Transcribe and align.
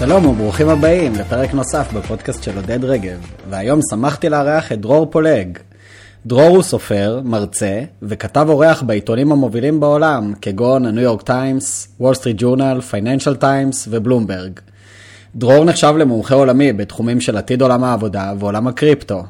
שלום 0.00 0.26
וברוכים 0.26 0.68
הבאים 0.68 1.12
לפרק 1.14 1.54
נוסף 1.54 1.92
בפודקאסט 1.92 2.42
של 2.42 2.56
עודד 2.56 2.84
רגב, 2.84 3.26
והיום 3.50 3.80
שמחתי 3.90 4.28
לארח 4.28 4.72
את 4.72 4.80
דרור 4.80 5.06
פולג. 5.10 5.58
דרור 6.26 6.48
הוא 6.48 6.62
סופר, 6.62 7.20
מרצה, 7.24 7.80
וכתב 8.02 8.46
אורח 8.48 8.82
בעיתונים 8.82 9.32
המובילים 9.32 9.80
בעולם, 9.80 10.32
כגון 10.42 10.86
הניו 10.86 11.02
יורק 11.02 11.22
טיימס, 11.22 11.88
וול 12.00 12.14
סטריט 12.14 12.36
ג'ורנל, 12.38 12.80
פייננשל 12.80 13.36
טיימס 13.36 13.88
ובלומברג. 13.90 14.52
דרור 15.36 15.64
נחשב 15.64 15.94
למומחה 15.98 16.34
עולמי 16.34 16.72
בתחומים 16.72 17.20
של 17.20 17.36
עתיד 17.36 17.62
עולם 17.62 17.84
העבודה 17.84 18.32
ועולם 18.38 18.66
הקריפטו. 18.66 19.22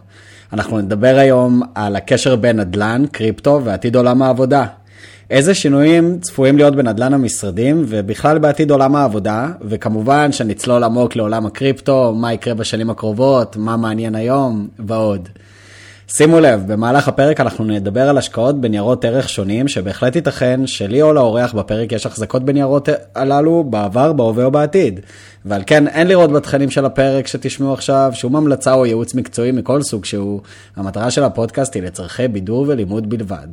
אנחנו 0.52 0.78
נדבר 0.78 1.16
היום 1.18 1.62
על 1.74 1.96
הקשר 1.96 2.36
בין 2.36 2.60
נדל"ן, 2.60 3.04
קריפטו 3.12 3.60
ועתיד 3.64 3.96
עולם 3.96 4.22
העבודה. 4.22 4.66
איזה 5.30 5.54
שינויים 5.54 6.18
צפויים 6.20 6.56
להיות 6.56 6.76
בנדל"ן 6.76 7.14
המשרדים 7.14 7.84
ובכלל 7.88 8.38
בעתיד 8.38 8.70
עולם 8.70 8.96
העבודה, 8.96 9.48
וכמובן 9.62 10.32
שנצלול 10.32 10.84
עמוק 10.84 11.16
לעולם 11.16 11.46
הקריפטו, 11.46 12.14
מה 12.14 12.32
יקרה 12.32 12.54
בשנים 12.54 12.90
הקרובות, 12.90 13.56
מה 13.56 13.76
מעניין 13.76 14.14
היום 14.14 14.68
ועוד. 14.78 15.28
שימו 16.08 16.40
לב, 16.40 16.72
במהלך 16.72 17.08
הפרק 17.08 17.40
אנחנו 17.40 17.64
נדבר 17.64 18.08
על 18.08 18.18
השקעות 18.18 18.60
בניירות 18.60 19.04
ערך 19.04 19.28
שונים, 19.28 19.68
שבהחלט 19.68 20.16
ייתכן 20.16 20.66
שלי 20.66 21.02
או 21.02 21.12
לאורח 21.12 21.52
בפרק 21.52 21.92
יש 21.92 22.06
החזקות 22.06 22.44
בניירות 22.44 22.88
הללו 23.14 23.64
בעבר, 23.64 24.12
בהווה 24.12 24.44
או 24.44 24.50
בעתיד. 24.50 25.00
ועל 25.44 25.62
כן 25.66 25.88
אין 25.88 26.06
לראות 26.06 26.32
בתכנים 26.32 26.70
של 26.70 26.84
הפרק 26.84 27.26
שתשמעו 27.26 27.72
עכשיו 27.72 28.10
שום 28.14 28.36
המלצה 28.36 28.72
או 28.72 28.86
ייעוץ 28.86 29.14
מקצועי 29.14 29.52
מכל 29.52 29.82
סוג 29.82 30.04
שהוא. 30.04 30.40
המטרה 30.76 31.10
של 31.10 31.24
הפודקאסט 31.24 31.74
היא 31.74 31.82
לצורכי 31.82 32.28
בידור 32.28 32.64
ולימוד 32.68 33.10
בלבד. 33.10 33.48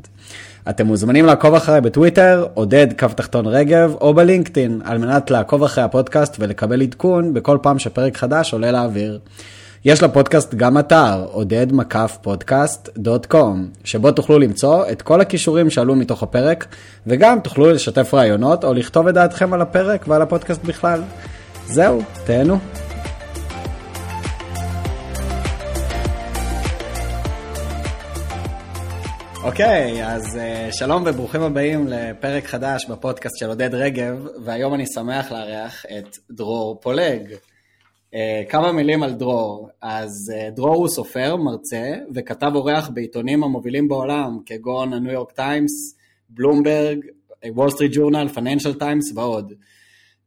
אתם 0.69 0.87
מוזמנים 0.87 1.25
לעקוב 1.25 1.53
אחריי 1.53 1.81
בטוויטר, 1.81 2.45
עודד 2.53 2.87
קו 2.99 3.07
תחתון 3.15 3.45
רגב, 3.45 3.95
או 4.01 4.13
בלינקדאין, 4.13 4.81
על 4.83 4.97
מנת 4.97 5.31
לעקוב 5.31 5.63
אחרי 5.63 5.83
הפודקאסט 5.83 6.35
ולקבל 6.39 6.81
עדכון 6.81 7.33
בכל 7.33 7.57
פעם 7.61 7.79
שפרק 7.79 8.17
חדש 8.17 8.53
עולה 8.53 8.71
לאוויר. 8.71 9.19
יש 9.85 10.03
לפודקאסט 10.03 10.55
גם 10.55 10.77
אתר, 10.77 11.25
עודד 11.31 11.73
מקף 11.73 12.17
פודקאסט 12.21 12.89
דוט 12.97 13.25
קום, 13.25 13.67
שבו 13.83 14.11
תוכלו 14.11 14.39
למצוא 14.39 14.85
את 14.91 15.01
כל 15.01 15.21
הכישורים 15.21 15.69
שעלו 15.69 15.95
מתוך 15.95 16.23
הפרק, 16.23 16.65
וגם 17.07 17.39
תוכלו 17.39 17.71
לשתף 17.71 18.13
רעיונות 18.13 18.63
או 18.63 18.73
לכתוב 18.73 19.07
את 19.07 19.13
דעתכם 19.13 19.53
על 19.53 19.61
הפרק 19.61 20.05
ועל 20.07 20.21
הפודקאסט 20.21 20.63
בכלל. 20.63 21.01
זהו, 21.67 22.01
תהנו. 22.25 22.86
אוקיי, 29.47 30.03
okay, 30.03 30.05
אז 30.05 30.35
uh, 30.35 30.75
שלום 30.75 31.03
וברוכים 31.05 31.41
הבאים 31.41 31.87
לפרק 31.87 32.45
חדש 32.45 32.85
בפודקאסט 32.85 33.37
של 33.37 33.45
עודד 33.45 33.75
רגב, 33.75 34.25
והיום 34.43 34.73
אני 34.73 34.85
שמח 34.85 35.31
לארח 35.31 35.85
את 35.85 36.17
דרור 36.31 36.79
פולג. 36.81 37.21
Uh, 37.31 38.17
כמה 38.49 38.71
מילים 38.71 39.03
על 39.03 39.13
דרור. 39.13 39.69
אז 39.81 40.11
uh, 40.33 40.55
דרור 40.55 40.75
הוא 40.75 40.87
סופר, 40.87 41.35
מרצה, 41.35 41.93
וכתב 42.15 42.51
אורח 42.55 42.89
בעיתונים 42.89 43.43
המובילים 43.43 43.87
בעולם, 43.87 44.39
כגון 44.45 44.93
הניו 44.93 45.11
יורק 45.11 45.31
טיימס, 45.31 45.95
בלומברג, 46.29 46.99
וול 47.45 47.69
סטריט 47.69 47.91
ג'ורנל, 47.95 48.27
פייננשל 48.27 48.73
טיימס 48.73 49.11
ועוד. 49.15 49.53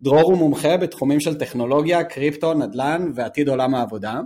דרור 0.03 0.23
הוא 0.23 0.39
מומחה 0.39 0.77
בתחומים 0.77 1.21
של 1.21 1.35
טכנולוגיה, 1.35 2.05
קריפטו, 2.05 2.55
נדל"ן 2.55 3.11
ועתיד 3.15 3.49
עולם 3.49 3.75
העבודה. 3.75 4.21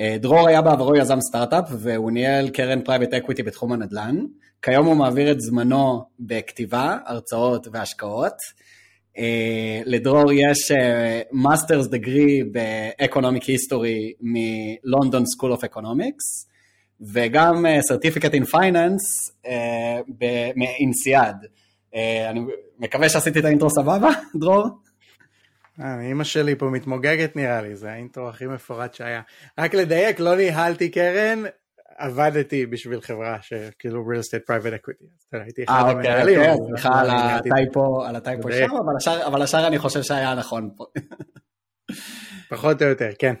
אה, 0.00 0.16
דרור 0.18 0.48
היה 0.48 0.62
בעברו 0.62 0.96
יזם 0.96 1.20
סטארט-אפ 1.20 1.64
והוא 1.78 2.10
ניהל 2.10 2.48
קרן 2.48 2.80
private 2.80 3.14
equity 3.14 3.42
בתחום 3.42 3.72
הנדל"ן. 3.72 4.16
כיום 4.62 4.86
הוא 4.86 4.94
מעביר 4.94 5.32
את 5.32 5.40
זמנו 5.40 6.04
בכתיבה, 6.20 6.96
הרצאות 7.06 7.68
והשקעות. 7.72 8.34
אה, 9.18 9.80
לדרור 9.84 10.32
יש 10.32 10.72
masters 11.32 11.86
degree 11.86 12.42
ב 12.44 12.55
economic 12.55 13.42
history 13.42 14.12
מלונדון 14.20 15.26
סקול 15.26 15.52
אוף 15.52 15.64
אקונומיקס, 15.64 16.24
וגם 17.00 17.64
certificate 17.80 18.34
in 18.34 18.44
finance 18.44 19.30
מאינסיאד. 20.56 21.46
אני 22.30 22.40
מקווה 22.78 23.08
שעשיתי 23.08 23.38
את 23.38 23.44
ה 23.44 23.48
intro 23.48 23.70
סבבה, 23.70 24.10
דרור? 24.40 24.68
אה, 25.80 26.00
אימא 26.00 26.24
שלי 26.24 26.54
פה 26.54 26.66
מתמוגגת 26.66 27.36
נראה 27.36 27.62
לי, 27.62 27.76
זה 27.76 27.90
ה 27.90 27.96
intro 27.96 28.28
הכי 28.28 28.46
מפורט 28.46 28.94
שהיה. 28.94 29.20
רק 29.58 29.74
לדייק, 29.74 30.20
לא 30.20 30.36
ניהלתי 30.36 30.90
קרן, 30.90 31.42
עבדתי 31.98 32.66
בשביל 32.66 33.00
חברה 33.00 33.38
שכאילו 33.42 34.04
real 34.04 34.20
estate 34.20 34.50
private 34.50 34.84
equity. 34.84 35.06
הייתי 35.32 35.64
אחד 35.64 35.74
אה, 35.74 35.92
אוקיי, 35.92 36.10
המנהלים. 36.10 36.40
אה, 36.40 36.52
אוקיי, 36.52 36.66
סליחה 36.66 37.00
על 38.08 38.16
הטייפו 38.16 38.52
שם, 38.52 39.16
אבל 39.26 39.42
השאר 39.42 39.66
אני 39.66 39.78
חושב 39.78 40.02
שהיה 40.02 40.34
נכון 40.34 40.70
פה. 40.76 40.84
פחות 42.50 42.82
או 42.82 42.86
יותר, 42.88 43.10
כן. 43.18 43.34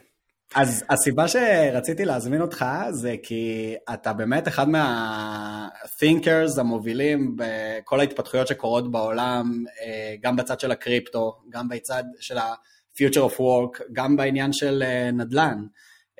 אז 0.54 0.84
הסיבה 0.90 1.28
שרציתי 1.28 2.04
להזמין 2.04 2.40
אותך 2.40 2.64
זה 2.90 3.14
כי 3.22 3.74
אתה 3.92 4.12
באמת 4.12 4.48
אחד 4.48 4.68
מה-thinkers 4.68 6.60
המובילים 6.60 7.36
בכל 7.36 8.00
ההתפתחויות 8.00 8.46
שקורות 8.46 8.90
בעולם, 8.90 9.64
אה, 9.82 10.14
גם 10.22 10.36
בצד 10.36 10.60
של 10.60 10.70
הקריפטו, 10.70 11.32
גם 11.50 11.68
בצד 11.68 12.02
של 12.20 12.38
ה-future 12.38 13.30
of 13.30 13.38
work, 13.38 13.82
גם 13.92 14.16
בעניין 14.16 14.52
של 14.52 14.82
אה, 14.86 15.10
נדל"ן, 15.10 15.66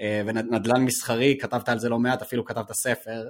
אה, 0.00 0.22
ונדל"ן 0.26 0.84
מסחרי, 0.84 1.38
כתבת 1.40 1.68
על 1.68 1.78
זה 1.78 1.88
לא 1.88 1.98
מעט, 1.98 2.22
אפילו 2.22 2.44
כתבת 2.44 2.72
ספר. 2.72 3.28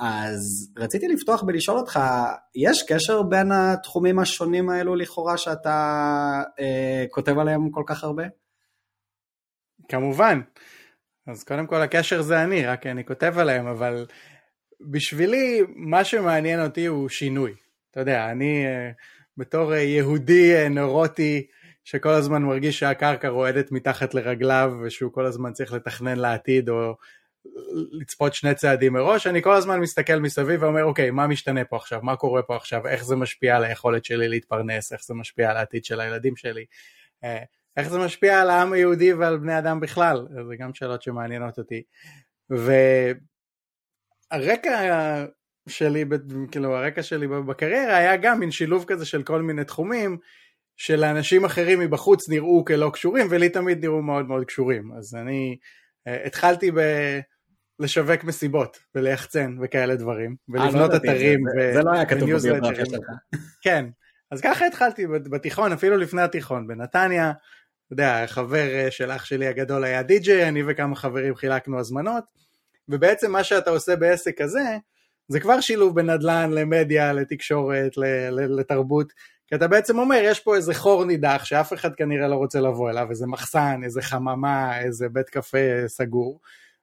אז 0.00 0.72
רציתי 0.76 1.08
לפתוח 1.08 1.44
ולשאול 1.46 1.78
אותך, 1.78 2.00
יש 2.54 2.82
קשר 2.82 3.22
בין 3.22 3.52
התחומים 3.52 4.18
השונים 4.18 4.70
האלו 4.70 4.94
לכאורה 4.94 5.36
שאתה 5.36 6.42
כותב 7.10 7.38
עליהם 7.38 7.70
כל 7.70 7.82
כך 7.86 8.04
הרבה? 8.04 8.22
כמובן. 9.88 10.40
אז 11.26 11.44
קודם 11.44 11.66
כל 11.66 11.82
הקשר 11.82 12.22
זה 12.22 12.42
אני, 12.42 12.66
רק 12.66 12.86
אני 12.86 13.04
כותב 13.04 13.38
עליהם, 13.38 13.66
אבל 13.66 14.06
בשבילי 14.80 15.62
מה 15.76 16.04
שמעניין 16.04 16.62
אותי 16.62 16.86
הוא 16.86 17.08
שינוי. 17.08 17.54
אתה 17.90 18.00
יודע, 18.00 18.30
אני 18.30 18.66
אה, 18.66 18.90
בתור 19.36 19.74
אה, 19.74 19.78
יהודי 19.78 20.56
אה, 20.56 20.68
נורוטי 20.68 21.46
שכל 21.84 22.08
הזמן 22.08 22.42
מרגיש 22.42 22.78
שהקרקע 22.78 23.28
רועדת 23.28 23.72
מתחת 23.72 24.14
לרגליו 24.14 24.72
ושהוא 24.82 25.12
כל 25.12 25.26
הזמן 25.26 25.52
צריך 25.52 25.72
לתכנן 25.72 26.18
לעתיד 26.18 26.68
או 26.68 26.94
לצפות 27.92 28.34
שני 28.34 28.54
צעדים 28.54 28.92
מראש, 28.92 29.26
אני 29.26 29.42
כל 29.42 29.54
הזמן 29.54 29.80
מסתכל 29.80 30.18
מסביב 30.18 30.62
ואומר, 30.62 30.84
אוקיי, 30.84 31.10
מה 31.10 31.26
משתנה 31.26 31.64
פה 31.64 31.76
עכשיו? 31.76 32.00
מה 32.02 32.16
קורה 32.16 32.42
פה 32.42 32.56
עכשיו? 32.56 32.86
איך 32.86 33.04
זה 33.04 33.16
משפיע 33.16 33.56
על 33.56 33.64
היכולת 33.64 34.04
שלי 34.04 34.28
להתפרנס? 34.28 34.92
איך 34.92 35.04
זה 35.04 35.14
משפיע 35.14 35.50
על 35.50 35.56
העתיד 35.56 35.84
של 35.84 36.00
הילדים 36.00 36.36
שלי? 36.36 36.64
איך 37.78 37.88
זה 37.88 37.98
משפיע 37.98 38.40
על 38.40 38.50
העם 38.50 38.72
היהודי 38.72 39.12
ועל 39.12 39.38
בני 39.38 39.58
אדם 39.58 39.80
בכלל? 39.80 40.26
זה 40.48 40.56
גם 40.58 40.74
שאלות 40.74 41.02
שמעניינות 41.02 41.58
אותי. 41.58 41.82
והרקע 44.30 45.24
שלי, 45.68 46.04
כאילו 46.50 46.76
הרקע 46.76 47.02
שלי 47.02 47.28
בקריירה 47.28 47.96
היה 47.96 48.16
גם 48.16 48.40
מין 48.40 48.50
שילוב 48.50 48.84
כזה 48.86 49.06
של 49.06 49.22
כל 49.22 49.42
מיני 49.42 49.64
תחומים 49.64 50.18
שלאנשים 50.76 51.44
אחרים 51.44 51.80
מבחוץ 51.80 52.28
נראו 52.28 52.64
כלא 52.64 52.90
קשורים 52.90 53.26
ולי 53.30 53.48
תמיד 53.48 53.84
נראו 53.84 54.02
מאוד 54.02 54.26
מאוד 54.26 54.44
קשורים. 54.44 54.92
אז 54.98 55.14
אני 55.14 55.56
uh, 56.08 56.26
התחלתי 56.26 56.70
ב... 56.70 56.80
לשווק 57.80 58.24
מסיבות 58.24 58.78
וליחצן 58.94 59.56
וכאלה 59.62 59.96
דברים 59.96 60.36
אה, 60.54 60.60
לא 60.60 60.62
ולבנות 60.64 60.94
אתרים. 60.94 61.40
זה, 61.54 61.70
ו... 61.70 61.72
זה 61.74 61.82
לא 61.82 61.92
היה 61.92 62.06
כתוב 62.06 62.32
בביוגרפיה 62.32 62.86
שלך. 62.86 63.06
כן, 63.64 63.86
אז 64.30 64.40
ככה 64.40 64.66
התחלתי 64.66 65.06
בתיכון, 65.06 65.72
אפילו 65.72 65.96
לפני 65.96 66.22
התיכון, 66.22 66.66
בנתניה, 66.66 67.32
יודע, 67.90 68.26
חבר 68.26 68.74
אה, 68.74 68.90
של 68.90 69.10
אח 69.10 69.24
שלי 69.24 69.46
הגדול 69.46 69.84
היה 69.84 70.02
די-ג'יי, 70.02 70.48
אני 70.48 70.62
וכמה 70.66 70.96
חברים 70.96 71.34
חילקנו 71.34 71.80
הזמנות, 71.80 72.24
ובעצם 72.88 73.32
מה 73.32 73.44
שאתה 73.44 73.70
עושה 73.70 73.96
בעסק 73.96 74.40
הזה, 74.40 74.76
זה 75.28 75.40
כבר 75.40 75.60
שילוב 75.60 75.94
בין 75.94 76.10
נדל"ן 76.10 76.50
למדיה, 76.50 77.12
לתקשורת, 77.12 77.92
לתרבות, 78.30 79.12
כי 79.46 79.54
אתה 79.54 79.68
בעצם 79.68 79.98
אומר, 79.98 80.20
יש 80.22 80.40
פה 80.40 80.56
איזה 80.56 80.74
חור 80.74 81.04
נידח 81.04 81.44
שאף 81.44 81.72
אחד 81.72 81.94
כנראה 81.94 82.28
לא 82.28 82.34
רוצה 82.34 82.60
לבוא 82.60 82.90
אליו, 82.90 83.10
איזה 83.10 83.26
מחסן, 83.26 83.80
איזה 83.84 84.02
חממה, 84.02 84.80
איזה 84.80 85.08
בית 85.08 85.28
קפה 85.28 85.58
סגור, 85.86 86.40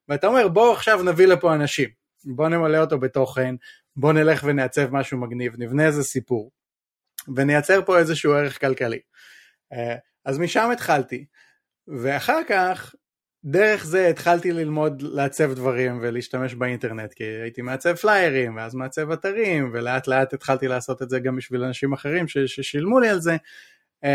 ואתה 0.09 0.27
אומר, 0.27 0.47
בוא 0.47 0.73
עכשיו 0.73 1.03
נביא 1.03 1.27
לפה 1.27 1.53
אנשים, 1.53 1.89
בוא 2.25 2.49
נמלא 2.49 2.77
אותו 2.77 2.99
בתוכן, 2.99 3.55
בוא 3.95 4.13
נלך 4.13 4.43
ונעצב 4.47 4.91
משהו 4.91 5.17
מגניב, 5.17 5.53
נבנה 5.57 5.85
איזה 5.85 6.03
סיפור, 6.03 6.51
ונייצר 7.35 7.85
פה 7.85 7.99
איזשהו 7.99 8.33
ערך 8.33 8.61
כלכלי. 8.61 8.99
אה, 10.27 10.31
אז 10.31 10.39
משם 10.39 10.69
התחלתי, 10.73 11.25
ואחר 11.87 12.39
כך 12.49 12.95
דרך 13.45 13.85
זה 13.85 14.07
התחלתי 14.07 14.51
ללמוד 14.51 15.01
לעצב 15.01 15.53
דברים 15.53 15.99
ולהשתמש 16.01 16.53
באינטרנט, 16.53 17.13
כי 17.13 17.23
הייתי 17.23 17.61
מעצב 17.61 17.95
פליירים, 17.95 18.55
ואז 18.55 18.75
מעצב 18.75 19.11
אתרים, 19.11 19.69
ולאט 19.73 20.07
לאט 20.07 20.33
התחלתי 20.33 20.67
לעשות 20.67 21.01
את 21.01 21.09
זה 21.09 21.19
גם 21.19 21.35
בשביל 21.35 21.63
אנשים 21.63 21.93
אחרים 21.93 22.27
ש- 22.27 22.37
ששילמו 22.37 22.99
לי 22.99 23.09
על 23.09 23.19
זה. 23.19 23.37
Uh, 24.05 24.07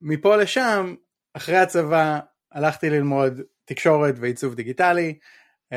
מפה 0.00 0.36
לשם, 0.36 0.94
אחרי 1.34 1.56
הצבא, 1.56 2.20
הלכתי 2.52 2.90
ללמוד 2.90 3.40
תקשורת 3.64 4.14
ועיצוב 4.18 4.54
דיגיטלי 4.54 5.18
uh, 5.74 5.76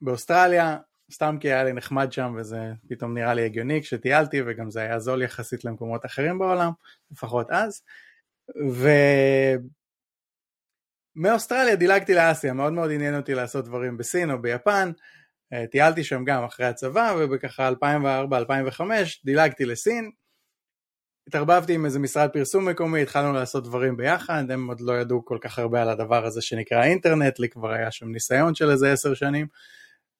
באוסטרליה, 0.00 0.76
סתם 1.12 1.36
כי 1.40 1.48
היה 1.48 1.64
לי 1.64 1.72
נחמד 1.72 2.12
שם 2.12 2.34
וזה 2.38 2.72
פתאום 2.88 3.14
נראה 3.14 3.34
לי 3.34 3.44
הגיוני 3.44 3.82
כשטיילתי 3.82 4.42
וגם 4.46 4.70
זה 4.70 4.80
היה 4.80 4.98
זול 4.98 5.22
יחסית 5.22 5.64
למקומות 5.64 6.06
אחרים 6.06 6.38
בעולם, 6.38 6.70
לפחות 7.10 7.50
אז. 7.50 7.82
ומאוסטרליה 11.16 11.76
דילגתי 11.76 12.14
לאסיה, 12.14 12.52
מאוד 12.52 12.72
מאוד 12.72 12.90
עניין 12.90 13.16
אותי 13.16 13.34
לעשות 13.34 13.64
דברים 13.64 13.96
בסין 13.96 14.30
או 14.30 14.42
ביפן. 14.42 14.92
אה, 15.52 15.66
טיילתי 15.66 16.04
שם 16.04 16.24
גם 16.24 16.44
אחרי 16.44 16.66
הצבא 16.66 17.14
ובככה 17.18 17.68
2004-2005 17.68 18.82
דילגתי 19.24 19.64
לסין. 19.64 20.10
התערבבתי 21.28 21.74
עם 21.74 21.84
איזה 21.84 21.98
משרד 21.98 22.30
פרסום 22.32 22.68
מקומי, 22.68 23.02
התחלנו 23.02 23.32
לעשות 23.32 23.64
דברים 23.64 23.96
ביחד, 23.96 24.50
הם 24.50 24.68
עוד 24.68 24.80
לא 24.80 25.00
ידעו 25.00 25.24
כל 25.24 25.38
כך 25.40 25.58
הרבה 25.58 25.82
על 25.82 25.88
הדבר 25.88 26.26
הזה 26.26 26.42
שנקרא 26.42 26.84
אינטרנט, 26.84 27.38
לי 27.38 27.48
כבר 27.48 27.72
היה 27.72 27.90
שם 27.90 28.08
ניסיון 28.08 28.54
של 28.54 28.70
איזה 28.70 28.92
עשר 28.92 29.14
שנים. 29.14 29.46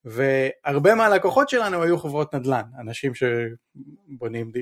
והרבה 0.04 0.94
מהלקוחות 0.94 1.48
שלנו 1.48 1.82
היו 1.82 1.98
חברות 1.98 2.34
נדל"ן, 2.34 2.64
אנשים 2.80 3.12
שבונים 3.14 4.52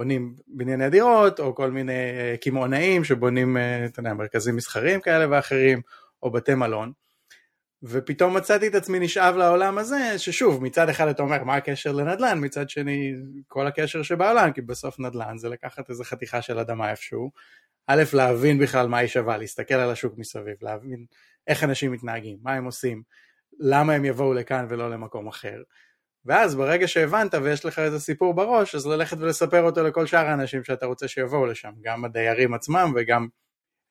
בונים 0.00 0.34
בנייני 0.48 0.90
דירות, 0.90 1.40
או 1.40 1.54
כל 1.54 1.70
מיני 1.70 1.92
אה, 1.92 2.34
קמעונאים 2.40 3.04
שבונים, 3.04 3.56
אה, 3.56 3.84
אתה 3.84 4.00
יודע, 4.00 4.14
מרכזים 4.14 4.56
מסחריים 4.56 5.00
כאלה 5.00 5.26
ואחרים, 5.30 5.80
או 6.22 6.30
בתי 6.30 6.54
מלון. 6.54 6.92
ופתאום 7.82 8.36
מצאתי 8.36 8.66
את 8.66 8.74
עצמי 8.74 8.98
נשאב 8.98 9.36
לעולם 9.36 9.78
הזה, 9.78 10.18
ששוב, 10.18 10.64
מצד 10.64 10.88
אחד 10.88 11.08
אתה 11.08 11.22
אומר, 11.22 11.44
מה 11.44 11.54
הקשר 11.54 11.92
לנדל"ן? 11.92 12.38
מצד 12.44 12.70
שני, 12.70 13.14
כל 13.48 13.66
הקשר 13.66 14.02
שבעולם, 14.02 14.52
כי 14.52 14.60
בסוף 14.60 15.00
נדל"ן 15.00 15.38
זה 15.38 15.48
לקחת 15.48 15.90
איזה 15.90 16.04
חתיכה 16.04 16.42
של 16.42 16.58
אדמה 16.58 16.90
איפשהו. 16.90 17.30
א', 17.86 18.02
להבין 18.12 18.58
בכלל 18.58 18.88
מה 18.88 18.98
היא 18.98 19.08
שווה, 19.08 19.36
להסתכל 19.36 19.74
על 19.74 19.90
השוק 19.90 20.18
מסביב, 20.18 20.56
להבין 20.62 21.04
איך 21.46 21.64
אנשים 21.64 21.92
מתנהגים, 21.92 22.38
מה 22.42 22.52
הם 22.52 22.64
עושים, 22.64 23.02
למה 23.60 23.92
הם 23.92 24.04
יבואו 24.04 24.34
לכאן 24.34 24.66
ולא 24.68 24.90
למקום 24.90 25.28
אחר. 25.28 25.62
ואז 26.24 26.54
ברגע 26.54 26.88
שהבנת 26.88 27.34
ויש 27.34 27.64
לך 27.64 27.78
איזה 27.78 28.00
סיפור 28.00 28.34
בראש, 28.34 28.74
אז 28.74 28.86
ללכת 28.86 29.16
ולספר 29.20 29.62
אותו 29.62 29.82
לכל 29.82 30.06
שאר 30.06 30.26
האנשים 30.26 30.64
שאתה 30.64 30.86
רוצה 30.86 31.08
שיבואו 31.08 31.46
לשם, 31.46 31.72
גם 31.80 32.04
הדיירים 32.04 32.54
עצמם 32.54 32.92
וגם 32.96 33.28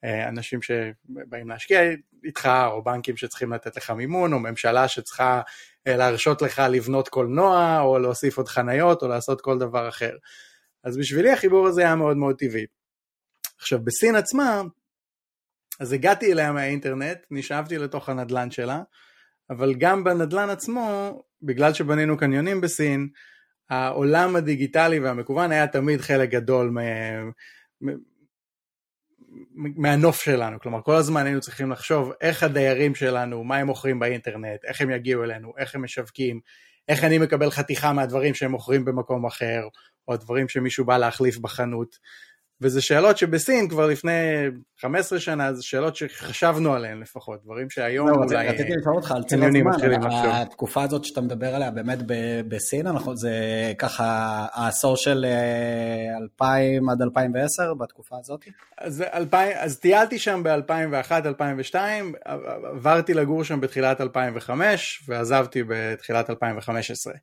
אה, 0.03 0.27
אנשים 0.29 0.59
שבאים 0.61 1.49
להשקיע 1.49 1.81
איתך, 2.23 2.49
או 2.65 2.83
בנקים 2.83 3.17
שצריכים 3.17 3.53
לתת 3.53 3.77
לך 3.77 3.89
מימון, 3.89 4.33
או 4.33 4.39
ממשלה 4.39 4.87
שצריכה 4.87 5.41
אה, 5.87 5.97
להרשות 5.97 6.41
לך 6.41 6.61
לבנות 6.69 7.09
קולנוע, 7.09 7.79
או 7.81 7.99
להוסיף 7.99 8.37
עוד 8.37 8.47
חניות, 8.47 9.03
או 9.03 9.07
לעשות 9.07 9.41
כל 9.41 9.59
דבר 9.59 9.89
אחר. 9.89 10.15
אז 10.83 10.97
בשבילי 10.97 11.31
החיבור 11.31 11.67
הזה 11.67 11.81
היה 11.81 11.95
מאוד 11.95 12.17
מאוד 12.17 12.35
טבעי. 12.35 12.65
עכשיו 13.57 13.79
בסין 13.83 14.15
עצמה, 14.15 14.61
אז 15.79 15.93
הגעתי 15.93 16.33
אליה 16.33 16.51
מהאינטרנט, 16.51 17.17
נשאבתי 17.31 17.77
לתוך 17.77 18.09
הנדלן 18.09 18.51
שלה, 18.51 18.81
אבל 19.49 19.73
גם 19.73 20.03
בנדלן 20.03 20.49
עצמו, 20.49 21.21
בגלל 21.41 21.73
שבנינו 21.73 22.17
קניונים 22.17 22.61
בסין, 22.61 23.09
העולם 23.69 24.35
הדיגיטלי 24.35 24.99
והמקוון 24.99 25.51
היה 25.51 25.67
תמיד 25.67 26.01
חלק 26.01 26.29
גדול 26.29 26.77
מהנוף 29.53 30.21
שלנו, 30.21 30.59
כלומר 30.59 30.81
כל 30.81 30.95
הזמן 30.95 31.25
היינו 31.25 31.41
צריכים 31.41 31.71
לחשוב 31.71 32.11
איך 32.21 32.43
הדיירים 32.43 32.95
שלנו, 32.95 33.43
מה 33.43 33.57
הם 33.57 33.67
מוכרים 33.67 33.99
באינטרנט, 33.99 34.65
איך 34.65 34.81
הם 34.81 34.89
יגיעו 34.89 35.23
אלינו, 35.23 35.53
איך 35.57 35.75
הם 35.75 35.83
משווקים, 35.83 36.39
איך 36.87 37.03
אני 37.03 37.17
מקבל 37.17 37.51
חתיכה 37.51 37.93
מהדברים 37.93 38.33
שהם 38.33 38.51
מוכרים 38.51 38.85
במקום 38.85 39.25
אחר, 39.25 39.67
או 40.07 40.13
הדברים 40.13 40.49
שמישהו 40.49 40.85
בא 40.85 40.97
להחליף 40.97 41.37
בחנות. 41.37 41.95
וזה 42.61 42.81
שאלות 42.81 43.17
שבסין 43.17 43.69
כבר 43.69 43.87
לפני 43.87 44.11
15 44.81 45.19
שנה, 45.19 45.53
זה 45.53 45.63
שאלות 45.63 45.95
שחשבנו 45.95 46.73
עליהן 46.73 46.99
לפחות, 46.99 47.43
דברים 47.43 47.69
שהיום 47.69 48.09
לא, 48.09 48.13
אולי... 48.15 48.47
רציתי 48.47 48.73
לשאול 48.79 48.95
אותך 48.95 49.11
על 49.11 49.23
ציר 49.23 49.45
הזמן, 49.45 49.71
התקופה 50.25 50.83
הזאת 50.83 51.05
שאתה 51.05 51.21
מדבר 51.21 51.55
עליה 51.55 51.71
באמת 51.71 51.99
בסין, 52.47 52.87
אנחנו, 52.87 53.17
זה 53.17 53.33
ככה 53.77 54.05
העשור 54.53 54.97
של 54.97 55.25
2000 56.21 56.89
אה, 56.89 56.93
עד 56.93 57.01
2010 57.01 57.73
בתקופה 57.73 58.15
הזאת? 58.19 58.45
אז, 58.77 59.03
2000, 59.13 59.51
אז 59.59 59.79
טיילתי 59.79 60.19
שם 60.19 60.43
ב-2001-2002, 60.43 61.75
עברתי 62.75 63.13
לגור 63.13 63.43
שם 63.43 63.61
בתחילת 63.61 64.01
2005 64.01 65.03
ועזבתי 65.07 65.63
בתחילת 65.67 66.29
2015. 66.29 67.13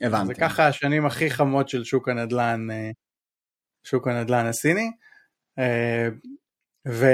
הבנתי. 0.00 0.26
זה 0.26 0.34
ככה 0.34 0.66
השנים 0.66 1.06
הכי 1.06 1.30
חמות 1.30 1.68
של 1.68 1.84
שוק 1.84 2.08
הנדל"ן. 2.08 2.66
שוק 3.86 4.08
הנדל"ן 4.08 4.46
הסיני. 4.46 4.90
אה, 5.58 6.08
ו... 6.88 7.06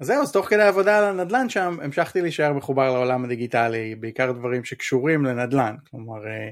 אז 0.00 0.06
זהו, 0.06 0.22
אז 0.22 0.32
תוך 0.32 0.48
כדי 0.48 0.62
עבודה 0.62 0.98
על 0.98 1.04
הנדל"ן 1.04 1.48
שם, 1.48 1.76
המשכתי 1.82 2.22
להישאר 2.22 2.52
מחובר 2.52 2.92
לעולם 2.92 3.24
הדיגיטלי, 3.24 3.94
בעיקר 3.94 4.32
דברים 4.32 4.64
שקשורים 4.64 5.24
לנדל"ן, 5.24 5.74
כלומר 5.90 6.26
אה, 6.26 6.50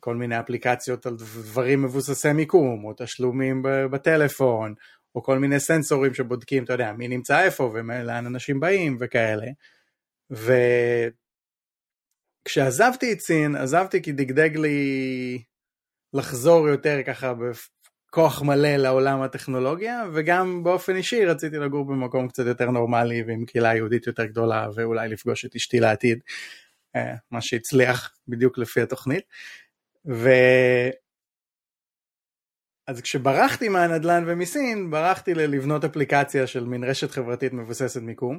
כל 0.00 0.16
מיני 0.16 0.40
אפליקציות 0.40 1.06
על 1.06 1.16
דברים 1.16 1.82
מבוססי 1.82 2.32
מיקום, 2.32 2.84
או 2.84 2.92
תשלומים 2.96 3.62
בטלפון, 3.90 4.74
או 5.14 5.22
כל 5.22 5.38
מיני 5.38 5.60
סנסורים 5.60 6.14
שבודקים, 6.14 6.64
אתה 6.64 6.72
יודע, 6.72 6.92
מי 6.92 7.08
נמצא 7.08 7.42
איפה 7.42 7.72
ולאן 7.74 8.26
אנשים 8.26 8.60
באים 8.60 8.96
וכאלה. 9.00 9.46
וכשעזבתי 12.46 13.12
את 13.12 13.20
סין, 13.20 13.56
עזבתי 13.56 14.02
כי 14.02 14.12
דגדג 14.12 14.56
לי 14.56 15.42
לחזור 16.14 16.68
יותר 16.68 16.98
ככה 17.06 17.32
בכוח 17.34 18.42
מלא 18.42 18.76
לעולם 18.76 19.22
הטכנולוגיה, 19.22 20.04
וגם 20.14 20.64
באופן 20.64 20.96
אישי 20.96 21.24
רציתי 21.24 21.56
לגור 21.56 21.84
במקום 21.84 22.28
קצת 22.28 22.46
יותר 22.46 22.70
נורמלי 22.70 23.22
ועם 23.22 23.44
קהילה 23.44 23.74
יהודית 23.74 24.06
יותר 24.06 24.24
גדולה, 24.24 24.68
ואולי 24.74 25.08
לפגוש 25.08 25.44
את 25.44 25.56
אשתי 25.56 25.80
לעתיד, 25.80 26.18
אה, 26.96 27.14
מה 27.30 27.40
שהצליח 27.40 28.14
בדיוק 28.28 28.58
לפי 28.58 28.80
התוכנית. 28.80 29.24
ו... 30.06 30.28
אז 32.86 33.00
כשברחתי 33.00 33.68
מהנדל"ן 33.68 34.24
ומסין, 34.26 34.90
ברחתי 34.90 35.34
ללבנות 35.34 35.84
אפליקציה 35.84 36.46
של 36.46 36.64
מין 36.64 36.84
רשת 36.84 37.10
חברתית 37.10 37.52
מבוססת 37.52 38.00
מיקום. 38.00 38.38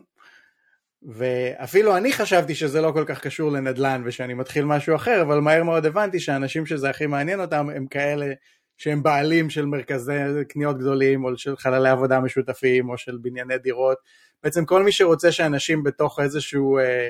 ואפילו 1.03 1.97
אני 1.97 2.13
חשבתי 2.13 2.55
שזה 2.55 2.81
לא 2.81 2.91
כל 2.91 3.03
כך 3.07 3.21
קשור 3.21 3.51
לנדל"ן 3.51 4.01
ושאני 4.05 4.33
מתחיל 4.33 4.65
משהו 4.65 4.95
אחר, 4.95 5.21
אבל 5.21 5.39
מהר 5.39 5.63
מאוד 5.63 5.85
הבנתי 5.85 6.19
שהאנשים 6.19 6.65
שזה 6.65 6.89
הכי 6.89 7.05
מעניין 7.05 7.41
אותם 7.41 7.69
הם 7.69 7.87
כאלה 7.87 8.33
שהם 8.77 9.03
בעלים 9.03 9.49
של 9.49 9.65
מרכזי 9.65 10.13
קניות 10.49 10.77
גדולים 10.77 11.23
או 11.23 11.37
של 11.37 11.57
חללי 11.57 11.89
עבודה 11.89 12.19
משותפים 12.19 12.89
או 12.89 12.97
של 12.97 13.17
בנייני 13.21 13.57
דירות. 13.57 13.97
בעצם 14.43 14.65
כל 14.65 14.83
מי 14.83 14.91
שרוצה 14.91 15.31
שאנשים 15.31 15.83
בתוך 15.83 16.19
איזשהו 16.19 16.77
אה, 16.79 17.09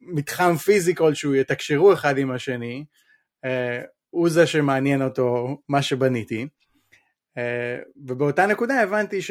מתחם 0.00 0.56
פיזי 0.56 0.94
כלשהו 0.94 1.34
יתקשרו 1.34 1.92
אחד 1.92 2.18
עם 2.18 2.30
השני, 2.30 2.84
אה, 3.44 3.82
הוא 4.10 4.28
זה 4.28 4.46
שמעניין 4.46 5.02
אותו 5.02 5.58
מה 5.68 5.82
שבניתי. 5.82 6.46
אה, 7.38 7.78
ובאותה 7.96 8.46
נקודה 8.46 8.80
הבנתי 8.80 9.22
ש... 9.22 9.30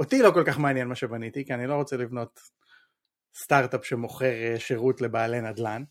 אותי 0.00 0.22
לא 0.22 0.30
כל 0.30 0.44
כך 0.46 0.58
מעניין 0.58 0.88
מה 0.88 0.94
שבניתי, 0.94 1.44
כי 1.44 1.54
אני 1.54 1.66
לא 1.66 1.74
רוצה 1.74 1.96
לבנות 1.96 2.40
סטארט-אפ 3.42 3.84
שמוכר 3.84 4.24
אה, 4.24 4.54
שירות 4.58 5.00
לבעלי 5.00 5.40
נדל"ן. 5.40 5.82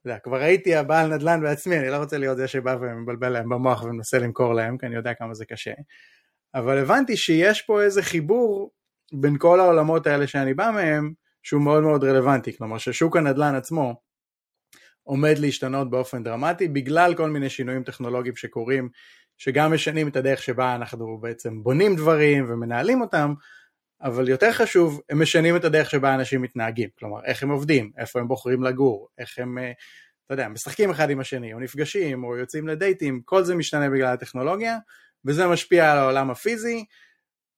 אתה 0.00 0.08
יודע, 0.08 0.18
כבר 0.18 0.36
הייתי 0.36 0.76
הבעל 0.76 1.14
נדל"ן 1.14 1.40
בעצמי, 1.40 1.78
אני 1.78 1.88
לא 1.88 1.96
רוצה 1.96 2.18
להיות 2.18 2.36
זה 2.36 2.48
שבא 2.48 2.76
ומבלבל 2.80 3.28
להם 3.28 3.48
במוח 3.48 3.82
ומנסה 3.82 4.18
למכור 4.18 4.54
להם, 4.54 4.78
כי 4.78 4.86
אני 4.86 4.96
יודע 4.96 5.14
כמה 5.14 5.34
זה 5.34 5.44
קשה. 5.44 5.72
אבל 6.54 6.78
הבנתי 6.78 7.16
שיש 7.16 7.62
פה 7.62 7.82
איזה 7.82 8.02
חיבור 8.02 8.70
בין 9.12 9.38
כל 9.38 9.60
העולמות 9.60 10.06
האלה 10.06 10.26
שאני 10.26 10.54
בא 10.54 10.70
מהם, 10.74 11.12
שהוא 11.42 11.62
מאוד 11.62 11.82
מאוד 11.82 12.04
רלוונטי. 12.04 12.56
כלומר, 12.56 12.78
ששוק 12.78 13.16
הנדל"ן 13.16 13.54
עצמו 13.54 13.94
עומד 15.02 15.38
להשתנות 15.38 15.90
באופן 15.90 16.22
דרמטי, 16.22 16.68
בגלל 16.68 17.14
כל 17.14 17.30
מיני 17.30 17.50
שינויים 17.50 17.84
טכנולוגיים 17.84 18.36
שקורים 18.36 18.88
שגם 19.38 19.74
משנים 19.74 20.08
את 20.08 20.16
הדרך 20.16 20.42
שבה 20.42 20.74
אנחנו 20.74 21.18
בעצם 21.18 21.62
בונים 21.62 21.96
דברים 21.96 22.44
ומנהלים 22.48 23.00
אותם, 23.00 23.34
אבל 24.02 24.28
יותר 24.28 24.52
חשוב, 24.52 25.00
הם 25.10 25.22
משנים 25.22 25.56
את 25.56 25.64
הדרך 25.64 25.90
שבה 25.90 26.14
אנשים 26.14 26.42
מתנהגים, 26.42 26.88
כלומר, 26.98 27.24
איך 27.24 27.42
הם 27.42 27.50
עובדים, 27.50 27.92
איפה 27.98 28.20
הם 28.20 28.28
בוחרים 28.28 28.62
לגור, 28.62 29.08
איך 29.18 29.38
הם, 29.38 29.58
אה, 29.58 29.72
אתה 30.26 30.34
יודע, 30.34 30.48
משחקים 30.48 30.90
אחד 30.90 31.10
עם 31.10 31.20
השני, 31.20 31.54
או 31.54 31.60
נפגשים, 31.60 32.24
או 32.24 32.36
יוצאים 32.36 32.68
לדייטים, 32.68 33.20
כל 33.24 33.44
זה 33.44 33.54
משתנה 33.54 33.90
בגלל 33.90 34.12
הטכנולוגיה, 34.12 34.78
וזה 35.24 35.46
משפיע 35.46 35.92
על 35.92 35.98
העולם 35.98 36.30
הפיזי, 36.30 36.84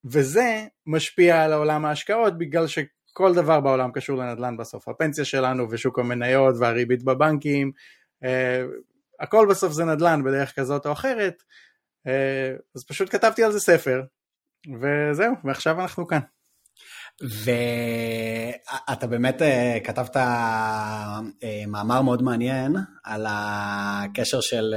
וזה 0.05 0.65
משפיע 0.85 1.43
על 1.43 1.53
העולם 1.53 1.85
ההשקעות, 1.85 2.37
בגלל 2.37 2.67
שכל 2.67 3.35
דבר 3.35 3.59
בעולם 3.59 3.91
קשור 3.91 4.17
לנדל"ן 4.17 4.57
בסוף, 4.57 4.87
הפנסיה 4.87 5.25
שלנו 5.25 5.67
ושוק 5.69 5.99
המניות 5.99 6.55
והריבית 6.59 7.03
בבנקים, 7.03 7.71
אה, 8.23 8.63
הכל 9.19 9.47
בסוף 9.49 9.73
זה 9.73 9.85
נדל"ן 9.85 10.23
בדרך 10.23 10.55
כזאת 10.55 10.85
או 10.85 10.91
אחרת, 10.91 11.43
אז 12.75 12.85
פשוט 12.87 13.09
כתבתי 13.11 13.43
על 13.43 13.51
זה 13.51 13.59
ספר, 13.59 14.01
וזהו, 14.81 15.33
ועכשיו 15.43 15.81
אנחנו 15.81 16.07
כאן. 16.07 16.19
ואתה 18.87 19.07
באמת 19.07 19.41
אה, 19.41 19.77
כתבת 19.83 20.17
אה, 20.17 21.19
מאמר 21.67 22.01
מאוד 22.01 22.21
מעניין 22.21 22.75
על 23.03 23.25
הקשר 23.29 24.41
של 24.41 24.75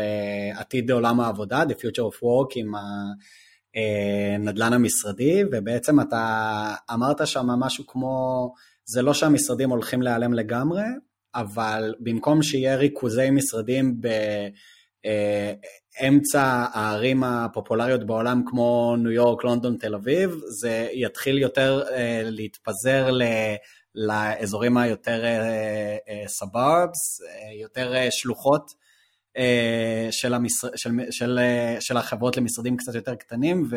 עתיד 0.55 0.91
עולם 0.91 1.21
העבודה, 1.21 1.63
The 1.63 1.73
Future 1.73 2.03
of 2.13 2.17
Work, 2.23 2.53
עם 2.57 2.73
הנדל"ן 3.75 4.73
המשרדי, 4.73 5.43
ובעצם 5.53 6.01
אתה 6.01 6.75
אמרת 6.95 7.27
שם 7.27 7.47
משהו 7.47 7.87
כמו, 7.87 8.53
זה 8.85 9.03
לא 9.03 9.15
שהמשרדים 9.15 9.71
הולכים 9.71 10.03
להיעלם 10.03 10.35
לגמרי, 10.35 10.83
אבל 11.35 11.95
במקום 12.01 12.43
שיהיה 12.43 12.77
ריכוזי 12.77 13.31
משרדים 13.31 14.01
באמצע 16.01 16.67
הערים 16.73 17.25
הפופולריות 17.25 18.07
בעולם 18.07 18.43
כמו 18.47 18.97
ניו 18.99 19.11
יורק, 19.11 19.45
לונדון, 19.45 19.77
תל 19.77 19.95
אביב, 19.95 20.41
זה 20.49 20.89
יתחיל 20.93 21.39
יותר 21.39 21.83
להתפזר 22.25 23.11
ל... 23.11 23.23
לאזורים 23.95 24.77
היותר 24.77 25.25
סבארבס, 26.27 27.21
יותר 27.61 27.95
שלוחות 28.11 28.71
של, 30.11 30.35
המשר... 30.35 30.69
של, 30.77 30.91
של, 31.11 31.39
של 31.81 31.97
החברות 31.97 32.37
למשרדים 32.37 32.77
קצת 32.77 32.95
יותר 32.95 33.15
קטנים, 33.15 33.69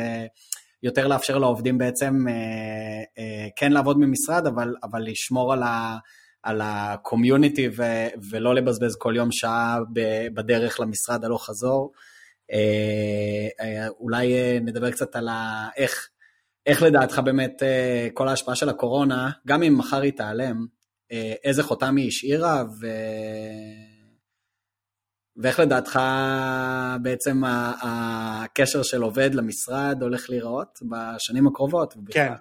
ויותר 0.83 1.07
לאפשר 1.07 1.37
לעובדים 1.37 1.77
בעצם 1.77 2.25
כן 3.55 3.71
לעבוד 3.71 3.97
ממשרד, 3.99 4.47
אבל, 4.47 4.75
אבל 4.83 5.01
לשמור 5.01 5.53
על 5.53 5.63
ה... 5.63 5.97
על 6.43 6.61
הקומיוניטי 6.63 7.69
ו- 7.77 8.07
ולא 8.31 8.55
לבזבז 8.55 8.95
כל 8.95 9.13
יום 9.15 9.31
שעה 9.31 9.79
בדרך 10.33 10.79
למשרד 10.79 11.25
הלוך 11.25 11.45
חזור. 11.45 11.91
אולי 13.99 14.59
נדבר 14.61 14.91
קצת 14.91 15.15
על 15.15 15.27
ה- 15.27 15.69
איך, 15.77 16.09
איך 16.65 16.81
לדעתך 16.83 17.19
באמת 17.25 17.61
כל 18.13 18.27
ההשפעה 18.27 18.55
של 18.55 18.69
הקורונה, 18.69 19.29
גם 19.47 19.63
אם 19.63 19.77
מחר 19.77 20.01
היא 20.01 20.13
תיעלם, 20.13 20.65
איזה 21.43 21.63
חותם 21.63 21.95
היא 21.95 22.07
השאירה 22.07 22.63
ו... 22.81 22.87
ואיך 25.37 25.59
לדעתך 25.59 25.99
בעצם 27.01 27.41
הקשר 27.81 28.83
של 28.83 29.01
עובד 29.01 29.35
למשרד 29.35 29.97
הולך 30.01 30.29
להיראות 30.29 30.79
בשנים 30.89 31.47
הקרובות? 31.47 31.93
כן. 32.11 32.33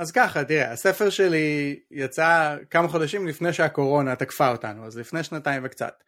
אז 0.00 0.12
ככה, 0.12 0.44
תראה, 0.44 0.72
הספר 0.72 1.10
שלי 1.10 1.78
יצא 1.90 2.56
כמה 2.70 2.88
חודשים 2.88 3.26
לפני 3.26 3.52
שהקורונה 3.52 4.16
תקפה 4.16 4.50
אותנו, 4.50 4.86
אז 4.86 4.98
לפני 4.98 5.22
שנתיים 5.22 5.62
וקצת. 5.64 6.02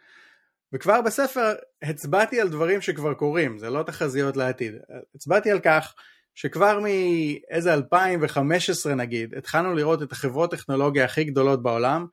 וכבר 0.72 1.00
בספר 1.00 1.54
הצבעתי 1.82 2.40
על 2.40 2.48
דברים 2.48 2.80
שכבר 2.80 3.14
קורים, 3.14 3.58
זה 3.58 3.70
לא 3.70 3.82
תחזיות 3.82 4.36
לעתיד. 4.36 4.74
הצבעתי 5.14 5.50
על 5.50 5.60
כך 5.60 5.94
שכבר 6.34 6.80
מאיזה 6.80 7.74
2015 7.74 8.94
נגיד, 8.94 9.34
התחלנו 9.34 9.74
לראות 9.74 10.02
את 10.02 10.12
החברות 10.12 10.50
טכנולוגיה 10.50 11.04
הכי 11.04 11.24
גדולות 11.24 11.62
בעולם, 11.62 12.06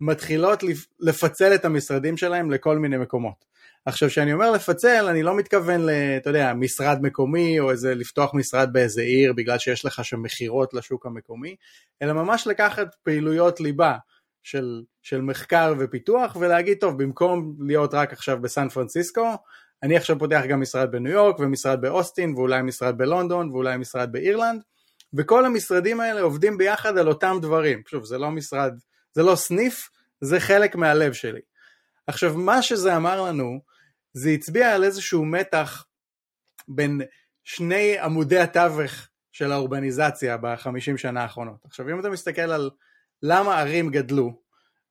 מתחילות 0.00 0.62
לפצל 1.00 1.54
את 1.54 1.64
המשרדים 1.64 2.16
שלהם 2.16 2.50
לכל 2.50 2.78
מיני 2.78 2.96
מקומות. 2.98 3.44
עכשיו 3.86 4.08
כשאני 4.08 4.32
אומר 4.32 4.50
לפצל 4.50 5.06
אני 5.06 5.22
לא 5.22 5.36
מתכוון 5.36 5.80
ל... 5.86 5.90
אתה 5.90 6.30
יודע, 6.30 6.52
משרד 6.54 6.98
מקומי 7.02 7.60
או 7.60 7.70
איזה 7.70 7.94
לפתוח 7.94 8.34
משרד 8.34 8.72
באיזה 8.72 9.02
עיר 9.02 9.32
בגלל 9.32 9.58
שיש 9.58 9.84
לך 9.84 10.04
שם 10.04 10.22
מכירות 10.22 10.74
לשוק 10.74 11.06
המקומי, 11.06 11.56
אלא 12.02 12.12
ממש 12.12 12.46
לקחת 12.46 12.94
פעילויות 13.02 13.60
ליבה 13.60 13.96
של, 14.42 14.82
של 15.02 15.20
מחקר 15.20 15.74
ופיתוח 15.78 16.36
ולהגיד 16.36 16.78
טוב 16.80 17.02
במקום 17.02 17.56
להיות 17.66 17.94
רק 17.94 18.12
עכשיו 18.12 18.40
בסן 18.40 18.68
פרנסיסקו 18.68 19.34
אני 19.82 19.96
עכשיו 19.96 20.18
פותח 20.18 20.42
גם 20.48 20.60
משרד 20.60 20.92
בניו 20.92 21.12
יורק 21.12 21.38
ומשרד 21.38 21.80
באוסטין 21.80 22.34
ואולי 22.34 22.62
משרד 22.62 22.98
בלונדון 22.98 23.50
ואולי 23.50 23.76
משרד 23.76 24.12
באירלנד 24.12 24.62
וכל 25.14 25.46
המשרדים 25.46 26.00
האלה 26.00 26.20
עובדים 26.20 26.58
ביחד 26.58 26.98
על 26.98 27.08
אותם 27.08 27.38
דברים, 27.42 27.82
שוב 27.86 28.04
זה 28.04 28.18
לא 28.18 28.30
משרד, 28.30 28.72
זה 29.12 29.22
לא 29.22 29.34
סניף, 29.36 29.88
זה 30.20 30.40
חלק 30.40 30.76
מהלב 30.76 31.12
שלי. 31.12 31.40
עכשיו 32.06 32.38
מה 32.38 32.62
שזה 32.62 32.96
אמר 32.96 33.22
לנו 33.22 33.60
זה 34.14 34.30
הצביע 34.30 34.74
על 34.74 34.84
איזשהו 34.84 35.24
מתח 35.24 35.86
בין 36.68 37.00
שני 37.44 37.98
עמודי 37.98 38.38
התווך 38.38 39.08
של 39.32 39.52
האורבניזציה 39.52 40.36
בחמישים 40.36 40.98
שנה 40.98 41.22
האחרונות. 41.22 41.64
עכשיו 41.64 41.90
אם 41.90 42.00
אתה 42.00 42.10
מסתכל 42.10 42.42
על 42.42 42.70
למה 43.22 43.60
ערים 43.60 43.90
גדלו, 43.90 44.44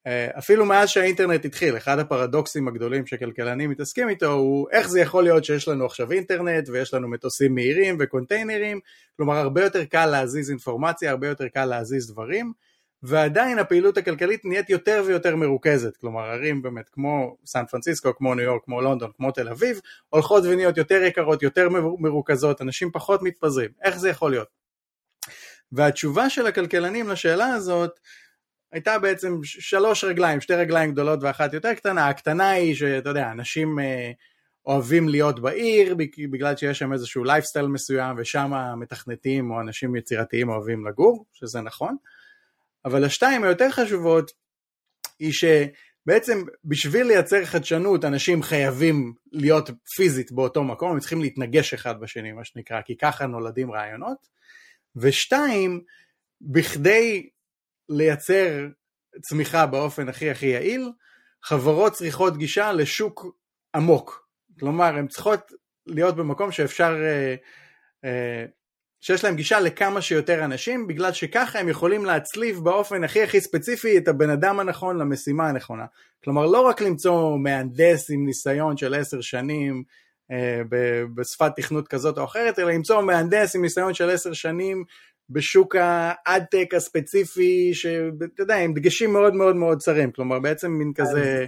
אה, 0.07 0.27
אפילו 0.37 0.65
מאז 0.65 0.89
שהאינטרנט 0.89 1.45
התחיל, 1.45 1.77
אחד 1.77 1.99
הפרדוקסים 1.99 2.67
הגדולים 2.67 3.05
שכלכלנים 3.05 3.69
מתעסקים 3.69 4.09
איתו 4.09 4.31
הוא 4.31 4.67
איך 4.71 4.89
זה 4.89 4.99
יכול 4.99 5.23
להיות 5.23 5.45
שיש 5.45 5.67
לנו 5.67 5.85
עכשיו 5.85 6.11
אינטרנט 6.11 6.69
ויש 6.69 6.93
לנו 6.93 7.07
מטוסים 7.07 7.55
מהירים 7.55 7.97
וקונטיינרים, 7.99 8.79
כלומר 9.17 9.37
הרבה 9.37 9.63
יותר 9.63 9.85
קל 9.85 10.05
להזיז 10.05 10.49
אינפורמציה, 10.49 11.11
הרבה 11.11 11.27
יותר 11.27 11.47
קל 11.47 11.65
להזיז 11.65 12.11
דברים, 12.11 12.53
ועדיין 13.03 13.59
הפעילות 13.59 13.97
הכלכלית 13.97 14.45
נהיית 14.45 14.69
יותר 14.69 15.03
ויותר 15.05 15.35
מרוכזת, 15.35 15.97
כלומר 15.97 16.21
ערים 16.21 16.61
באמת 16.61 16.89
כמו 16.89 17.37
סן 17.45 17.65
פרנסיסקו, 17.65 18.15
כמו 18.15 18.35
ניו 18.35 18.45
יורק, 18.45 18.61
כמו 18.65 18.81
לונדון, 18.81 19.11
כמו 19.17 19.31
תל 19.31 19.49
אביב, 19.49 19.79
הולכות 20.09 20.43
ונהיות 20.45 20.77
יותר 20.77 21.03
יקרות, 21.03 21.43
יותר 21.43 21.69
מרוכזות, 21.99 22.61
אנשים 22.61 22.91
פחות 22.91 23.21
מתפזרים, 23.23 23.69
איך 23.81 23.97
זה 23.97 24.09
יכול 24.09 24.31
להיות? 24.31 24.47
והתשובה 25.71 26.29
של 26.29 26.47
הכלכלנים 26.47 27.09
לשאלה 27.09 27.45
הזאת 27.45 27.99
הייתה 28.71 28.99
בעצם 28.99 29.39
שלוש 29.43 30.03
רגליים, 30.03 30.41
שתי 30.41 30.53
רגליים 30.53 30.91
גדולות 30.91 31.19
ואחת 31.23 31.53
יותר 31.53 31.73
קטנה, 31.73 32.07
הקטנה 32.07 32.49
היא 32.49 32.75
שאתה 32.75 33.09
יודע, 33.09 33.31
אנשים 33.31 33.79
אה, 33.79 34.11
אוהבים 34.65 35.09
להיות 35.09 35.39
בעיר 35.39 35.95
בגלל 36.31 36.55
שיש 36.55 36.79
שם 36.79 36.93
איזשהו 36.93 37.23
לייפסטייל 37.23 37.67
מסוים 37.67 38.15
ושם 38.19 38.51
מתכנתים 38.77 39.51
או 39.51 39.61
אנשים 39.61 39.95
יצירתיים 39.95 40.49
אוהבים 40.49 40.87
לגור, 40.87 41.25
שזה 41.33 41.61
נכון. 41.61 41.95
אבל 42.85 43.03
השתיים 43.05 43.43
היותר 43.43 43.71
חשובות 43.71 44.31
היא 45.19 45.31
שבעצם 45.31 46.43
בשביל 46.65 47.07
לייצר 47.07 47.45
חדשנות 47.45 48.05
אנשים 48.05 48.43
חייבים 48.43 49.13
להיות 49.31 49.69
פיזית 49.95 50.31
באותו 50.31 50.63
מקום, 50.63 50.91
הם 50.91 50.99
צריכים 50.99 51.21
להתנגש 51.21 51.73
אחד 51.73 51.99
בשני 51.99 52.31
מה 52.31 52.45
שנקרא, 52.45 52.81
כי 52.81 52.97
ככה 52.97 53.25
נולדים 53.25 53.71
רעיונות, 53.71 54.27
ושתיים, 54.95 55.81
בכדי 56.41 57.29
לייצר 57.89 58.67
צמיחה 59.21 59.65
באופן 59.65 60.09
הכי 60.09 60.29
הכי 60.29 60.45
יעיל, 60.45 60.91
חברות 61.43 61.93
צריכות 61.93 62.37
גישה 62.37 62.71
לשוק 62.71 63.25
עמוק, 63.75 64.27
כלומר 64.59 64.85
הן 64.97 65.07
צריכות 65.07 65.51
להיות 65.87 66.15
במקום 66.15 66.51
שאפשר 66.51 66.93
אה, 67.03 67.35
אה, 68.05 68.45
שיש 69.03 69.23
להם 69.23 69.35
גישה 69.35 69.59
לכמה 69.59 70.01
שיותר 70.01 70.45
אנשים, 70.45 70.87
בגלל 70.87 71.11
שככה 71.11 71.59
הם 71.59 71.69
יכולים 71.69 72.05
להצליב 72.05 72.59
באופן 72.59 73.03
הכי 73.03 73.23
הכי 73.23 73.41
ספציפי 73.41 73.97
את 73.97 74.07
הבן 74.07 74.29
אדם 74.29 74.59
הנכון 74.59 74.97
למשימה 74.97 75.49
הנכונה. 75.49 75.85
כלומר, 76.23 76.45
לא 76.45 76.61
רק 76.61 76.81
למצוא 76.81 77.37
מהנדס 77.37 78.11
עם 78.11 78.25
ניסיון 78.25 78.77
של 78.77 78.93
עשר 78.93 79.21
שנים 79.21 79.83
אה, 80.31 80.61
בשפת 81.15 81.51
תכנות 81.55 81.87
כזאת 81.87 82.17
או 82.17 82.23
אחרת, 82.23 82.59
אלא 82.59 82.71
למצוא 82.71 83.01
מהנדס 83.01 83.55
עם 83.55 83.61
ניסיון 83.61 83.93
של 83.93 84.09
עשר 84.09 84.33
שנים 84.33 84.83
בשוק 85.29 85.75
האדטק 85.79 86.73
הספציפי, 86.73 87.73
שאתה 87.73 88.41
יודע, 88.41 88.55
עם 88.55 88.73
דגשים 88.73 89.13
מאוד 89.13 89.35
מאוד 89.35 89.55
מאוד 89.55 89.79
צרים, 89.79 90.11
כלומר 90.11 90.39
בעצם 90.39 90.71
מין 90.71 90.91
כזה 90.95 91.45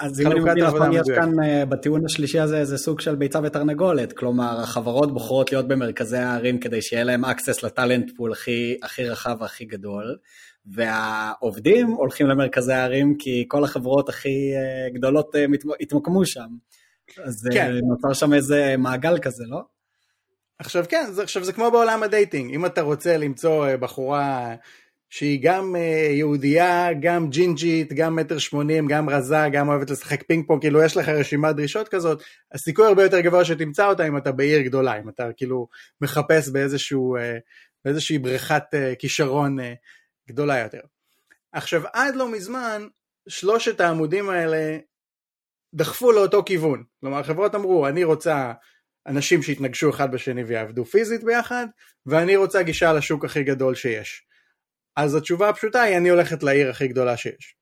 אז 0.00 0.20
אם 0.20 0.26
אני 0.26 0.40
מבין 0.40 0.64
נכון, 0.64 0.92
יש 0.92 1.06
כאן 1.14 1.44
אה, 1.44 1.64
בטיעון 1.64 2.04
השלישי 2.04 2.40
הזה 2.40 2.58
איזה 2.58 2.78
סוג 2.78 3.00
של 3.00 3.14
ביצה 3.14 3.40
ותרנגולת, 3.42 4.12
כלומר 4.12 4.60
החברות 4.60 5.14
בוחרות 5.14 5.52
להיות 5.52 5.68
במרכזי 5.68 6.16
הערים 6.16 6.60
כדי 6.60 6.82
שיהיה 6.82 7.04
להם 7.04 7.24
access 7.24 7.66
ל 7.66 7.72
talent 7.72 8.10
pool 8.16 8.32
הכי, 8.32 8.76
הכי 8.82 9.04
רחב 9.04 9.36
והכי 9.40 9.64
גדול, 9.64 10.16
והעובדים 10.66 11.86
הולכים 11.86 12.26
למרכזי 12.26 12.72
הערים 12.72 13.14
כי 13.18 13.44
כל 13.48 13.64
החברות 13.64 14.08
הכי 14.08 14.52
אה, 14.54 14.90
גדולות 14.94 15.36
אה, 15.36 15.44
התמקמו 15.80 16.26
שם. 16.26 16.48
אז 17.24 17.48
כן. 17.52 17.72
נוצר 17.88 18.12
שם 18.12 18.32
איזה 18.32 18.74
מעגל 18.78 19.18
כזה, 19.18 19.44
לא? 19.46 19.60
עכשיו 20.58 20.84
כן, 20.88 21.04
עכשיו 21.22 21.44
זה 21.44 21.52
כמו 21.52 21.70
בעולם 21.70 22.02
ה 22.02 22.08
dating, 22.08 22.54
אם 22.54 22.66
אתה 22.66 22.80
רוצה 22.80 23.16
למצוא 23.16 23.76
בחורה 23.76 24.54
שהיא 25.12 25.40
גם 25.42 25.76
אה, 25.76 26.08
יהודייה, 26.10 26.88
גם 27.00 27.30
ג'ינג'ית, 27.30 27.92
גם 27.92 28.16
מטר 28.16 28.38
שמונים, 28.38 28.86
גם 28.86 29.08
רזה, 29.08 29.36
גם 29.52 29.68
אוהבת 29.68 29.90
לשחק 29.90 30.22
פינג 30.22 30.46
פונג, 30.46 30.60
כאילו 30.60 30.82
יש 30.82 30.96
לך 30.96 31.08
רשימת 31.08 31.56
דרישות 31.56 31.88
כזאת, 31.88 32.22
הסיכוי 32.52 32.86
הרבה 32.86 33.02
יותר 33.02 33.20
גבוה 33.20 33.44
שתמצא 33.44 33.86
אותה 33.86 34.06
אם 34.08 34.16
אתה 34.16 34.32
בעיר 34.32 34.60
גדולה, 34.60 35.00
אם 35.00 35.08
אתה 35.08 35.32
כאילו 35.36 35.68
מחפש 36.00 36.48
באיזשהו, 36.48 37.16
אה, 37.16 37.38
באיזושהי 37.84 38.18
בריכת 38.18 38.62
אה, 38.74 38.94
כישרון 38.98 39.58
גדולה 40.28 40.58
יותר. 40.58 40.80
עכשיו 41.52 41.82
עד 41.92 42.14
לא 42.16 42.32
מזמן 42.32 42.86
שלושת 43.28 43.80
העמודים 43.80 44.30
האלה 44.30 44.78
דחפו 45.74 46.12
לאותו 46.12 46.42
כיוון, 46.46 46.84
כלומר 47.00 47.18
החברות 47.18 47.54
אמרו 47.54 47.88
אני 47.88 48.04
רוצה 48.04 48.52
אנשים 49.06 49.42
שיתנגשו 49.42 49.90
אחד 49.90 50.12
בשני 50.12 50.44
ויעבדו 50.44 50.84
פיזית 50.84 51.24
ביחד, 51.24 51.66
ואני 52.06 52.36
רוצה 52.36 52.62
גישה 52.62 52.92
לשוק 52.92 53.24
הכי 53.24 53.42
גדול 53.42 53.74
שיש. 53.74 54.31
אז 54.96 55.14
התשובה 55.14 55.48
הפשוטה 55.48 55.82
היא 55.82 55.96
אני 55.96 56.08
הולכת 56.08 56.42
לעיר 56.42 56.70
הכי 56.70 56.88
גדולה 56.88 57.16
שיש. 57.16 57.56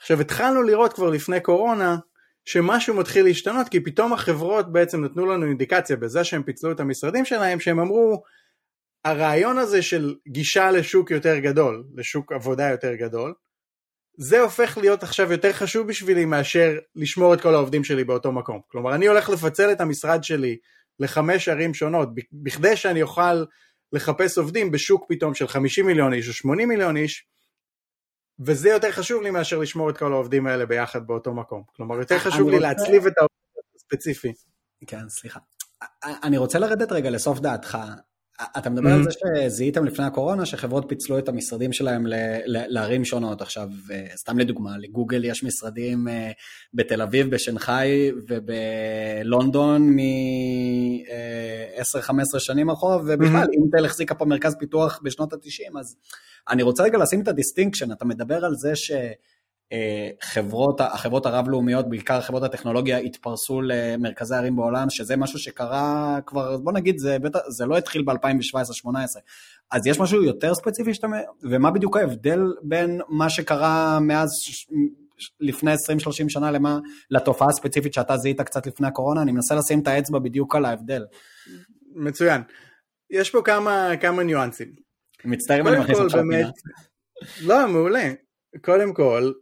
עכשיו 0.00 0.20
התחלנו 0.20 0.62
לראות 0.62 0.92
כבר 0.92 1.10
לפני 1.10 1.40
קורונה 1.40 1.96
שמשהו 2.44 2.94
מתחיל 2.94 3.24
להשתנות 3.24 3.68
כי 3.68 3.80
פתאום 3.80 4.12
החברות 4.12 4.72
בעצם 4.72 5.04
נתנו 5.04 5.26
לנו 5.26 5.46
אינדיקציה 5.46 5.96
בזה 5.96 6.24
שהם 6.24 6.42
פיצלו 6.42 6.72
את 6.72 6.80
המשרדים 6.80 7.24
שלהם 7.24 7.60
שהם 7.60 7.80
אמרו 7.80 8.22
הרעיון 9.04 9.58
הזה 9.58 9.82
של 9.82 10.14
גישה 10.28 10.70
לשוק 10.70 11.10
יותר 11.10 11.38
גדול, 11.38 11.84
לשוק 11.94 12.32
עבודה 12.32 12.70
יותר 12.70 12.94
גדול, 12.94 13.34
זה 14.18 14.40
הופך 14.40 14.78
להיות 14.78 15.02
עכשיו 15.02 15.32
יותר 15.32 15.52
חשוב 15.52 15.88
בשבילי 15.88 16.24
מאשר 16.24 16.78
לשמור 16.96 17.34
את 17.34 17.40
כל 17.40 17.54
העובדים 17.54 17.84
שלי 17.84 18.04
באותו 18.04 18.32
מקום. 18.32 18.60
כלומר 18.68 18.94
אני 18.94 19.06
הולך 19.06 19.28
לפצל 19.28 19.72
את 19.72 19.80
המשרד 19.80 20.24
שלי 20.24 20.56
לחמש 21.00 21.48
ערים 21.48 21.74
שונות 21.74 22.08
בכדי 22.32 22.76
שאני 22.76 23.02
אוכל 23.02 23.44
לחפש 23.92 24.38
עובדים 24.38 24.70
בשוק 24.70 25.04
פתאום 25.08 25.34
של 25.34 25.48
50 25.48 25.86
מיליון 25.86 26.12
איש 26.12 26.28
או 26.28 26.32
80 26.32 26.68
מיליון 26.68 26.96
איש, 26.96 27.26
וזה 28.38 28.68
יותר 28.68 28.92
חשוב 28.92 29.22
לי 29.22 29.30
מאשר 29.30 29.58
לשמור 29.58 29.90
את 29.90 29.98
כל 29.98 30.12
העובדים 30.12 30.46
האלה 30.46 30.66
ביחד 30.66 31.06
באותו 31.06 31.34
מקום. 31.34 31.62
כלומר, 31.76 31.98
יותר 31.98 32.18
חשוב 32.18 32.48
לי 32.48 32.56
רוצה... 32.56 32.68
להצליב 32.68 33.06
את 33.06 33.12
העובד 33.18 33.76
הספציפי. 33.76 34.32
כן, 34.86 35.08
סליחה. 35.08 35.40
אני 36.04 36.38
רוצה 36.38 36.58
לרדת 36.58 36.92
רגע 36.92 37.10
לסוף 37.10 37.40
דעתך. 37.40 37.78
אתה 38.58 38.70
מדבר 38.70 38.92
על 38.92 39.02
זה 39.02 39.10
שזיהיתם 39.10 39.84
לפני 39.84 40.04
הקורונה 40.04 40.46
שחברות 40.46 40.84
פיצלו 40.88 41.18
את 41.18 41.28
המשרדים 41.28 41.72
שלהם 41.72 42.06
לערים 42.46 43.04
שונות. 43.04 43.42
עכשיו, 43.42 43.68
סתם 44.16 44.38
לדוגמה, 44.38 44.78
לגוגל 44.78 45.24
יש 45.24 45.44
משרדים 45.44 46.08
אה, 46.08 46.30
בתל 46.74 47.02
אביב, 47.02 47.30
בשנגחאי 47.30 48.10
ובלונדון 48.28 49.90
מ-10-15 49.90 52.38
שנים 52.38 52.70
אחורה, 52.70 52.96
ובכלל, 52.96 53.46
אינטל 53.52 53.84
החזיקה 53.84 54.14
פה 54.14 54.24
מרכז 54.24 54.56
פיתוח 54.58 55.00
בשנות 55.02 55.32
ה-90, 55.32 55.78
אז 55.80 55.96
אני 56.48 56.62
רוצה 56.62 56.82
רגע 56.82 56.98
לשים 56.98 57.22
את 57.22 57.28
ה 57.28 57.33
distinction, 57.33 57.92
אתה 57.92 58.04
מדבר 58.04 58.44
על 58.44 58.54
זה 58.54 58.76
ש... 58.76 58.92
אה, 59.72 60.10
חברות, 60.22 60.80
החברות 60.80 61.26
הרב-לאומיות, 61.26 61.88
בעיקר 61.88 62.20
חברות 62.20 62.42
הטכנולוגיה, 62.42 62.98
התפרסו 62.98 63.60
למרכזי 63.62 64.34
ערים 64.34 64.56
בעולם, 64.56 64.90
שזה 64.90 65.16
משהו 65.16 65.38
שקרה 65.38 66.18
כבר, 66.26 66.56
בוא 66.56 66.72
נגיד, 66.72 66.98
זה, 66.98 67.16
זה 67.48 67.66
לא 67.66 67.78
התחיל 67.78 68.02
ב-2017-2018. 68.02 68.88
אז 69.70 69.86
יש 69.86 70.00
משהו 70.00 70.22
יותר 70.22 70.54
ספציפי 70.54 70.94
שאתה... 70.94 71.06
ומה 71.42 71.70
בדיוק 71.70 71.96
ההבדל 71.96 72.40
בין 72.62 73.00
מה 73.08 73.30
שקרה 73.30 73.98
מאז, 74.00 74.28
לפני 75.40 75.74
20-30 75.74 75.76
שנה, 76.28 76.50
למה, 76.50 76.78
לתופעה 77.10 77.48
הספציפית 77.48 77.94
שאתה 77.94 78.16
זיהית 78.16 78.40
קצת 78.40 78.66
לפני 78.66 78.86
הקורונה? 78.86 79.22
אני 79.22 79.32
מנסה 79.32 79.54
לשים 79.54 79.80
את 79.80 79.88
האצבע 79.88 80.18
בדיוק 80.18 80.56
על 80.56 80.64
ההבדל. 80.64 81.04
מצוין. 81.94 82.42
יש 83.10 83.30
פה 83.30 83.42
כמה, 83.44 83.90
כמה 84.00 84.22
ניואנסים. 84.22 84.68
מצטער 85.24 85.60
אם 85.60 85.68
אני 85.68 85.78
מכניס 85.78 85.98
אותך 85.98 86.14
לפינה. 86.14 86.50
לא, 87.42 87.68
מעולה. 87.68 88.12
קודם 88.64 88.94
כל, 88.94 89.32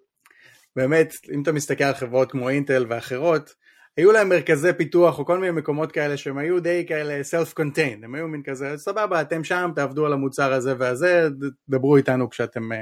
באמת, 0.76 1.14
אם 1.34 1.42
אתה 1.42 1.52
מסתכל 1.52 1.84
על 1.84 1.94
חברות 1.94 2.30
כמו 2.30 2.48
אינטל 2.48 2.86
ואחרות, 2.88 3.54
היו 3.96 4.12
להם 4.12 4.28
מרכזי 4.28 4.72
פיתוח 4.76 5.18
או 5.18 5.26
כל 5.26 5.38
מיני 5.38 5.52
מקומות 5.52 5.92
כאלה 5.92 6.16
שהם 6.16 6.38
היו 6.38 6.60
די 6.60 6.84
כאלה 6.88 7.20
self-contained, 7.20 8.04
הם 8.04 8.14
היו 8.14 8.28
מין 8.28 8.42
כזה, 8.42 8.76
סבבה, 8.76 9.20
אתם 9.20 9.44
שם, 9.44 9.70
תעבדו 9.76 10.06
על 10.06 10.12
המוצר 10.12 10.52
הזה 10.52 10.74
והזה, 10.78 11.28
דברו 11.68 11.96
איתנו 11.96 12.30
כשאתם 12.30 12.72
uh, 12.72 12.76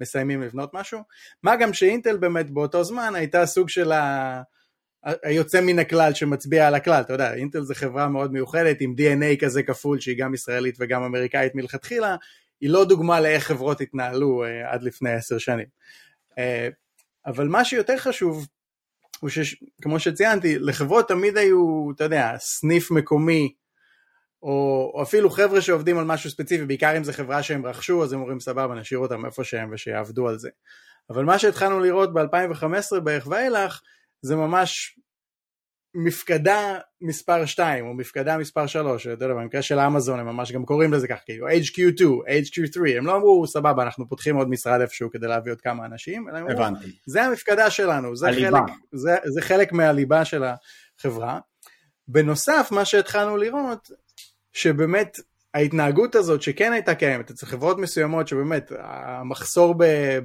מסיימים 0.00 0.42
לבנות 0.42 0.70
משהו. 0.74 1.00
מה 1.42 1.56
גם 1.56 1.72
שאינטל 1.72 2.16
באמת 2.16 2.50
באותו 2.50 2.84
זמן 2.84 3.14
הייתה 3.14 3.46
סוג 3.46 3.68
של 3.68 3.92
ה... 3.92 4.42
היוצא 5.24 5.60
מן 5.60 5.78
הכלל 5.78 6.14
שמצביע 6.14 6.66
על 6.66 6.74
הכלל, 6.74 7.00
אתה 7.00 7.12
יודע, 7.12 7.34
אינטל 7.34 7.62
זה 7.62 7.74
חברה 7.74 8.08
מאוד 8.08 8.32
מיוחדת 8.32 8.76
עם 8.80 8.94
DNA 8.98 9.40
כזה 9.40 9.62
כפול 9.62 10.00
שהיא 10.00 10.18
גם 10.18 10.34
ישראלית 10.34 10.76
וגם 10.80 11.02
אמריקאית 11.02 11.54
מלכתחילה, 11.54 12.16
היא 12.60 12.70
לא 12.70 12.84
דוגמה 12.84 13.20
לאיך 13.20 13.44
חברות 13.44 13.80
התנהלו 13.80 14.44
uh, 14.44 14.72
עד 14.72 14.82
לפני 14.82 15.12
עשר 15.12 15.38
שנים. 15.38 15.66
אבל 17.26 17.48
מה 17.48 17.64
שיותר 17.64 17.96
חשוב 17.96 18.46
הוא 19.20 19.30
שכמו 19.30 20.00
שציינתי, 20.00 20.58
לחברות 20.58 21.08
תמיד 21.08 21.36
היו, 21.36 21.90
אתה 21.96 22.04
יודע, 22.04 22.34
סניף 22.38 22.90
מקומי, 22.90 23.54
או, 24.42 24.90
או 24.94 25.02
אפילו 25.02 25.30
חבר'ה 25.30 25.60
שעובדים 25.60 25.98
על 25.98 26.04
משהו 26.04 26.30
ספציפי, 26.30 26.64
בעיקר 26.64 26.96
אם 26.96 27.04
זו 27.04 27.12
חברה 27.12 27.42
שהם 27.42 27.66
רכשו, 27.66 28.04
אז 28.04 28.12
הם 28.12 28.20
אומרים 28.20 28.40
סבבה, 28.40 28.74
נשאיר 28.74 28.98
אותם 28.98 29.26
איפה 29.26 29.44
שהם 29.44 29.68
ושיעבדו 29.72 30.28
על 30.28 30.38
זה. 30.38 30.48
אבל 31.10 31.24
מה 31.24 31.38
שהתחלנו 31.38 31.80
לראות 31.80 32.12
ב-2015 32.14 33.00
בערך 33.00 33.26
ואילך, 33.26 33.80
זה 34.22 34.36
ממש 34.36 34.98
מפקדה 35.94 36.78
מספר 37.00 37.46
2 37.46 37.86
או 37.86 37.94
מפקדה 37.94 38.38
מספר 38.38 38.66
3, 38.66 39.06
אתה 39.06 39.24
יודע, 39.24 39.34
במקרה 39.34 39.62
של 39.62 39.78
אמזון 39.78 40.20
הם 40.20 40.26
ממש 40.26 40.52
גם 40.52 40.64
קוראים 40.64 40.92
לזה 40.92 41.08
כך, 41.08 41.18
כאילו 41.24 41.48
HQ2, 41.48 42.02
HQ3, 42.26 42.96
הם 42.96 43.06
לא 43.06 43.16
אמרו 43.16 43.46
סבבה 43.46 43.82
אנחנו 43.82 44.08
פותחים 44.08 44.36
עוד 44.36 44.50
משרד 44.50 44.80
איפשהו 44.80 45.10
כדי 45.10 45.26
להביא 45.26 45.52
עוד 45.52 45.60
כמה 45.60 45.86
אנשים, 45.86 46.28
אלא 46.28 46.38
הם 46.38 46.50
אמרו 46.50 46.76
זה 47.06 47.22
המפקדה 47.22 47.70
שלנו, 47.70 48.16
זה 48.16 48.28
חלק, 48.32 48.62
זה, 48.92 49.16
זה 49.24 49.42
חלק 49.42 49.72
מהליבה 49.72 50.24
של 50.24 50.44
החברה. 50.98 51.38
בנוסף 52.08 52.68
מה 52.70 52.84
שהתחלנו 52.84 53.36
לראות, 53.36 53.90
שבאמת 54.52 55.16
ההתנהגות 55.54 56.14
הזאת 56.14 56.42
שכן 56.42 56.72
הייתה 56.72 56.94
קיימת 56.94 57.30
אצל 57.30 57.46
חברות 57.46 57.78
מסוימות 57.78 58.28
שבאמת 58.28 58.72
המחסור 58.78 59.74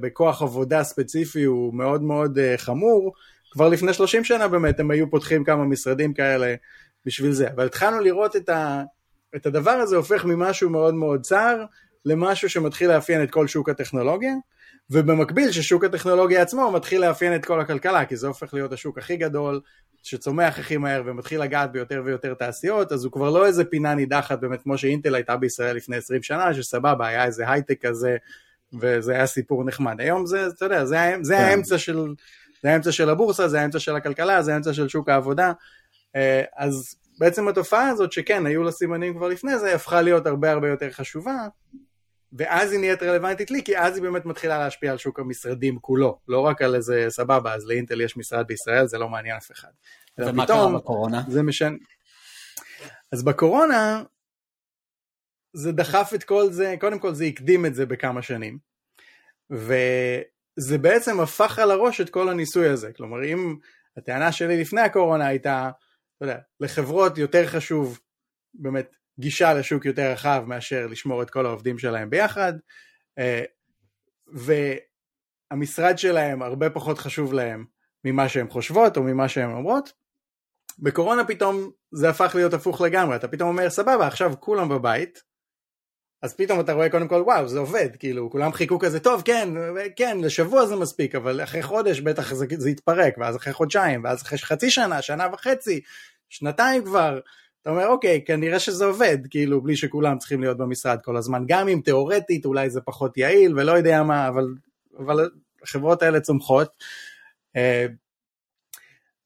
בכוח 0.00 0.42
עבודה 0.42 0.84
ספציפי 0.84 1.44
הוא 1.44 1.74
מאוד 1.74 2.02
מאוד 2.02 2.38
אה, 2.38 2.54
חמור, 2.56 3.12
כבר 3.54 3.68
לפני 3.68 3.92
30 3.92 4.24
שנה 4.24 4.48
באמת 4.48 4.80
הם 4.80 4.90
היו 4.90 5.10
פותחים 5.10 5.44
כמה 5.44 5.64
משרדים 5.64 6.14
כאלה 6.14 6.54
בשביל 7.06 7.32
זה, 7.32 7.48
אבל 7.48 7.66
התחלנו 7.66 8.00
לראות 8.00 8.36
את, 8.36 8.48
ה, 8.48 8.82
את 9.36 9.46
הדבר 9.46 9.70
הזה 9.70 9.96
הופך 9.96 10.24
ממשהו 10.24 10.70
מאוד 10.70 10.94
מאוד 10.94 11.22
צר 11.22 11.64
למשהו 12.04 12.50
שמתחיל 12.50 12.88
לאפיין 12.88 13.22
את 13.22 13.30
כל 13.30 13.46
שוק 13.46 13.68
הטכנולוגיה, 13.68 14.32
ובמקביל 14.90 15.52
ששוק 15.52 15.84
הטכנולוגיה 15.84 16.42
עצמו 16.42 16.70
מתחיל 16.70 17.00
לאפיין 17.00 17.34
את 17.34 17.44
כל 17.44 17.60
הכלכלה, 17.60 18.04
כי 18.04 18.16
זה 18.16 18.26
הופך 18.26 18.54
להיות 18.54 18.72
השוק 18.72 18.98
הכי 18.98 19.16
גדול, 19.16 19.60
שצומח 20.02 20.58
הכי 20.58 20.76
מהר 20.76 21.02
ומתחיל 21.06 21.42
לגעת 21.42 21.72
ביותר 21.72 22.02
ויותר 22.04 22.34
תעשיות, 22.34 22.92
אז 22.92 23.04
הוא 23.04 23.12
כבר 23.12 23.30
לא 23.30 23.46
איזה 23.46 23.64
פינה 23.64 23.94
נידחת 23.94 24.40
באמת 24.40 24.62
כמו 24.62 24.78
שאינטל 24.78 25.14
הייתה 25.14 25.36
בישראל 25.36 25.76
לפני 25.76 25.96
20 25.96 26.22
שנה, 26.22 26.54
שסבבה, 26.54 27.06
היה 27.06 27.24
איזה 27.24 27.50
הייטק 27.50 27.86
כזה, 27.86 28.16
וזה 28.80 29.12
היה 29.12 29.26
סיפור 29.26 29.64
נחמד. 29.64 30.00
היום 30.00 30.26
זה, 30.26 30.46
אתה 30.46 30.64
יודע, 30.64 30.84
זה, 30.84 30.96
זה 31.22 31.34
כן. 31.34 31.42
האמצע 31.42 31.78
של... 31.78 32.06
זה 32.64 32.72
האמצע 32.72 32.92
של 32.92 33.10
הבורסה, 33.10 33.48
זה 33.48 33.60
האמצע 33.60 33.78
של 33.78 33.96
הכלכלה, 33.96 34.42
זה 34.42 34.54
האמצע 34.54 34.74
של 34.74 34.88
שוק 34.88 35.08
העבודה, 35.08 35.52
אה, 36.16 36.42
אז 36.56 36.96
בעצם 37.18 37.48
התופעה 37.48 37.88
הזאת 37.88 38.12
שכן, 38.12 38.46
היו 38.46 38.62
לה 38.62 38.70
סימנים 38.70 39.14
כבר 39.16 39.28
לפני 39.28 39.58
זה, 39.58 39.74
הפכה 39.74 40.02
להיות 40.02 40.26
הרבה 40.26 40.52
הרבה 40.52 40.68
יותר 40.68 40.90
חשובה, 40.90 41.46
ואז 42.32 42.72
היא 42.72 42.80
נהיית 42.80 43.02
רלוונטית 43.02 43.50
לי, 43.50 43.64
כי 43.64 43.78
אז 43.78 43.94
היא 43.96 44.02
באמת 44.02 44.26
מתחילה 44.26 44.58
להשפיע 44.58 44.92
על 44.92 44.98
שוק 44.98 45.20
המשרדים 45.20 45.78
כולו, 45.78 46.18
לא 46.28 46.40
רק 46.40 46.62
על 46.62 46.74
איזה 46.74 47.06
סבבה, 47.08 47.54
אז 47.54 47.66
לאינטל 47.66 48.00
יש 48.00 48.16
משרד 48.16 48.46
בישראל, 48.46 48.86
זה 48.86 48.98
לא 48.98 49.08
מעניין 49.08 49.36
אף 49.36 49.50
אחד. 49.52 49.70
ומה 50.18 50.46
קרה 50.46 50.72
בקורונה? 50.78 51.22
זה 51.28 51.42
משנה. 51.42 51.76
אז 53.12 53.22
בקורונה, 53.22 54.02
זה 55.52 55.72
דחף 55.72 56.12
את 56.14 56.24
כל 56.24 56.50
זה, 56.50 56.74
קודם 56.80 56.98
כל 56.98 57.14
זה 57.14 57.24
הקדים 57.24 57.66
את 57.66 57.74
זה 57.74 57.86
בכמה 57.86 58.22
שנים, 58.22 58.58
ו... 59.52 59.74
זה 60.56 60.78
בעצם 60.78 61.20
הפך 61.20 61.58
על 61.58 61.70
הראש 61.70 62.00
את 62.00 62.10
כל 62.10 62.28
הניסוי 62.28 62.68
הזה. 62.68 62.92
כלומר, 62.96 63.24
אם 63.24 63.56
הטענה 63.96 64.32
שלי 64.32 64.60
לפני 64.60 64.80
הקורונה 64.80 65.26
הייתה, 65.26 65.70
אתה 66.16 66.24
יודע, 66.24 66.38
לחברות 66.60 67.18
יותר 67.18 67.46
חשוב 67.46 68.00
באמת 68.54 68.96
גישה 69.18 69.54
לשוק 69.54 69.84
יותר 69.84 70.12
רחב 70.12 70.44
מאשר 70.46 70.86
לשמור 70.86 71.22
את 71.22 71.30
כל 71.30 71.46
העובדים 71.46 71.78
שלהם 71.78 72.10
ביחד, 72.10 72.52
אה, 73.18 73.44
והמשרד 74.26 75.98
שלהם 75.98 76.42
הרבה 76.42 76.70
פחות 76.70 76.98
חשוב 76.98 77.32
להם 77.32 77.64
ממה 78.04 78.28
שהן 78.28 78.48
חושבות 78.48 78.96
או 78.96 79.02
ממה 79.02 79.28
שהן 79.28 79.50
אומרות. 79.50 79.92
בקורונה 80.78 81.24
פתאום 81.24 81.70
זה 81.92 82.10
הפך 82.10 82.32
להיות 82.34 82.54
הפוך 82.54 82.80
לגמרי, 82.80 83.16
אתה 83.16 83.28
פתאום 83.28 83.48
אומר 83.48 83.70
סבבה 83.70 84.06
עכשיו 84.06 84.32
כולם 84.40 84.68
בבית, 84.68 85.22
אז 86.24 86.34
פתאום 86.34 86.60
אתה 86.60 86.72
רואה 86.72 86.88
קודם 86.88 87.08
כל 87.08 87.22
וואו 87.26 87.48
זה 87.48 87.58
עובד 87.58 87.88
כאילו 87.98 88.30
כולם 88.30 88.52
חיכו 88.52 88.78
כזה 88.78 89.00
טוב 89.00 89.22
כן 89.24 89.48
כן 89.96 90.18
לשבוע 90.20 90.66
זה 90.66 90.76
מספיק 90.76 91.14
אבל 91.14 91.42
אחרי 91.42 91.62
חודש 91.62 92.00
בטח 92.00 92.34
זה, 92.34 92.46
זה 92.56 92.70
יתפרק 92.70 93.14
ואז 93.18 93.36
אחרי 93.36 93.52
חודשיים 93.52 94.04
ואז 94.04 94.22
אחרי 94.22 94.38
חצי 94.38 94.70
שנה 94.70 95.02
שנה 95.02 95.26
וחצי 95.32 95.80
שנתיים 96.28 96.84
כבר. 96.84 97.20
אתה 97.62 97.70
אומר 97.70 97.86
אוקיי 97.86 98.24
כנראה 98.26 98.58
שזה 98.58 98.84
עובד 98.84 99.18
כאילו 99.30 99.60
בלי 99.60 99.76
שכולם 99.76 100.18
צריכים 100.18 100.40
להיות 100.40 100.58
במשרד 100.58 100.98
כל 101.04 101.16
הזמן. 101.16 101.44
גם 101.46 101.68
אם 101.68 101.80
תיאורטית 101.84 102.44
אולי 102.44 102.70
זה 102.70 102.80
פחות 102.80 103.18
יעיל 103.18 103.58
ולא 103.58 103.72
יודע 103.72 104.02
מה 104.02 104.28
אבל, 104.28 104.46
אבל 104.98 105.30
החברות 105.62 106.02
האלה 106.02 106.20
צומחות. 106.20 106.68
אה, 107.56 107.86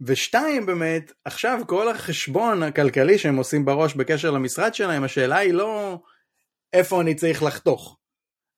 ושתיים 0.00 0.66
באמת 0.66 1.12
עכשיו 1.24 1.60
כל 1.66 1.88
החשבון 1.88 2.62
הכלכלי 2.62 3.18
שהם 3.18 3.36
עושים 3.36 3.64
בראש 3.64 3.94
בקשר 3.94 4.30
למשרד 4.30 4.74
שלהם 4.74 5.04
השאלה 5.04 5.36
היא 5.36 5.52
לא 5.52 5.98
איפה 6.72 7.00
אני 7.00 7.14
צריך 7.14 7.42
לחתוך. 7.42 7.96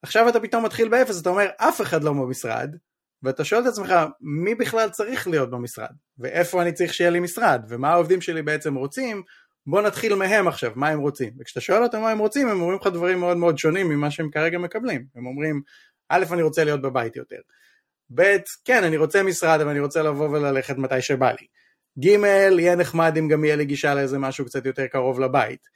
עכשיו 0.03 0.29
אתה 0.29 0.40
פתאום 0.40 0.64
מתחיל 0.64 0.88
באפס, 0.88 1.23
אתה 1.23 1.31
אומר 1.31 1.46
אף 1.57 1.81
אחד 1.81 2.05
לא 2.05 2.12
במשרד, 2.12 2.77
ואתה 3.23 3.44
שואל 3.44 3.62
את 3.62 3.66
עצמך 3.66 3.94
מי 4.20 4.55
בכלל 4.55 4.88
צריך 4.90 5.29
להיות 5.29 5.51
במשרד, 5.51 5.90
ואיפה 6.18 6.62
אני 6.62 6.73
צריך 6.73 6.94
שיהיה 6.94 7.11
לי 7.11 7.20
משרד, 7.20 7.62
ומה 7.68 7.90
העובדים 7.90 8.20
שלי 8.20 8.42
בעצם 8.42 8.75
רוצים, 8.75 9.23
בוא 9.66 9.83
נתחיל 9.83 10.14
מהם 10.14 10.49
עכשיו, 10.49 10.73
מה 10.75 10.88
הם 10.88 10.99
רוצים. 10.99 11.33
וכשאתה 11.38 11.61
שואל 11.61 11.83
אותם 11.83 12.01
מה 12.01 12.11
הם 12.11 12.18
רוצים, 12.18 12.49
הם 12.49 12.61
אומרים 12.61 12.79
לך 12.81 12.87
דברים 12.87 13.20
מאוד 13.20 13.37
מאוד 13.37 13.59
שונים 13.59 13.88
ממה 13.88 14.11
שהם 14.11 14.31
כרגע 14.31 14.59
מקבלים. 14.59 15.07
הם 15.14 15.27
אומרים, 15.27 15.62
א', 16.09 16.25
אני 16.33 16.42
רוצה 16.42 16.64
להיות 16.64 16.83
בבית 16.83 17.16
יותר. 17.16 17.40
ב', 18.14 18.37
כן, 18.64 18.85
אני 18.85 18.96
רוצה 18.96 19.23
משרד, 19.23 19.61
אבל 19.61 19.70
אני 19.70 19.81
רוצה 19.81 20.03
לבוא 20.03 20.29
וללכת 20.29 20.77
מתי 20.77 21.03
שבא 21.03 21.31
לי. 21.31 21.46
ג', 21.99 22.25
יהיה 22.59 22.77
נחמד 22.77 23.16
אם 23.18 23.29
גם 23.29 23.44
יהיה 23.44 23.57
לי 23.57 23.64
גישה 23.64 23.94
לאיזה 23.94 24.18
משהו 24.18 24.44
קצת 24.44 24.66
יותר 24.66 24.87
קרוב 24.87 25.20
לבית. 25.20 25.68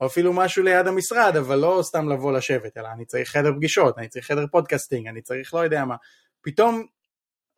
או 0.00 0.06
אפילו 0.06 0.32
משהו 0.32 0.62
ליד 0.62 0.86
המשרד, 0.86 1.36
אבל 1.36 1.58
לא 1.58 1.80
סתם 1.82 2.08
לבוא 2.08 2.32
לשבת, 2.32 2.78
אלא 2.78 2.88
אני 2.92 3.04
צריך 3.04 3.30
חדר 3.30 3.52
פגישות, 3.56 3.98
אני 3.98 4.08
צריך 4.08 4.26
חדר 4.26 4.46
podcasting, 4.50 5.08
אני 5.08 5.22
צריך 5.22 5.54
לא 5.54 5.58
יודע 5.58 5.84
מה. 5.84 5.96
פתאום 6.42 6.86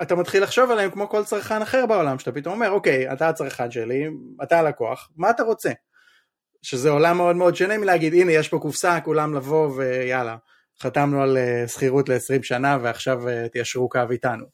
אתה 0.03 0.14
מתחיל 0.14 0.42
לחשוב 0.42 0.70
עליהם 0.70 0.90
כמו 0.90 1.09
כל 1.09 1.24
צרכן 1.24 1.62
אחר 1.62 1.87
בעולם, 1.87 2.18
שאתה 2.18 2.33
פתאום 2.33 2.55
אומר, 2.55 2.70
אוקיי, 2.70 3.12
אתה 3.12 3.29
הצרכן 3.29 3.70
שלי, 3.70 4.07
אתה 4.42 4.59
הלקוח, 4.59 5.11
מה 5.16 5.31
אתה 5.31 5.42
רוצה? 5.42 5.70
שזה 6.62 6.90
עולם 6.90 7.16
מאוד 7.16 7.37
מאוד 7.37 7.57
שונה 7.57 7.79
מלהגיד, 7.79 8.14
הנה 8.14 8.33
יש 8.33 8.48
פה 8.48 8.59
קופסה, 8.59 9.00
כולם 9.00 9.35
לבוא 9.35 9.70
ויאללה, 9.76 10.37
חתמנו 10.81 11.22
על 11.22 11.38
שכירות 11.66 12.09
ל-20 12.09 12.42
שנה 12.42 12.79
ועכשיו 12.83 13.22
תיישרו 13.53 13.88
קו 13.88 14.00
איתנו. 14.11 14.44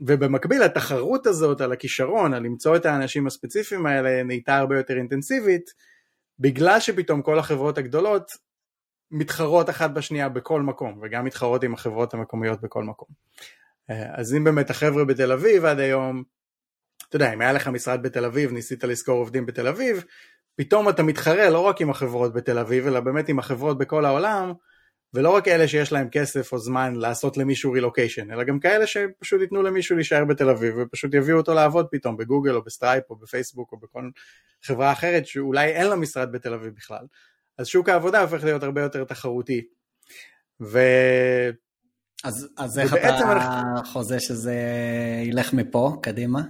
ובמקביל 0.00 0.62
התחרות 0.62 1.26
הזאת 1.26 1.60
על 1.60 1.72
הכישרון, 1.72 2.34
על 2.34 2.42
למצוא 2.42 2.76
את 2.76 2.86
האנשים 2.86 3.26
הספציפיים 3.26 3.86
האלה, 3.86 4.22
נהייתה 4.22 4.56
הרבה 4.56 4.76
יותר 4.76 4.96
אינטנסיבית, 4.96 5.70
בגלל 6.38 6.80
שפתאום 6.80 7.22
כל 7.22 7.38
החברות 7.38 7.78
הגדולות 7.78 8.30
מתחרות 9.10 9.70
אחת 9.70 9.90
בשנייה 9.90 10.28
בכל 10.28 10.62
מקום, 10.62 11.00
וגם 11.02 11.24
מתחרות 11.24 11.64
עם 11.64 11.74
החברות 11.74 12.14
המקומיות 12.14 12.60
בכל 12.60 12.84
מקום. 12.84 13.08
אז 13.88 14.34
אם 14.34 14.44
באמת 14.44 14.70
החבר'ה 14.70 15.04
בתל 15.04 15.32
אביב 15.32 15.64
עד 15.64 15.78
היום, 15.78 16.22
אתה 17.08 17.16
יודע, 17.16 17.32
אם 17.32 17.40
היה 17.40 17.52
לך 17.52 17.68
משרד 17.68 18.02
בתל 18.02 18.24
אביב, 18.24 18.52
ניסית 18.52 18.84
לשכור 18.84 19.18
עובדים 19.18 19.46
בתל 19.46 19.68
אביב, 19.68 20.04
פתאום 20.56 20.88
אתה 20.88 21.02
מתחרה 21.02 21.50
לא 21.50 21.60
רק 21.60 21.80
עם 21.80 21.90
החברות 21.90 22.34
בתל 22.34 22.58
אביב, 22.58 22.86
אלא 22.86 23.00
באמת 23.00 23.28
עם 23.28 23.38
החברות 23.38 23.78
בכל 23.78 24.04
העולם, 24.04 24.52
ולא 25.16 25.30
רק 25.30 25.48
אלה 25.48 25.68
שיש 25.68 25.92
להם 25.92 26.08
כסף 26.10 26.52
או 26.52 26.58
זמן 26.58 26.94
לעשות 26.94 27.36
למישהו 27.36 27.72
רילוקיישן, 27.72 28.30
אלא 28.30 28.44
גם 28.44 28.60
כאלה 28.60 28.86
שפשוט 28.86 29.40
ייתנו 29.40 29.62
למישהו 29.62 29.96
להישאר 29.96 30.24
בתל 30.24 30.48
אביב 30.50 30.74
ופשוט 30.78 31.14
יביאו 31.14 31.36
אותו 31.36 31.54
לעבוד 31.54 31.86
פתאום 31.90 32.16
בגוגל 32.16 32.54
או 32.54 32.62
בסטרייפ 32.62 33.10
או 33.10 33.16
בפייסבוק 33.16 33.72
או 33.72 33.78
בכל 33.78 34.10
חברה 34.62 34.92
אחרת 34.92 35.26
שאולי 35.26 35.66
אין 35.66 35.86
לה 35.86 35.96
משרד 35.96 36.32
בתל 36.32 36.54
אביב 36.54 36.74
בכלל. 36.74 37.06
אז 37.58 37.66
שוק 37.66 37.88
העבודה 37.88 38.20
הופך 38.20 38.44
להיות 38.44 38.62
הרבה 38.62 38.82
יותר 38.82 39.04
תחרותי. 39.04 39.66
ו... 40.60 40.78
אז, 42.24 42.48
אז 42.56 42.78
איך 42.78 42.94
אתה 42.94 43.32
אנחנו... 43.32 43.84
חוזה 43.84 44.20
שזה 44.20 44.54
ילך 45.24 45.52
מפה, 45.52 45.96
קדימה? 46.02 46.40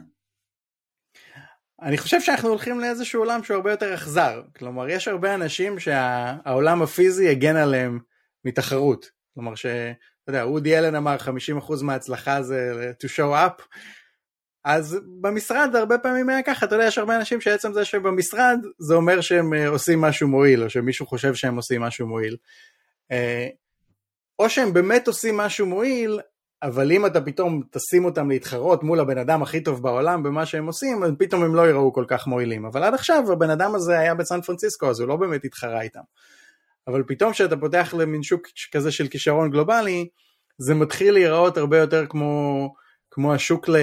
אני 1.83 1.98
חושב 1.98 2.20
שאנחנו 2.20 2.48
הולכים 2.48 2.81
לאיזשהו 2.81 3.20
עולם 3.20 3.42
שהוא 3.42 3.55
הרבה 3.55 3.70
יותר 3.70 3.94
אכזר. 3.94 4.42
כלומר, 4.59 4.88
יש 4.88 5.09
הרבה 5.09 5.35
אנשים 5.35 5.79
שהעולם 5.79 6.83
הפיזי 6.83 7.29
הגן 7.29 7.57
עליהם 7.57 7.98
מתחרות. 8.46 9.11
כלומר 9.35 9.54
ש... 9.54 9.66
אתה 9.66 10.30
יודע, 10.30 10.42
אודי 10.42 10.78
אלן 10.78 10.94
אמר 10.94 11.16
50% 11.70 11.82
מההצלחה 11.82 12.42
זה 12.42 12.92
to 13.04 13.09
show 13.09 13.32
up, 13.35 13.62
אז 14.64 14.98
במשרד 15.20 15.76
הרבה 15.76 15.98
פעמים 15.98 16.28
היה 16.28 16.42
ככה, 16.42 16.66
אתה 16.66 16.74
יודע, 16.74 16.87
יש 16.87 16.98
הרבה 16.98 17.16
אנשים 17.16 17.40
שעצם 17.40 17.72
זה 17.72 17.85
שבמשרד, 17.85 18.59
זה 18.78 18.94
אומר 18.94 19.20
שהם 19.20 19.54
אה, 19.54 19.68
עושים 19.68 20.00
משהו 20.00 20.28
מועיל, 20.28 20.64
או 20.64 20.70
שמישהו 20.70 21.06
חושב 21.06 21.35
שהם 21.35 21.56
עושים 21.56 21.82
משהו 21.82 22.06
מועיל. 22.06 22.37
אה, 23.12 23.48
או 24.38 24.50
שהם 24.50 24.72
באמת 24.72 25.09
עושים 25.09 25.37
משהו 25.37 25.66
מועיל, 25.66 26.20
אבל 26.62 26.92
אם 26.92 27.06
אתה 27.06 27.20
פתאום 27.20 27.62
תשים 27.70 28.04
אותם 28.04 28.30
להתחרות 28.30 28.82
מול 28.82 29.00
הבן 29.00 29.18
אדם 29.18 29.42
הכי 29.42 29.61
טוב 29.61 29.82
בעולם 29.82 30.22
במה 30.22 30.46
שהם 30.46 30.66
עושים, 30.66 31.02
אז 31.02 31.11
פתאום 31.18 31.42
הם 31.42 31.54
לא 31.54 31.68
יראו 31.68 31.92
כל 31.92 32.04
כך 32.09 32.26
מועילים. 32.26 32.64
אבל 32.64 32.82
עד 32.82 32.94
עכשיו 32.94 33.32
הבן 33.32 33.50
אדם 33.50 33.74
הזה 33.74 33.98
היה 33.98 34.14
בסן 34.14 34.40
פרנסיסקו, 34.40 34.90
אז 34.90 35.00
הוא 35.00 35.09
לא 35.09 35.16
באמת 35.16 35.44
התחרה 35.44 35.80
איתם. 35.80 36.00
אבל 36.87 37.03
פתאום 37.07 37.33
כשאתה 37.33 37.57
פותח 37.57 37.94
למין 37.99 38.22
שוק 38.22 38.46
כזה 38.72 38.92
של 38.92 39.09
כישרון 39.09 39.51
גלובלי, 39.51 40.09
זה 40.59 40.75
מתחיל 40.75 41.14
להיראות 41.14 41.57
הרבה 41.57 41.79
יותר 41.79 42.07
כמו, 42.07 42.75
כמו 43.11 43.35
השוק 43.35 43.68
ל... 43.68 43.77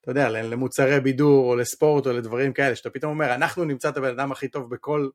אתה 0.00 0.10
יודע, 0.10 0.28
למוצרי 0.28 1.00
בידור 1.00 1.50
או 1.50 1.56
לספורט 1.56 2.06
או 2.06 2.12
לדברים 2.12 2.52
כאלה, 2.52 2.76
שאתה 2.76 2.90
פתאום 2.90 3.12
אומר, 3.12 3.34
אנחנו 3.34 3.64
נמצא 3.64 3.88
את 3.88 3.96
הבן 3.96 4.08
אדם 4.08 4.32
הכי 4.32 4.48
טוב 4.48 4.70
בכל, 4.70 5.08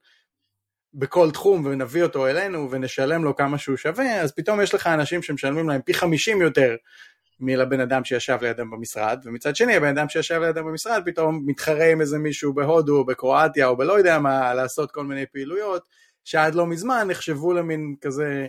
בכל 0.93 1.31
תחום 1.31 1.65
ונביא 1.65 2.03
אותו 2.03 2.27
אלינו 2.27 2.71
ונשלם 2.71 3.23
לו 3.23 3.35
כמה 3.35 3.57
שהוא 3.57 3.77
שווה, 3.77 4.21
אז 4.21 4.31
פתאום 4.35 4.61
יש 4.61 4.73
לך 4.73 4.87
אנשים 4.87 5.21
שמשלמים 5.21 5.69
להם 5.69 5.81
פי 5.81 5.93
50 5.93 6.41
יותר 6.41 6.75
מלבן 7.39 7.79
אדם 7.79 8.03
שישב 8.03 8.37
לידם 8.41 8.71
במשרד, 8.71 9.19
ומצד 9.25 9.55
שני 9.55 9.75
הבן 9.75 9.97
אדם 9.97 10.09
שישב 10.09 10.39
לידם 10.41 10.65
במשרד 10.65 11.01
פתאום 11.05 11.43
מתחרה 11.45 11.91
עם 11.91 12.01
איזה 12.01 12.17
מישהו 12.17 12.53
בהודו 12.53 12.97
או 12.97 13.05
בקרואטיה 13.05 13.67
או 13.67 13.77
בלא 13.77 13.97
יודע 13.97 14.19
מה, 14.19 14.53
לעשות 14.53 14.91
כל 14.91 15.03
מיני 15.05 15.25
פעילויות, 15.25 15.87
שעד 16.23 16.55
לא 16.55 16.67
מזמן 16.67 17.07
נחשבו 17.07 17.53
למין 17.53 17.95
כזה 18.01 18.47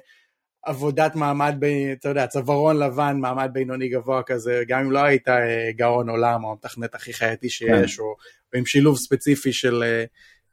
עבודת 0.64 1.14
מעמד, 1.14 1.54
ב, 1.58 1.64
אתה 1.92 2.08
יודע, 2.08 2.26
צווארון 2.26 2.78
לבן, 2.78 3.16
מעמד 3.20 3.50
בינוני 3.52 3.88
גבוה 3.88 4.22
כזה, 4.22 4.62
גם 4.68 4.80
אם 4.80 4.92
לא 4.92 4.98
היית 4.98 5.28
אה, 5.28 5.72
גאון 5.76 6.08
עולם 6.08 6.44
או 6.44 6.50
המתכנת 6.50 6.94
הכי 6.94 7.12
חייתי 7.12 7.50
שיש, 7.50 7.96
כן. 7.96 8.02
או, 8.02 8.06
או 8.54 8.58
עם 8.58 8.66
שילוב 8.66 8.98
ספציפי 8.98 9.52
של, 9.52 9.82
אה, 9.82 10.04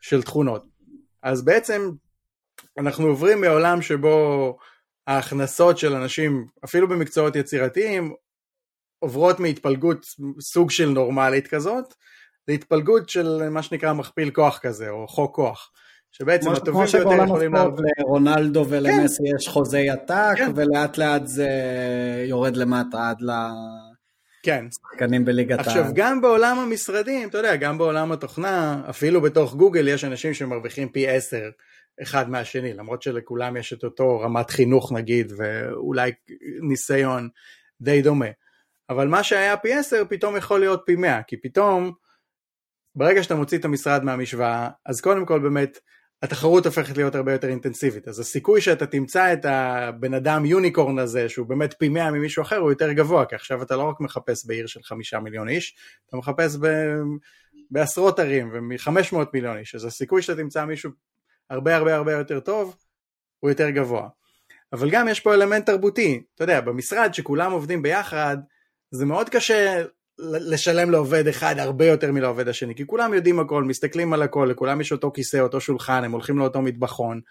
של 0.02 0.24
תכונות. 0.24 0.66
אז 1.24 1.46
בעצם 1.46 1.92
אנחנו 2.78 3.08
עוברים 3.08 3.42
מעולם 3.42 3.82
שבו 3.82 4.58
ההכנסות 5.08 5.78
של 5.78 5.94
אנשים, 5.94 6.46
אפילו 6.66 6.88
במקצועות 6.88 7.36
יצירתיים, 7.36 8.14
עוברות 9.00 9.40
מהתפלגות 9.40 10.06
סוג 10.40 10.72
של 10.72 10.90
נורמלית 10.90 11.48
כזאת, 11.48 11.94
להתפלגות 12.48 13.10
של 13.10 13.50
מה 13.50 13.64
שנקרא 13.64 13.94
מכפיל 13.94 14.32
כוח 14.32 14.60
כזה, 14.62 14.90
או 14.90 15.08
חוק 15.08 15.36
כוח. 15.36 15.72
שבעצם 16.12 16.52
הטובים 16.52 16.86
ביותר 16.94 17.24
יכולים. 17.24 17.56
כמו 17.56 17.76
לרונלדו 18.00 18.66
ולמסי 18.70 19.18
כן. 19.18 19.36
יש 19.36 19.48
חוזי 19.48 19.90
עתק, 19.90 20.34
כן. 20.38 20.52
ולאט 20.56 20.98
לאט 20.98 21.28
זה 21.28 21.50
יורד 22.28 22.58
למטה 22.58 23.10
עד 23.10 23.22
לשחקנים 23.22 25.22
כן. 25.22 25.26
בליגת 25.26 25.60
העל. 25.60 25.68
עכשיו, 25.68 25.86
גם 25.96 26.22
בעולם 26.22 26.58
המשרדים, 26.58 27.30
אתה 27.30 27.38
יודע, 27.38 27.56
גם 27.56 27.78
בעולם 27.78 28.12
התוכנה, 28.12 28.82
אפילו 28.90 29.22
בתוך 29.22 29.56
גוגל 29.56 29.88
יש 29.88 30.04
אנשים 30.04 30.34
שמרוויחים 30.34 30.90
פי 30.90 31.08
עשר 31.08 31.50
אחד 32.02 32.30
מהשני, 32.30 32.74
למרות 32.74 33.02
שלכולם 33.02 33.58
יש 33.58 33.74
את 33.74 33.84
אותו 33.84 34.20
רמת 34.20 34.50
חינוך 34.50 34.92
נגיד, 34.92 35.34
ואולי 35.38 36.12
ניסיון 36.62 37.30
די 37.82 38.02
דומה. 38.02 38.26
אבל 38.90 39.08
מה 39.08 39.24
שהיה 39.24 39.58
פי 39.58 39.74
עשר 39.74 40.04
פתאום 40.10 40.38
יכול 40.38 40.60
להיות 40.60 40.84
פי 40.86 40.96
מאה, 40.96 41.22
כי 41.28 41.38
פתאום, 41.38 41.92
ברגע 42.96 43.24
שאתה 43.24 43.36
מוציא 43.36 43.58
את 43.58 43.66
המשרד 43.66 44.04
מהמשוואה, 44.04 44.70
אז 44.86 45.02
קודם 45.02 45.26
כל 45.26 45.40
באמת, 45.40 45.80
התחרות 46.22 46.66
הופכת 46.66 46.98
להיות 46.98 47.16
הרבה 47.16 47.32
יותר 47.32 47.48
אינטנסיבית, 47.48 48.08
אז 48.08 48.20
הסיכוי 48.20 48.62
שאתה 48.62 48.86
תמצא 48.86 49.34
את 49.34 49.46
הבן 49.46 50.14
אדם 50.14 50.46
יוניקורן 50.46 51.00
הזה, 51.00 51.30
שהוא 51.30 51.48
באמת 51.48 51.74
פי 51.80 51.90
מאה 51.90 52.12
ממישהו 52.12 52.42
אחר, 52.42 52.58
הוא 52.58 52.72
יותר 52.72 52.92
גבוה, 52.92 53.26
כי 53.26 53.36
עכשיו 53.36 53.64
אתה 53.64 53.76
לא 53.76 53.84
רק 53.84 54.00
מחפש 54.00 54.46
בעיר 54.46 54.68
של 54.68 54.84
חמישה 54.84 55.20
מיליון 55.20 55.50
איש, 55.50 55.76
אתה 56.10 56.18
מחפש 56.18 56.58
ב... 56.62 56.68
בעשרות 57.72 58.20
ערים 58.20 58.50
ומ-500 58.54 59.16
מיליון 59.34 59.58
איש, 59.58 59.76
אז 59.76 59.86
הסיכוי 59.86 60.22
שאתה 60.22 60.42
תמצא 60.42 60.66
מישהו 60.66 60.92
הרבה 61.50 61.76
הרבה 61.76 61.96
הרבה 61.96 62.14
יותר 62.14 62.40
טוב, 62.40 62.76
הוא 63.40 63.50
יותר 63.50 63.70
גבוה. 63.70 64.08
אבל 64.74 64.90
גם 64.90 65.08
יש 65.08 65.20
פה 65.20 65.34
אלמנט 65.34 65.66
תרבותי, 65.66 66.24
אתה 66.36 66.44
יודע, 66.44 66.62
במשרד 66.62 67.14
שכולם 67.14 67.52
עובדים 67.52 67.82
ביחד, 67.82 68.38
זה 68.92 69.06
מאוד 69.06 69.30
קשה 69.30 69.84
לשלם 70.22 70.92
לעובד 70.92 71.28
אחד 71.28 71.56
הרבה 71.60 71.86
יותר 71.86 72.12
מלעובד 72.12 72.48
השני, 72.48 72.76
כי 72.76 72.88
כולם 72.88 73.14
יודעים 73.14 73.40
הכל, 73.40 73.64
מסתכלים 73.64 74.14
על 74.14 74.22
הכל, 74.22 74.48
לכולם 74.52 74.82
יש 74.82 74.92
אותו 74.92 75.12
כיסא, 75.12 75.38
אותו 75.38 75.62
שולחן, 75.62 76.04
הם 76.04 76.12
הולכים 76.12 76.38
לאותו 76.38 76.62
מטבחון, 76.62 77.22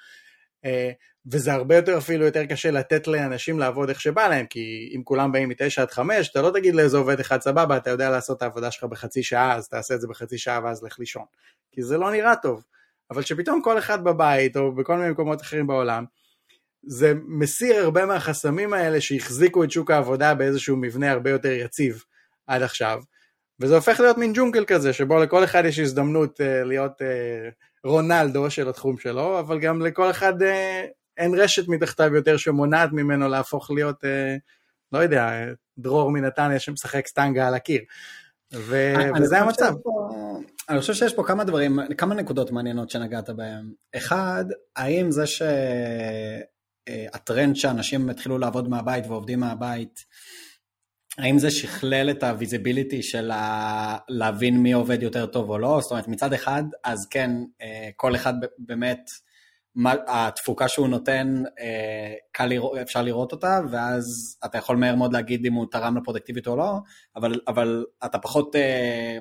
אה, 0.65 0.91
וזה 1.27 1.53
הרבה 1.53 1.77
יותר 1.77 1.99
אפילו 1.99 2.25
יותר 2.25 2.47
קשה 2.47 2.71
לתת 2.71 3.07
לאנשים 3.07 3.59
לעבוד 3.59 3.89
איך 3.89 4.01
שבא 4.01 4.29
להם, 4.29 4.47
כי 4.47 4.93
אם 4.97 5.03
כולם 5.05 5.33
באים 5.33 5.49
מ-9 5.49 5.83
עד 5.83 5.91
5, 5.91 6.29
אתה 6.29 6.43
לא 6.43 6.51
תגיד 6.51 6.75
לאיזה 6.75 6.97
עובד 6.97 7.21
אחד 7.21 7.41
סבבה, 7.41 7.77
אתה 7.77 7.91
יודע 7.91 8.11
לעשות 8.11 8.37
את 8.37 8.43
העבודה 8.43 8.71
שלך 8.71 8.85
בחצי 8.85 9.23
שעה, 9.23 9.57
אז 9.57 9.69
תעשה 9.69 9.95
את 9.95 10.01
זה 10.01 10.09
בחצי 10.09 10.39
שעה 10.39 10.61
ואז 10.65 10.83
לך 10.83 10.99
לישון, 10.99 11.25
כי 11.73 11.83
זה 11.83 11.99
לא 11.99 12.11
נראה 12.11 12.37
טוב. 12.37 12.65
אבל 13.11 13.23
שפתאום 13.23 13.63
כל 13.63 13.79
אחד 13.79 14.05
בבית, 14.05 14.57
או 14.57 14.75
בכל 14.75 14.97
מיני 14.97 15.11
מקומות 15.11 15.43
אחרים 15.43 15.67
בעולם, 15.67 16.05
זה 16.83 17.13
מסיר 17.27 17.77
הרבה 17.77 18.07
מהחסמים 18.07 18.73
האלה 18.73 19.01
שהחזיקו 19.01 19.65
את 19.65 19.71
שוק 19.71 19.91
העבודה 19.91 20.35
באיזשהו 20.35 20.77
מבנה 20.77 21.11
הרבה 21.11 21.31
יותר 21.31 21.53
יציב. 21.53 22.05
עד 22.47 22.63
עכשיו, 22.63 23.01
וזה 23.61 23.75
הופך 23.75 24.01
להיות 24.01 24.19
מין 24.19 24.33
ג'ונגל 24.35 24.65
כזה, 24.65 24.93
שבו 24.93 25.19
לכל 25.19 25.45
אחד 25.45 25.65
יש 25.65 25.79
הזדמנות 25.79 26.41
uh, 26.41 26.45
להיות 26.65 27.01
uh, 27.01 27.05
רונלדו 27.85 28.51
של 28.51 28.69
התחום 28.69 28.99
שלו, 28.99 29.41
אבל 29.41 29.61
גם 29.61 29.83
לכל 29.83 30.11
אחד 30.11 30.43
uh, 30.43 30.45
אין 31.17 31.35
רשת 31.35 31.69
מתחתיו 31.69 32.15
יותר 32.15 32.37
שמונעת 32.37 32.93
ממנו 32.93 33.29
להפוך 33.29 33.71
להיות, 33.71 34.05
uh, 34.05 34.09
לא 34.93 34.99
יודע, 34.99 35.31
דרור 35.79 36.11
מנתניה 36.11 36.59
שמשחק 36.59 37.07
סטנגה 37.07 37.49
על 37.49 37.55
הקיר. 37.55 37.81
ו... 38.55 38.95
וזה 39.21 39.39
המצב. 39.39 39.75
פה, 39.83 40.09
אני 40.69 40.81
חושב 40.81 40.95
שיש 40.95 41.15
פה 41.15 41.25
כמה 41.27 41.45
דברים, 41.45 41.79
כמה 41.99 42.15
נקודות 42.15 42.51
מעניינות 42.51 42.91
שנגעת 42.91 43.31
בהן. 43.31 43.73
אחד, 43.97 44.45
האם 44.77 45.11
זה 45.11 45.25
שהטרנד 46.87 47.57
שאנשים 47.57 48.11
התחילו 48.11 48.39
לעבוד 48.39 48.69
מהבית 48.69 49.07
ועובדים 49.07 49.41
מהבית, 49.41 50.05
האם 51.19 51.39
זה 51.39 51.51
שכלל 51.51 52.11
את 52.11 52.23
ה 52.23 52.30
visibility 52.30 53.03
של 53.03 53.31
ה... 53.31 53.97
להבין 54.09 54.63
מי 54.63 54.73
עובד 54.73 55.03
יותר 55.03 55.27
טוב 55.27 55.51
או 55.51 55.59
לא? 55.59 55.79
זאת 55.81 55.91
אומרת, 55.91 56.09
מצד 56.09 56.33
אחד, 56.33 56.63
אז 56.85 57.07
כן, 57.11 57.31
אה, 57.63 57.91
כל 57.97 58.15
אחד 58.15 58.35
באמת, 58.59 59.11
התפוקה 60.09 60.69
שהוא 60.69 60.89
נותן, 60.89 61.43
אה, 61.61 62.15
קל 62.33 62.47
לראות, 62.47 62.79
אפשר 62.79 63.03
לראות 63.03 63.33
אותה, 63.33 63.61
ואז 63.71 64.37
אתה 64.45 64.59
יכול 64.59 64.77
מהר 64.77 64.95
מאוד 64.95 65.13
להגיד 65.13 65.47
אם 65.47 65.53
הוא 65.53 65.67
תרם 65.71 65.97
ל 65.97 66.00
productivity 66.00 66.47
או 66.47 66.57
לא, 66.57 66.73
אבל, 67.17 67.41
אבל 67.49 67.85
אתה 68.05 68.19
פחות, 68.19 68.57
אה, 68.57 69.19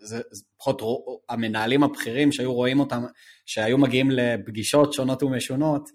זה, 0.00 0.20
זה 0.30 0.44
פחות 0.58 0.82
המנהלים 1.28 1.84
הבכירים 1.84 2.32
שהיו 2.32 2.54
רואים 2.54 2.80
אותם, 2.80 3.04
שהיו 3.46 3.78
מגיעים 3.78 4.10
לפגישות 4.10 4.92
שונות 4.92 5.22
ומשונות, 5.22 5.88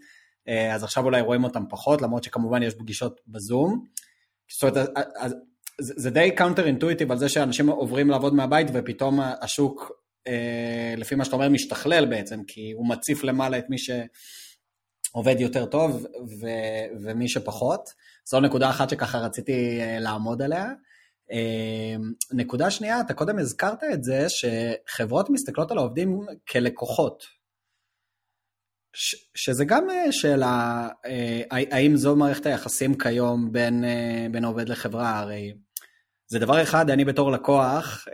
אז 0.73 0.83
עכשיו 0.83 1.05
אולי 1.05 1.21
רואים 1.21 1.43
אותם 1.43 1.63
פחות, 1.69 2.01
למרות 2.01 2.23
שכמובן 2.23 2.63
יש 2.63 2.73
פגישות 2.73 3.21
בזום. 3.27 3.85
זאת 4.51 4.63
אומרת, 4.63 4.89
זה, 5.79 6.09
די 6.09 6.31
counter 6.35 6.65
intuitive 6.65 7.11
על 7.11 7.17
זה 7.17 7.29
שאנשים 7.29 7.69
עוברים 7.69 8.09
לעבוד 8.09 8.33
מהבית 8.33 8.67
ופתאום 8.73 9.19
השוק, 9.41 9.91
אה, 10.27 10.93
לפי 10.97 11.15
מה 11.15 11.25
שאתה 11.25 11.35
אומר, 11.35 11.49
משתכלל 11.49 12.05
בעצם, 12.05 12.43
כי 12.47 12.71
הוא 12.71 12.89
מציף 12.89 13.23
למעלה 13.23 13.57
את 13.57 13.69
מי, 13.69 13.77
ש, 13.77 13.89
עובד 15.13 15.35
יותר 15.39 15.65
טוב 15.65 16.05
ו, 16.41 16.47
ומי 17.01 17.27
שפחות. 17.27 17.93
זו 18.25 18.39
נקודה 18.39 18.69
אחת 18.69 18.89
שככה 18.89 19.17
רציתי 19.17 19.79
לעמוד 19.99 20.41
עליה. 20.41 20.65
נקודה 22.31 22.71
שנייה, 22.71 22.99
אתה 22.99 23.13
קודם 23.13 23.39
הזכרת 23.39 23.83
את 23.93 24.03
זה 24.03 24.25
שחברות 24.29 25.29
מסתכלות 25.29 25.71
על 25.71 25.77
העובדים 25.77 26.19
כלקוחות. 26.49 27.25
שזה 29.35 29.65
גם 29.65 29.87
שאלה, 30.11 30.87
האם 31.49 31.95
זו 31.95 32.15
מערכת 32.15 32.45
היחסים 32.45 32.97
כיום 32.97 33.51
בין, 33.51 33.83
בין 34.31 34.43
העובד 34.43 34.69
לחברה, 34.69 35.19
הרי 35.19 35.53
זה 36.27 36.39
דבר 36.39 36.61
אחד, 36.61 36.89
אני 36.89 37.05
בתור 37.05 37.31
לקוח, 37.31 38.07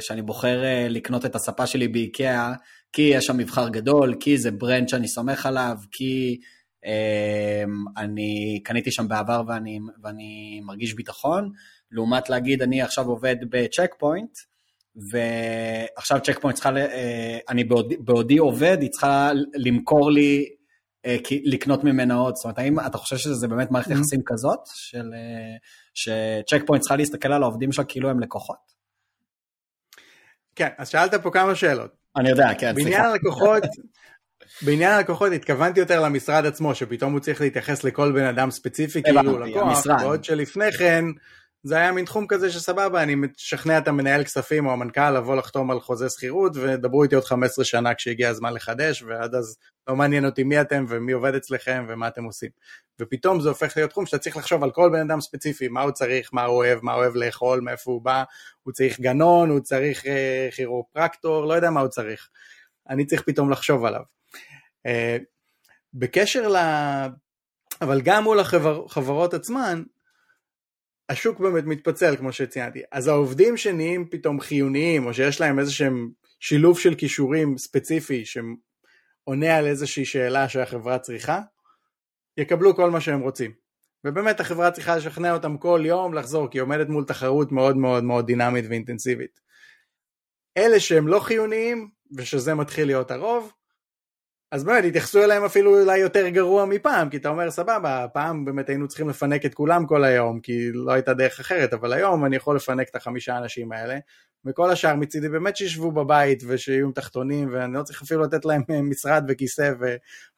שאני 0.00 0.22
בוחר 0.22 0.62
לקנות 0.88 1.24
את 1.24 1.34
הספה 1.34 1.66
שלי 1.66 1.88
באיקאה, 1.88 2.52
כי 2.92 3.02
יש 3.02 3.24
שם 3.24 3.36
מבחר 3.36 3.68
גדול, 3.68 4.14
כי 4.20 4.38
זה 4.38 4.50
ברנד 4.50 4.88
שאני 4.88 5.08
סומך 5.08 5.46
עליו, 5.46 5.76
כי 5.92 6.40
אני 7.96 8.60
קניתי 8.64 8.90
שם 8.90 9.08
בעבר 9.08 9.42
ואני, 9.48 9.78
ואני 10.02 10.60
מרגיש 10.64 10.94
ביטחון, 10.94 11.50
לעומת 11.90 12.30
להגיד, 12.30 12.62
אני 12.62 12.82
עכשיו 12.82 13.06
עובד 13.06 13.36
בצ'ק 13.50 13.90
פוינט, 13.98 14.30
ועכשיו 14.96 16.18
צ'ק 16.20 16.38
פוינט 16.38 16.56
צריכה, 16.56 16.70
אני 17.48 17.64
בעודי, 17.64 17.96
בעודי 17.96 18.38
עובד, 18.38 18.78
היא 18.80 18.90
צריכה 18.90 19.30
למכור 19.54 20.10
לי, 20.10 20.48
לקנות 21.44 21.84
ממנה 21.84 22.14
עוד. 22.14 22.36
זאת 22.36 22.44
אומרת, 22.44 22.58
האם 22.58 22.80
אתה 22.80 22.98
חושב 22.98 23.16
שזה 23.16 23.48
באמת 23.48 23.70
מערכת 23.70 23.90
יחסים 23.90 24.20
כזאת, 24.26 24.60
של, 24.66 25.10
שצ'ק 25.94 26.62
פוינט 26.66 26.82
צריכה 26.82 26.96
להסתכל 26.96 27.32
על 27.32 27.42
העובדים 27.42 27.72
שלה 27.72 27.84
כאילו 27.84 28.10
הם 28.10 28.20
לקוחות? 28.20 28.80
כן, 30.56 30.68
אז 30.78 30.88
שאלת 30.88 31.14
פה 31.14 31.30
כמה 31.30 31.54
שאלות. 31.54 31.90
אני 32.16 32.30
יודע, 32.30 32.48
כן, 32.58 32.74
בעניין 32.74 33.04
הלקוחות, 33.04 33.62
בעניין 34.66 34.92
הלקוחות 34.92 35.32
התכוונתי 35.32 35.80
יותר 35.80 36.00
למשרד 36.00 36.46
עצמו, 36.46 36.74
שפתאום 36.74 37.12
הוא 37.12 37.20
צריך 37.20 37.40
להתייחס 37.40 37.84
לכל 37.84 38.12
בן 38.12 38.24
אדם 38.24 38.50
ספציפי 38.50 39.02
כאילו 39.02 39.38
לקוח, 39.38 39.86
בעוד 39.86 40.24
שלפני 40.24 40.72
כן 40.72 41.04
זה 41.62 41.76
היה 41.76 41.92
מין 41.92 42.04
תחום 42.04 42.26
כזה 42.28 42.50
שסבבה, 42.50 43.02
אני 43.02 43.14
משכנע 43.14 43.78
את 43.78 43.88
המנהל 43.88 44.24
כספים 44.24 44.66
או 44.66 44.72
המנכ"ל 44.72 45.10
לבוא 45.10 45.36
לחתום 45.36 45.70
על 45.70 45.80
חוזה 45.80 46.08
שכירות 46.08 46.52
ודברו 46.56 47.02
איתי 47.02 47.14
עוד 47.14 47.24
15 47.24 47.64
שנה 47.64 47.94
כשהגיע 47.94 48.28
הזמן 48.28 48.52
לחדש, 48.52 49.02
ועד 49.02 49.34
אז 49.34 49.56
לא 49.88 49.96
מעניין 49.96 50.24
אותי 50.24 50.44
מי 50.44 50.60
אתם 50.60 50.84
ומי 50.88 51.12
עובד 51.12 51.34
אצלכם 51.34 51.86
ומה 51.88 52.08
אתם 52.08 52.24
עושים. 52.24 52.50
ופתאום 53.00 53.40
זה 53.40 53.48
הופך 53.48 53.76
להיות 53.76 53.90
תחום 53.90 54.06
שאתה 54.06 54.18
צריך 54.18 54.36
לחשוב 54.36 54.64
על 54.64 54.70
כל 54.70 54.90
בן 54.92 55.00
אדם 55.00 55.20
ספציפי, 55.20 55.68
מה 55.68 55.82
הוא 55.82 55.90
צריך, 55.90 56.30
מה 56.32 56.44
הוא 56.44 56.56
אוהב, 56.56 56.78
מה 56.82 56.92
הוא 56.92 57.02
אוהב 57.02 57.16
לאכול, 57.16 57.60
מאיפה 57.60 57.90
הוא 57.90 58.02
בא, 58.02 58.24
הוא 58.62 58.72
צריך 58.72 59.00
גנון, 59.00 59.50
הוא 59.50 59.60
צריך 59.60 60.06
אה, 60.06 60.48
כירופרקטור, 60.52 61.46
לא 61.46 61.54
יודע 61.54 61.70
מה 61.70 61.80
הוא 61.80 61.88
צריך. 61.88 62.28
אני 62.88 63.06
צריך 63.06 63.22
פתאום 63.26 63.50
לחשוב 63.50 63.84
עליו. 63.84 64.02
אה, 64.86 65.16
בקשר 65.94 66.48
ל... 66.48 66.56
אבל 67.80 68.00
גם 68.00 68.24
מול 68.24 68.40
החברות 68.40 69.34
עצמן, 69.34 69.82
השוק 71.10 71.40
באמת 71.40 71.64
מתפצל 71.64 72.16
כמו 72.16 72.32
שציינתי, 72.32 72.82
אז 72.92 73.06
העובדים 73.06 73.56
שנהיים 73.56 74.08
פתאום 74.10 74.40
חיוניים 74.40 75.06
או 75.06 75.14
שיש 75.14 75.40
להם 75.40 75.58
איזה 75.58 75.72
שהם 75.72 76.10
שילוב 76.40 76.78
של 76.78 76.94
כישורים 76.94 77.58
ספציפי 77.58 78.24
שעונה 78.24 79.56
על 79.56 79.66
איזושהי 79.66 80.04
שאלה 80.04 80.48
שהחברה 80.48 80.98
צריכה, 80.98 81.40
יקבלו 82.36 82.76
כל 82.76 82.90
מה 82.90 83.00
שהם 83.00 83.20
רוצים. 83.20 83.52
ובאמת 84.06 84.40
החברה 84.40 84.70
צריכה 84.70 84.96
לשכנע 84.96 85.32
אותם 85.32 85.58
כל 85.58 85.82
יום 85.84 86.14
לחזור 86.14 86.50
כי 86.50 86.58
היא 86.58 86.62
עומדת 86.62 86.88
מול 86.88 87.04
תחרות 87.04 87.52
מאוד 87.52 87.76
מאוד 87.76 88.04
מאוד 88.04 88.26
דינמית 88.26 88.64
ואינטנסיבית. 88.68 89.40
אלה 90.56 90.80
שהם 90.80 91.08
לא 91.08 91.20
חיוניים 91.20 91.90
ושזה 92.16 92.54
מתחיל 92.54 92.86
להיות 92.86 93.10
הרוב, 93.10 93.52
אז 94.52 94.64
באמת 94.64 94.84
התייחסו 94.84 95.24
אליהם 95.24 95.44
אפילו 95.44 95.80
אולי 95.80 95.98
יותר 95.98 96.28
גרוע 96.28 96.64
מפעם, 96.64 97.10
כי 97.10 97.16
אתה 97.16 97.28
אומר 97.28 97.50
סבבה, 97.50 98.06
פעם 98.12 98.44
באמת 98.44 98.68
היינו 98.68 98.88
צריכים 98.88 99.08
לפנק 99.08 99.46
את 99.46 99.54
כולם 99.54 99.86
כל 99.86 100.04
היום, 100.04 100.40
כי 100.40 100.72
לא 100.72 100.92
הייתה 100.92 101.14
דרך 101.14 101.40
אחרת, 101.40 101.72
אבל 101.72 101.92
היום 101.92 102.24
אני 102.24 102.36
יכול 102.36 102.56
לפנק 102.56 102.88
את 102.88 102.96
החמישה 102.96 103.38
אנשים 103.38 103.72
האלה, 103.72 103.98
וכל 104.44 104.70
השאר 104.70 104.94
מצידי 104.94 105.28
באמת 105.28 105.56
שישבו 105.56 105.92
בבית 105.92 106.42
ושיהיו 106.46 106.86
עם 106.86 106.92
תחתונים, 106.92 107.48
ואני 107.52 107.74
לא 107.74 107.82
צריך 107.82 108.02
אפילו 108.02 108.22
לתת 108.22 108.44
להם 108.44 108.62
משרד 108.90 109.24
וכיסא 109.28 109.72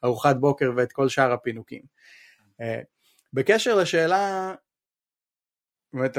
וארוחת 0.03 0.35
בוקר 0.35 0.71
ואת 0.75 0.91
כל 0.91 1.09
שאר 1.09 1.31
הפינוקים. 1.31 1.81
אה, 2.61 2.81
בקשר 3.33 3.75
לשאלה, 3.75 4.53
באמת 5.93 6.17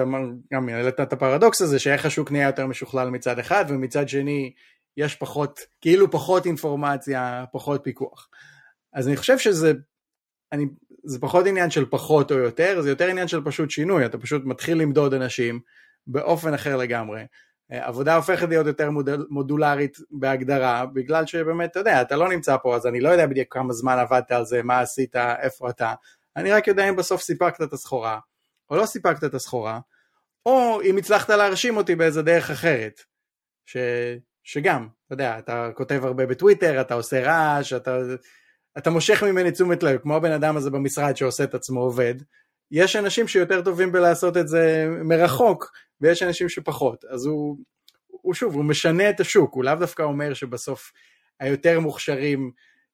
גם 0.52 0.68
העלית 0.68 1.00
את 1.00 1.12
הפרדוקס 1.12 1.62
הזה, 1.62 1.78
שאיך 1.78 2.06
השוק 2.06 2.32
נהיה 2.32 2.46
יותר 2.46 2.66
משוכלל 2.66 3.10
מצד 3.10 3.38
אחד, 3.38 3.64
ומצד 3.68 4.08
שני, 4.08 4.52
יש 4.96 5.14
פחות, 5.14 5.60
כאילו 5.80 6.10
פחות 6.10 6.46
אינפורמציה, 6.46 7.44
פחות 7.52 7.80
פיקוח. 7.84 8.28
אז 8.92 9.08
אני 9.08 9.16
חושב 9.16 9.38
שזה, 9.38 9.72
אני, 10.52 10.66
זה 11.04 11.20
פחות 11.20 11.46
עניין 11.46 11.70
של 11.70 11.84
פחות 11.90 12.32
או 12.32 12.36
יותר, 12.36 12.82
זה 12.82 12.88
יותר 12.88 13.08
עניין 13.08 13.28
של 13.28 13.44
פשוט 13.44 13.70
שינוי, 13.70 14.06
אתה 14.06 14.18
פשוט 14.18 14.42
מתחיל 14.44 14.78
למדוד 14.78 15.14
אנשים 15.14 15.60
באופן 16.06 16.54
אחר 16.54 16.76
לגמרי. 16.76 17.26
אה, 17.72 17.86
עבודה 17.86 18.16
הופכת 18.16 18.48
להיות 18.48 18.66
יותר 18.66 18.90
מודל, 18.90 19.26
מודולרית 19.30 19.98
בהגדרה, 20.10 20.86
בגלל 20.86 21.26
שבאמת, 21.26 21.70
אתה 21.70 21.80
יודע, 21.80 22.02
אתה 22.02 22.16
לא 22.16 22.28
נמצא 22.28 22.56
פה, 22.62 22.76
אז 22.76 22.86
אני 22.86 23.00
לא 23.00 23.08
יודע 23.08 23.26
בדיוק 23.26 23.54
כמה 23.54 23.72
זמן 23.72 23.98
עבדת 23.98 24.32
על 24.32 24.44
זה, 24.44 24.62
מה 24.62 24.80
עשית, 24.80 25.16
איפה 25.16 25.70
אתה, 25.70 25.94
אני 26.36 26.52
רק 26.52 26.66
יודע 26.66 26.88
אם 26.88 26.96
בסוף 26.96 27.22
סיפקת 27.22 27.62
את 27.62 27.72
הסחורה, 27.72 28.18
או 28.70 28.76
לא 28.76 28.86
סיפקת 28.86 29.24
את 29.24 29.34
הסחורה, 29.34 29.80
או 30.46 30.80
אם 30.82 30.96
הצלחת 30.96 31.30
להרשים 31.30 31.76
אותי 31.76 31.94
באיזה 31.94 32.22
דרך 32.22 32.50
אחרת, 32.50 33.00
ש... 33.66 33.76
שגם, 34.44 34.88
אתה 35.06 35.14
יודע, 35.14 35.38
אתה 35.38 35.70
כותב 35.74 36.00
הרבה 36.04 36.26
בטוויטר, 36.26 36.80
אתה 36.80 36.94
עושה 36.94 37.22
רעש, 37.22 37.72
אתה, 37.72 37.98
אתה 38.78 38.90
מושך 38.90 39.22
ממני 39.22 39.50
תשומת 39.50 39.82
לב, 39.82 39.98
כמו 39.98 40.16
הבן 40.16 40.32
אדם 40.32 40.56
הזה 40.56 40.70
במשרד 40.70 41.16
שעושה 41.16 41.44
את 41.44 41.54
עצמו 41.54 41.80
עובד. 41.80 42.14
יש 42.70 42.96
אנשים 42.96 43.28
שיותר 43.28 43.62
טובים 43.62 43.92
בלעשות 43.92 44.36
את 44.36 44.48
זה 44.48 44.86
מרחוק, 45.04 45.72
ויש 46.00 46.22
אנשים 46.22 46.48
שפחות. 46.48 47.04
אז 47.04 47.26
הוא, 47.26 47.56
הוא 48.06 48.34
שוב, 48.34 48.54
הוא 48.54 48.64
משנה 48.64 49.10
את 49.10 49.20
השוק, 49.20 49.54
הוא 49.54 49.64
לאו 49.64 49.74
דווקא 49.74 50.02
אומר 50.02 50.34
שבסוף 50.34 50.92
היותר 51.40 51.80
מוכשרים 51.80 52.50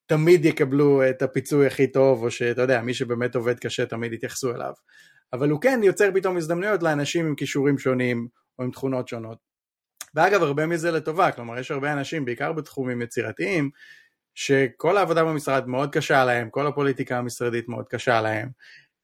תמיד 0.06 0.44
יקבלו 0.44 1.08
את 1.10 1.22
הפיצוי 1.22 1.66
הכי 1.66 1.86
טוב, 1.86 2.22
או 2.22 2.30
שאתה 2.30 2.62
יודע, 2.62 2.80
מי 2.80 2.94
שבאמת 2.94 3.34
עובד 3.34 3.58
קשה 3.58 3.86
תמיד 3.86 4.12
יתייחסו 4.12 4.54
אליו. 4.54 4.72
אבל 5.32 5.50
הוא 5.50 5.60
כן 5.60 5.80
יוצר 5.82 6.10
פתאום 6.14 6.36
הזדמנויות 6.36 6.82
לאנשים 6.82 7.26
עם 7.26 7.34
כישורים 7.34 7.78
שונים, 7.78 8.28
או 8.58 8.64
עם 8.64 8.70
תכונות 8.70 9.08
שונות. 9.08 9.49
ואגב, 10.14 10.42
הרבה 10.42 10.66
מזה 10.66 10.90
לטובה, 10.90 11.32
כלומר, 11.32 11.58
יש 11.58 11.70
הרבה 11.70 11.92
אנשים, 11.92 12.24
בעיקר 12.24 12.52
בתחומים 12.52 13.02
יצירתיים, 13.02 13.70
שכל 14.34 14.96
העבודה 14.96 15.24
במשרד 15.24 15.68
מאוד 15.68 15.92
קשה 15.92 16.24
להם, 16.24 16.50
כל 16.50 16.66
הפוליטיקה 16.66 17.18
המשרדית 17.18 17.68
מאוד 17.68 17.88
קשה 17.88 18.20
להם, 18.20 18.48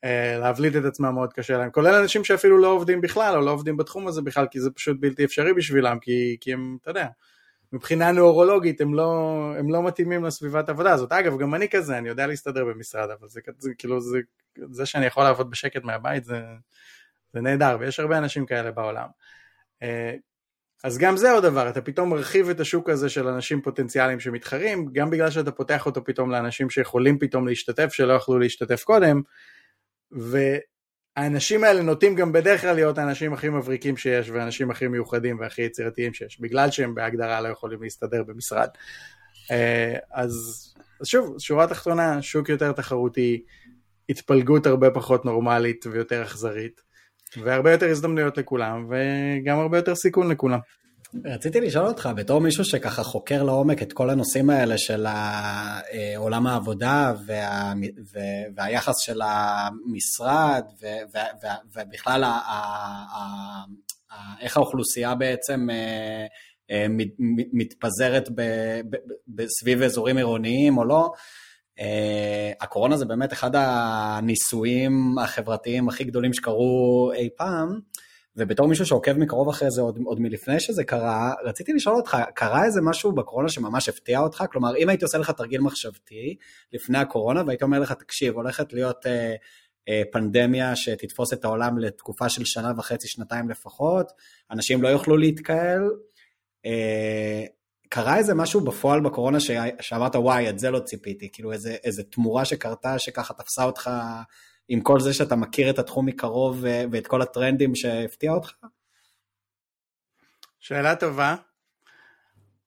אה, 0.05 0.38
להבליט 0.38 0.77
את 0.77 0.85
עצמם 0.85 1.14
מאוד 1.14 1.33
קשה 1.33 1.59
להם, 1.59 1.71
כולל 1.71 1.95
אנשים 1.95 2.25
שאפילו 2.25 2.59
לא 2.59 2.69
עובדים 2.69 3.01
בכלל, 3.01 3.37
או 3.37 3.40
לא 3.40 3.51
עובדים 3.51 3.77
בתחום 3.77 4.09
הזה 4.09 4.23
בכלל, 4.23 4.47
כי 4.51 4.61
זה 4.61 4.71
פשוט 4.71 4.97
בלתי 5.01 5.25
אפשרי 5.25 5.55
בשבילם, 5.55 5.99
כי, 5.99 6.37
כי 6.40 6.53
הם, 6.53 6.77
אתה 6.83 6.90
יודע, 6.90 7.07
מבחינה 7.73 8.12
נאורולוגית 8.12 8.81
הם 8.81 8.95
לא, 8.95 9.37
הם 9.59 9.71
לא 9.71 9.83
מתאימים 9.83 10.25
לסביבת 10.25 10.69
העבודה 10.69 10.92
הזאת. 10.92 11.12
אגב, 11.12 11.38
גם 11.38 11.55
אני 11.55 11.69
כזה, 11.69 11.99
אני 11.99 12.09
יודע 12.09 12.27
להסתדר 12.27 12.64
במשרד, 12.64 13.11
אבל 13.21 13.29
זה, 13.29 13.40
זה 13.59 13.71
כאילו, 13.79 14.01
זה, 14.01 14.19
זה 14.71 14.87
שאני 14.87 15.07
יכול 15.07 15.23
לעבוד 15.23 15.51
בשקט 15.51 15.85
מהבית, 15.85 16.25
זה, 16.25 16.42
זה 17.33 17.40
נהדר, 17.40 17.77
ויש 17.81 18.01
הרבה 18.01 18.19
אנשים 18.19 18.47
כאלה 18.47 18.71
בעולם. 18.71 19.07
אז 20.87 20.99
גם 20.99 21.16
זה 21.16 21.33
עוד 21.33 21.42
דבר, 21.42 21.68
אתה 21.68 21.81
פתאום 21.81 22.11
מרחיב 22.11 22.49
את 22.49 22.61
השוק 22.61 22.88
הזה 22.88 23.09
של 23.09 23.29
אנשים 23.29 23.62
פוטנציאליים 23.62 24.20
שמתחרים, 24.20 24.88
גם 24.92 25.11
בגלל 25.11 25.31
שאתה 25.31 25.51
פותח 25.51 25.87
אותו 25.87 26.05
פתאום 26.05 26.31
לאנשים 26.31 26.70
שיכולים 26.70 27.18
פתאום 27.18 27.49
להשתתף, 27.49 27.92
שלא 27.92 28.12
יכלו 28.12 28.38
להשתתף 28.38 28.85
קודם, 28.85 29.22
והאנשים 30.11 31.64
האלה 31.64 31.83
נוטים 31.83 32.14
גם 32.14 32.33
בדרך 32.33 32.61
כלל 32.61 32.75
להיות 32.75 32.99
האנשים 32.99 33.33
הכי 33.33 33.49
מבריקים 33.49 33.96
שיש, 33.96 34.31
והאנשים 34.31 34.70
הכי 34.70 34.88
מיוחדים 34.88 35.38
והכי 35.40 35.62
יצירתיים 35.62 36.14
שיש, 36.14 36.40
בגלל 36.40 36.70
שהם 36.70 36.94
בהגדרה 36.94 37.40
לא 37.40 37.49
יכולים 37.49 37.83
להסתדר 37.83 38.22
במשרד. 38.22 38.68
אה, 39.51 39.94
אז, 40.12 40.33
אז 41.01 41.07
שוב, 41.07 41.38
שורה 41.38 41.66
תחתונה, 41.66 42.22
שוק 42.22 42.49
יותר 42.49 42.72
תחרותי, 42.72 43.42
התפלגות 44.09 44.66
הרבה 44.66 44.90
פחות 44.90 45.25
נורמלית 45.25 45.87
ויותר 45.87 46.22
אכזרית. 46.22 46.86
והרבה 47.37 47.73
יותר 47.73 47.91
הזדמנויות 47.91 48.39
לכולם, 48.39 48.91
וגם 48.91 49.59
הרבה 49.59 49.79
יותר 49.79 49.95
סיכון 49.95 50.31
לכולם. 50.31 50.59
רציתי 51.25 51.61
לשאול 51.61 51.87
אותך, 51.87 52.09
בתור 52.17 52.41
מישהו 52.41 52.65
שככה 52.65 53.03
חוקר 53.03 53.43
לעומק 53.43 53.83
את 53.83 53.93
כל 53.93 54.11
הנושאים 54.11 54.51
האלה 54.51 54.79
של 54.79 55.07
עולם 56.17 56.47
העבודה 56.47 57.12
וה, 57.27 57.73
והיחס 58.57 58.95
של 58.99 59.21
המשרד 59.25 60.65
ובכלל 61.75 62.25
ה, 62.25 62.29
ה, 62.29 62.57
ה, 63.12 63.65
איך 64.41 64.57
האוכלוסייה 64.57 65.15
בעצם 65.15 65.71
אה, 65.71 66.27
אה, 66.71 66.87
מתפזרת 67.53 68.29
סביב 69.61 69.83
אזורים 69.83 70.17
עירוניים 70.17 70.79
או 70.79 70.85
לא, 70.85 71.12
Uh, 71.79 71.83
הקורונה 72.61 72.97
זה 72.97 73.05
באמת 73.05 73.33
אחד 73.33 73.51
הניסויים 73.55 75.15
החברתיים 75.23 75.89
הכי 75.89 76.05
גדולים 76.05 76.33
שקרו 76.33 77.11
אי 77.15 77.29
פעם, 77.37 77.81
ובתור 78.37 78.69
מישהו 78.69 78.87
שעוקב 78.87 79.12
מקרוב 79.12 79.49
אחרי 79.49 79.71
זה 79.71 79.81
עוד, 79.81 79.99
עוד 80.05 80.21
מלפני 80.21 80.61
שזה 80.61 80.85
קרה, 80.85 81.33
רציתי 81.45 81.73
לשאול 81.73 81.97
אותך, 81.97 82.17
קרה 82.35 82.65
איזה 82.65 82.81
משהו 82.83 83.12
בקורונה 83.12 83.49
שממש 83.49 83.89
הפתיע 83.89 84.21
אותך? 84.21 84.45
כלומר, 84.51 84.77
אם 84.77 84.89
הייתי 84.89 85.05
עושה 85.05 85.19
לך 85.19 85.31
תרגיל 85.31 85.61
מחשבתי 85.61 86.37
לפני 86.73 86.99
הקורונה, 86.99 87.43
והייתי 87.47 87.65
אומר 87.65 87.79
לך, 87.81 87.93
תקשיב, 87.93 88.35
הולכת 88.35 88.73
להיות 88.73 89.07
אה, 89.07 89.35
אה, 89.89 90.03
פנדמיה 90.12 90.77
שתתפוס 90.77 91.33
את 91.33 91.45
העולם 91.45 91.79
לתקופה 91.79 92.29
של 92.29 92.45
שנה 92.45 92.73
וחצי, 92.77 93.09
שנתיים 93.09 93.51
לפחות, 93.51 94.12
אנשים 94.51 94.83
לא 94.83 94.89
יוכלו 94.89 95.17
להתקהל, 95.17 95.91
אה, 96.67 97.45
קרה 97.97 98.19
איזה 98.19 98.35
משהו 98.35 98.61
בפועל 98.61 99.01
בקורונה 99.01 99.41
ש... 99.41 99.51
שאמרת, 99.81 100.17
וואי, 100.17 100.51
את 100.51 100.59
זה 100.59 100.71
לא 100.71 100.79
ציפיתי, 100.79 101.29
כאילו 101.33 101.53
איזה, 101.53 101.77
איזה 101.85 102.03
תמורה 102.03 102.45
שקרתה 102.45 102.99
שככה 102.99 103.35
תפסה 103.35 103.65
אותך 103.65 103.91
עם 104.69 104.81
כל 104.81 105.01
זה 105.01 105.15
שאתה 105.15 105.37
מכיר 105.37 105.71
את 105.71 105.79
התחום 105.79 106.07
מקרוב 106.07 106.65
ואת 106.93 107.07
כל 107.07 107.23
הטרנדים 107.23 107.75
שהפתיע 107.75 108.33
אותך? 108.33 108.53
שאלה 110.61 110.97
טובה. 110.97 111.37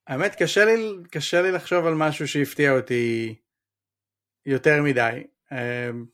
האמת, 0.07 0.35
קשה 0.35 0.65
לי, 0.65 0.93
קשה 1.11 1.41
לי 1.41 1.51
לחשוב 1.51 1.85
על 1.85 1.93
משהו 1.93 2.27
שהפתיע 2.27 2.71
אותי 2.71 3.35
יותר 4.45 4.81
מדי. 4.83 5.23
אמ, 5.51 6.05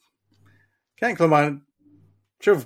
כן, 0.98 1.16
כלומר, 1.16 1.48
שוב, 2.42 2.66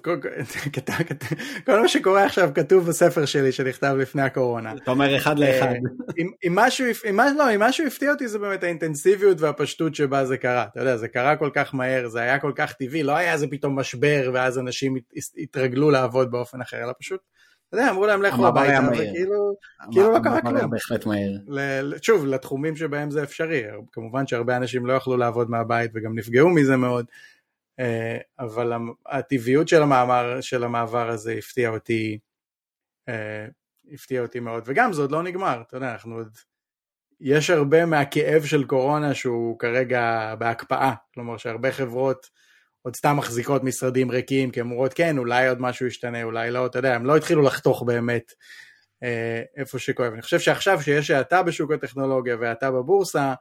כל, 1.66 1.80
מה 1.82 1.88
שקורה 1.88 2.26
עכשיו 2.26 2.50
כתוב 2.56 2.86
בספר 2.86 3.26
שלי 3.26 3.52
שנכתב 3.52 3.96
לפני 4.00 4.22
הקורונה. 4.22 4.74
אתה 4.74 4.92
אומר 4.92 5.18
אחד 5.18 5.40
לאחד. 5.40 5.66
אה, 5.66 5.74
אם, 6.18 6.32
אם, 6.48 6.56
משהו, 6.56 6.86
אם, 7.10 7.20
לא, 7.38 7.56
אם 7.56 7.60
משהו 7.60 7.88
הפתיע 7.88 8.12
אותי 8.12 8.28
זה 8.28 8.40
באמת 8.40 8.64
האינטנסיביות 8.64 9.42
והפשטות 9.42 9.96
שבה 9.96 10.26
זה 10.26 10.38
קרה. 10.38 10.66
אתה 10.72 10.80
יודע, 10.80 10.98
זה 10.98 11.08
קרה 11.08 11.36
כל 11.36 11.50
כך 11.54 11.76
מהר, 11.76 12.08
זה 12.08 12.20
היה 12.20 12.40
כל 12.40 12.52
כך 12.56 12.74
טבעי, 12.74 13.04
לא 13.04 13.16
היה 13.16 13.34
איזה 13.34 13.48
פתאום 13.52 13.80
משבר 13.80 14.32
ואז 14.34 14.60
אנשים 14.60 14.98
התרגלו 15.38 15.90
לעבוד 15.90 16.32
באופן 16.32 16.62
אחר, 16.62 16.84
אלא 16.84 16.94
פשוט, 17.00 17.20
אתה 17.70 17.78
יודע, 17.78 17.90
אמרו 17.90 18.06
להם 18.06 18.22
לכו 18.22 18.48
הביתה, 18.48 18.80
וכאילו 18.92 19.56
כאילו 19.92 20.12
לא 20.12 20.20
קרה 20.24 20.42
כלום. 20.42 20.70
בהחלט 20.70 21.06
מהיר. 21.06 21.42
שוב, 22.02 22.26
לתחומים 22.26 22.76
שבהם 22.76 23.12
זה 23.12 23.24
אפשרי, 23.24 23.64
כמובן 23.92 24.28
שהרבה 24.28 24.58
אנשים 24.58 24.86
לא 24.86 24.94
יכלו 24.94 25.18
לעבוד 25.18 25.50
מהבית 25.50 25.92
וגם 25.94 26.18
נפגעו 26.18 26.50
מזה 26.50 26.78
מאוד. 26.78 27.06
אה, 27.80 28.18
אבל 28.39 28.74
הטבעיות 29.08 29.68
של 29.68 29.82
המאמר, 29.82 30.42
של 30.42 30.63
המעבר 30.63 31.10
הזה 31.10 31.34
הפתיע 31.34 31.70
אותי, 31.70 32.20
אה, 33.10 33.48
הפתיע 33.92 34.22
אותי 34.22 34.39
מאוד, 34.39 34.63
וגם 34.65 34.94
זה 34.94 35.02
עוד 35.02 35.12
לא 35.12 35.24
נגמר, 35.24 35.62
אתה 35.68 35.78
יודע, 35.78 35.92
אנחנו 35.92 36.15
עוד, 36.15 36.38
יש 37.22 37.50
הרבה 37.50 37.86
מהכאב 37.86 38.46
של 38.46 38.63
קורונה 38.63 39.13
שהוא 39.13 39.60
כרגע 39.60 40.36
בהקפאה, 40.39 40.94
כלומר 41.13 41.38
שהרבה 41.38 41.72
חברות 41.72 42.30
עוד 42.82 42.96
סתם 42.96 43.18
מחזיקות 43.18 43.63
משרדים 43.63 44.12
ריקים, 44.12 44.52
כי 44.52 44.60
הן 44.60 44.65
אומרות 44.65 44.94
כן, 44.94 45.18
אולי 45.18 45.48
עוד 45.48 45.62
משהו 45.62 45.88
ישתנה, 45.88 46.24
אולי 46.24 46.52
לא, 46.52 46.65
אתה 46.65 46.80
יודע, 46.80 46.96
הם 46.96 47.06
לא 47.06 47.18
התחילו 47.18 47.42
לחתוך 47.42 47.84
באמת 47.84 48.34
אה, 49.04 49.42
איפה 49.58 49.80
שכואב. 49.80 50.13
אני 50.13 50.22
חושב 50.22 50.39
שעכשיו 50.39 50.82
שיש 50.82 51.12
האטה 51.12 51.44
בשוק 51.44 51.72
הטכנולוגיה 51.72 52.38
והאטה 52.39 52.72
בבורסה, 52.72 53.34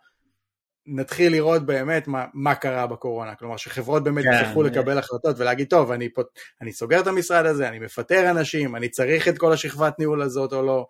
נתחיל 0.97 1.33
לראות 1.33 1.67
באמת 1.67 2.09
מה, 2.09 2.25
מה 2.35 2.55
קרה 2.55 2.87
בקורונה, 2.87 3.35
כלומר 3.35 3.57
שחברות 3.57 4.05
באמת 4.05 4.25
כן, 4.25 4.31
יצטרכו 4.33 4.61
כן, 4.61 4.67
לקבל 4.67 4.99
החלטות 4.99 5.39
ולהגיד 5.39 5.69
טוב 5.69 5.93
אני, 5.93 6.13
פה, 6.13 6.23
אני 6.63 6.73
סוגר 6.73 7.01
את 7.01 7.07
המשרד 7.07 7.47
הזה, 7.47 7.69
אני 7.69 7.79
מפטר 7.79 8.31
אנשים, 8.31 8.77
אני 8.77 8.89
צריך 8.89 9.29
את 9.29 9.39
כל 9.39 9.53
השכבת 9.53 9.99
ניהול 9.99 10.23
הזאת 10.23 10.53
או 10.53 10.63
לא, 10.63 10.87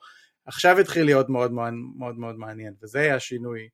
עכשיו 0.46 0.78
התחיל 0.78 1.04
להיות 1.04 1.28
מאוד 1.28 1.52
מאוד 1.52 1.72
מאוד, 1.98 2.18
מאוד 2.18 2.38
מעניין 2.38 2.74
וזה 2.82 3.00
היה 3.00 3.14
השינוי 3.14 3.68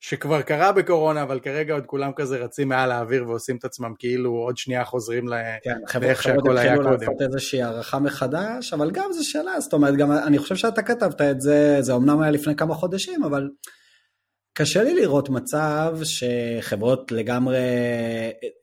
שכבר 0.00 0.42
קרה 0.42 0.72
בקורונה 0.72 1.22
אבל 1.22 1.40
כרגע 1.40 1.74
עוד 1.74 1.86
כולם 1.86 2.12
כזה 2.16 2.38
רצים 2.38 2.68
מעל 2.68 2.92
האוויר 2.92 3.28
ועושים 3.28 3.56
את 3.56 3.64
עצמם 3.64 3.92
כאילו 3.98 4.30
עוד 4.30 4.56
שנייה 4.56 4.84
חוזרים. 4.84 5.26
כן, 5.64 6.00
לאיך 6.00 6.22
שהכל 6.22 6.58
היה 6.58 6.76
קודם. 6.76 6.90
לעשות 6.90 7.22
איזושהי 7.22 7.62
הערכה 7.62 7.98
מחדש 7.98 8.72
אבל 8.72 8.90
גם 8.90 9.12
זו 9.12 9.30
שאלה, 9.30 9.60
זאת 9.60 9.72
אומרת 9.72 9.96
גם 9.96 10.12
אני 10.12 10.38
חושב 10.38 10.56
שאתה 10.56 10.82
כתבת 10.82 11.20
את 11.20 11.40
זה, 11.40 11.76
זה 11.80 11.94
אמנם 11.94 12.20
היה 12.20 12.30
לפני 12.30 12.56
כמה 12.56 12.74
חודשים 12.74 13.24
אבל 13.24 13.48
קשה 14.54 14.82
לי 14.82 14.94
לראות 14.94 15.28
מצב 15.28 15.98
שחברות 16.04 17.12
לגמרי 17.12 17.58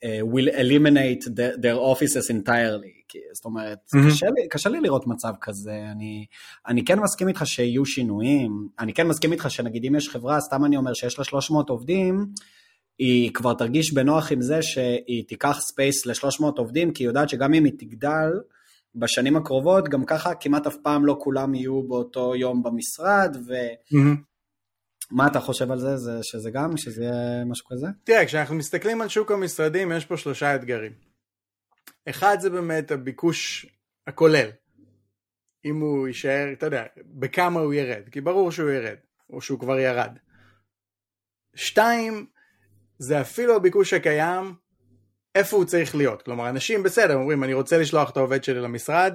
uh, 0.04 0.34
will 0.34 0.54
eliminate 0.54 1.28
their 1.36 1.78
offices 1.78 2.32
entirely, 2.32 3.00
זאת 3.34 3.46
אומרת, 3.46 3.78
mm-hmm. 3.96 4.12
קשה, 4.12 4.26
לי, 4.26 4.48
קשה 4.50 4.70
לי 4.70 4.80
לראות 4.80 5.08
מצב 5.08 5.34
כזה, 5.42 5.86
אני, 5.92 6.26
אני 6.68 6.86
כן 6.86 7.00
מסכים 7.00 7.28
איתך 7.28 7.48
שיהיו 7.48 7.86
שינויים, 7.86 8.68
אני 8.80 8.94
כן 8.94 9.08
מסכים 9.08 9.32
איתך 9.32 9.52
שנגיד 9.52 9.86
אם 9.86 9.96
יש 9.96 10.10
חברה, 10.10 10.40
סתם 10.40 10.66
אני 10.66 10.78
אומר 10.78 10.94
שיש 10.94 11.20
לה 11.20 11.26
300 11.26 11.70
עובדים, 11.70 12.26
היא 13.00 13.34
כבר 13.34 13.54
תרגיש 13.54 13.94
בנוח 13.94 14.32
עם 14.32 14.42
זה 14.42 14.62
שהיא 14.62 15.24
תיקח 15.28 15.60
space 15.60 16.06
ל-300 16.06 16.44
עובדים, 16.58 16.94
כי 16.94 17.04
היא 17.04 17.10
יודעת 17.10 17.30
שגם 17.30 17.54
אם 17.54 17.66
היא 17.66 17.74
תגדל, 17.78 18.30
בשנים 18.96 19.36
הקרובות, 19.36 19.90
גם 19.90 20.06
ככה 20.06 20.36
כמעט 20.36 20.68
אף 20.68 20.76
פעם 20.84 21.06
לא 21.06 21.18
כולם 21.20 21.56
יהיו 21.56 21.84
באותו 21.84 22.36
יום 22.36 22.64
במשרד, 22.64 23.38
ו... 23.48 23.54
Mm-hmm. 23.54 24.30
מה 25.12 25.28
אתה 25.28 25.40
חושב 25.40 25.72
על 25.72 25.80
זה? 25.80 25.98
זה 25.98 26.20
שזה 26.22 26.52
גם, 26.52 26.78
שזה 26.78 27.04
יהיה 27.04 27.46
משהו 27.46 27.66
כזה? 27.68 27.88
תראה, 28.04 28.26
כשאנחנו 28.26 28.56
מסתכלים 28.56 29.02
על 29.02 29.10
שוק 29.10 29.32
המשרדים, 29.32 29.92
יש 29.92 30.06
פה 30.06 30.18
שלושה 30.18 30.56
אתגרים. 30.56 30.92
אחד 32.10 32.38
זה 32.40 32.50
באמת 32.50 32.92
הביקוש 32.92 33.66
הכולל. 34.08 34.50
אם 35.66 35.80
הוא 35.80 36.08
יישאר, 36.08 36.54
אתה 36.54 36.66
יודע, 36.66 36.84
בכמה 36.98 37.60
הוא 37.60 37.74
ירד, 37.74 38.10
כי 38.12 38.22
ברור 38.22 38.52
שהוא 38.52 38.70
ירד, 38.70 38.98
או 39.30 39.42
שהוא 39.42 39.60
כבר 39.60 39.80
ירד. 39.80 40.18
שתיים, 41.56 42.26
זה 42.98 43.22
אפילו 43.22 43.56
הביקוש 43.56 43.94
הקיים, 43.94 44.54
איפה 45.36 45.58
הוא 45.58 45.66
צריך 45.66 45.96
להיות. 45.96 46.22
כלומר, 46.22 46.50
אנשים 46.50 46.84
בסדר, 46.84 47.16
אומרים, 47.16 47.44
אני 47.44 47.54
רוצה 47.54 47.78
לשלוח 47.78 48.10
את 48.10 48.18
העובד 48.18 48.44
שלי 48.44 48.60
למשרד, 48.62 49.14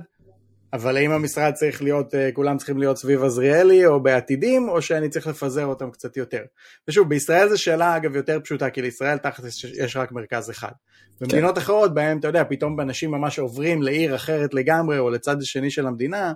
אבל 0.74 0.96
האם 0.96 1.10
המשרד 1.10 1.52
צריך 1.52 1.82
להיות, 1.82 2.14
אה, 2.14 2.30
כולם 2.32 2.56
צריכים 2.56 2.78
להיות 2.78 2.96
סביב 2.96 3.22
עזריאלי 3.24 3.86
או 3.86 4.02
בעתידים, 4.02 4.68
או 4.68 4.82
שאני 4.82 5.08
צריך 5.08 5.26
לפזר 5.26 5.66
אותם 5.66 5.90
קצת 5.90 6.16
יותר? 6.16 6.42
ושוב, 6.88 7.08
בישראל 7.08 7.48
זו 7.48 7.62
שאלה 7.62 7.96
אגב 7.96 8.16
יותר 8.16 8.40
פשוטה, 8.44 8.70
כי 8.70 8.82
לישראל 8.82 9.18
תחת 9.18 9.44
יש 9.82 9.96
רק 9.96 10.12
מרכז 10.12 10.50
אחד. 10.50 10.72
במדינות 11.20 11.54
כן. 11.54 11.60
אחרות 11.60 11.94
בהם, 11.94 12.18
אתה 12.18 12.28
יודע, 12.28 12.44
פתאום 12.48 12.80
אנשים 12.80 13.10
ממש 13.10 13.38
עוברים 13.38 13.82
לעיר 13.82 14.14
אחרת 14.14 14.54
לגמרי, 14.54 14.98
או 14.98 15.10
לצד 15.10 15.42
השני 15.42 15.70
של 15.70 15.86
המדינה, 15.86 16.32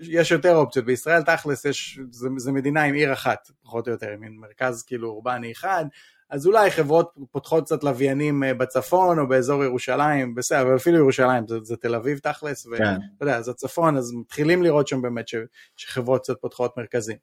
יש 0.00 0.30
יותר 0.30 0.56
אופציות. 0.56 0.84
בישראל 0.84 1.22
תכלס 1.22 1.64
יש, 1.64 1.98
זה, 2.10 2.28
זה 2.36 2.52
מדינה 2.52 2.82
עם 2.82 2.94
עיר 2.94 3.12
אחת, 3.12 3.50
פחות 3.62 3.86
או 3.86 3.92
יותר, 3.92 4.10
עם 4.10 4.40
מרכז 4.40 4.82
כאילו 4.82 5.08
אורבני 5.08 5.52
אחד, 5.52 5.84
אז 6.30 6.46
אולי 6.46 6.70
חברות 6.70 7.14
פותחות 7.30 7.64
קצת 7.64 7.84
לוויינים 7.84 8.44
אה, 8.44 8.54
בצפון 8.54 9.18
או 9.18 9.28
באזור 9.28 9.64
ירושלים, 9.64 10.34
בסדר, 10.34 10.62
אבל 10.62 10.76
אפילו 10.76 10.98
ירושלים 10.98 11.46
זה, 11.48 11.58
זה 11.62 11.76
תל 11.76 11.94
אביב 11.94 12.18
תכלס, 12.18 12.66
ואתה 12.66 12.84
כן. 12.84 12.96
יודע, 13.20 13.42
זה 13.42 13.50
הצפון, 13.50 13.96
אז 13.96 14.12
מתחילים 14.12 14.62
לראות 14.62 14.88
שם 14.88 15.02
באמת 15.02 15.28
ש, 15.28 15.34
שחברות 15.76 16.22
קצת 16.22 16.40
פותחות 16.40 16.76
מרכזים. 16.76 17.16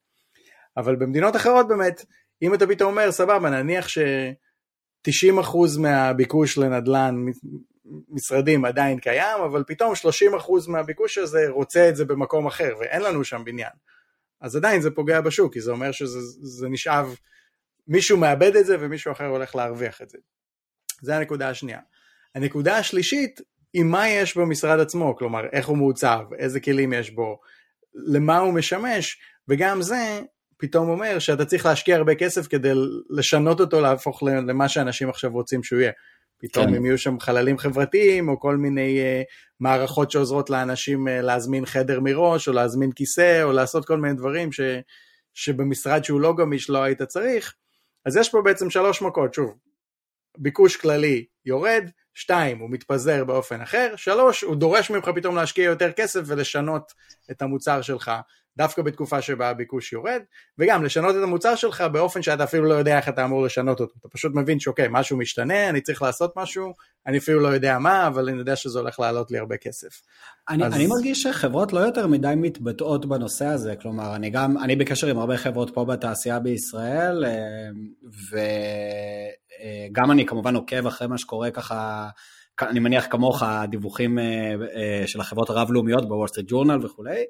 אבל 0.77 0.95
במדינות 0.95 1.35
אחרות 1.35 1.67
באמת, 1.67 2.05
אם 2.41 2.53
אתה 2.53 2.67
פתאום 2.67 2.91
אומר, 2.91 3.11
סבבה, 3.11 3.49
נניח 3.49 3.87
ש-90% 3.87 5.57
מהביקוש 5.79 6.57
לנדל"ן 6.57 7.25
משרדים 8.09 8.65
עדיין 8.65 8.99
קיים, 8.99 9.41
אבל 9.45 9.63
פתאום 9.67 9.93
30% 9.93 10.69
מהביקוש 10.69 11.17
הזה 11.17 11.45
רוצה 11.49 11.89
את 11.89 11.95
זה 11.95 12.05
במקום 12.05 12.47
אחר, 12.47 12.73
ואין 12.79 13.01
לנו 13.01 13.23
שם 13.23 13.41
בניין. 13.45 13.71
אז 14.41 14.55
עדיין 14.55 14.81
זה 14.81 14.91
פוגע 14.91 15.21
בשוק, 15.21 15.53
כי 15.53 15.61
זה 15.61 15.71
אומר 15.71 15.91
שזה 15.91 16.69
נשאב 16.69 17.15
מישהו 17.87 18.17
מאבד 18.17 18.55
את 18.55 18.65
זה 18.65 18.75
ומישהו 18.79 19.11
אחר 19.11 19.25
הולך 19.25 19.55
להרוויח 19.55 20.01
את 20.01 20.09
זה. 20.09 20.17
זה 21.01 21.15
הנקודה 21.15 21.49
השנייה. 21.49 21.79
הנקודה 22.35 22.77
השלישית 22.77 23.41
היא 23.73 23.83
מה 23.83 24.09
יש 24.09 24.37
במשרד 24.37 24.79
עצמו, 24.79 25.15
כלומר 25.15 25.45
איך 25.51 25.67
הוא 25.67 25.77
מעוצב, 25.77 26.19
איזה 26.39 26.59
כלים 26.59 26.93
יש 26.93 27.11
בו, 27.11 27.39
למה 27.95 28.37
הוא 28.37 28.53
משמש, 28.53 29.17
וגם 29.47 29.81
זה 29.81 30.21
פתאום 30.57 30.89
אומר 30.89 31.19
שאתה 31.19 31.45
צריך 31.45 31.65
להשקיע 31.65 31.95
הרבה 31.95 32.15
כסף 32.15 32.47
כדי 32.47 32.71
לשנות 33.09 33.59
אותו, 33.59 33.81
להפוך 33.81 34.23
למה 34.23 34.69
שאנשים 34.69 35.09
עכשיו 35.09 35.31
רוצים 35.31 35.63
שהוא 35.63 35.79
יהיה. 35.79 35.91
פתאום 36.37 36.67
כן. 36.67 36.75
אם 36.75 36.85
יהיו 36.85 36.97
שם 36.97 37.19
חללים 37.19 37.57
חברתיים, 37.57 38.29
או 38.29 38.39
כל 38.39 38.57
מיני 38.57 38.99
uh, 38.99 39.25
מערכות 39.59 40.11
שעוזרות 40.11 40.49
לאנשים 40.49 41.07
uh, 41.07 41.11
להזמין 41.11 41.65
חדר 41.65 41.99
מראש, 41.99 42.47
או 42.47 42.53
להזמין 42.53 42.91
כיסא, 42.91 43.43
או 43.43 43.51
לעשות 43.51 43.85
כל 43.85 43.97
מיני 43.97 44.13
דברים 44.13 44.51
ש, 44.51 44.61
שבמשרד 45.33 46.03
שהוא 46.03 46.21
לא 46.21 46.35
גמיש 46.35 46.69
לא 46.69 46.83
היית 46.83 47.01
צריך, 47.01 47.55
אז 48.05 48.17
יש 48.17 48.29
פה 48.29 48.41
בעצם 48.41 48.69
שלוש 48.69 49.01
מכות, 49.01 49.33
שוב, 49.33 49.57
ביקוש 50.37 50.77
כללי 50.77 51.25
יורד, 51.45 51.89
שתיים, 52.13 52.59
הוא 52.59 52.69
מתפזר 52.69 53.23
באופן 53.23 53.61
אחר, 53.61 53.93
שלוש, 53.95 54.41
הוא 54.41 54.55
דורש 54.55 54.89
ממך 54.89 55.09
פתאום 55.15 55.35
להשקיע 55.35 55.63
יותר 55.63 55.91
כסף 55.91 56.21
ולשנות 56.25 56.93
את 57.31 57.41
המוצר 57.41 57.81
שלך 57.81 58.11
דווקא 58.57 58.81
בתקופה 58.81 59.21
שבה 59.21 59.49
הביקוש 59.49 59.93
יורד, 59.93 60.21
וגם 60.59 60.83
לשנות 60.83 61.15
את 61.15 61.23
המוצר 61.23 61.55
שלך 61.55 61.81
באופן 61.81 62.21
שאתה 62.21 62.43
אפילו 62.43 62.65
לא 62.65 62.73
יודע 62.73 62.97
איך 62.97 63.09
אתה 63.09 63.25
אמור 63.25 63.43
לשנות 63.43 63.79
אותו. 63.79 63.93
אתה 63.99 64.07
פשוט 64.07 64.31
מבין 64.35 64.59
שאוקיי, 64.59 64.87
משהו 64.91 65.17
משתנה, 65.17 65.69
אני 65.69 65.81
צריך 65.81 66.01
לעשות 66.01 66.33
משהו, 66.35 66.73
אני 67.07 67.17
אפילו 67.17 67.39
לא 67.39 67.47
יודע 67.47 67.79
מה, 67.79 68.07
אבל 68.07 68.29
אני 68.29 68.37
יודע 68.37 68.55
שזה 68.55 68.79
הולך 68.79 68.99
לעלות 68.99 69.31
לי 69.31 69.37
הרבה 69.37 69.57
כסף. 69.57 70.01
אני, 70.49 70.65
אז... 70.65 70.73
אני 70.73 70.87
מרגיש 70.87 71.21
שחברות 71.21 71.73
לא 71.73 71.79
יותר 71.79 72.07
מדי 72.07 72.33
מתבטאות 72.37 73.05
בנושא 73.05 73.45
הזה, 73.45 73.75
כלומר, 73.81 74.15
אני 74.15 74.29
גם, 74.29 74.57
אני 74.57 74.75
בקשר 74.75 75.07
עם 75.07 75.17
הרבה 75.17 75.37
חברות 75.37 75.71
פה 75.73 75.85
בתעשייה 75.85 76.39
בישראל, 76.39 77.25
אה, 77.25 77.31
וגם 79.91 80.11
אני 80.11 80.25
כמובן 80.25 80.55
עוקב 80.55 80.87
אחרי 80.87 81.07
מה 81.07 81.17
שקורה 81.17 81.51
ככה 81.51 82.09
אני 82.61 82.79
מניח 82.79 83.07
כמוך, 83.09 83.43
הדיווחים 83.43 84.17
של 85.05 85.21
החברות 85.21 85.49
הרב-לאומיות 85.49 86.07
בוול 86.07 86.27
סטריט 86.27 86.47
ג'ורנל 86.49 86.85
וכולי. 86.85 87.23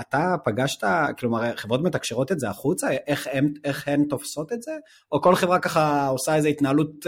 אתה 0.00 0.34
פגשת, 0.44 0.86
כלומר 1.18 1.56
חברות 1.56 1.82
מתקשרות 1.82 2.32
את 2.32 2.40
זה 2.40 2.48
החוצה, 2.48 2.90
איך, 2.90 3.28
הם, 3.32 3.52
איך 3.64 3.88
הן 3.88 4.04
תופסות 4.04 4.52
את 4.52 4.62
זה? 4.62 4.72
או 5.12 5.22
כל 5.22 5.34
חברה 5.34 5.58
ככה 5.58 6.06
עושה 6.06 6.36
איזו 6.36 6.48
התנהלות 6.48 7.06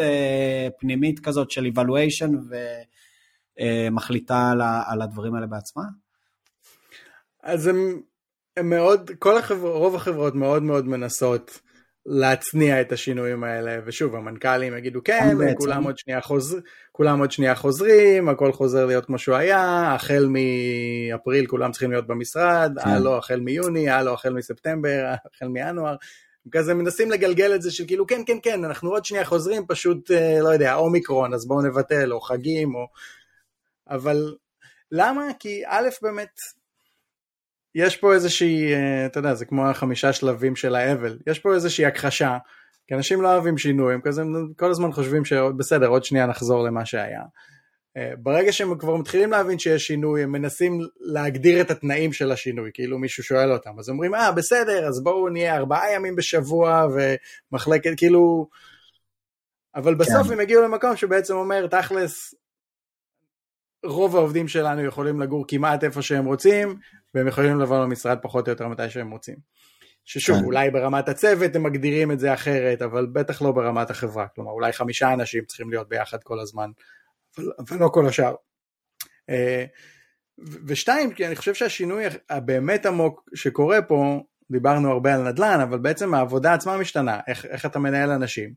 פנימית 0.81 1.21
כזאת 1.21 1.51
של 1.51 1.67
evaluation 1.75 2.31
ומחליטה 3.61 4.51
על, 4.51 4.61
על 4.87 5.03
הדברים 5.03 5.35
האלה 5.35 5.47
בעצמה? 5.47 5.83
אז 7.43 7.67
הם, 7.67 8.03
הם 8.57 8.71
מאוד, 8.71 9.11
כל 9.19 9.39
החברות, 9.39 9.77
רוב 9.77 9.95
החברות 9.95 10.35
מאוד 10.35 10.63
מאוד 10.63 10.89
מנסות 10.89 11.61
להצניע 12.07 12.81
את 12.81 12.93
השינויים 12.93 13.45
האלה, 13.45 13.79
ושוב 13.85 14.15
המנכ"לים 14.15 14.77
יגידו 14.77 15.01
כן, 15.05 15.37
כולם 15.59 15.85
עוד, 15.85 15.99
שנייה 15.99 16.21
חוזר, 16.21 16.59
כולם 16.93 17.21
עוד 17.21 17.31
שנייה 17.31 17.55
חוזרים, 17.55 18.29
הכל 18.29 18.53
חוזר 18.53 18.87
להיות 18.87 19.07
כמו 19.07 19.19
שהוא 19.19 19.37
היה, 19.37 19.93
החל 19.95 20.29
מאפריל 20.29 21.47
כולם 21.47 21.71
צריכים 21.71 21.91
להיות 21.91 22.07
במשרד, 22.07 22.73
כן. 22.85 22.91
הלו 22.91 23.19
החל 23.19 23.41
מיוני, 23.41 23.91
הלו 23.91 24.15
החל 24.15 24.33
מספטמבר, 24.33 25.15
החל 25.35 25.49
מינואר, 25.49 25.97
כזה 26.53 26.75
מנסים 26.75 27.11
לגלגל 27.11 27.55
את 27.55 27.63
זה 27.63 27.71
של 27.71 27.87
כאילו 27.87 28.07
כן 28.07 28.23
כן 28.27 28.39
כן 28.43 28.65
אנחנו 28.65 28.91
עוד 28.91 29.05
שנייה 29.05 29.25
חוזרים 29.25 29.67
פשוט 29.67 30.11
אה, 30.11 30.41
לא 30.41 30.49
יודע 30.49 30.75
אומיקרון 30.75 31.35
אז 31.35 31.47
בואו 31.47 31.63
נבטל 31.63 32.13
או 32.13 32.21
חגים 32.21 32.75
או 32.75 32.87
אבל 33.91 34.35
למה 34.93 35.27
כי 35.39 35.63
א' 35.67 35.89
באמת 36.03 36.31
יש 37.75 37.97
פה 37.97 38.15
איזושהי, 38.15 38.75
אה, 38.75 39.07
אתה 39.07 39.19
יודע, 39.19 39.35
זה 39.35 39.45
כמו 39.45 39.69
החמישה 39.69 40.13
שלבים 40.13 40.57
של 40.57 40.75
האבל, 40.75 41.19
יש 41.27 41.39
פה 41.39 41.55
איזושהי 41.55 41.87
הכחשה, 41.87 42.39
כי 42.87 42.95
אנשים 42.95 43.23
לא 43.23 43.33
אוהבים 43.33 43.59
שינוי, 43.59 43.95
הם 43.95 44.01
כזה 44.01 44.23
כל 44.59 44.71
הזמן 44.71 44.93
חושבים 44.93 45.25
שבסדר, 45.25 45.87
עוד 45.87 46.05
שנייה 46.05 46.27
נחזור 46.27 46.65
למה 46.65 46.87
שהיה. 46.87 47.23
אה, 47.97 48.13
ברגע 48.19 48.53
שהם 48.53 48.79
כבר 48.79 48.97
מתחילים 48.97 49.31
להבין 49.31 49.59
שיש 49.59 49.87
שינוי, 49.87 50.23
הם 50.23 50.33
מנסים 50.33 50.81
להגדיר 51.01 51.61
את 51.61 51.71
התנאים 51.71 52.13
של 52.13 52.33
השינוי, 52.33 52.71
כאילו 52.75 52.99
מישהו 52.99 53.25
שואל 53.25 53.53
אותם, 53.53 53.79
אז 53.79 53.89
אומרים, 53.89 54.15
אה, 54.15 54.33
בסדר, 54.33 54.89
אז 54.89 55.03
בואו 55.03 55.29
נהיה 55.29 55.57
ארבעה 55.57 55.93
ימים 55.95 56.17
בשבוע, 56.17 56.87
ומחלקת, 57.53 57.93
כאילו... 57.97 58.49
אבל 59.75 59.95
בסוף 59.95 60.27
כן. 60.27 60.33
הם 60.33 60.41
הגיעו 60.41 60.63
למקום 60.63 60.97
שבעצם 60.97 61.35
אומר, 61.35 61.67
תכלס, 61.67 62.35
רוב 63.85 64.17
העובדים 64.17 64.49
שלנו 64.49 64.85
יכולים 64.85 65.21
לגור 65.21 65.45
כמעט 65.49 65.85
איפה 65.85 66.03
שהם 66.03 66.25
רוצים, 66.25 66.77
והם 67.15 67.29
יכולים 67.29 67.61
לבוא 67.61 67.85
למשרד 67.85 68.19
פחות 68.23 68.49
או 68.49 68.53
יותר 68.53 68.69
מתי 68.69 68.91
שהם 68.91 69.11
רוצים. 69.11 69.37
ששוב, 70.05 70.39
כן. 70.39 70.45
אולי 70.45 70.71
ברמת 70.71 71.09
הצוות 71.09 71.57
הם 71.57 71.63
מגדירים 71.63 72.13
את 72.13 72.21
זה 72.21 72.35
אחרת, 72.35 72.83
אבל 72.83 73.07
בטח 73.07 73.43
לא 73.43 73.53
ברמת 73.53 73.91
החברה. 73.91 74.27
כלומר, 74.35 74.51
אולי 74.51 74.73
חמישה 74.73 75.13
אנשים 75.13 75.45
צריכים 75.45 75.71
להיות 75.71 75.89
ביחד 75.89 76.23
כל 76.23 76.41
הזמן, 76.41 76.71
אבל, 77.39 77.49
אבל 77.59 77.77
לא 77.81 77.89
כל 77.89 78.07
השאר. 78.07 78.35
אה, 79.31 79.65
ושתיים, 80.67 81.13
כי 81.13 81.27
אני 81.27 81.37
חושב 81.37 81.55
שהשינוי 81.55 82.05
הבאמת 82.31 82.87
עמוק 82.87 83.29
שקורה 83.35 83.83
פה, 83.83 84.21
דיברנו 84.53 84.91
הרבה 84.91 85.15
על 85.15 85.29
נדל"ן, 85.29 85.61
אבל 85.61 85.79
בעצם 85.79 86.15
העבודה 86.15 86.55
עצמה 86.55 86.77
משתנה, 86.77 87.21
איך, 87.27 87.47
איך 87.47 87.67
אתה 87.67 87.79
מנהל 87.79 88.11
אנשים, 88.11 88.55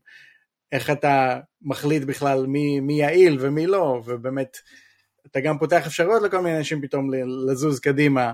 איך 0.72 0.90
אתה 0.90 1.40
מחליט 1.62 2.04
בכלל 2.04 2.46
מי, 2.46 2.80
מי 2.80 3.00
יעיל 3.00 3.36
ומי 3.40 3.66
לא, 3.66 4.02
ובאמת 4.06 4.56
אתה 5.30 5.40
גם 5.40 5.58
פותח 5.58 5.86
אפשרויות 5.86 6.22
לכל 6.22 6.40
מיני 6.40 6.58
אנשים 6.58 6.82
פתאום 6.82 7.10
לזוז 7.50 7.80
קדימה 7.80 8.32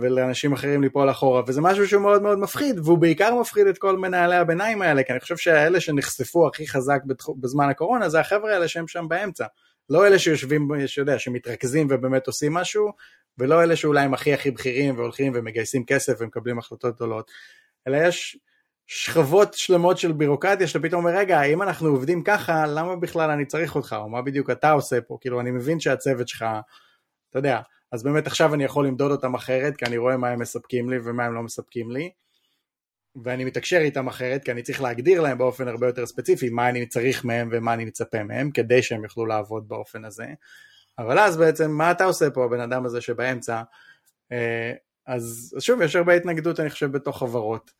ולאנשים 0.00 0.52
אחרים 0.52 0.82
ליפול 0.82 1.10
אחורה 1.10 1.42
וזה 1.46 1.60
משהו 1.60 1.88
שהוא 1.88 2.02
מאוד 2.02 2.22
מאוד 2.22 2.38
מפחיד 2.38 2.78
והוא 2.78 2.98
בעיקר 2.98 3.34
מפחיד 3.40 3.66
את 3.66 3.78
כל 3.78 3.96
מנהלי 3.96 4.36
הביניים 4.36 4.82
האלה 4.82 5.02
כי 5.02 5.12
אני 5.12 5.20
חושב 5.20 5.36
שהאלה 5.36 5.80
שנחשפו 5.80 6.48
הכי 6.48 6.68
חזק 6.68 7.00
בזמן 7.40 7.68
הקורונה 7.68 8.08
זה 8.08 8.20
החבר'ה 8.20 8.52
האלה 8.52 8.68
שהם 8.68 8.88
שם 8.88 9.08
באמצע. 9.08 9.46
לא 9.90 10.06
אלה 10.06 10.18
שיושבים, 10.18 10.68
שיודע, 10.86 11.18
שמתרכזים 11.18 11.86
ובאמת 11.90 12.26
עושים 12.26 12.54
משהו 12.54 12.92
ולא 13.38 13.62
אלה 13.62 13.76
שאולי 13.76 14.04
הם 14.04 14.14
הכי 14.14 14.34
הכי 14.34 14.50
בכירים 14.50 14.96
והולכים 14.98 15.32
ומגייסים 15.36 15.84
כסף 15.84 16.14
ומקבלים 16.20 16.58
החלטות 16.58 16.96
גדולות. 16.96 17.30
אלא 17.86 17.96
יש 17.96 18.38
שכבות 18.86 19.54
שלמות 19.54 19.98
של 19.98 20.12
בירוקרטיה 20.12 20.66
שאתה 20.66 20.88
פתאום 20.88 21.04
אומר 21.04 21.18
רגע 21.18 21.42
אם 21.42 21.62
אנחנו 21.62 21.88
עובדים 21.88 22.22
ככה 22.22 22.66
למה 22.66 22.96
בכלל 22.96 23.30
אני 23.30 23.46
צריך 23.46 23.76
אותך? 23.76 23.96
או 23.98 24.08
מה 24.08 24.22
בדיוק 24.22 24.50
אתה 24.50 24.70
עושה 24.70 25.00
פה? 25.00 25.18
כאילו 25.20 25.40
אני 25.40 25.50
מבין 25.50 25.80
שהצוות 25.80 26.28
שלך 26.28 26.44
אתה 27.30 27.38
יודע 27.38 27.60
אז 27.92 28.02
באמת 28.02 28.26
עכשיו 28.26 28.54
אני 28.54 28.64
יכול 28.64 28.86
למדוד 28.86 29.10
אותם 29.10 29.34
אחרת 29.34 29.76
כי 29.76 29.84
אני 29.84 29.96
רואה 29.96 30.16
מה 30.16 30.28
הם 30.28 30.40
מספקים 30.40 30.90
לי 30.90 30.96
ומה 31.04 31.24
הם 31.24 31.34
לא 31.34 31.42
מספקים 31.42 31.90
לי. 31.90 32.10
ואני 33.24 33.44
מתקשר 33.44 33.78
איתם 33.78 34.06
אחרת 34.06 34.44
כי 34.44 34.52
אני 34.52 34.62
צריך 34.62 34.82
להגדיר 34.82 35.20
להם 35.20 35.38
באופן 35.38 35.68
הרבה 35.68 35.86
יותר 35.86 36.06
ספציפי 36.06 36.50
מה 36.50 36.68
אני 36.68 36.86
צריך 36.86 37.24
מהם 37.24 37.48
ומה 37.52 37.74
אני 37.74 37.84
מצפה 37.84 38.22
מהם 38.22 38.50
כדי 38.50 38.82
שהם 38.82 39.04
יוכלו 39.04 39.26
לעבוד 39.26 39.68
באופן 39.68 40.04
הזה. 40.04 40.26
אבל 40.98 41.18
אז 41.18 41.36
בעצם 41.36 41.70
מה 41.70 41.90
אתה 41.90 42.04
עושה 42.04 42.30
פה 42.30 42.44
הבן 42.44 42.60
אדם 42.60 42.86
הזה 42.86 43.00
שבאמצע? 43.00 43.62
אה, 44.32 44.72
אז 45.06 45.54
שוב 45.58 45.82
יש 45.82 45.96
הרבה 45.96 46.14
התנגדות 46.14 46.60
אני 46.60 46.70
חושב 46.70 46.92
בתוך 46.92 47.18
חברות 47.18 47.70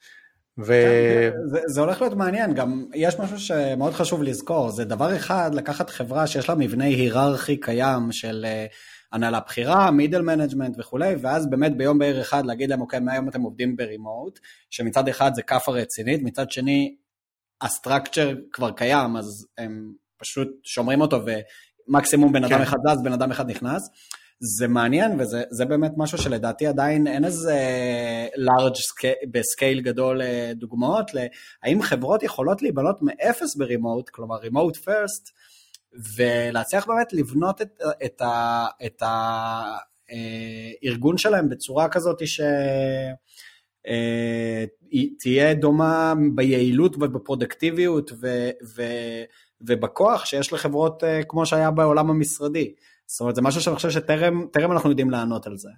ו... 0.58 0.66
כן, 0.66 1.38
זה, 1.46 1.60
זה 1.66 1.80
הולך 1.80 2.00
להיות 2.00 2.14
מעניין, 2.14 2.54
גם 2.54 2.84
יש 2.94 3.18
משהו 3.20 3.38
שמאוד 3.38 3.92
חשוב 3.92 4.22
לזכור, 4.22 4.70
זה 4.70 4.84
דבר 4.84 5.16
אחד 5.16 5.50
לקחת 5.54 5.90
חברה 5.90 6.26
שיש 6.26 6.48
לה 6.48 6.54
מבנה 6.54 6.84
היררכי 6.84 7.56
קיים 7.56 8.12
של 8.12 8.44
אה, 8.48 8.66
הנהלה 9.12 9.40
בכירה, 9.40 9.90
middle 9.90 10.22
management 10.22 10.76
וכולי, 10.78 11.14
ואז 11.20 11.50
באמת 11.50 11.76
ביום 11.76 11.98
בהיר 11.98 12.20
אחד 12.20 12.46
להגיד 12.46 12.70
להם, 12.70 12.80
אוקיי, 12.80 13.00
מהיום 13.00 13.28
אתם 13.28 13.42
עובדים 13.42 13.76
ב 13.76 13.84
remote, 13.84 14.38
שמצד 14.70 15.08
אחד 15.08 15.34
זה 15.34 15.42
כאפה 15.42 15.72
רצינית, 15.72 16.22
מצד 16.22 16.50
שני 16.50 16.96
ה 17.60 17.68
structure 17.68 18.34
כבר 18.52 18.70
קיים, 18.70 19.16
אז 19.16 19.46
הם 19.58 19.92
פשוט 20.16 20.48
שומרים 20.64 21.00
אותו 21.00 21.20
ומקסימום 21.88 22.32
בן 22.32 22.44
אדם 22.44 22.58
כן. 22.58 22.62
אחד 22.62 22.76
זז, 22.88 23.02
בן 23.02 23.12
אדם 23.12 23.30
אחד 23.30 23.50
נכנס. 23.50 23.90
זה 24.40 24.68
מעניין 24.68 25.20
וזה 25.20 25.64
באמת 25.64 25.92
משהו 25.96 26.18
שלדעתי 26.18 26.66
עדיין 26.66 27.06
אין 27.06 27.24
איזה 27.24 27.58
large 28.36 29.06
בסקייל 29.30 29.80
גדול 29.80 30.22
אה, 30.22 30.52
דוגמאות 30.54 31.10
להאם 31.14 31.82
חברות 31.82 32.22
יכולות 32.22 32.62
להיבנות 32.62 32.98
מאפס 33.02 33.56
ברימוט, 33.56 34.08
כלומר 34.08 34.36
רימוט 34.36 34.76
פרסט, 34.76 35.30
ולהצליח 36.16 36.86
באמת 36.86 37.12
לבנות 37.12 37.62
את, 37.62 37.80
את, 38.04 38.20
ה, 38.20 38.66
את 38.86 39.02
הארגון 40.12 41.14
אה, 41.14 41.18
שלהם 41.18 41.48
בצורה 41.48 41.88
כזאת 41.88 42.26
ש... 42.26 42.40
אה, 43.86 44.64
תהיה 45.18 45.54
דומה 45.54 46.14
ביעילות 46.34 46.96
ובפרודקטיביות 46.96 48.12
ו, 48.20 48.50
ו, 48.76 48.82
ובכוח 49.60 50.24
שיש 50.24 50.52
לחברות 50.52 51.02
כמו 51.28 51.46
שהיה 51.46 51.70
בעולם 51.70 52.10
המשרדי. 52.10 52.74
זאת 53.06 53.20
אומרת, 53.20 53.34
זה 53.34 53.42
משהו 53.42 53.60
שאני 53.60 53.76
חושב 53.76 53.90
שטרם 53.90 54.72
אנחנו 54.72 54.90
יודעים 54.90 55.10
לענות 55.10 55.46
על 55.46 55.56
זה. 55.56 55.70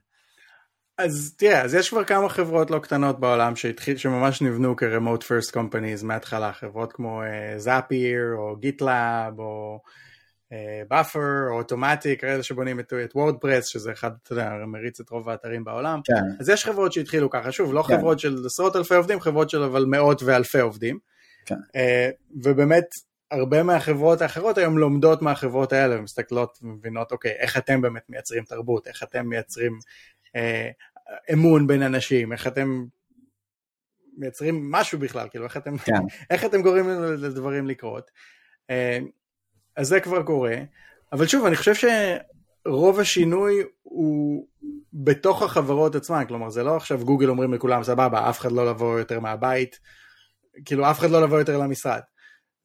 אז 0.98 1.34
תראה, 1.38 1.62
אז 1.62 1.74
יש 1.74 1.90
כבר 1.90 2.04
כמה 2.04 2.28
חברות 2.28 2.70
לא 2.70 2.78
קטנות 2.78 3.20
בעולם 3.20 3.56
שהתחיל, 3.56 3.96
שממש 3.96 4.42
נבנו 4.42 4.76
כ- 4.76 4.92
remote 4.92 5.22
first 5.22 5.54
companies 5.54 6.04
מההתחלה, 6.04 6.52
חברות 6.52 6.92
כמו 6.92 7.22
Zapier 7.56 8.20
uh, 8.34 8.38
או 8.38 8.56
GitLab 8.56 9.38
או 9.38 9.80
Buffer 10.88 11.20
uh, 11.20 11.50
או 11.50 11.58
Automattic, 11.58 12.20
כאלה 12.20 12.42
שבונים 12.42 12.80
את, 12.80 12.92
את 13.04 13.16
WordPress, 13.16 13.66
שזה 13.66 13.92
אחד, 13.92 14.10
אתה 14.22 14.32
יודע, 14.32 14.50
מריץ 14.66 15.00
את 15.00 15.10
רוב 15.10 15.28
האתרים 15.28 15.64
בעולם. 15.64 16.00
כן. 16.04 16.40
אז 16.40 16.48
יש 16.48 16.64
חברות 16.64 16.92
שהתחילו 16.92 17.30
ככה, 17.30 17.52
שוב, 17.52 17.74
לא 17.74 17.82
כן. 17.82 17.96
חברות 17.96 18.18
של 18.18 18.36
עשרות 18.46 18.76
אלפי 18.76 18.94
עובדים, 18.94 19.20
חברות 19.20 19.50
של 19.50 19.62
אבל 19.62 19.84
מאות 19.84 20.22
ואלפי 20.22 20.60
עובדים. 20.60 20.98
כן. 21.46 21.54
Uh, 21.54 22.38
ובאמת, 22.42 22.84
הרבה 23.30 23.62
מהחברות 23.62 24.20
האחרות 24.20 24.58
היום 24.58 24.78
לומדות 24.78 25.22
מהחברות 25.22 25.72
האלה 25.72 25.98
ומסתכלות 25.98 26.58
ומבינות, 26.62 27.12
אוקיי, 27.12 27.30
איך 27.30 27.56
אתם 27.56 27.80
באמת 27.80 28.02
מייצרים 28.08 28.44
תרבות, 28.44 28.86
איך 28.86 29.02
אתם 29.02 29.26
מייצרים 29.26 29.78
אה, 30.36 30.70
אמון 31.32 31.66
בין 31.66 31.82
אנשים, 31.82 32.32
איך 32.32 32.46
אתם 32.46 32.84
מייצרים 34.16 34.70
משהו 34.70 34.98
בכלל, 34.98 35.28
כאילו, 35.28 35.44
איך 35.44 35.56
אתם, 35.56 35.78
כן. 35.78 35.92
איך 36.30 36.44
אתם 36.44 36.62
גורמים 36.62 36.88
לדברים 37.00 37.66
לקרות. 37.66 38.10
אה, 38.70 38.98
אז 39.76 39.88
זה 39.88 40.00
כבר 40.00 40.22
קורה, 40.22 40.56
אבל 41.12 41.26
שוב, 41.26 41.46
אני 41.46 41.56
חושב 41.56 41.72
שרוב 42.66 43.00
השינוי 43.00 43.62
הוא 43.82 44.46
בתוך 44.92 45.42
החברות 45.42 45.94
עצמן, 45.94 46.24
כלומר, 46.28 46.50
זה 46.50 46.62
לא 46.62 46.76
עכשיו 46.76 47.04
גוגל 47.04 47.28
אומרים 47.28 47.54
לכולם, 47.54 47.82
סבבה, 47.82 48.28
אף 48.28 48.40
אחד 48.40 48.52
לא 48.52 48.66
לבוא 48.70 48.98
יותר 48.98 49.20
מהבית, 49.20 49.78
כאילו, 50.64 50.90
אף 50.90 50.98
אחד 50.98 51.10
לא 51.10 51.22
לבוא 51.22 51.38
יותר 51.38 51.58
למשרד. 51.58 52.00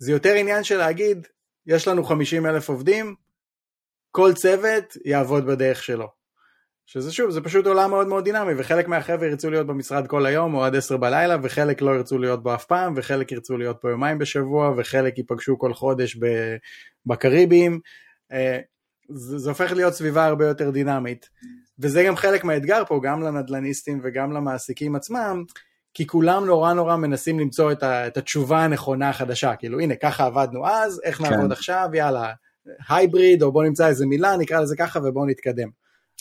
זה 0.03 0.11
יותר 0.11 0.33
עניין 0.33 0.63
של 0.63 0.77
להגיד, 0.77 1.27
יש 1.67 1.87
לנו 1.87 2.03
50 2.03 2.45
אלף 2.45 2.69
עובדים, 2.69 3.15
כל 4.11 4.33
צוות 4.33 4.97
יעבוד 5.05 5.45
בדרך 5.45 5.83
שלו. 5.83 6.07
שזה 6.85 7.11
שוב, 7.11 7.31
זה 7.31 7.41
פשוט 7.41 7.67
עולם 7.67 7.89
מאוד 7.89 8.07
מאוד 8.07 8.23
דינמי, 8.23 8.53
וחלק 8.57 8.87
מהחבר'ה 8.87 9.27
ירצו 9.27 9.49
להיות 9.49 9.67
במשרד 9.67 10.07
כל 10.07 10.25
היום 10.25 10.53
או 10.53 10.63
עד 10.63 10.75
10 10.75 10.97
בלילה, 10.97 11.37
וחלק 11.43 11.81
לא 11.81 11.91
ירצו 11.91 12.17
להיות 12.17 12.43
בו 12.43 12.55
אף 12.55 12.65
פעם, 12.65 12.93
וחלק 12.95 13.31
ירצו 13.31 13.57
להיות 13.57 13.77
פה 13.81 13.89
יומיים 13.89 14.17
בשבוע, 14.17 14.73
וחלק 14.77 15.17
ייפגשו 15.17 15.59
כל 15.59 15.73
חודש 15.73 16.17
בקריביים. 17.05 17.79
אה, 18.31 18.59
זה, 19.09 19.37
זה 19.37 19.49
הופך 19.49 19.71
להיות 19.71 19.93
סביבה 19.93 20.25
הרבה 20.25 20.47
יותר 20.47 20.69
דינמית. 20.69 21.29
וזה 21.79 22.03
גם 22.03 22.15
חלק 22.15 22.43
מהאתגר 22.43 22.83
פה, 22.87 22.99
גם 23.03 23.21
לנדל"ניסטים 23.21 24.01
וגם 24.03 24.31
למעסיקים 24.31 24.95
עצמם, 24.95 25.43
כי 25.93 26.07
כולם 26.07 26.45
נורא 26.45 26.73
נורא 26.73 26.95
מנסים 26.95 27.39
למצוא 27.39 27.71
את, 27.71 27.83
ה, 27.83 28.07
את 28.07 28.17
התשובה 28.17 28.63
הנכונה 28.63 29.09
החדשה, 29.09 29.55
כאילו 29.55 29.79
הנה 29.79 29.95
ככה 29.95 30.25
עבדנו 30.25 30.67
אז, 30.67 31.01
איך 31.03 31.17
כן. 31.17 31.23
נעבוד 31.23 31.51
עכשיו, 31.51 31.89
יאללה, 31.93 32.33
הייבריד, 32.89 33.43
או 33.43 33.51
בוא 33.51 33.63
נמצא 33.63 33.87
איזה 33.87 34.05
מילה, 34.05 34.37
נקרא 34.37 34.59
לזה 34.59 34.75
ככה 34.77 34.99
ובואו 35.03 35.25
נתקדם. 35.25 35.69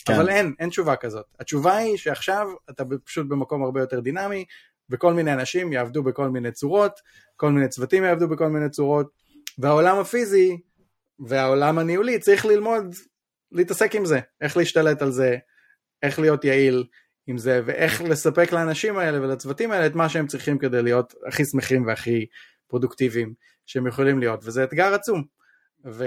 כן. 0.05 0.13
אבל 0.13 0.29
אין, 0.29 0.53
אין 0.59 0.69
תשובה 0.69 0.95
כזאת. 0.95 1.25
התשובה 1.39 1.75
היא 1.75 1.97
שעכשיו 1.97 2.47
אתה 2.69 2.83
פשוט 3.03 3.27
במקום 3.27 3.63
הרבה 3.63 3.79
יותר 3.79 3.99
דינמי, 3.99 4.45
וכל 4.89 5.13
מיני 5.13 5.33
אנשים 5.33 5.73
יעבדו 5.73 6.03
בכל 6.03 6.29
מיני 6.29 6.51
צורות, 6.51 6.99
כל 7.35 7.51
מיני 7.51 7.67
צוותים 7.67 8.03
יעבדו 8.03 8.27
בכל 8.27 8.47
מיני 8.47 8.69
צורות, 8.69 9.09
והעולם 9.57 9.99
הפיזי 9.99 10.57
והעולם 11.19 11.79
הניהולי 11.79 12.19
צריך 12.19 12.45
ללמוד 12.45 12.95
להתעסק 13.51 13.95
עם 13.95 14.05
זה, 14.05 14.19
איך 14.41 14.57
להשתלט 14.57 15.01
על 15.01 15.11
זה, 15.11 15.37
איך 16.03 16.19
להיות 16.19 16.45
יעיל 16.45 16.85
עם 17.27 17.37
זה, 17.37 17.61
ואיך 17.65 18.01
לספק 18.01 18.51
לאנשים 18.51 18.97
האלה 18.97 19.21
ולצוותים 19.21 19.71
האלה 19.71 19.85
את 19.85 19.95
מה 19.95 20.09
שהם 20.09 20.27
צריכים 20.27 20.57
כדי 20.57 20.81
להיות 20.81 21.13
הכי 21.27 21.45
שמחים 21.45 21.85
והכי 21.87 22.25
פרודוקטיביים 22.67 23.33
שהם 23.65 23.87
יכולים 23.87 24.19
להיות, 24.19 24.39
וזה 24.43 24.63
אתגר 24.63 24.93
עצום. 24.93 25.23
ו... 25.85 26.05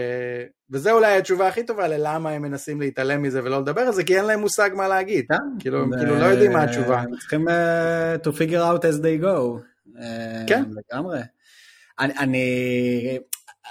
וזה 0.71 0.93
אולי 0.93 1.19
התשובה 1.19 1.49
הכי 1.49 1.67
טובה 1.67 1.89
ללמה 1.89 2.31
הם 2.31 2.43
מנסים 2.43 2.81
להתעלם 2.81 3.23
מזה 3.23 3.45
ולא 3.45 3.61
לדבר 3.61 3.81
על 3.81 3.93
זה, 3.93 4.05
כי 4.05 4.17
אין 4.17 4.25
להם 4.25 4.41
מושג 4.41 4.71
מה 4.75 4.89
להגיד. 4.89 5.25
כן. 5.29 5.35
כאילו, 5.59 5.83
הם 5.83 5.99
כאילו 5.99 6.19
לא 6.19 6.25
יודעים 6.25 6.53
מה 6.53 6.63
התשובה. 6.63 7.01
הם 7.01 7.17
צריכים 7.19 7.49
uh, 7.49 8.27
to 8.27 8.31
figure 8.31 8.63
out 8.63 8.83
as 8.83 9.01
they 9.01 9.25
go. 9.25 9.61
Uh, 9.87 10.01
כן. 10.47 10.65
לגמרי. 10.93 11.21
אני, 11.99 12.13
אני 12.19 13.19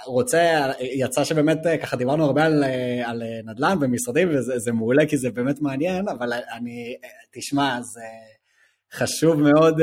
רוצה, 0.04 0.70
יצא 0.80 1.24
שבאמת 1.24 1.66
אה, 1.66 1.78
ככה 1.78 1.96
דיברנו 1.96 2.24
הרבה 2.24 2.44
על, 2.44 2.64
אה, 2.64 3.10
על 3.10 3.22
אה, 3.22 3.40
נדל"ן 3.44 3.78
ומשרדים 3.80 4.28
וזה 4.30 4.58
זה 4.58 4.72
מעולה 4.72 5.06
כי 5.06 5.16
זה 5.16 5.30
באמת 5.30 5.60
מעניין, 5.60 6.08
אבל 6.08 6.32
אני, 6.32 6.96
תשמע, 7.32 7.82
זה 7.82 8.00
חשוב 8.92 9.40
מאוד 9.40 9.80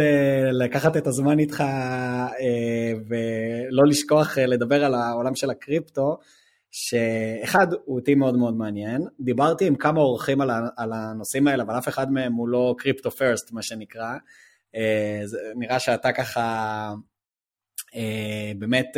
לקחת 0.52 0.98
את 0.98 1.08
הזמן 1.08 1.40
איתך 1.40 1.64
ולא 3.10 3.84
לשכוח 3.90 4.38
לדבר 4.38 4.86
על 4.86 4.94
העולם 4.94 5.36
של 5.36 5.50
הקריפטו. 5.50 6.18
שאחד, 6.76 7.68
הוא 7.86 7.96
אותי 7.96 8.16
מאוד 8.16 8.38
מאוד 8.38 8.56
מעניין. 8.56 9.02
דיברתי 9.20 9.68
עם 9.68 9.76
כמה 9.76 10.00
אורחים 10.00 10.42
על, 10.42 10.94
הנושאים 10.94 11.48
האלה, 11.48 11.64
אבל 11.64 11.78
אף 11.78 11.88
אחד 11.88 12.12
מהם 12.12 12.34
הוא 12.34 12.48
לא 12.48 12.76
קריפטו 12.78 13.12
פרסט, 13.12 13.52
מה 13.52 13.62
שנקרא. 13.62 14.14
נראה 15.56 15.80
שאתה 15.80 16.12
ככה 16.12 16.94
באמת 18.58 18.98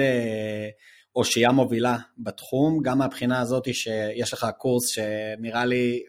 אושייה 1.15 1.51
מובילה 1.51 1.97
בתחום, 2.17 2.81
גם 2.83 2.97
מהבחינה 2.97 3.41
הזאת 3.41 3.73
שיש 3.73 4.33
לך 4.33 4.47
קורס 4.57 4.89
שנראה 4.89 5.65
לי 5.65 6.03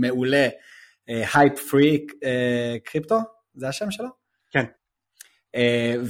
מעולה, 0.00 0.48
Hype-Free 1.34 2.06
Crypto, 2.84 3.18
זה 3.54 3.68
השם 3.68 3.90
שלו? 3.90 4.08
כן. 4.50 4.64
Uh, 5.56 5.58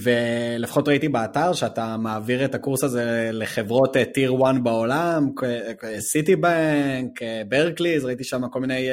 ולפחות 0.02 0.88
ראיתי 0.88 1.08
באתר 1.08 1.52
שאתה 1.52 1.96
מעביר 1.96 2.44
את 2.44 2.54
הקורס 2.54 2.84
הזה 2.84 3.30
לחברות 3.32 3.96
tier 4.14 4.32
uh, 4.32 4.50
1 4.50 4.54
בעולם, 4.62 5.28
סיטי 5.98 6.36
בנק, 6.36 7.20
ברקליז, 7.48 8.04
ראיתי 8.04 8.24
שם 8.24 8.48
כל 8.52 8.60
מיני 8.60 8.88
uh, 8.88 8.92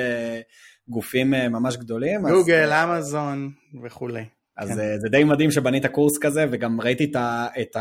גופים 0.87 1.33
uh, 1.33 1.49
ממש 1.49 1.77
גדולים. 1.77 2.27
גוגל, 2.27 2.73
אז, 2.73 2.89
אמזון 2.89 3.51
וכולי. 3.85 4.23
אז 4.57 4.69
כן. 4.69 4.75
זה 4.75 5.09
די 5.09 5.23
מדהים 5.23 5.51
שבנית 5.51 5.85
קורס 5.85 6.17
כזה, 6.17 6.45
וגם 6.51 6.81
ראיתי 6.81 7.11
את 7.61 7.77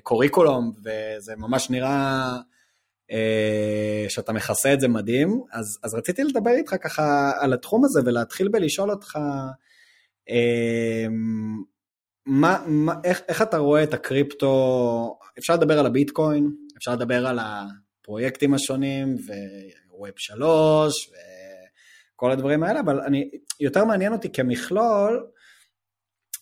הקוריקולום, 0.00 0.72
וזה 0.78 1.36
ממש 1.36 1.70
נראה 1.70 2.36
שאתה 4.08 4.32
מכסה 4.32 4.72
את 4.72 4.80
זה 4.80 4.88
מדהים. 4.88 5.42
אז, 5.52 5.78
אז 5.82 5.94
רציתי 5.94 6.24
לדבר 6.24 6.50
איתך 6.50 6.74
ככה 6.82 7.32
על 7.40 7.52
התחום 7.52 7.84
הזה, 7.84 8.00
ולהתחיל 8.04 8.48
בלשאול 8.48 8.90
אותך, 8.90 9.18
מה, 12.26 12.64
מה, 12.66 12.94
איך, 13.04 13.22
איך 13.28 13.42
אתה 13.42 13.58
רואה 13.58 13.82
את 13.82 13.94
הקריפטו, 13.94 15.18
אפשר 15.38 15.54
לדבר 15.54 15.78
על 15.78 15.86
הביטקוין, 15.86 16.50
אפשר 16.76 16.92
לדבר 16.92 17.26
על 17.26 17.38
הפרויקטים 17.42 18.54
השונים, 18.54 19.16
וווב 19.90 20.10
שלוש, 20.16 21.08
ו... 21.08 21.33
כל 22.16 22.30
הדברים 22.30 22.62
האלה, 22.62 22.80
אבל 22.80 23.00
אני, 23.00 23.30
יותר 23.60 23.84
מעניין 23.84 24.12
אותי 24.12 24.32
כמכלול, 24.32 25.26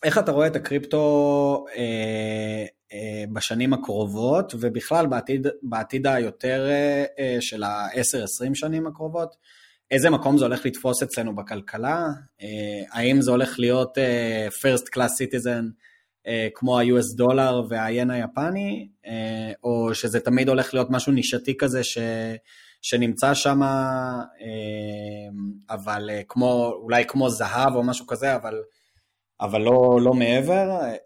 איך 0.02 0.18
אתה 0.18 0.32
רואה 0.32 0.46
את 0.46 0.56
הקריפטו 0.56 1.64
אה, 1.76 2.64
אה, 2.92 3.24
בשנים 3.32 3.72
הקרובות, 3.72 4.52
ובכלל 4.60 5.06
בעתיד, 5.06 5.46
בעתיד 5.62 6.06
היותר 6.06 6.68
אה, 7.18 7.36
של 7.40 7.62
ה-10-20 7.62 8.54
שנים 8.54 8.86
הקרובות, 8.86 9.36
איזה 9.90 10.10
מקום 10.10 10.38
זה 10.38 10.44
הולך 10.44 10.66
לתפוס 10.66 11.02
אצלנו 11.02 11.36
בכלכלה, 11.36 12.06
אה, 12.42 12.82
האם 12.92 13.20
זה 13.20 13.30
הולך 13.30 13.58
להיות 13.58 13.98
אה, 13.98 14.48
first 14.48 14.84
class 14.96 15.10
citizen 15.10 15.64
אה, 16.26 16.48
כמו 16.54 16.78
ה-US 16.78 17.16
דולר 17.16 17.62
וה-ין 17.68 18.10
היפני, 18.10 18.88
אה, 19.06 19.52
או 19.64 19.94
שזה 19.94 20.20
תמיד 20.20 20.48
הולך 20.48 20.74
להיות 20.74 20.90
משהו 20.90 21.12
נישתי 21.12 21.56
כזה 21.56 21.84
ש... 21.84 21.98
שנמצא 22.82 23.34
שם, 23.34 23.62
אה, 23.62 24.18
אבל 25.70 26.10
אה, 26.10 26.22
כמו, 26.28 26.72
אולי 26.82 27.04
כמו 27.08 27.30
זהב 27.30 27.74
או 27.74 27.82
משהו 27.82 28.06
כזה, 28.06 28.36
אבל, 28.36 28.62
אבל 29.40 29.60
לא, 29.60 29.98
לא 30.02 30.14
מעבר. 30.14 30.70
אה, 30.70 30.96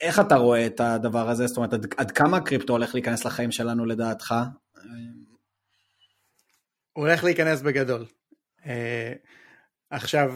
איך 0.00 0.20
אתה 0.20 0.36
רואה 0.36 0.66
את 0.66 0.80
הדבר 0.80 1.28
הזה? 1.28 1.46
זאת 1.46 1.56
אומרת, 1.56 1.72
עד, 1.72 1.86
עד 1.96 2.10
כמה 2.10 2.36
הקריפטו 2.36 2.72
הולך 2.72 2.94
להיכנס 2.94 3.24
לחיים 3.24 3.52
שלנו 3.52 3.86
לדעתך? 3.86 4.34
הוא 6.92 7.06
הולך 7.06 7.24
להיכנס 7.24 7.60
בגדול. 7.60 8.04
עכשיו, 9.90 10.32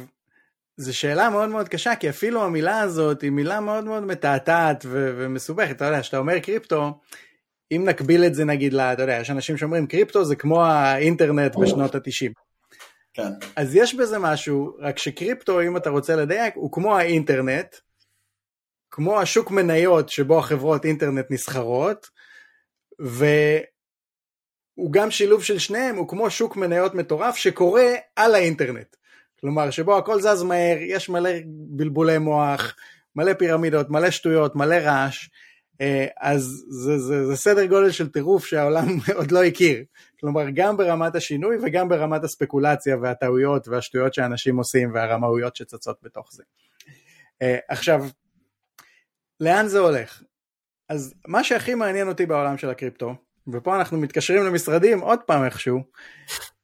זו 0.77 0.97
שאלה 0.97 1.31
מאוד 1.31 1.49
מאוד 1.49 1.69
קשה, 1.69 1.97
כי 1.97 2.09
אפילו 2.11 2.45
המילה 2.45 2.81
הזאת 2.81 3.23
היא 3.23 3.31
מילה 3.31 3.61
מאוד 3.61 3.85
מאוד 3.85 4.03
מתעתעת 4.03 4.85
ומסובכת. 4.89 5.77
אתה 5.77 5.85
יודע, 5.85 6.01
כשאתה 6.01 6.19
אומר 6.19 6.39
קריפטו, 6.39 7.01
אם 7.77 7.85
נקביל 7.89 8.25
את 8.25 8.35
זה 8.35 8.45
נגיד, 8.45 8.73
לה, 8.73 8.93
אתה 8.93 9.03
יודע, 9.03 9.19
יש 9.21 9.31
אנשים 9.31 9.57
שאומרים 9.57 9.87
קריפטו 9.87 10.25
זה 10.25 10.37
כמו 10.37 10.65
האינטרנט 10.65 11.57
בשנות 11.57 11.95
ה-90. 11.95 12.33
כן. 13.15 13.33
אז 13.57 13.77
יש 13.77 13.95
בזה 13.95 14.19
משהו, 14.19 14.77
רק 14.79 14.99
שקריפטו, 14.99 15.63
אם 15.63 15.77
אתה 15.77 15.91
רוצה 15.91 16.17
לדייק, 16.17 16.55
הוא 16.57 16.73
כמו 16.73 16.97
האינטרנט, 16.97 17.77
כמו 18.91 19.21
השוק 19.21 19.51
מניות 19.51 20.09
שבו 20.09 20.39
החברות 20.39 20.85
אינטרנט 20.85 21.27
נסחרות, 21.31 22.11
והוא 22.99 23.63
גם 24.91 25.11
שילוב 25.11 25.45
של 25.45 25.59
שניהם, 25.59 25.97
הוא 25.97 26.09
כמו 26.09 26.31
שוק 26.31 26.57
מניות 26.57 26.95
מטורף 26.95 27.37
שקורה 27.37 27.91
על 28.17 28.35
האינטרנט. 28.35 28.97
כלומר, 29.41 29.71
שבו 29.71 29.99
הכל 29.99 30.21
זז 30.21 30.43
מהר, 30.43 30.77
יש 30.81 31.09
מלא 31.09 31.31
בלבולי 31.47 32.19
מוח, 32.19 32.75
מלא 33.17 33.33
פירמידות, 33.35 33.91
מלא 33.91 34.11
שטויות, 34.11 34.57
מלא 34.57 34.75
רעש. 34.75 35.29
אה, 35.83 36.07
אז 36.21 36.65
זה, 36.69 36.99
זה, 36.99 37.27
זה 37.27 37.37
סדר 37.37 37.67
גודל 37.67 37.91
של 37.91 38.09
טירוף 38.09 38.47
שהעולם 38.47 38.87
עוד 39.19 39.33
לא 39.33 39.45
הכיר. 39.45 39.85
כלומר, 40.21 40.51
גם 40.55 40.77
ברמת 40.77 41.15
השינוי 41.15 41.57
וגם 41.63 41.89
ברמת 41.89 42.25
הספקולציה 42.25 42.97
והטעויות 43.03 43.69
והשטויות 43.69 44.15
שאנשים 44.15 44.57
עושים 44.57 44.95
והרמאויות 44.95 45.57
שצצות 45.57 45.97
בתוך 46.03 46.29
זה. 46.33 46.43
אה, 47.43 47.59
עכשיו, 47.69 48.05
לאן 49.41 49.69
זה 49.69 49.79
הולך? 49.79 50.23
אז 50.89 51.15
מה 51.27 51.45
שהכי 51.45 51.75
מעניין 51.75 52.09
אותי 52.09 52.27
בעולם 52.27 52.59
של 52.59 52.71
הקריפטו, 52.71 53.15
ופה 53.53 53.77
אנחנו 53.77 53.99
מתקשרים 53.99 54.45
למשרדים 54.45 55.01
עוד 55.01 55.19
פעם 55.27 55.45
איכשהו, 55.45 55.81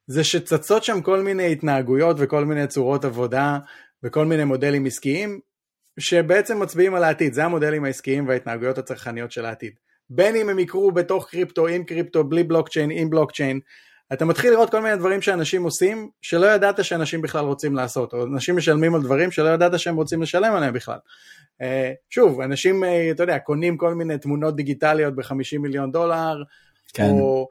זה 0.07 0.25
שצצות 0.25 0.85
שם 0.85 1.01
כל 1.01 1.23
מיני 1.23 1.53
התנהגויות 1.53 2.17
וכל 2.19 2.45
מיני 2.45 2.67
צורות 2.67 3.05
עבודה 3.05 3.59
וכל 4.03 4.25
מיני 4.25 4.45
מודלים 4.45 4.87
עסקיים 4.87 5.41
שבעצם 5.99 6.63
מצביעים 6.63 6.95
על 6.95 7.05
העתיד, 7.05 7.33
זה 7.33 7.45
המודלים 7.45 7.85
העסקיים 7.85 8.29
וההתנהגויות 8.29 8.79
הצרכניות 8.79 9.33
של 9.33 9.45
העתיד. 9.45 9.73
בין 10.11 10.37
אם 10.37 10.49
הם 10.49 10.59
יקרו 10.59 10.93
בתוך 10.93 11.29
קריפטו, 11.31 11.67
עם 11.67 11.85
קריפטו, 11.85 12.25
בלי 12.25 12.45
בלוקצ'יין, 12.45 12.91
עם 12.91 13.11
בלוקצ'יין, 13.11 13.61
אתה 14.13 14.25
מתחיל 14.25 14.51
לראות 14.51 14.71
כל 14.71 14.81
מיני 14.81 14.97
דברים 14.97 15.23
שאנשים 15.23 15.63
עושים, 15.63 16.09
שלא 16.23 16.47
ידעת 16.47 16.85
שאנשים 16.85 17.23
בכלל 17.23 17.45
רוצים 17.45 17.75
לעשות, 17.75 18.13
או 18.13 18.25
אנשים 18.25 18.57
משלמים 18.57 18.95
על 18.95 19.03
דברים 19.03 19.31
שלא 19.31 19.49
ידעת 19.49 19.79
שהם 19.79 19.97
רוצים 19.97 20.23
לשלם 20.23 20.55
עליהם 20.55 20.75
בכלל. 20.75 20.99
אה, 21.63 21.93
שוב, 22.11 22.41
אנשים, 22.41 22.85
אה, 22.85 23.11
אתה 23.11 23.23
יודע, 23.23 23.39
קונים 23.39 23.77
כל 23.77 23.95
מיני 23.95 24.19
תמונות 24.19 24.57
דיגיטליות 24.57 25.15
ב-50 25.15 25.59
מיליון 25.59 25.93
דולר, 25.93 26.43
כן. 26.95 27.11
או 27.11 27.49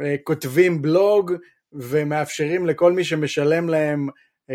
אה, 0.00 0.16
כותבים 0.24 0.82
בלוג, 0.82 1.32
ומאפשרים 1.72 2.66
לכל 2.66 2.92
מי 2.92 3.04
שמשלם 3.04 3.68
להם 3.68 4.08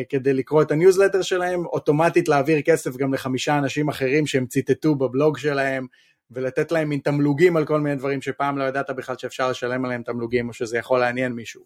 כדי 0.10 0.34
לקרוא 0.34 0.62
את 0.62 0.72
הניוזלטר 0.72 1.22
שלהם, 1.22 1.66
אוטומטית 1.66 2.28
להעביר 2.28 2.62
כסף 2.62 2.98
גם 2.98 3.14
לחמישה 3.14 3.58
אנשים 3.58 3.90
אחרים 3.90 4.28
שהם 4.28 4.46
ציטטו 4.46 4.96
בבלוג 4.96 5.38
שלהם, 5.38 5.88
ולתת 6.32 6.72
להם 6.72 6.90
מין 6.90 7.00
תמלוגים 7.00 7.58
על 7.58 7.66
כל 7.66 7.80
מיני 7.82 7.96
דברים 7.96 8.22
שפעם 8.22 8.58
לא 8.58 8.64
ידעת 8.64 8.90
בכלל 8.90 9.16
שאפשר 9.18 9.50
לשלם 9.50 9.86
עליהם 9.86 10.04
תמלוגים, 10.04 10.48
או 10.48 10.54
שזה 10.54 10.78
יכול 10.78 11.00
לעניין 11.00 11.32
מישהו. 11.32 11.64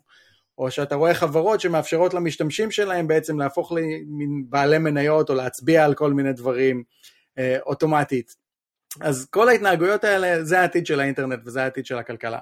או 0.57 0.71
שאתה 0.71 0.95
רואה 0.95 1.13
חברות 1.13 1.61
שמאפשרות 1.61 2.13
למשתמשים 2.13 2.71
שלהם 2.71 3.07
בעצם 3.07 3.39
להפוך 3.39 3.71
למין 3.71 4.43
בעלי 4.49 4.77
מניות, 4.77 5.29
או 5.29 5.35
להצביע 5.35 5.85
על 5.85 5.93
כל 5.93 6.13
מיני 6.13 6.33
דברים 6.33 6.83
אה, 7.37 7.57
אוטומטית. 7.65 8.35
אז 9.01 9.27
כל 9.29 9.49
ההתנהגויות 9.49 10.03
האלה, 10.03 10.43
זה 10.43 10.59
העתיד 10.59 10.85
של 10.85 10.99
האינטרנט 10.99 11.39
וזה 11.45 11.63
העתיד 11.63 11.85
של 11.85 11.97
הכלכלה. 11.97 12.39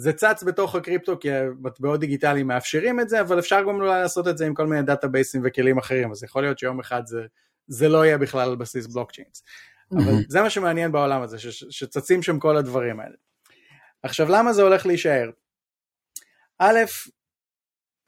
זה 0.00 0.12
צץ 0.12 0.42
בתוך 0.42 0.74
הקריפטו 0.74 1.18
כי 1.20 1.28
מטבעות 1.60 2.00
דיגיטליים 2.00 2.46
מאפשרים 2.46 3.00
את 3.00 3.08
זה, 3.08 3.20
אבל 3.20 3.38
אפשר 3.38 3.62
גם 3.62 3.68
אולי 3.68 4.00
לעשות 4.02 4.28
את 4.28 4.38
זה 4.38 4.46
עם 4.46 4.54
כל 4.54 4.66
מיני 4.66 4.82
databaseים 4.82 5.42
וכלים 5.44 5.78
אחרים, 5.78 6.10
אז 6.10 6.24
יכול 6.24 6.42
להיות 6.42 6.58
שיום 6.58 6.80
אחד 6.80 7.06
זה, 7.06 7.22
זה 7.66 7.88
לא 7.88 8.04
יהיה 8.04 8.18
בכלל 8.18 8.48
על 8.48 8.56
בסיס 8.56 8.86
blockchains. 8.86 9.42
אבל 9.92 10.12
זה 10.28 10.42
מה 10.42 10.50
שמעניין 10.50 10.92
בעולם 10.92 11.22
הזה, 11.22 11.38
ש, 11.38 11.64
שצצים 11.70 12.22
שם 12.22 12.38
כל 12.38 12.56
הדברים 12.56 13.00
האלה. 13.00 13.14
עכשיו, 14.02 14.28
למה 14.30 14.52
זה 14.52 14.62
הולך 14.62 14.86
להישאר? 14.86 15.30
א', 16.58 16.78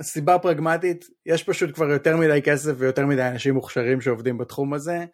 סיבה 0.03 0.38
פרגמטית, 0.38 1.09
יש 1.26 1.43
פשוט 1.43 1.74
כבר 1.74 1.90
יותר 1.90 2.16
מדי 2.16 2.40
כסף 2.45 2.72
ויותר 2.78 3.07
מדי 3.07 3.22
אנשים 3.22 3.55
מוכשרים 3.55 4.01
שעובדים 4.01 4.38
בתחום 4.38 4.74
הזה, 4.74 5.05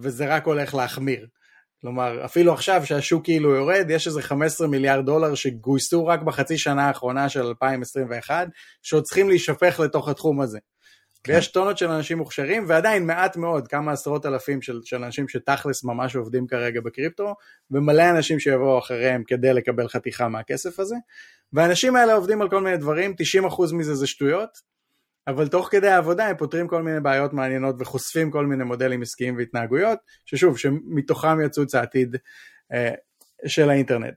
וזה 0.00 0.34
רק 0.34 0.46
הולך 0.46 0.74
להחמיר. 0.74 1.26
כלומר, 1.86 2.24
אפילו 2.24 2.52
עכשיו 2.52 2.86
שהשוק 2.86 3.24
כאילו 3.24 3.54
יורד, 3.54 3.86
יש 3.88 4.06
איזה 4.06 4.22
15 4.22 4.66
מיליארד 4.68 5.06
דולר 5.06 5.34
שגויסו 5.34 6.06
רק 6.06 6.22
בחצי 6.22 6.58
שנה 6.58 6.88
האחרונה 6.88 7.28
של 7.28 7.42
2021, 7.42 8.48
שעוד 8.82 9.02
צריכים 9.04 9.28
להישפך 9.28 9.80
לתוך 9.80 10.08
התחום 10.08 10.40
הזה. 10.40 10.58
כן. 11.24 11.32
ויש 11.32 11.48
טונות 11.48 11.78
של 11.78 11.90
אנשים 11.90 12.18
מוכשרים, 12.18 12.64
ועדיין 12.68 13.06
מעט 13.06 13.36
מאוד, 13.36 13.68
כמה 13.68 13.92
עשרות 13.92 14.26
אלפים 14.26 14.62
של, 14.62 14.80
של 14.84 15.04
אנשים 15.04 15.28
שתכלס 15.28 15.84
ממש 15.84 16.16
עובדים 16.16 16.46
כרגע 16.46 16.80
בקריפטו, 16.80 17.34
ומלא 17.70 18.10
אנשים 18.10 18.40
שיבואו 18.40 18.78
אחריהם 18.78 19.22
כדי 19.26 19.52
לקבל 19.52 19.88
חתיכה 19.88 20.28
מהכסף 20.28 20.80
הזה. 20.80 20.96
והאנשים 21.52 21.96
האלה 21.96 22.14
עובדים 22.14 22.42
על 22.42 22.50
כל 22.50 22.60
מיני 22.60 22.76
דברים, 22.76 23.14
90% 23.48 23.74
מזה 23.74 23.94
זה 23.94 24.06
שטויות, 24.06 24.75
אבל 25.28 25.48
תוך 25.48 25.68
כדי 25.70 25.88
העבודה 25.88 26.26
הם 26.26 26.36
פותרים 26.36 26.68
כל 26.68 26.82
מיני 26.82 27.00
בעיות 27.00 27.32
מעניינות 27.32 27.76
וחושפים 27.78 28.30
כל 28.30 28.46
מיני 28.46 28.64
מודלים 28.64 29.02
עסקיים 29.02 29.36
והתנהגויות, 29.36 29.98
ששוב, 30.24 30.58
שמתוכם 30.58 31.40
יצוץ 31.40 31.74
העתיד 31.74 32.16
אה, 32.72 32.94
של 33.46 33.70
האינטרנט. 33.70 34.14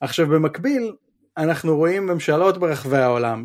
עכשיו 0.00 0.26
במקביל, 0.26 0.92
אנחנו 1.36 1.76
רואים 1.76 2.06
ממשלות 2.06 2.58
ברחבי 2.58 2.98
העולם 2.98 3.44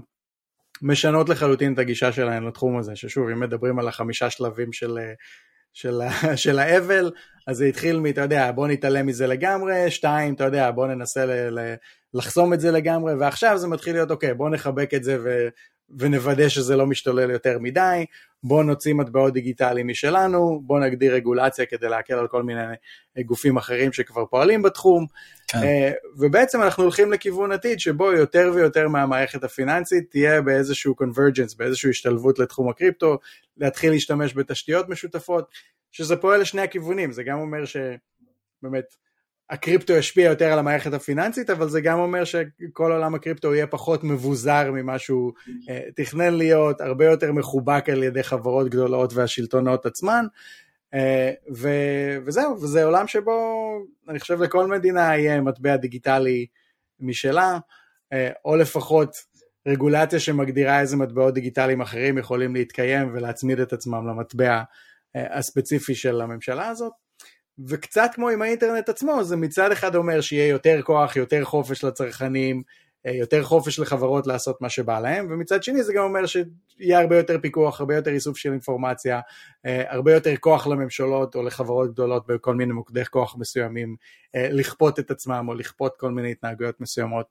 משנות 0.82 1.30
לחלוטין 1.30 1.74
את 1.74 1.80
הגישה 1.80 2.12
שלהן 2.12 2.44
לתחום 2.44 2.78
הזה, 2.78 2.96
ששוב, 2.96 3.30
אם 3.30 3.40
מדברים 3.40 3.80
על 3.80 3.88
החמישה 3.88 4.30
שלבים 4.30 4.74
של, 4.74 4.98
אה, 4.98 5.14
של, 5.74 6.02
של 6.36 6.60
האבל, 6.60 7.12
אז 7.48 7.58
זה 7.58 7.66
התחיל 7.66 8.00
מ, 8.00 8.06
אתה 8.06 8.22
יודע, 8.22 8.52
בוא 8.52 8.68
נתעלם 8.68 9.06
מזה 9.06 9.28
לגמרי, 9.28 9.92
שתיים, 9.92 10.34
אתה 10.34 10.44
יודע, 10.44 10.72
בוא 10.72 10.88
ננסה 10.88 11.26
ל, 11.26 11.60
ל, 11.60 11.76
לחסום 12.14 12.54
את 12.54 12.60
זה 12.60 12.72
לגמרי, 12.72 13.14
ועכשיו 13.14 13.58
זה 13.58 13.68
מתחיל 13.68 13.94
להיות, 13.94 14.12
אוקיי, 14.12 14.34
בוא 14.34 14.50
נחבק 14.50 14.94
את 14.94 15.04
זה 15.04 15.18
ו, 15.24 15.48
ונוודא 16.00 16.50
שזה 16.50 16.76
לא 16.76 16.86
משתולל 16.86 17.32
יותר 17.32 17.60
מדי, 17.60 18.06
בוא 18.44 18.64
נוציא 18.64 18.94
מטבעות 18.94 19.34
דיגיטליים 19.34 19.88
משלנו, 19.88 20.62
בוא 20.64 20.80
נגדיר 20.80 21.14
רגולציה 21.14 21.66
כדי 21.66 21.90
להקל 21.90 22.14
על 22.14 22.28
כל 22.28 22.44
מיני 22.44 22.62
גופים 23.26 23.58
אחרים 23.58 23.94
שכבר 23.94 24.26
פועלים 24.26 24.62
בתחום, 24.62 25.06
כן. 25.48 25.58
אה, 25.58 25.92
ובעצם 26.18 26.62
אנחנו 26.62 26.84
הולכים 26.84 27.12
לכיוון 27.12 27.52
עתיד 27.52 27.80
שבו 27.80 28.12
יותר 28.12 28.52
ויותר 28.56 28.88
מהמערכת 28.88 29.44
הפיננסית 29.44 30.12
תהיה 30.12 30.42
באיזשהו 30.42 30.96
convergence, 31.02 31.58
באיזושהי 31.58 31.90
השתלבות 31.90 32.40
לתחום 32.40 32.70
הקריפטו, 32.70 33.18
להתחיל 33.58 33.92
להשתמש 33.92 34.34
בתשתיות 34.34 34.90
משותפות, 34.90 35.52
שזה 35.92 36.16
פועל 36.16 36.42
לשני 36.42 36.62
הכיוונים, 36.62 37.12
זה 37.12 37.24
גם 37.24 37.40
אומר 37.40 37.66
שבאמת 37.66 38.96
הקריפטו 39.50 39.94
ישפיע 39.94 40.30
יותר 40.30 40.54
על 40.54 40.60
המערכת 40.60 40.94
הפיננסית, 40.94 41.50
אבל 41.50 41.70
זה 41.70 41.82
גם 41.82 42.00
אומר 42.00 42.24
שכל 42.24 42.92
עולם 42.92 43.16
הקריפטו 43.16 43.54
יהיה 43.54 43.68
פחות 43.68 44.04
מבוזר 44.04 44.72
ממה 44.72 45.00
שהוא 45.00 45.34
uh, 45.46 45.72
תכנן 45.96 46.34
להיות, 46.34 46.82
הרבה 46.82 47.06
יותר 47.06 47.32
מחובק 47.32 47.90
על 47.90 48.04
ידי 48.04 48.24
חברות 48.24 48.70
גדולות 48.70 49.14
והשלטונות 49.14 49.86
עצמן, 49.86 50.26
uh, 50.96 50.98
ו- 51.58 52.18
וזהו, 52.26 52.62
וזה 52.62 52.84
עולם 52.84 53.08
שבו 53.08 53.68
אני 54.10 54.20
חושב 54.20 54.42
לכל 54.42 54.68
מדינה 54.68 55.18
יהיה 55.18 55.42
מטבע 55.42 55.76
דיגיטלי 55.76 56.46
משלה, 57.00 57.58
uh, 58.14 58.18
או 58.46 58.56
לפחות 58.56 59.16
רגולציה 59.68 60.20
שמגדירה 60.20 60.80
איזה 60.80 60.98
מטבעות 60.98 61.34
דיגיטליים 61.34 61.82
אחרים 61.82 62.18
יכולים 62.18 62.56
להתקיים 62.56 63.10
ולהצמיד 63.14 63.60
את 63.60 63.74
עצמם 63.74 64.08
למטבע 64.08 64.62
הספציפי 65.16 65.96
של 65.96 66.22
הממשלה 66.22 66.68
הזאת. 66.68 67.07
וקצת 67.68 68.12
כמו 68.14 68.30
עם 68.30 68.42
האינטרנט 68.42 68.90
עצמו, 68.90 69.24
זה 69.24 69.36
מצד 69.36 69.72
אחד 69.72 69.96
אומר 69.96 70.22
שיהיה 70.22 70.48
יותר 70.48 70.82
כוח, 70.82 71.16
יותר 71.16 71.44
חופש 71.44 71.84
לצרכנים, 71.84 72.64
אה, 73.06 73.12
יותר 73.12 73.44
חופש 73.44 73.80
לחברות 73.80 74.28
לעשות 74.28 74.62
מה 74.62 74.70
שבא 74.70 75.00
להם, 75.00 75.28
ומצד 75.30 75.64
שני 75.64 75.84
זה 75.84 75.94
גם 75.94 76.04
אומר 76.04 76.26
שיהיה 76.26 77.00
הרבה 77.00 77.18
יותר 77.18 77.40
פיקוח, 77.42 77.80
הרבה 77.80 77.96
יותר 77.96 78.12
איסוף 78.12 78.38
של 78.38 78.52
אינפורמציה, 78.52 79.20
אה, 79.66 79.84
הרבה 79.88 80.14
יותר 80.14 80.36
כוח 80.36 80.68
לממשלות 80.68 81.36
או 81.36 81.44
לחברות 81.44 81.92
גדולות 81.92 82.28
בכל 82.28 82.56
מיני 82.56 82.74
מוקדי 82.74 83.06
כוח 83.06 83.36
מסוימים, 83.38 83.96
אה, 84.36 84.50
לכפות 84.52 85.00
את 85.00 85.12
עצמם 85.12 85.46
או 85.50 85.54
לכפות 85.54 85.98
כל 85.98 86.12
מיני 86.12 86.32
התנהגויות 86.32 86.82
מסוימות 86.82 87.26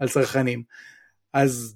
על 0.00 0.08
צרכנים. 0.08 0.62
אז 1.32 1.74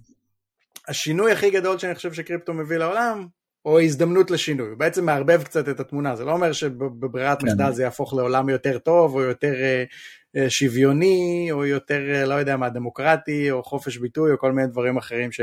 השינוי 0.89 1.33
הכי 1.33 1.51
גדול 1.51 1.79
שאני 1.79 1.95
חושב 1.95 2.13
שקריפטו 2.13 2.55
מביא 2.55 2.77
לעולם 2.77 3.27
או 3.69 3.81
הזדמנות 3.81 4.31
לשינוי, 4.31 4.69
הוא 4.69 4.79
בעצם 4.79 5.07
מערבב 5.07 5.43
קצת 5.43 5.69
את 5.69 5.81
התמונה, 5.81 6.17
זה 6.17 6.25
לא 6.25 6.33
אומר 6.33 6.53
שבברירת 6.53 7.41
כן. 7.41 7.47
מחדל 7.47 7.73
זה 7.73 7.83
יהפוך 7.83 8.15
לעולם 8.15 8.49
יותר 8.49 8.79
טוב, 8.79 9.15
או 9.15 9.21
יותר 9.21 9.55
uh, 9.55 10.41
שוויוני, 10.49 11.49
או 11.51 11.67
יותר, 11.67 12.01
uh, 12.25 12.27
לא 12.27 12.35
יודע 12.35 12.57
מה, 12.57 12.69
דמוקרטי, 12.69 13.51
או 13.51 13.63
חופש 13.63 13.97
ביטוי, 13.97 14.33
או 14.33 14.39
כל 14.39 14.53
מיני 14.53 14.69
דברים 14.69 14.97
אחרים 14.97 15.33
ש, 15.33 15.41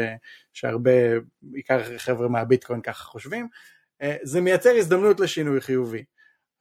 שהרבה, 0.53 0.91
בעיקר 1.41 1.97
חבר'ה 1.97 2.27
מהביטקוין 2.27 2.81
ככה 2.81 3.03
חושבים, 3.03 3.47
uh, 4.03 4.05
זה 4.23 4.41
מייצר 4.41 4.69
הזדמנות 4.77 5.19
לשינוי 5.19 5.61
חיובי, 5.61 6.03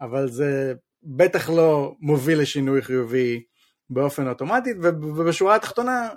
אבל 0.00 0.28
זה 0.28 0.74
בטח 1.02 1.50
לא 1.50 1.94
מוביל 2.00 2.40
לשינוי 2.40 2.82
חיובי 2.82 3.42
באופן 3.90 4.28
אוטומטי, 4.28 4.70
ובשורה 4.80 5.56
התחתונה, 5.56 6.08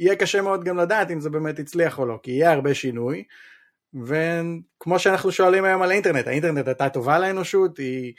יהיה 0.00 0.16
קשה 0.16 0.42
מאוד 0.42 0.64
גם 0.64 0.76
לדעת 0.76 1.10
אם 1.10 1.20
זה 1.20 1.30
באמת 1.30 1.58
הצליח 1.58 1.98
או 1.98 2.06
לא, 2.06 2.18
כי 2.22 2.30
יהיה 2.30 2.52
הרבה 2.52 2.74
שינוי, 2.74 3.24
וכמו 3.94 4.98
שאנחנו 4.98 5.32
שואלים 5.32 5.64
היום 5.64 5.82
על 5.82 5.90
האינטרנט, 5.90 6.26
האינטרנט 6.26 6.68
הייתה 6.68 6.88
טובה 6.88 7.18
לאנושות, 7.18 7.78
היא 7.78 8.12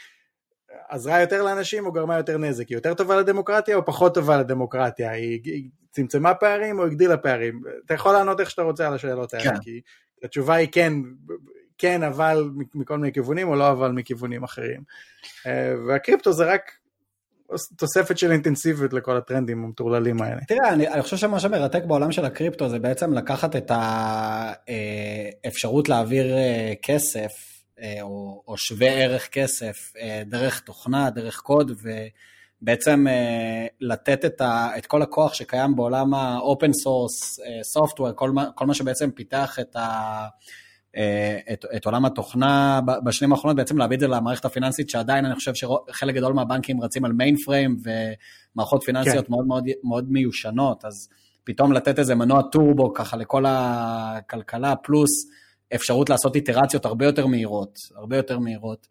עזרה 0.89 1.21
יותר 1.21 1.43
לאנשים 1.43 1.85
או 1.85 1.91
גרמה 1.91 2.17
יותר 2.17 2.37
נזק, 2.37 2.67
היא 2.67 2.77
יותר 2.77 2.93
טובה 2.93 3.17
לדמוקרטיה 3.17 3.75
או 3.75 3.85
פחות 3.85 4.13
טובה 4.13 4.37
לדמוקרטיה, 4.37 5.11
היא, 5.11 5.41
היא 5.43 5.69
צמצמה 5.91 6.33
פערים 6.33 6.79
או 6.79 6.85
הגדילה 6.85 7.17
פערים, 7.17 7.61
אתה 7.85 7.93
יכול 7.93 8.13
לענות 8.13 8.39
איך 8.39 8.49
שאתה 8.49 8.61
רוצה 8.61 8.87
על 8.87 8.93
השאלות 8.93 9.33
האלה, 9.33 9.43
כן. 9.43 9.59
כי 9.61 9.81
התשובה 10.23 10.55
היא 10.55 10.67
כן, 10.71 10.93
כן 11.77 12.03
אבל 12.03 12.49
מכל 12.75 12.97
מיני 12.97 13.13
כיוונים 13.13 13.47
או 13.47 13.55
לא 13.55 13.71
אבל 13.71 13.91
מכיוונים 13.91 14.43
אחרים, 14.43 14.83
אה, 15.45 15.73
והקריפטו 15.87 16.33
זה 16.33 16.53
רק 16.53 16.71
תוספת 17.77 18.17
של 18.17 18.31
אינטנסיביות 18.31 18.93
לכל 18.93 19.17
הטרנדים 19.17 19.63
המטורללים 19.63 20.21
האלה. 20.21 20.41
תראה, 20.47 20.69
אני, 20.73 20.87
אני 20.87 21.01
חושב 21.01 21.17
שמה 21.17 21.39
שמרתק 21.39 21.83
בעולם 21.83 22.11
של 22.11 22.25
הקריפטו 22.25 22.69
זה 22.69 22.79
בעצם 22.79 23.13
לקחת 23.13 23.55
את 23.55 23.71
האפשרות 25.43 25.89
להעביר 25.89 26.37
אה, 26.37 26.73
כסף, 26.81 27.31
אה, 27.81 27.97
או, 28.01 28.43
או 28.47 28.57
שווה 28.57 28.91
ערך 28.91 29.27
כסף, 29.31 29.75
אה, 29.99 30.21
דרך 30.25 30.59
תוכנה, 30.59 31.09
דרך 31.09 31.39
קוד, 31.39 31.71
ובעצם 32.61 33.05
לתת 33.81 34.25
את, 34.25 34.41
ה, 34.41 34.69
את 34.77 34.85
כל 34.85 35.01
הכוח 35.01 35.33
שקיים 35.33 35.75
בעולם 35.75 36.13
ה-open 36.13 36.71
source, 36.85 37.39
software, 37.77 38.13
כל 38.15 38.31
מה, 38.31 38.45
כל 38.55 38.65
מה 38.65 38.73
שבעצם 38.73 39.11
פיתח 39.11 39.59
את 39.59 39.75
ה... 39.75 40.27
אה, 40.97 41.39
את, 41.53 41.65
את 41.75 41.85
עולם 41.85 42.05
התוכנה 42.05 42.79
בשנים 43.03 43.31
האחרונות, 43.31 43.57
בעצם 43.57 43.77
להביא 43.77 43.95
את 43.95 43.99
זה 43.99 44.07
למערכת 44.07 44.45
הפיננסית, 44.45 44.89
שעדיין 44.89 45.25
אני 45.25 45.35
חושב 45.35 45.51
שחלק 45.53 46.15
גדול 46.15 46.33
מהבנקים 46.33 46.81
רצים 46.81 47.05
על 47.05 47.13
מיין 47.13 47.35
פריים 47.45 47.77
ומערכות 48.55 48.83
פיננסיות 48.83 49.27
כן. 49.27 49.33
מאוד, 49.33 49.45
מאוד, 49.47 49.63
מאוד 49.83 50.11
מיושנות, 50.11 50.85
אז 50.85 51.09
פתאום 51.43 51.73
לתת 51.73 51.99
איזה 51.99 52.15
מנוע 52.15 52.41
טורבו 52.41 52.93
ככה 52.93 53.17
לכל 53.17 53.45
הכלכלה, 53.47 54.75
פלוס 54.75 55.09
אפשרות 55.75 56.09
לעשות 56.09 56.35
איטרציות 56.35 56.85
הרבה 56.85 57.05
יותר 57.05 57.25
מהירות, 57.25 57.77
הרבה 57.95 58.17
יותר 58.17 58.39
מהירות. 58.39 58.87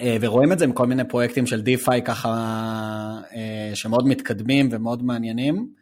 אה, 0.00 0.16
ורואים 0.20 0.52
את 0.52 0.58
זה 0.58 0.64
עם 0.64 0.72
כל 0.72 0.86
מיני 0.86 1.08
פרויקטים 1.08 1.46
של 1.46 1.60
דיפיי 1.60 2.02
ככה, 2.02 2.30
אה, 3.34 3.70
שמאוד 3.74 4.08
מתקדמים 4.08 4.68
ומאוד 4.72 5.02
מעניינים. 5.02 5.80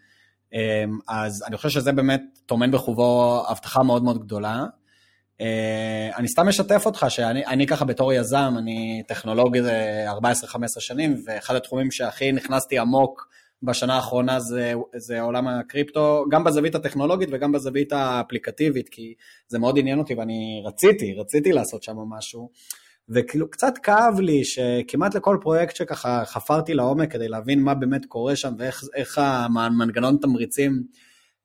אז 1.09 1.45
אני 1.47 1.57
חושב 1.57 1.69
שזה 1.69 1.93
באמת 1.93 2.23
טומן 2.47 2.71
בחובו 2.71 3.43
הבטחה 3.49 3.83
מאוד 3.83 4.05
מאוד 4.05 4.19
גדולה. 4.19 4.65
Uh, 5.39 6.17
אני 6.17 6.29
סתם 6.29 6.49
משתף 6.49 6.87
אותך 6.87 7.07
שאני 7.09 7.67
ככה 7.67 7.85
בתור 7.85 8.13
יזם, 8.13 8.55
אני 8.59 9.03
טכנולוגי 9.09 9.63
זה 9.63 10.07
14-15 10.47 10.81
שנים, 10.81 11.23
ואחד 11.27 11.55
התחומים 11.55 11.91
שהכי 11.91 12.33
נכנסתי 12.33 12.79
עמוק 12.79 13.29
בשנה 13.63 13.95
האחרונה 13.95 14.41
זה, 14.41 14.73
זה 14.97 15.21
עולם 15.21 15.49
הקריפטו, 15.49 16.25
גם 16.31 16.45
בזווית 16.45 16.75
הטכנולוגית 16.75 17.29
וגם 17.33 17.53
בזווית 17.53 17.93
האפליקטיבית, 17.93 18.89
כי 18.89 19.15
זה 19.49 19.59
מאוד 19.59 19.79
עניין 19.79 19.99
אותי 19.99 20.15
ואני 20.15 20.63
רציתי, 20.65 21.15
רציתי 21.15 21.53
לעשות 21.53 21.83
שם 21.83 21.97
משהו. 21.97 22.51
וכאילו 23.09 23.51
קצת 23.51 23.79
כאב 23.83 24.21
לי 24.21 24.45
שכמעט 24.45 25.15
לכל 25.15 25.39
פרויקט 25.41 25.77
שככה 25.77 26.23
חפרתי 26.25 26.75
לעומק 26.75 27.13
כדי 27.13 27.29
להבין 27.29 27.63
מה 27.63 27.75
באמת 27.75 28.07
קורה 28.07 28.37
שם 28.37 28.53
ואיך 28.59 29.19
המנגנון 29.19 30.17
תמריצים, 30.17 30.83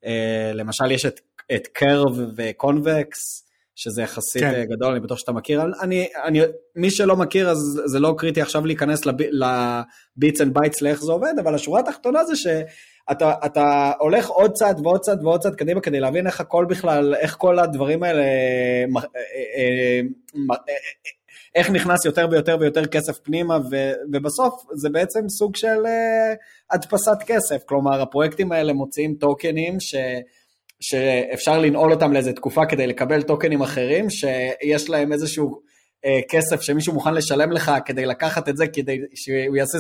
אה, 0.06 0.52
למשל 0.54 0.92
יש 0.92 1.06
את, 1.06 1.20
את 1.56 1.68
Curve 1.68 2.20
ו 2.36 2.49
Convex, 2.49 3.43
שזה 3.76 4.02
יחסית 4.02 4.42
כן. 4.42 4.54
אה, 4.54 4.66
גדול, 4.66 4.92
אני 4.92 5.00
בטוח 5.00 5.18
שאתה 5.18 5.32
מכיר. 5.32 5.62
אני, 5.82 6.08
אני, 6.24 6.40
מי 6.76 6.92
שלא 6.92 7.16
מכיר, 7.16 7.50
אז 7.50 7.82
זה 7.86 8.00
לא 8.00 8.16
קריטי 8.18 8.42
עכשיו 8.42 8.66
להיכנס 8.66 9.02
ל 9.06 9.33
bits 9.33 10.42
and 10.42 10.54
bytes 10.54 10.82
לאיך 10.82 11.04
זה 11.04 11.12
עובד, 11.12 11.34
אבל 11.44 11.56
השורה 11.56 11.80
התחתונה 11.80 12.24
זה 12.24 12.36
שאתה 12.36 13.34
אתה 13.46 13.92
הולך 14.00 14.28
עוד 14.28 14.52
צעד 14.54 14.80
ועוד 14.80 15.02
צעד 15.02 15.24
ועוד 15.24 15.42
צעד 15.42 15.56
קדימה 15.56 15.82
כדי 15.82 16.00
להבין 16.00 16.28
איך 16.28 16.42
הכל 16.42 16.66
בכלל, 16.70 17.16
איך 17.16 17.36
כל 17.40 17.60
הדברים 17.60 18.04
האלה, 18.04 18.24
אה, 18.24 18.86
אה, 19.58 20.02
איך 21.56 21.70
נכנס 21.70 22.06
יותר 22.06 22.28
ויותר 22.32 22.58
ויותר 22.60 22.86
כסף 22.86 23.20
פנימה, 23.20 23.58
ו, 23.72 23.92
ובסוף 24.14 24.64
זה 24.74 24.90
בעצם 24.90 25.30
סוג 25.30 25.56
של 25.56 25.86
הדפסת 26.72 27.18
כסף, 27.26 27.64
כלומר 27.66 28.02
הפרויקטים 28.02 28.52
האלה 28.52 28.74
מוציאים 28.74 29.16
tokenים 29.16 29.80
ש... 29.80 29.96
שאפשר 30.80 31.60
לנעול 31.60 31.92
אותם 31.92 32.14
לאיזה 32.14 32.34
תקופה 32.34 32.66
כדי 32.66 32.88
לקבל 32.88 33.22
tokenים 33.22 33.62
אחרים, 33.62 34.10
שיש 34.10 34.90
להם 34.90 35.14
איזשהו 35.14 35.62
אה, 36.06 36.20
כסף 36.30 36.62
שמישהו 36.62 36.94
מוכן 36.94 37.14
לשלם 37.14 37.52
לך 37.52 37.72
כדי 37.86 38.06
לקחת 38.06 38.50
את 38.50 38.58
זה, 38.58 38.68
כדי 38.68 38.98
שהוא 39.16 39.56
יעשה 39.56 39.78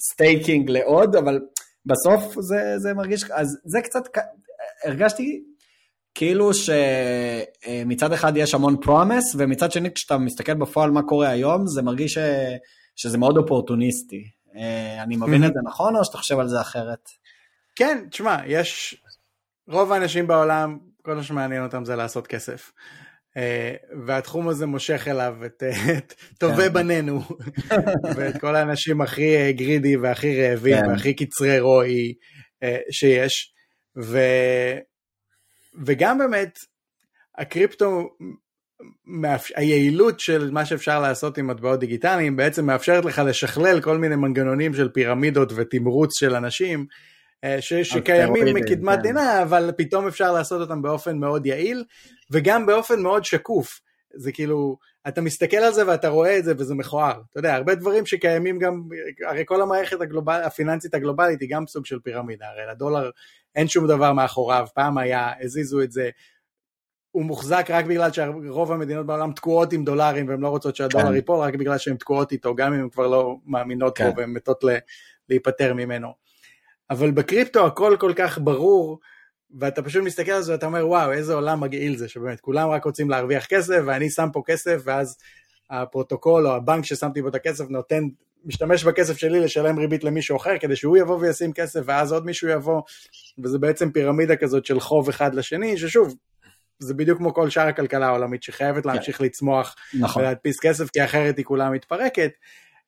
staking 0.00 0.70
לעוד, 0.70 1.16
אבל 1.16 1.40
בסוף 1.86 2.34
זה, 2.40 2.78
זה 2.78 2.94
מרגיש, 2.94 3.24
אז 3.30 3.58
זה 3.64 3.80
קצת, 3.80 4.02
הרגשתי 4.84 5.42
כאילו 6.14 6.50
שמצד 6.54 8.12
אחד 8.12 8.36
יש 8.36 8.54
המון 8.54 8.76
פרומס, 8.80 9.36
ומצד 9.38 9.72
שני 9.72 9.92
כשאתה 9.92 10.18
מסתכל 10.18 10.54
בפועל 10.54 10.90
מה 10.90 11.02
קורה 11.02 11.28
היום, 11.28 11.66
זה 11.66 11.82
מרגיש 11.82 12.14
ש... 12.14 12.18
שזה 12.96 13.18
מאוד 13.18 13.36
אופורטוניסטי. 13.36 14.24
אה, 14.56 15.02
אני 15.02 15.16
מבין 15.16 15.44
את 15.44 15.52
זה 15.54 15.60
נכון, 15.64 15.96
או 15.96 16.04
שאתה 16.04 16.18
חושב 16.18 16.38
על 16.38 16.48
זה 16.48 16.60
אחרת? 16.60 17.08
כן, 17.76 18.04
תשמע, 18.10 18.36
יש... 18.46 19.02
רוב 19.68 19.92
האנשים 19.92 20.26
בעולם, 20.26 20.78
כל 21.02 21.14
מה 21.14 21.22
שמעניין 21.22 21.62
אותם 21.62 21.84
זה 21.84 21.96
לעשות 21.96 22.26
כסף. 22.26 22.72
אה, 23.36 23.74
והתחום 24.06 24.48
הזה 24.48 24.66
מושך 24.66 25.08
אליו 25.08 25.36
את, 25.46 25.62
את 25.98 26.14
טובי 26.38 26.62
כן. 26.62 26.72
בנינו, 26.72 27.22
ואת 28.16 28.40
כל 28.40 28.56
האנשים 28.56 29.00
הכי 29.00 29.52
גרידי 29.52 29.96
והכי 29.96 30.42
רעבים 30.42 30.76
כן. 30.76 30.90
והכי 30.90 31.14
קצרי 31.14 31.60
רואי 31.60 32.14
אה, 32.62 32.78
שיש. 32.90 33.52
ו... 34.02 34.18
וגם 35.86 36.18
באמת, 36.18 36.58
הקריפטו, 37.38 38.16
היעילות 39.54 40.20
של 40.20 40.50
מה 40.50 40.64
שאפשר 40.64 41.00
לעשות 41.00 41.38
עם 41.38 41.46
מטבעות 41.46 41.80
דיגיטליים 41.80 42.36
בעצם 42.36 42.66
מאפשרת 42.66 43.04
לך 43.04 43.22
לשכלל 43.26 43.80
כל 43.80 43.98
מיני 43.98 44.16
מנגנונים 44.16 44.74
של 44.74 44.88
פירמידות 44.88 45.52
ותמרוץ 45.54 46.18
של 46.18 46.34
אנשים 46.34 46.80
אה, 46.80 47.13
ש, 47.60 47.74
שקיימים 47.74 48.54
מקדמת 48.54 48.96
כן. 48.96 49.02
דינה, 49.02 49.42
אבל 49.42 49.70
פתאום 49.76 50.06
אפשר 50.06 50.32
לעשות 50.32 50.60
אותם 50.60 50.82
באופן 50.82 51.18
מאוד 51.18 51.46
יעיל, 51.46 51.84
וגם 52.30 52.66
באופן 52.66 53.02
מאוד 53.02 53.24
שקוף. 53.24 53.80
זה 54.16 54.32
כאילו, 54.32 54.76
אתה 55.08 55.20
מסתכל 55.20 55.56
על 55.56 55.72
זה 55.72 55.86
ואתה 55.86 56.08
רואה 56.08 56.38
את 56.38 56.44
זה 56.44 56.52
וזה 56.58 56.74
מכוער. 56.74 57.20
אתה 57.30 57.38
יודע, 57.38 57.54
הרבה 57.54 57.74
דברים 57.74 58.06
שקיימים 58.06 58.58
גם, 58.58 58.82
הרי 59.28 59.42
כל 59.46 59.62
המערכת 59.62 60.00
הגלובל, 60.00 60.42
הפיננסית 60.44 60.94
הגלובלית 60.94 61.40
היא 61.40 61.48
גם 61.52 61.66
סוג 61.66 61.86
של 61.86 61.98
פירמידה, 62.00 62.46
הרי 62.46 62.62
לדולר 62.70 63.10
אין 63.54 63.68
שום 63.68 63.86
דבר 63.86 64.12
מאחוריו, 64.12 64.66
פעם 64.74 64.98
היה, 64.98 65.32
הזיזו 65.40 65.82
את 65.82 65.92
זה, 65.92 66.10
הוא 67.10 67.24
מוחזק 67.24 67.66
רק 67.68 67.84
בגלל 67.84 68.12
שרוב 68.12 68.72
המדינות 68.72 69.06
בעולם 69.06 69.32
תקועות 69.32 69.72
עם 69.72 69.84
דולרים 69.84 70.28
והן 70.28 70.40
לא 70.40 70.48
רוצות 70.48 70.76
שהדולר 70.76 71.08
כן. 71.08 71.14
ייפול, 71.14 71.38
רק 71.38 71.54
בגלל 71.54 71.78
שהן 71.78 71.96
תקועות 71.96 72.32
איתו, 72.32 72.54
גם 72.54 72.72
אם 72.72 72.80
הן 72.80 72.88
כבר 72.88 73.06
לא 73.06 73.36
מאמינות 73.46 73.98
כן. 73.98 74.10
בו 74.10 74.16
והן 74.16 74.30
מתות 74.30 74.64
להיפטר 75.28 75.74
ממנו. 75.74 76.23
אבל 76.90 77.10
בקריפטו 77.10 77.66
הכל 77.66 77.96
כל 78.00 78.12
כך 78.16 78.38
ברור, 78.38 78.98
ואתה 79.60 79.82
פשוט 79.82 80.02
מסתכל 80.02 80.32
על 80.32 80.42
זה 80.42 80.52
ואתה 80.52 80.66
אומר 80.66 80.88
וואו 80.88 81.12
איזה 81.12 81.34
עולם 81.34 81.60
מגעיל 81.60 81.96
זה 81.96 82.08
שבאמת 82.08 82.40
כולם 82.40 82.68
רק 82.68 82.84
רוצים 82.84 83.10
להרוויח 83.10 83.46
כסף 83.46 83.80
ואני 83.86 84.10
שם 84.10 84.28
פה 84.32 84.42
כסף 84.46 84.82
ואז 84.84 85.16
הפרוטוקול 85.70 86.46
או 86.46 86.54
הבנק 86.54 86.84
ששמתי 86.84 87.22
בו 87.22 87.28
את 87.28 87.34
הכסף 87.34 87.64
נותן 87.68 88.04
משתמש 88.44 88.84
בכסף 88.84 89.16
שלי 89.16 89.40
לשלם 89.40 89.78
ריבית 89.78 90.04
למישהו 90.04 90.36
אחר 90.36 90.58
כדי 90.58 90.76
שהוא 90.76 90.96
יבוא 90.96 91.18
וישים 91.18 91.52
כסף 91.52 91.80
ואז 91.84 92.12
עוד 92.12 92.26
מישהו 92.26 92.48
יבוא 92.48 92.82
וזה 93.44 93.58
בעצם 93.58 93.90
פירמידה 93.90 94.36
כזאת 94.36 94.66
של 94.66 94.80
חוב 94.80 95.08
אחד 95.08 95.34
לשני 95.34 95.76
ששוב 95.76 96.14
זה 96.78 96.94
בדיוק 96.94 97.18
כמו 97.18 97.34
כל 97.34 97.50
שאר 97.50 97.66
הכלכלה 97.66 98.06
העולמית 98.06 98.42
שחייבת 98.42 98.86
להמשיך 98.86 99.18
כן. 99.18 99.24
לצמוח 99.24 99.76
נכון. 100.00 100.22
ולהדפיס 100.22 100.60
כסף 100.60 100.90
כי 100.90 101.04
אחרת 101.04 101.36
היא 101.36 101.44
כולה 101.44 101.70
מתפרקת 101.70 102.30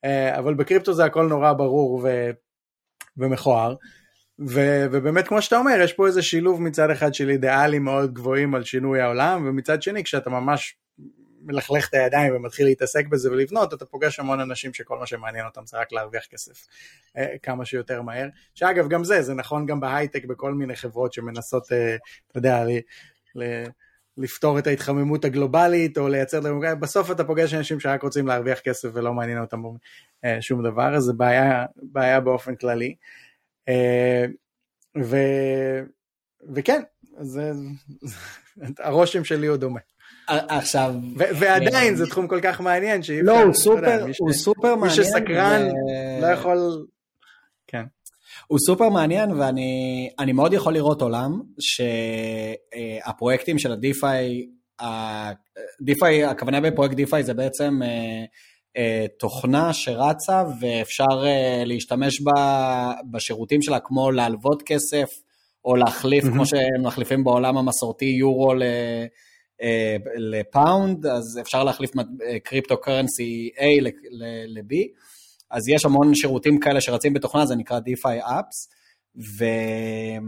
אה, 0.04 0.38
אבל 0.38 0.54
בקריפטו 0.54 0.92
זה 0.92 1.04
הכל 1.04 1.26
נורא 1.26 1.52
ברור 1.52 2.00
ו... 2.04 2.30
ומכוער. 3.18 3.74
ו, 4.48 4.86
ובאמת 4.92 5.28
כמו 5.28 5.42
שאתה 5.42 5.58
אומר 5.58 5.80
יש 5.84 5.92
פה 5.92 6.06
איזה 6.06 6.22
שילוב 6.22 6.62
מצד 6.62 6.90
אחד 6.90 7.14
של 7.14 7.30
אידיאלים 7.30 7.84
מאוד 7.84 8.14
גבוהים 8.14 8.54
על 8.54 8.64
שינוי 8.64 9.00
העולם 9.00 9.46
ומצד 9.48 9.82
שני 9.82 10.04
כשאתה 10.04 10.30
ממש 10.30 10.76
מלכלך 11.46 11.88
את 11.88 11.94
הידיים 11.94 12.36
ומתחיל 12.36 12.66
להתעסק 12.66 13.06
בזה 13.06 13.32
ולבנות 13.32 13.74
אתה 13.74 13.86
פוגש 13.86 14.18
המון 14.18 14.40
אנשים 14.40 14.74
שכל 14.74 14.98
מה 14.98 15.06
שמעניין 15.06 15.46
אותם 15.46 15.66
זה 15.66 15.78
רק 15.78 15.92
להרוויח 15.92 16.24
כסף 16.30 16.66
אה, 17.16 17.38
כמה 17.42 17.64
שיותר 17.64 18.02
מהר. 18.02 18.28
שאגב 18.54 18.88
גם 18.88 19.04
זה 19.04 19.22
זה 19.22 19.34
נכון 19.34 19.66
גם 19.66 19.80
בהייטק 19.80 20.24
בכל 20.24 20.54
מיני 20.54 20.76
חברות 20.76 21.12
שמנסות 21.12 21.72
אה, 21.72 21.96
אתה 22.30 22.38
יודע 22.38 22.64
לפתור 24.18 24.58
את 24.58 24.66
ההתחממות 24.66 25.24
הגלובלית 25.24 25.98
או 25.98 26.08
לייצר 26.08 26.40
דמוקרטיה, 26.40 26.74
בסוף 26.74 27.10
אתה 27.10 27.24
פוגש 27.24 27.54
אנשים 27.54 27.80
שרק 27.80 28.02
רוצים 28.02 28.26
להרוויח 28.26 28.60
כסף 28.60 28.88
ולא 28.92 29.14
מעניין 29.14 29.40
אותם 29.40 29.62
אה, 30.24 30.42
שום 30.42 30.62
דבר, 30.64 30.96
אז 30.96 31.02
זה 31.02 31.12
בעיה, 31.12 31.64
בעיה 31.76 32.20
באופן 32.20 32.56
כללי. 32.56 32.94
אה, 33.68 34.24
ו, 35.02 35.16
וכן, 36.54 36.82
זה, 37.20 37.52
הרושם 38.78 39.24
שלי 39.24 39.46
הוא 39.46 39.56
דומה. 39.56 39.80
עכשיו... 40.28 40.94
ועדיין 41.16 41.96
זה 41.96 42.06
תחום 42.06 42.28
כל 42.28 42.40
כך 42.42 42.60
מעניין 42.60 43.02
שאי 43.02 43.22
לא, 43.22 43.42
הוא 43.42 43.54
סופר, 43.54 44.06
הוא 44.18 44.32
סופר 44.32 44.74
מעניין. 44.74 44.98
מי 44.98 45.04
שסקרן 45.04 45.68
לא 46.20 46.26
יכול... 46.26 46.86
כן. 47.66 47.84
הוא 48.46 48.58
סופר 48.66 48.88
מעניין 48.88 49.30
ואני 49.30 50.32
מאוד 50.34 50.52
יכול 50.52 50.74
לראות 50.74 51.02
עולם 51.02 51.40
שהפרויקטים 51.60 53.58
של 53.58 53.72
ה 53.72 53.85
DeFi, 53.85 54.46
DeFi, 55.80 56.24
הכוונה 56.24 56.60
בפרויקט 56.60 56.94
DeFi 56.94 57.22
זה 57.22 57.34
בעצם 57.34 57.82
אה, 57.82 58.24
אה, 58.76 59.06
תוכנה 59.18 59.72
שרצה 59.72 60.44
ואפשר 60.60 61.24
אה, 61.24 61.62
להשתמש 61.66 62.20
בה 62.20 62.92
בשירותים 63.10 63.62
שלה 63.62 63.80
כמו 63.80 64.10
להלוות 64.10 64.62
כסף 64.66 65.10
או 65.64 65.76
להחליף, 65.76 66.24
mm-hmm. 66.24 66.30
כמו 66.30 66.46
שהם 66.46 66.82
מחליפים 66.82 67.24
בעולם 67.24 67.56
המסורתי 67.56 68.04
יורו 68.04 68.54
לפאונד, 70.16 71.06
אז 71.06 71.38
אפשר 71.40 71.64
להחליף 71.64 71.90
קריפטו 72.44 72.80
קרנסי 72.80 73.50
A 73.56 73.82
ל-B. 74.48 74.74
אז 75.50 75.68
יש 75.68 75.84
המון 75.84 76.14
שירותים 76.14 76.60
כאלה 76.60 76.80
שרצים 76.80 77.14
בתוכנה, 77.14 77.46
זה 77.46 77.56
נקרא 77.56 77.78
DeFi 77.78 78.24
Apps, 78.24 78.76
ואני 79.38 80.24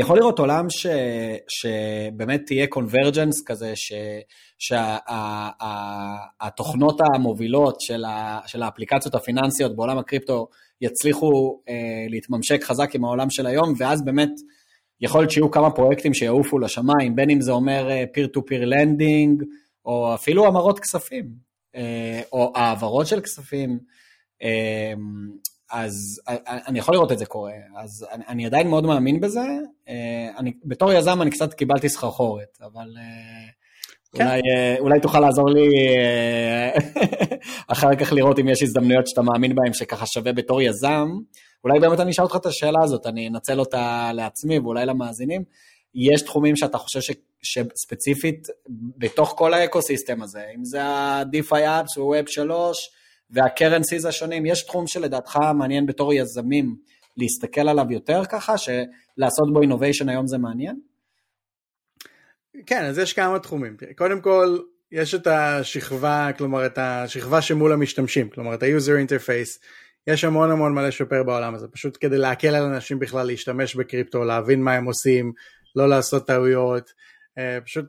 יכול 0.00 0.18
לראות 0.18 0.38
עולם 0.38 0.70
ש, 0.70 0.86
שבאמת 1.48 2.40
תהיה 2.46 2.66
קונברג'נס 2.66 3.44
כזה, 3.46 3.76
ש, 3.76 3.92
שהתוכנות 5.58 6.98
שה, 6.98 7.04
המובילות 7.14 7.80
של, 7.80 8.04
ה, 8.04 8.40
של 8.46 8.62
האפליקציות 8.62 9.14
הפיננסיות 9.14 9.76
בעולם 9.76 9.98
הקריפטו 9.98 10.48
יצליחו 10.80 11.60
אה, 11.68 11.74
להתממשק 12.08 12.64
חזק 12.64 12.94
עם 12.94 13.04
העולם 13.04 13.30
של 13.30 13.46
היום, 13.46 13.74
ואז 13.78 14.04
באמת 14.04 14.30
יכול 15.00 15.20
להיות 15.20 15.30
שיהיו 15.30 15.50
כמה 15.50 15.70
פרויקטים 15.70 16.14
שיעופו 16.14 16.58
לשמיים, 16.58 17.16
בין 17.16 17.30
אם 17.30 17.40
זה 17.40 17.52
אומר 17.52 17.90
אה, 17.90 18.04
peer-to-peer 18.16 18.64
lending, 18.64 19.44
או 19.84 20.14
אפילו 20.14 20.46
המרות 20.46 20.80
כספים. 20.80 21.51
אה, 21.76 22.20
או 22.32 22.52
העברות 22.54 23.06
של 23.06 23.20
כספים, 23.20 23.78
אה, 24.42 24.92
אז 25.70 26.20
אני 26.28 26.78
יכול 26.78 26.94
לראות 26.94 27.12
את 27.12 27.18
זה 27.18 27.26
קורה, 27.26 27.52
אז 27.76 28.06
אני, 28.12 28.24
אני 28.28 28.46
עדיין 28.46 28.68
מאוד 28.68 28.86
מאמין 28.86 29.20
בזה, 29.20 29.46
אה, 29.88 30.28
אני, 30.38 30.52
בתור 30.64 30.92
יזם 30.92 31.22
אני 31.22 31.30
קצת 31.30 31.54
קיבלתי 31.54 31.88
סחרחורת, 31.88 32.58
אבל 32.60 32.88
כן. 34.14 34.26
אולי, 34.26 34.40
אולי 34.78 35.00
תוכל 35.00 35.20
לעזור 35.20 35.50
לי 35.50 35.68
אחר 37.72 37.94
כך 37.94 38.12
לראות 38.12 38.38
אם 38.38 38.48
יש 38.48 38.62
הזדמנויות 38.62 39.06
שאתה 39.06 39.22
מאמין 39.22 39.54
בהן 39.54 39.72
שככה 39.72 40.06
שווה 40.06 40.32
בתור 40.32 40.62
יזם, 40.62 41.08
אולי 41.64 41.80
באמת 41.80 42.00
אני 42.00 42.10
אשאל 42.10 42.24
אותך 42.24 42.36
את 42.36 42.46
השאלה 42.46 42.78
הזאת, 42.82 43.06
אני 43.06 43.28
אנצל 43.28 43.60
אותה 43.60 44.10
לעצמי 44.14 44.58
ואולי 44.58 44.86
למאזינים, 44.86 45.44
יש 45.94 46.22
תחומים 46.22 46.56
שאתה 46.56 46.78
חושב 46.78 47.00
ש, 47.00 47.10
שספציפית 47.42 48.48
בתוך 48.98 49.34
כל 49.36 49.54
האקוסיסטם 49.54 50.22
הזה, 50.22 50.44
אם 50.56 50.64
זה 50.64 50.82
ה-DeFi 50.82 51.52
Apps 51.52 51.98
ו-Web 51.98 52.26
3 52.26 52.90
וה-Currencies 53.30 54.08
השונים, 54.08 54.46
יש 54.46 54.66
תחום 54.66 54.86
שלדעתך 54.86 55.36
מעניין 55.58 55.86
בתור 55.86 56.14
יזמים 56.14 56.76
להסתכל 57.16 57.68
עליו 57.68 57.84
יותר 57.90 58.24
ככה, 58.24 58.58
שלעשות 58.58 59.52
בו 59.52 59.62
innovation 59.62 60.10
היום 60.10 60.26
זה 60.26 60.38
מעניין? 60.38 60.76
כן, 62.66 62.84
אז 62.84 62.98
יש 62.98 63.12
כמה 63.12 63.38
תחומים. 63.38 63.76
קודם 63.96 64.20
כל, 64.20 64.58
יש 64.92 65.14
את 65.14 65.26
השכבה, 65.26 66.30
כלומר 66.38 66.66
את 66.66 66.78
השכבה 66.78 67.42
שמול 67.42 67.72
המשתמשים, 67.72 68.28
כלומר 68.28 68.54
את 68.54 68.62
ה-user 68.62 69.08
interface. 69.08 69.58
יש 70.06 70.24
המון 70.24 70.50
המון 70.50 70.74
מה 70.74 70.82
לשפר 70.88 71.22
בעולם 71.22 71.54
הזה, 71.54 71.68
פשוט 71.68 71.98
כדי 72.00 72.18
להקל 72.18 72.54
על 72.54 72.64
אנשים 72.64 72.98
בכלל 72.98 73.26
להשתמש 73.26 73.74
בקריפטו, 73.74 74.24
להבין 74.24 74.62
מה 74.62 74.72
הם 74.72 74.84
עושים, 74.84 75.32
לא 75.76 75.88
לעשות 75.88 76.26
טעויות, 76.26 76.92
אה, 77.38 77.58
פשוט 77.64 77.86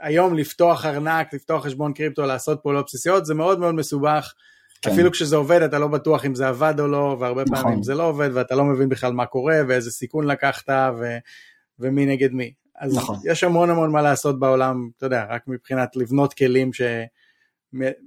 היום 0.00 0.34
לפתוח 0.34 0.84
ארנק, 0.84 1.34
לפתוח 1.34 1.64
חשבון 1.64 1.92
קריפטו, 1.92 2.26
לעשות 2.26 2.60
פעולות 2.62 2.86
בסיסיות, 2.86 3.26
זה 3.26 3.34
מאוד 3.34 3.58
מאוד 3.58 3.74
מסובך. 3.74 4.34
כן. 4.82 4.90
אפילו 4.90 5.12
כשזה 5.12 5.36
עובד 5.36 5.62
אתה 5.62 5.78
לא 5.78 5.88
בטוח 5.88 6.24
אם 6.24 6.34
זה 6.34 6.48
עבד 6.48 6.80
או 6.80 6.86
לא, 6.86 7.16
והרבה 7.20 7.42
נכון. 7.50 7.62
פעמים 7.62 7.82
זה 7.82 7.94
לא 7.94 8.02
עובד 8.02 8.30
ואתה 8.34 8.54
לא 8.54 8.64
מבין 8.64 8.88
בכלל 8.88 9.12
מה 9.12 9.26
קורה 9.26 9.56
ואיזה 9.68 9.90
סיכון 9.90 10.26
לקחת 10.26 10.68
ו... 11.00 11.16
ומי 11.78 12.06
נגד 12.06 12.32
מי. 12.32 12.52
אז 12.78 12.96
נכון. 12.96 13.16
יש 13.24 13.44
המון 13.44 13.70
המון 13.70 13.92
מה 13.92 14.02
לעשות 14.02 14.40
בעולם, 14.40 14.90
אתה 14.96 15.06
יודע, 15.06 15.26
רק 15.30 15.42
מבחינת 15.46 15.96
לבנות 15.96 16.34
כלים 16.34 16.70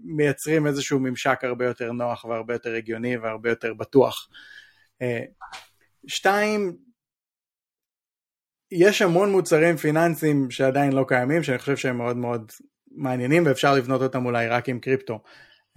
מייצרים 0.04 0.68
איזשהו 0.68 1.00
ממשק 1.00 1.40
הרבה 1.44 1.66
יותר 1.66 1.92
נוח 1.92 2.26
והרבה 2.26 2.54
יותר 2.54 2.74
הגיוני 2.74 3.18
והרבה 3.18 3.50
יותר 3.50 3.74
בטוח. 3.74 4.28
אה, 5.02 5.24
שתיים, 6.08 6.76
יש 8.72 9.02
המון 9.02 9.32
מוצרים 9.32 9.78
פיננסיים 9.78 10.52
שעדיין 10.52 10.94
לא 10.94 11.06
קיימים, 11.08 11.44
שאני 11.44 11.58
חושב 11.58 11.78
שהם 11.78 11.98
מאוד 11.98 12.18
מאוד 12.18 12.52
מעניינים 12.92 13.46
ואפשר 13.46 13.76
לבנות 13.76 14.02
אותם 14.02 14.26
אולי 14.26 14.48
רק 14.48 14.70
עם 14.70 14.80
קריפטו. 14.80 15.20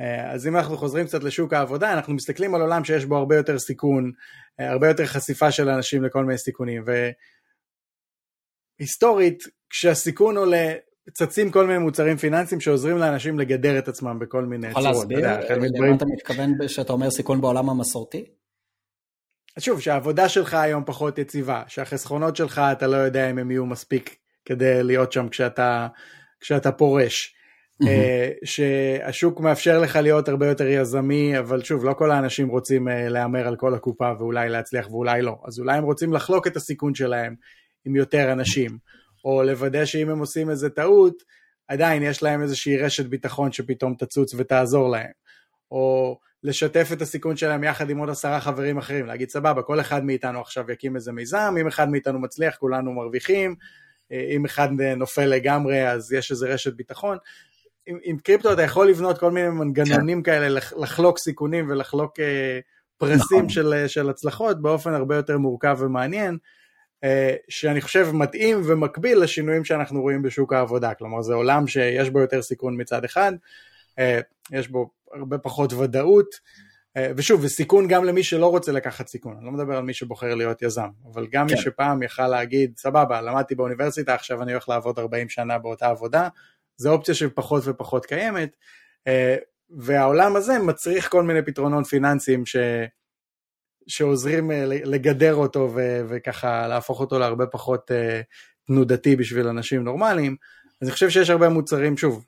אה, 0.01 0.33
אז 0.33 0.47
אם 0.47 0.57
אנחנו 0.57 0.77
חוזרים 0.77 1.07
קצת 1.07 1.25
לשוק 1.25 1.53
העבודה, 1.53 1.93
אנחנו 1.93 2.15
מסתכלים 2.15 2.55
על 2.55 2.61
עולם 2.61 2.85
שיש 2.85 3.05
בו 3.05 3.17
הרבה 3.17 3.37
יותר 3.37 3.59
סיכון, 3.59 4.13
אה, 4.61 4.71
הרבה 4.71 4.89
יותר 4.89 5.07
חשיפה 5.07 5.51
של 5.51 5.69
אנשים 5.69 6.05
לכל 6.05 6.25
מיני 6.25 6.39
סיכונים, 6.39 6.85
והיסטורית, 8.79 9.43
כשהסיכון 9.71 10.37
עולה, 10.37 10.73
צצים 11.13 11.51
כל 11.51 11.67
מיני 11.67 11.79
מוצרים 11.79 12.17
פיננסיים 12.17 12.61
שעוזרים 12.61 12.99
לאנשים 12.99 13.39
לגדר 13.39 13.79
את 13.79 13.89
עצמם 13.89 14.19
בכל 14.19 14.45
מיני 14.45 14.73
צורות. 14.73 14.85
יכול 14.85 14.93
להסביר 14.93 15.19
למה 15.87 15.97
אתה 15.97 16.05
מתכוון 16.05 16.69
שאתה 16.69 16.93
אומר 16.93 17.11
סיכון 17.11 17.41
בעולם 17.41 17.71
המסורתי? 17.71 18.25
שוב, 19.59 19.81
שהעבודה 19.81 20.29
שלך 20.29 20.55
היום 20.55 20.83
פחות 20.87 21.19
יציבה, 21.19 21.63
שהחסכונות 21.69 22.37
שלך 22.37 22.59
אתה 22.73 22.87
לא 22.87 22.97
יודע 22.97 23.31
אם 23.31 23.39
הם 23.39 23.51
יהיו 23.51 23.67
מספיק 23.67 24.17
כדי 24.45 24.83
להיות 24.83 25.13
שם 25.13 25.29
כשאתה, 25.29 25.89
כשאתה 26.41 26.73
פורש. 26.73 27.35
Mm-hmm. 27.83 27.87
שהשוק 28.45 29.41
מאפשר 29.41 29.79
לך 29.79 29.97
להיות 29.97 30.29
הרבה 30.29 30.47
יותר 30.47 30.67
יזמי, 30.67 31.39
אבל 31.39 31.63
שוב, 31.63 31.85
לא 31.85 31.93
כל 31.93 32.11
האנשים 32.11 32.49
רוצים 32.49 32.89
אה, 32.89 33.09
להמר 33.09 33.49
על 33.49 33.57
כל 33.57 33.75
הקופה 33.75 34.13
ואולי 34.19 34.49
להצליח 34.49 34.91
ואולי 34.91 35.23
לא. 35.23 35.39
אז 35.47 35.59
אולי 35.59 35.77
הם 35.77 35.85
רוצים 35.85 36.13
לחלוק 36.13 36.47
את 36.47 36.57
הסיכון 36.57 36.95
שלהם 36.95 37.35
עם 37.85 37.97
יותר 37.97 38.33
אנשים, 38.33 38.79
או 39.25 39.43
לוודא 39.43 39.85
שאם 39.85 40.11
הם 40.11 40.19
עושים 40.19 40.51
איזה 40.51 40.71
טעות, 40.71 41.23
עדיין 41.69 42.03
יש 42.03 42.23
להם 42.23 42.43
איזושהי 42.43 42.77
רשת 42.77 43.07
ביטחון 43.07 43.53
שפתאום 43.53 43.95
תצוץ 43.95 44.35
ותעזור 44.35 44.91
להם. 44.91 45.11
או 45.71 46.19
לשתף 46.45 46.89
את 46.93 47.03
הסיכון 47.03 47.37
שלהם 47.37 47.65
יחד 47.65 47.91
עם 47.91 47.99
עוד 47.99 48.11
עשרה 48.11 48.41
חברים 48.41 48.79
אחרים, 48.79 49.07
להגיד 49.07 49.31
סבבה, 49.31 49.63
כל 49.63 49.81
אחד 49.81 50.05
מאיתנו 50.05 50.41
עכשיו 50.41 50.71
יקים 50.71 50.97
איזה 50.97 51.13
מיזם, 51.13 51.55
אם 51.61 51.67
אחד 51.67 51.89
מאיתנו 51.89 52.19
מצליח 52.19 52.57
כולנו 52.57 52.93
מרוויחים, 52.93 53.55
אה, 54.13 54.31
אם 54.37 54.45
אחד 54.45 54.69
נופל 54.97 55.27
לגמרי 55.27 55.89
אז 55.89 56.13
יש 56.13 56.31
איזה 56.31 56.49
רשת 56.49 56.73
ביטחון. 56.73 57.19
עם, 57.87 57.99
עם 58.03 58.19
קריפטו 58.19 58.53
אתה 58.53 58.63
יכול 58.63 58.89
לבנות 58.89 59.19
כל 59.19 59.31
מיני 59.31 59.49
מנגנונים 59.49 60.23
כן. 60.23 60.33
כאלה, 60.33 60.61
לחלוק 60.77 61.19
סיכונים 61.19 61.71
ולחלוק 61.71 62.19
uh, 62.19 62.23
פרסים 62.99 63.39
נכון. 63.39 63.49
של, 63.49 63.85
של 63.87 64.11
הצלחות 64.11 64.63
באופן 64.63 64.95
הרבה 64.95 65.17
יותר 65.17 65.39
מורכב 65.39 65.77
ומעניין, 65.81 66.39
שאני 67.49 67.81
חושב 67.81 68.11
מתאים 68.13 68.61
ומקביל 68.65 69.19
לשינויים 69.19 69.65
שאנחנו 69.65 70.03
רואים 70.03 70.23
בשוק 70.23 70.53
העבודה, 70.53 70.95
כלומר 70.95 71.23
זה 71.23 71.35
עולם 71.35 71.67
שיש 71.67 72.11
בו 72.11 72.21
יותר 72.21 72.43
סיכון 72.43 72.81
מצד 72.81 73.05
אחד, 73.05 73.33
יש 74.53 74.69
בו 74.69 74.91
הרבה 75.15 75.39
פחות 75.39 75.73
ודאות, 75.73 76.35
אה, 76.97 77.13
ושוב, 77.17 77.45
וסיכון 77.45 77.89
גם 77.89 78.05
למי 78.05 78.23
שלא 78.23 78.47
רוצה 78.47 78.73
לקחת 78.73 79.09
סיכון, 79.09 79.37
אני 79.37 79.47
לא 79.47 79.53
מדבר 79.53 79.77
על 79.77 79.83
מי 79.83 79.95
שבוחר 79.95 80.35
להיות 80.35 80.63
יזם, 80.63 80.89
אבל 81.13 81.27
גם 81.33 81.49
כן. 81.49 81.55
מי 81.55 81.61
שפעם 81.61 82.03
יכל 82.03 82.29
להגיד, 82.29 82.73
סבבה, 82.77 83.21
למדתי 83.21 83.55
באוניברסיטה, 83.55 84.15
עכשיו 84.15 84.43
אני 84.43 84.53
הולך 84.53 84.69
לעבוד 84.69 84.99
40 84.99 85.29
שנה 85.29 85.59
באותה 85.59 85.87
עבודה, 85.87 86.29
זו 86.77 86.93
אופציה 86.93 87.15
שפחות 87.15 87.63
ופחות 87.67 88.07
קיימת, 88.07 88.57
אה, 89.07 89.37
והעולם 89.71 90.37
הזה 90.37 90.59
מצריך 90.59 91.09
כל 91.09 91.23
מיני 91.23 91.43
פתרונות 91.43 91.87
פיננסיים 91.87 92.47
ש... 92.47 92.57
שעוזרים 93.87 94.51
אה, 94.51 94.65
לגדר 94.67 95.35
אותו 95.35 95.71
ו... 95.75 96.01
וככה 96.09 96.69
להפוך 96.69 97.01
אותו 97.01 97.19
להרבה 97.19 97.47
פחות 97.47 97.91
תנודתי 98.67 99.17
בשביל 99.17 99.47
אנשים 99.47 99.85
נורמליים. 99.85 100.37
אז 100.83 100.89
אני 100.89 100.93
חושב 100.93 101.11
שיש 101.11 101.31
הרבה 101.31 101.49
מוצרים, 101.49 101.97
שוב, 101.97 102.25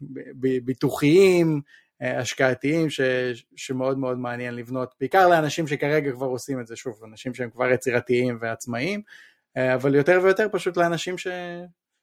ביטוחיים, 0.65 1.61
השקעתיים 2.03 2.91
ש, 2.91 3.01
שמאוד 3.57 3.99
מאוד 3.99 4.19
מעניין 4.19 4.55
לבנות, 4.55 4.95
בעיקר 5.01 5.29
לאנשים 5.29 5.67
שכרגע 5.67 6.13
כבר 6.13 6.27
עושים 6.27 6.61
את 6.61 6.67
זה, 6.67 6.77
שוב, 6.77 7.05
אנשים 7.05 7.35
שהם 7.35 7.51
כבר 7.51 7.71
יצירתיים 7.71 8.39
ועצמאיים, 8.41 9.03
אה, 9.57 9.75
אבל 9.75 9.95
יותר 9.95 10.21
ויותר 10.23 10.47
פשוט 10.53 10.77
לאנשים 10.77 11.19
ש, 11.19 11.27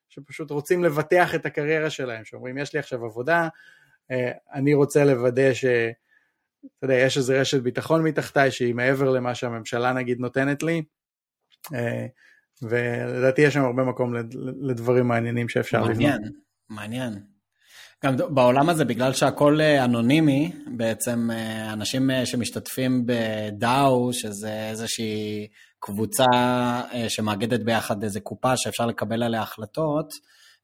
שפשוט 0.09 0.51
רוצים 0.51 0.83
לבטח 0.83 1.35
את 1.35 1.45
הקריירה 1.45 1.89
שלהם, 1.89 2.25
שאומרים 2.25 2.57
יש 2.57 2.73
לי 2.73 2.79
עכשיו 2.79 3.05
עבודה, 3.05 3.47
אה, 4.11 4.31
אני 4.53 4.73
רוצה 4.73 5.05
לוודא 5.05 5.53
ש... 5.53 5.65
אתה 6.77 6.85
יודע, 6.85 6.93
יש 6.93 7.17
איזה 7.17 7.41
רשת 7.41 7.61
ביטחון 7.61 8.03
מתחתיי 8.03 8.51
שהיא 8.51 8.75
מעבר 8.75 9.09
למה 9.09 9.35
שהממשלה 9.35 9.93
נגיד 9.93 10.19
נותנת 10.19 10.63
לי, 10.63 10.83
ולדעתי 12.61 13.41
יש 13.41 13.53
שם 13.53 13.61
הרבה 13.61 13.83
מקום 13.83 14.13
לדברים 14.61 15.07
מעניינים 15.07 15.49
שאפשר 15.49 15.81
לבנות. 15.81 15.97
מעניין, 15.97 16.31
מעניין. 16.69 17.19
גם 18.05 18.15
בעולם 18.29 18.69
הזה, 18.69 18.85
בגלל 18.85 19.13
שהכל 19.13 19.61
אה, 19.61 19.85
אנונימי, 19.85 20.51
בעצם 20.77 21.29
אה, 21.31 21.73
אנשים 21.73 22.11
אה, 22.11 22.25
שמשתתפים 22.25 23.05
בדאו, 23.05 24.13
שזה 24.13 24.69
איזושהי 24.69 25.47
קבוצה 25.79 26.25
שמאגדת 27.07 27.59
ביחד 27.59 28.03
איזה 28.03 28.19
קופה 28.19 28.57
שאפשר 28.57 28.85
לקבל 28.85 29.23
עליה 29.23 29.41
החלטות, 29.41 30.13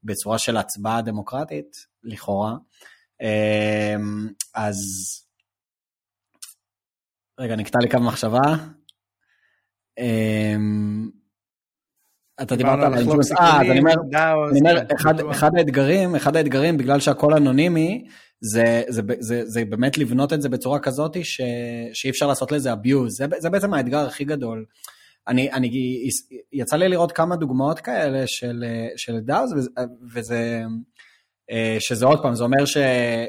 בצורה 0.03 0.39
של 0.39 0.57
הצבעה 0.57 1.01
דמוקרטית, 1.01 1.75
לכאורה. 2.03 2.53
אז... 4.55 4.77
רגע, 7.39 7.55
נקטע 7.55 7.79
לי 7.81 7.89
כמה 7.89 8.05
מחשבה. 8.07 8.39
אתה 12.41 12.55
דיברת 12.55 12.83
על 12.83 12.93
האינג'וס, 12.93 13.31
אה, 13.31 13.61
אז 13.61 13.69
אני 13.71 13.79
אומר, 13.79 13.93
אני 14.51 14.59
אומר 14.59 14.83
אחד, 14.95 15.19
אחד 15.19 15.51
האתגרים, 15.57 16.15
אחד 16.15 16.35
האתגרים, 16.35 16.77
בגלל 16.77 16.99
שהכל 16.99 17.33
אנונימי, 17.33 18.05
זה, 18.41 18.83
זה, 18.89 19.01
זה, 19.19 19.41
זה 19.45 19.65
באמת 19.65 19.97
לבנות 19.97 20.33
את 20.33 20.41
זה 20.41 20.49
בצורה 20.49 20.79
כזאת 20.79 21.17
ש, 21.23 21.41
שאי 21.93 22.09
אפשר 22.09 22.27
לעשות 22.27 22.51
לזה 22.51 22.73
abuse, 22.73 23.09
זה, 23.09 23.25
זה 23.37 23.49
בעצם 23.49 23.73
האתגר 23.73 24.07
הכי 24.07 24.23
גדול. 24.23 24.65
אני, 25.27 25.51
אני, 25.51 25.69
יצא 26.53 26.75
לי 26.75 26.89
לראות 26.89 27.11
כמה 27.11 27.35
דוגמאות 27.35 27.79
כאלה 27.79 28.27
של, 28.27 28.63
של 28.97 29.19
דאוז, 29.19 29.69
וזה, 30.13 30.63
אה, 31.51 31.77
שזה 31.79 32.05
עוד 32.05 32.21
פעם, 32.21 32.35
זה 32.35 32.43
אומר 32.43 32.65
ש, 32.65 32.77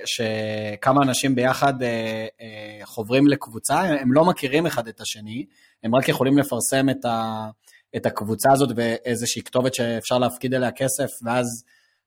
שכמה 0.04 1.02
אנשים 1.02 1.34
ביחד 1.34 1.82
אה, 1.82 2.26
אה, 2.40 2.86
חוברים 2.86 3.26
לקבוצה, 3.26 3.80
הם 3.80 4.12
לא 4.12 4.24
מכירים 4.24 4.66
אחד 4.66 4.88
את 4.88 5.00
השני, 5.00 5.46
הם 5.84 5.94
רק 5.94 6.08
יכולים 6.08 6.38
לפרסם 6.38 6.90
את 6.90 7.04
ה... 7.04 7.48
את 7.96 8.06
הקבוצה 8.06 8.52
הזאת 8.52 8.70
ואיזושהי 8.76 9.42
כתובת 9.42 9.74
שאפשר 9.74 10.18
להפקיד 10.18 10.54
אליה 10.54 10.70
כסף, 10.70 11.10
ואז 11.24 11.46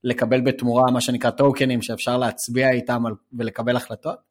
לקבל 0.03 0.41
בתמורה 0.41 0.91
מה 0.91 1.01
שנקרא 1.01 1.29
טוקנים 1.29 1.81
שאפשר 1.81 2.17
להצביע 2.17 2.71
איתם 2.71 3.03
ולקבל 3.33 3.75
החלטות. 3.75 4.29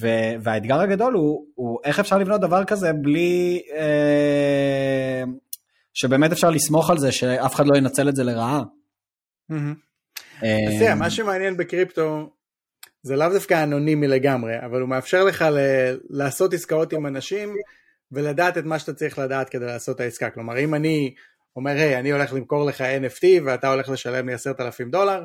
ו- 0.00 0.34
והאתגר 0.42 0.80
הגדול 0.80 1.14
הוא, 1.14 1.46
הוא 1.54 1.78
איך 1.84 1.98
אפשר 1.98 2.18
לבנות 2.18 2.40
דבר 2.40 2.64
כזה 2.64 2.92
בלי 2.92 3.62
אה, 3.76 5.24
שבאמת 5.94 6.32
אפשר 6.32 6.50
לסמוך 6.50 6.90
על 6.90 6.98
זה 6.98 7.12
שאף 7.12 7.54
אחד 7.54 7.66
לא 7.66 7.78
ינצל 7.78 8.08
את 8.08 8.16
זה 8.16 8.24
לרעה. 8.24 8.62
אה, 10.42 10.56
אז 10.68 10.78
תראה, 10.78 10.94
מה 10.94 11.10
שמעניין 11.10 11.56
בקריפטו 11.56 12.30
זה 13.02 13.16
לאו 13.16 13.28
דווקא 13.28 13.62
אנונימי 13.62 14.08
לגמרי, 14.08 14.52
אבל 14.66 14.80
הוא 14.80 14.88
מאפשר 14.88 15.24
לך 15.24 15.44
לעשות 16.10 16.54
עסקאות 16.54 16.92
עם 16.92 17.06
אנשים 17.06 17.54
ולדעת 18.12 18.58
את 18.58 18.64
מה 18.64 18.78
שאתה 18.78 18.94
צריך 18.94 19.18
לדעת 19.18 19.48
כדי 19.48 19.66
לעשות 19.66 19.96
את 19.96 20.00
העסקה. 20.00 20.30
כלומר, 20.30 20.58
אם 20.58 20.74
אני 20.74 21.14
אומר, 21.56 21.70
היי, 21.70 21.98
אני 21.98 22.12
הולך 22.12 22.32
למכור 22.32 22.64
לך 22.64 22.80
NFT 22.80 23.24
ואתה 23.44 23.68
הולך 23.68 23.88
לשלם 23.88 24.28
לי 24.28 24.34
עשרת 24.34 24.60
אלפים 24.60 24.90
דולר, 24.90 25.24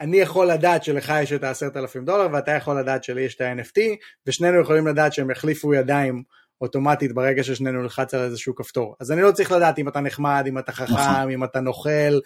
אני 0.00 0.16
יכול 0.16 0.46
לדעת 0.46 0.84
שלך 0.84 1.12
יש 1.22 1.32
את 1.32 1.44
העשרת 1.44 1.76
אלפים 1.76 2.04
דולר 2.04 2.28
ואתה 2.32 2.50
יכול 2.50 2.78
לדעת 2.78 3.04
שלי 3.04 3.22
יש 3.22 3.34
את 3.34 3.40
ה-NFT, 3.40 3.80
ושנינו 4.26 4.60
יכולים 4.60 4.86
לדעת 4.86 5.12
שהם 5.12 5.30
יחליפו 5.30 5.74
ידיים 5.74 6.22
אוטומטית 6.60 7.12
ברגע 7.12 7.44
ששנינו 7.44 7.82
נלחץ 7.82 8.14
על 8.14 8.20
איזשהו 8.20 8.54
כפתור. 8.54 8.96
אז 9.00 9.12
אני 9.12 9.22
לא 9.22 9.32
צריך 9.32 9.52
לדעת 9.52 9.78
אם 9.78 9.88
אתה 9.88 10.00
נחמד, 10.00 10.44
אם 10.48 10.58
אתה 10.58 10.72
חכם, 10.72 10.94
נכון. 10.94 11.30
אם 11.30 11.44
אתה 11.44 11.60
נוכל. 11.60 12.18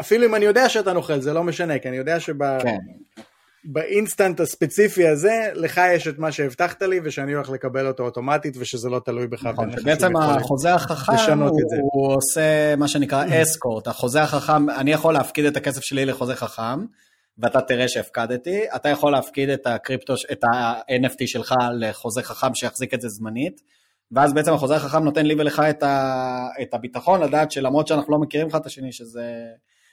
אפילו 0.00 0.26
אם 0.26 0.34
אני 0.34 0.44
יודע 0.44 0.68
שאתה 0.68 0.92
נוכל, 0.92 1.20
זה 1.20 1.32
לא 1.32 1.44
משנה, 1.44 1.78
כי 1.78 1.88
אני 1.88 1.96
יודע 1.96 2.20
שב... 2.20 2.58
כן. 2.62 2.76
באינסטנט 3.66 4.40
הספציפי 4.40 5.08
הזה, 5.08 5.50
לך 5.54 5.80
יש 5.94 6.08
את 6.08 6.18
מה 6.18 6.32
שהבטחת 6.32 6.82
לי 6.82 7.00
ושאני 7.04 7.32
הולך 7.32 7.50
לקבל 7.50 7.86
אותו 7.86 8.02
אוטומטית 8.02 8.54
ושזה 8.58 8.88
לא 8.88 9.00
תלוי 9.04 9.26
בך. 9.26 9.46
נכון, 9.46 9.70
שבעצם 9.80 10.16
החוזה 10.16 10.74
החכם 10.74 11.38
הוא, 11.40 11.60
הוא 11.92 12.14
עושה 12.16 12.76
מה 12.76 12.88
שנקרא 12.88 13.24
אסקורט, 13.42 13.86
החוזה 13.86 14.22
החכם, 14.22 14.70
אני 14.70 14.92
יכול 14.92 15.14
להפקיד 15.14 15.44
את 15.44 15.56
הכסף 15.56 15.80
שלי 15.80 16.04
לחוזה 16.04 16.34
חכם, 16.34 16.84
ואתה 17.38 17.60
תראה 17.60 17.88
שהפקדתי, 17.88 18.60
אתה 18.76 18.88
יכול 18.88 19.12
להפקיד 19.12 19.48
את 19.48 19.66
הקריפטו, 19.66 20.14
את 20.32 20.44
ה-NFT 20.44 21.26
שלך 21.26 21.54
לחוזה 21.78 22.22
חכם 22.22 22.54
שיחזיק 22.54 22.94
את 22.94 23.00
זה 23.00 23.08
זמנית, 23.08 23.60
ואז 24.12 24.34
בעצם 24.34 24.52
החוזה 24.52 24.76
החכם 24.76 25.04
נותן 25.04 25.26
לי 25.26 25.34
ולך 25.34 25.62
את, 25.70 25.82
ה, 25.82 26.48
את 26.62 26.74
הביטחון 26.74 27.22
לדעת 27.22 27.50
שלמרות 27.50 27.86
שאנחנו 27.86 28.12
לא 28.12 28.18
מכירים 28.18 28.46
אחד 28.46 28.60
את 28.60 28.66
השני, 28.66 28.92
שזה, 28.92 29.44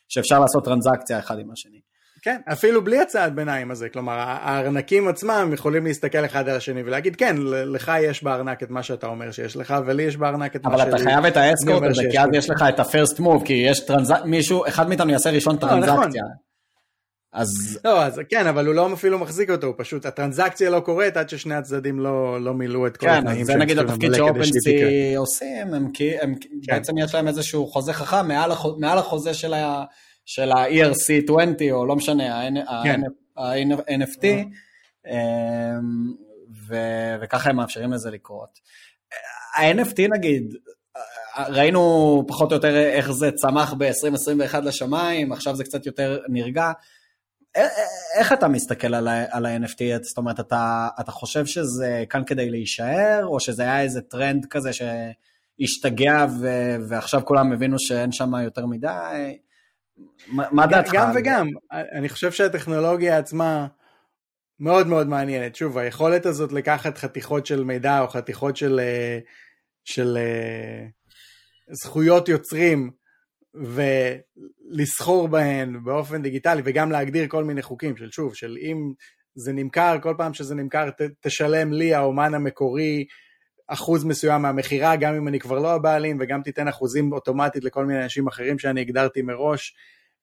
שאפשר 0.09 0.39
לעשות 0.39 0.65
טרנזקציה 0.65 1.19
אחד 1.19 1.39
עם 1.39 1.51
השני. 1.51 1.79
כן, 2.23 2.41
אפילו 2.51 2.83
בלי 2.83 2.99
הצעד 2.99 3.35
ביניים 3.35 3.71
הזה, 3.71 3.89
כלומר 3.89 4.13
הארנקים 4.17 5.07
עצמם 5.07 5.51
יכולים 5.53 5.85
להסתכל 5.85 6.25
אחד 6.25 6.49
על 6.49 6.55
השני 6.55 6.83
ולהגיד 6.83 7.15
כן, 7.15 7.35
לך 7.47 7.91
יש 8.01 8.23
בארנק 8.23 8.63
את 8.63 8.69
מה 8.69 8.83
שאתה 8.83 9.07
אומר 9.07 9.31
שיש 9.31 9.57
לך, 9.57 9.75
ולי 9.85 10.03
יש 10.03 10.17
בארנק 10.17 10.55
את 10.55 10.65
מה 10.65 10.77
שלי. 10.77 10.83
אבל 10.83 10.95
אתה 10.95 11.03
חייב 11.03 11.25
את 11.25 11.37
האסקורט 11.37 11.83
הזה, 11.89 12.03
כי 12.11 12.19
אז 12.19 12.27
יש 12.33 12.49
לך 12.49 12.63
את 12.69 12.79
ה-first 12.79 13.19
move, 13.19 13.45
כי 13.45 13.53
יש 13.53 13.79
טרנזקציה, 13.79 14.25
מישהו, 14.25 14.67
אחד 14.67 14.89
מאיתנו 14.89 15.11
יעשה 15.11 15.29
ראשון 15.29 15.57
לא, 15.61 15.67
נכון. 15.67 15.81
טרנזקציה. 15.81 16.23
אז... 17.33 17.79
לא, 17.85 18.03
אז 18.03 18.21
כן, 18.29 18.47
אבל 18.47 18.67
הוא 18.67 18.75
לא 18.75 18.93
אפילו 18.93 19.19
מחזיק 19.19 19.49
אותו, 19.49 19.67
הוא 19.67 19.75
פשוט, 19.77 20.05
הטרנזקציה 20.05 20.69
לא 20.69 20.79
קורית 20.79 21.17
עד 21.17 21.29
ששני 21.29 21.55
הצדדים 21.55 21.99
לא, 21.99 22.41
לא 22.41 22.53
מילאו 22.53 22.87
את 22.87 22.97
כל 22.97 23.05
כן, 23.05 23.13
התנאים. 23.13 23.39
כן, 23.39 23.43
זה 23.43 23.55
נגיד 23.55 23.79
התפקיד 23.79 24.13
שאופנסי 24.13 25.15
עושים, 25.15 25.73
הם, 25.73 25.73
הם 25.73 25.91
כן. 25.93 26.29
בעצם 26.67 26.97
יש 26.97 27.15
להם 27.15 27.27
איזשהו 27.27 27.67
חוזה 27.67 27.93
חכם 27.93 28.27
מעל 28.77 28.97
החוזה 28.97 29.33
של, 29.33 29.53
ה, 29.53 29.83
של 30.25 30.51
ה-ERC20, 30.51 31.71
או 31.71 31.85
לא 31.85 31.95
משנה, 31.95 32.39
ה-NFT, 33.37 34.21
כן. 34.21 34.41
אמ, 35.07 36.13
וככה 37.21 37.49
הם 37.49 37.55
מאפשרים 37.55 37.93
לזה 37.93 38.11
לקרות. 38.11 38.59
ה-NFT 39.57 40.17
נגיד, 40.17 40.53
ראינו 41.47 42.23
פחות 42.27 42.51
או 42.51 42.55
יותר 42.55 42.75
איך 42.75 43.11
זה 43.11 43.31
צמח 43.31 43.73
ב-2021 43.73 44.59
לשמיים, 44.59 45.31
עכשיו 45.31 45.55
זה 45.55 45.63
קצת 45.63 45.85
יותר 45.85 46.19
נרגע. 46.29 46.71
איך 48.17 48.33
אתה 48.33 48.47
מסתכל 48.47 48.93
על, 48.93 49.07
ה-NFT? 49.45 49.83
זאת 50.01 50.17
אומרת, 50.17 50.39
אתה, 50.39 50.87
אתה 50.99 51.11
חושב 51.11 51.45
שזה 51.45 52.03
כאן 52.09 52.23
כדי 52.25 52.49
להישאר, 52.49 53.25
או 53.25 53.39
שזה 53.39 53.63
היה 53.63 53.81
איזה 53.81 54.01
טרנד 54.01 54.45
כזה 54.49 54.69
שהשתגע 54.73 56.25
ו- 56.39 56.75
ועכשיו 56.89 57.21
כולם 57.25 57.53
הבינו 57.53 57.75
שאין 57.79 58.11
שם 58.11 58.31
יותר 58.43 58.65
מדי? 58.65 59.37
מה 60.27 60.67
דעתך? 60.67 60.91
גם 60.93 61.11
וגם. 61.15 61.47
אני 61.71 62.09
חושב 62.09 62.31
שהטכנולוגיה 62.31 63.17
עצמה 63.17 63.67
מאוד 64.59 64.87
מאוד 64.87 65.07
מעניינת. 65.07 65.55
שוב, 65.55 65.77
היכולת 65.77 66.25
הזאת 66.25 66.51
לקחת 66.51 66.97
חתיכות 66.97 67.45
של 67.45 67.63
מידע 67.63 67.99
או 67.99 68.07
חתיכות 68.07 68.57
של, 68.57 68.79
אה, 68.79 69.19
של 69.85 70.17
אה, 70.17 70.85
זכויות 71.71 72.29
יוצרים 72.29 72.91
ולסחור 73.53 75.27
בהן 75.27 75.83
באופן 75.83 76.21
דיגיטלי 76.21 76.61
וגם 76.65 76.91
להגדיר 76.91 77.27
כל 77.27 77.43
מיני 77.43 77.61
חוקים 77.61 77.97
של 77.97 78.11
שוב, 78.11 78.35
של 78.35 78.57
אם 78.61 78.93
זה 79.35 79.53
נמכר, 79.53 79.97
כל 80.01 80.13
פעם 80.17 80.33
שזה 80.33 80.55
נמכר 80.55 80.89
ת, 80.89 81.01
תשלם 81.21 81.73
לי 81.73 81.93
האומן 81.93 82.33
המקורי 82.33 83.05
אחוז 83.67 84.03
מסוים 84.03 84.41
מהמכירה, 84.41 84.95
גם 84.95 85.15
אם 85.15 85.27
אני 85.27 85.39
כבר 85.39 85.59
לא 85.59 85.73
הבעלים, 85.73 86.17
וגם 86.19 86.41
תיתן 86.41 86.67
אחוזים 86.67 87.13
אוטומטית 87.13 87.63
לכל 87.63 87.85
מיני 87.85 88.03
אנשים 88.03 88.27
אחרים 88.27 88.59
שאני 88.59 88.81
הגדרתי 88.81 89.21
מראש, 89.21 89.75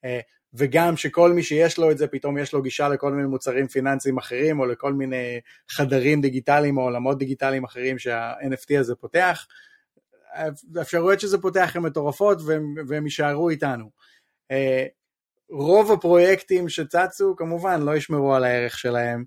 אה, 0.04 0.20
וגם 0.54 0.96
שכל 0.96 1.32
מי 1.32 1.42
שיש 1.42 1.78
לו 1.78 1.90
את 1.90 1.98
זה, 1.98 2.06
פתאום 2.06 2.38
יש 2.38 2.52
לו 2.52 2.62
גישה 2.62 2.88
לכל 2.88 3.12
מיני 3.12 3.28
מוצרים 3.28 3.68
פיננסיים 3.68 4.18
אחרים, 4.18 4.60
או 4.60 4.66
לכל 4.66 4.92
מיני 4.92 5.40
חדרים 5.68 6.20
דיגיטליים 6.20 6.78
או 6.78 6.82
עולמות 6.82 7.18
דיגיטליים 7.18 7.64
אחרים 7.64 7.98
שה-NFT 7.98 8.78
הזה 8.80 8.94
פותח. 8.94 9.46
האפשרויות 10.74 11.20
שזה 11.20 11.38
פותח 11.38 11.72
הן 11.74 11.82
מטורפות 11.82 12.38
והם, 12.46 12.74
והם 12.88 13.04
יישארו 13.04 13.50
איתנו. 13.50 13.90
אה, 14.50 14.86
רוב 15.50 15.92
הפרויקטים 15.92 16.68
שצצו 16.68 17.36
כמובן 17.36 17.82
לא 17.82 17.96
ישמרו 17.96 18.34
על 18.34 18.44
הערך 18.44 18.78
שלהם, 18.78 19.24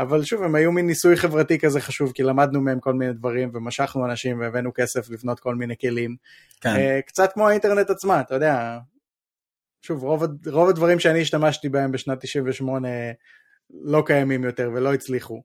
אבל 0.00 0.24
שוב 0.24 0.42
הם 0.42 0.54
היו 0.54 0.72
מין 0.72 0.86
ניסוי 0.86 1.16
חברתי 1.16 1.58
כזה 1.58 1.80
חשוב 1.80 2.12
כי 2.12 2.22
למדנו 2.22 2.60
מהם 2.60 2.80
כל 2.80 2.94
מיני 2.94 3.12
דברים 3.12 3.50
ומשכנו 3.52 4.04
אנשים 4.04 4.40
והבאנו 4.40 4.70
כסף 4.74 5.10
לבנות 5.10 5.40
כל 5.40 5.54
מיני 5.54 5.74
כלים. 5.80 6.16
כן. 6.60 6.68
אה, 6.68 7.00
קצת 7.06 7.32
כמו 7.32 7.48
האינטרנט 7.48 7.90
עצמה, 7.90 8.20
אתה 8.20 8.34
יודע, 8.34 8.78
שוב 9.82 10.02
רוב, 10.02 10.24
רוב 10.46 10.68
הדברים 10.68 11.00
שאני 11.00 11.20
השתמשתי 11.20 11.68
בהם 11.68 11.92
בשנת 11.92 12.20
98 12.20 12.88
לא 13.70 14.02
קיימים 14.06 14.44
יותר 14.44 14.70
ולא 14.74 14.94
הצליחו. 14.94 15.42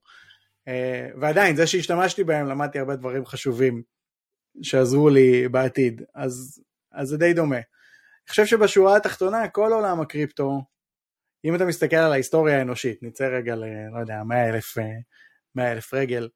ועדיין 1.20 1.56
זה 1.56 1.68
שהשתמשתי 1.68 2.24
בהם 2.24 2.48
למדתי 2.48 2.80
הרבה 2.80 2.96
דברים 2.96 3.26
חשובים 3.26 3.82
שעזרו 4.62 5.10
לי 5.10 5.50
בעתיד, 5.50 6.02
אז, 6.16 6.62
אז 6.92 7.08
זה 7.08 7.18
די 7.18 7.34
דומה. 7.34 7.56
אני 7.56 8.30
חושב 8.30 8.46
שבשורה 8.46 8.96
התחתונה 8.96 9.48
כל 9.48 9.74
עולם 9.74 10.02
הקריפטו, 10.02 10.62
אם 11.46 11.56
אתה 11.56 11.66
מסתכל 11.66 11.96
על 11.96 12.12
ההיסטוריה 12.12 12.58
האנושית, 12.58 13.04
נצא 13.04 13.28
רגע 13.28 13.56
ל... 13.56 13.64
לא 13.94 14.00
יודע, 14.00 14.24
100 14.24 14.50
אלף, 14.50 14.78
100 15.56 15.72
אלף 15.72 15.94
רגל, 15.94 16.30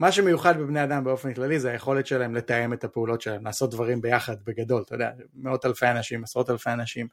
מה 0.00 0.12
שמיוחד 0.12 0.58
בבני 0.58 0.84
אדם 0.84 1.04
באופן 1.04 1.34
כללי 1.34 1.60
זה 1.60 1.70
היכולת 1.70 2.06
שלהם 2.06 2.34
לתאם 2.34 2.72
את 2.72 2.84
הפעולות 2.84 3.20
שלהם, 3.20 3.44
לעשות 3.44 3.70
דברים 3.70 4.00
ביחד 4.00 4.36
בגדול, 4.44 4.82
אתה 4.82 4.94
יודע, 4.94 5.10
מאות 5.34 5.66
אלפי 5.66 5.86
אנשים, 5.86 6.24
עשרות 6.24 6.50
אלפי 6.50 6.70
אנשים, 6.70 7.06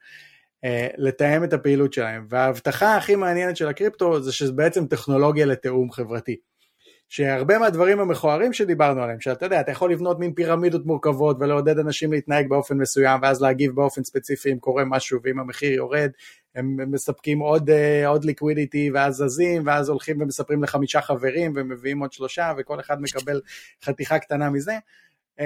אה, 0.64 0.88
לתאם 0.98 1.44
את 1.44 1.54
הפעילות 1.54 1.94
שלהם. 1.94 2.26
וההבטחה 2.30 2.98
הכי 2.98 3.16
מעניינת 3.16 3.58
של 3.58 3.68
הקריפטו 3.68 4.22
זה 4.22 4.32
שזה 4.32 4.52
בעצם 4.52 4.88
טכנולוגיה 4.88 5.46
לתיאום 5.46 5.92
חברתי. 5.92 6.38
שהרבה 7.10 7.58
מהדברים 7.58 8.00
המכוערים 8.00 8.54
שדיברנו 8.54 9.04
עליהם, 9.04 9.22
שאתה 9.22 9.46
יודע, 9.46 9.62
אתה 9.62 9.72
יכול 9.72 9.92
לבנות 9.92 10.20
מין 10.20 10.34
פירמידות 10.34 10.86
מורכבות 10.86 11.38
ולעודד 11.40 11.80
אנשים 11.80 12.12
להתנהג 12.14 12.50
באופן 12.50 12.78
מסוים 12.78 13.20
ואז 13.22 13.42
להגיב 13.42 13.76
באופן 13.76 14.04
ספציפי 14.04 14.52
אם 14.52 14.60
קורה 14.60 14.86
משהו 14.86 15.20
ואם 15.24 15.40
המחיר 15.40 15.72
יורד, 15.72 16.12
הם 16.56 16.92
מספקים 16.92 17.40
עוד, 17.40 17.70
uh, 17.70 18.08
עוד 18.08 18.26
ליקווידיטי 18.26 18.92
ואז 18.94 19.16
זזים 19.16 19.64
ואז 19.66 19.90
הולכים 19.90 20.22
ומספרים 20.22 20.64
לחמישה 20.64 21.02
חברים 21.02 21.54
ומביאים 21.56 22.00
עוד 22.00 22.14
שלושה 22.14 22.54
וכל 22.58 22.80
אחד 22.80 23.02
מקבל 23.02 23.42
חתיכה 23.84 24.20
קטנה 24.20 24.50
מזה. 24.50 24.78
Uh, 25.40 25.44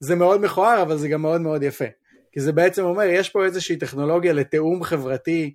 זה 0.00 0.14
מאוד 0.14 0.40
מכוער 0.40 0.82
אבל 0.82 0.98
זה 0.98 1.08
גם 1.08 1.22
מאוד 1.22 1.40
מאוד 1.40 1.62
יפה, 1.62 1.84
כי 2.32 2.40
זה 2.40 2.52
בעצם 2.52 2.84
אומר 2.84 3.02
יש 3.02 3.28
פה 3.28 3.44
איזושהי 3.44 3.76
טכנולוגיה 3.76 4.32
לתיאום 4.32 4.82
חברתי 4.82 5.54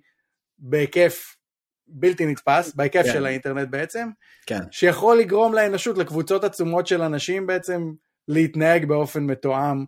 בהיקף 0.58 1.36
בלתי 1.88 2.26
נתפס, 2.26 2.74
בהיקף 2.74 3.02
כן. 3.04 3.12
של 3.12 3.26
האינטרנט 3.26 3.68
בעצם, 3.68 4.08
כן. 4.46 4.60
שיכול 4.70 5.18
לגרום 5.18 5.54
לאנושות, 5.54 5.98
לקבוצות 5.98 6.44
עצומות 6.44 6.86
של 6.86 7.02
אנשים 7.02 7.46
בעצם 7.46 7.92
להתנהג 8.28 8.84
באופן 8.84 9.24
מתואם 9.24 9.84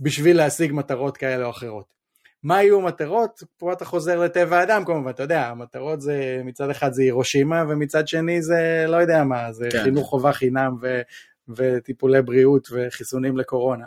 בשביל 0.00 0.36
להשיג 0.36 0.72
מטרות 0.72 1.16
כאלה 1.16 1.44
או 1.44 1.50
אחרות. 1.50 1.97
מה 2.42 2.62
יהיו 2.62 2.80
מטרות? 2.80 3.42
פה 3.56 3.72
אתה 3.72 3.84
חוזר 3.84 4.20
לטבע 4.20 4.58
האדם 4.58 4.84
כמובן, 4.84 5.10
אתה 5.10 5.22
יודע, 5.22 5.46
המטרות 5.46 6.00
זה 6.00 6.40
מצד 6.44 6.70
אחד 6.70 6.92
זה 6.92 7.02
הירושימה 7.02 7.64
ומצד 7.68 8.08
שני 8.08 8.42
זה 8.42 8.84
לא 8.88 8.96
יודע 8.96 9.24
מה, 9.24 9.52
זה 9.52 9.68
כן. 9.72 9.82
חינוך 9.82 10.08
חובה 10.08 10.32
חינם 10.32 10.76
ו, 10.80 11.00
וטיפולי 11.48 12.22
בריאות 12.22 12.68
וחיסונים 12.72 13.36
לקורונה. 13.36 13.86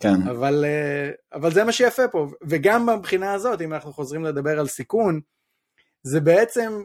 כן. 0.00 0.22
אבל, 0.30 0.64
אה, 0.64 1.10
אבל 1.38 1.52
זה 1.52 1.64
מה 1.64 1.72
שיפה 1.72 2.08
פה, 2.08 2.26
וגם 2.42 2.88
מבחינה 2.98 3.32
הזאת, 3.32 3.60
אם 3.60 3.74
אנחנו 3.74 3.92
חוזרים 3.92 4.24
לדבר 4.24 4.60
על 4.60 4.66
סיכון, 4.66 5.20
זה 6.02 6.20
בעצם 6.20 6.82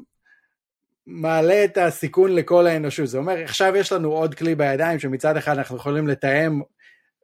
מעלה 1.07 1.63
את 1.63 1.77
הסיכון 1.77 2.35
לכל 2.35 2.67
האנושות. 2.67 3.07
זה 3.07 3.17
אומר, 3.17 3.37
עכשיו 3.43 3.75
יש 3.75 3.91
לנו 3.91 4.11
עוד 4.11 4.35
כלי 4.35 4.55
בידיים 4.55 4.99
שמצד 4.99 5.37
אחד 5.37 5.57
אנחנו 5.57 5.77
יכולים 5.77 6.07
לתאם 6.07 6.61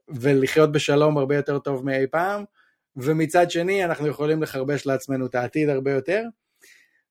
ולחיות 0.10 0.72
בשלום 0.72 1.18
הרבה 1.18 1.36
יותר 1.36 1.60
טוב 1.60 1.86
מאי 1.86 2.08
פעם, 2.12 2.44
ומצד 2.98 3.52
שני 3.52 3.86
אנחנו 3.86 4.08
יכולים 4.08 4.44
לחרבש 4.44 4.86
לעצמנו 4.86 5.26
את 5.26 5.36
העתיד 5.36 5.70
הרבה 5.70 5.92
יותר. 5.92 6.24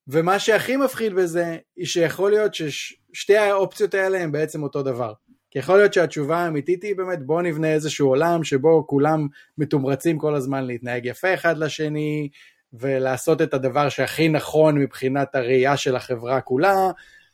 ומה 0.08 0.38
שהכי 0.38 0.76
מפחיד 0.76 1.14
בזה, 1.14 1.56
היא 1.76 1.86
שיכול 1.86 2.30
להיות 2.30 2.54
ששתי 2.54 3.36
האופציות 3.36 3.94
האלה 3.94 4.22
הן 4.22 4.32
בעצם 4.32 4.62
אותו 4.62 4.82
דבר. 4.82 5.12
כי 5.50 5.58
יכול 5.58 5.76
להיות 5.76 5.92
שהתשובה 5.92 6.38
האמיתית 6.38 6.82
היא 6.82 6.96
באמת 6.96 7.26
בוא 7.26 7.42
נבנה 7.42 7.72
איזשהו 7.72 8.08
עולם 8.08 8.44
שבו 8.44 8.86
כולם 8.86 9.26
מתומרצים 9.58 10.18
כל 10.18 10.34
הזמן 10.34 10.64
להתנהג 10.64 11.06
יפה 11.06 11.34
אחד 11.34 11.58
לשני, 11.58 12.28
ולעשות 12.72 13.42
את 13.42 13.54
הדבר 13.54 13.88
שהכי 13.88 14.28
נכון 14.28 14.78
מבחינת 14.78 15.34
הראייה 15.34 15.76
של 15.76 15.96
החברה 15.96 16.40
כולה, 16.40 16.90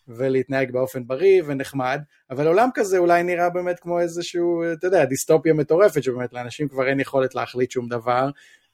ולהתנהג 0.08 0.72
באופן 0.72 1.06
בריא 1.06 1.42
ונחמד, 1.46 2.02
אבל 2.30 2.46
עולם 2.46 2.68
כזה 2.74 2.98
אולי 2.98 3.22
נראה 3.22 3.50
באמת 3.50 3.80
כמו 3.80 4.00
איזשהו, 4.00 4.62
אתה 4.72 4.86
יודע, 4.86 5.04
דיסטופיה 5.04 5.54
מטורפת, 5.54 6.02
שבאמת 6.02 6.32
לאנשים 6.32 6.68
כבר 6.68 6.88
אין 6.88 7.00
יכולת 7.00 7.34
להחליט 7.34 7.70
שום 7.70 7.88
דבר, 7.88 8.30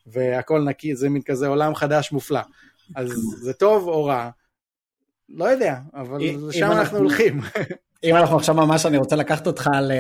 והכל 0.07 0.61
נקי, 0.61 0.95
זה 0.95 1.09
מין 1.09 1.23
כזה 1.23 1.47
עולם 1.47 1.75
חדש 1.75 2.13
מופלא. 2.13 2.41
אז 2.97 3.11
זה 3.41 3.53
טוב 3.53 3.89
או 3.89 4.05
רע? 4.05 4.31
לא 5.29 5.45
יודע, 5.45 5.77
אבל 5.95 6.19
לשם 6.49 6.73
אנחנו, 6.73 6.99
הולכים. 6.99 7.41
אם 8.05 8.17
אנחנו 8.17 8.37
עכשיו 8.37 8.55
ממש, 8.55 8.87
אני 8.87 8.97
רוצה 8.97 9.17
לקחת 9.17 9.47
אותך 9.47 9.71
ל... 9.83 9.93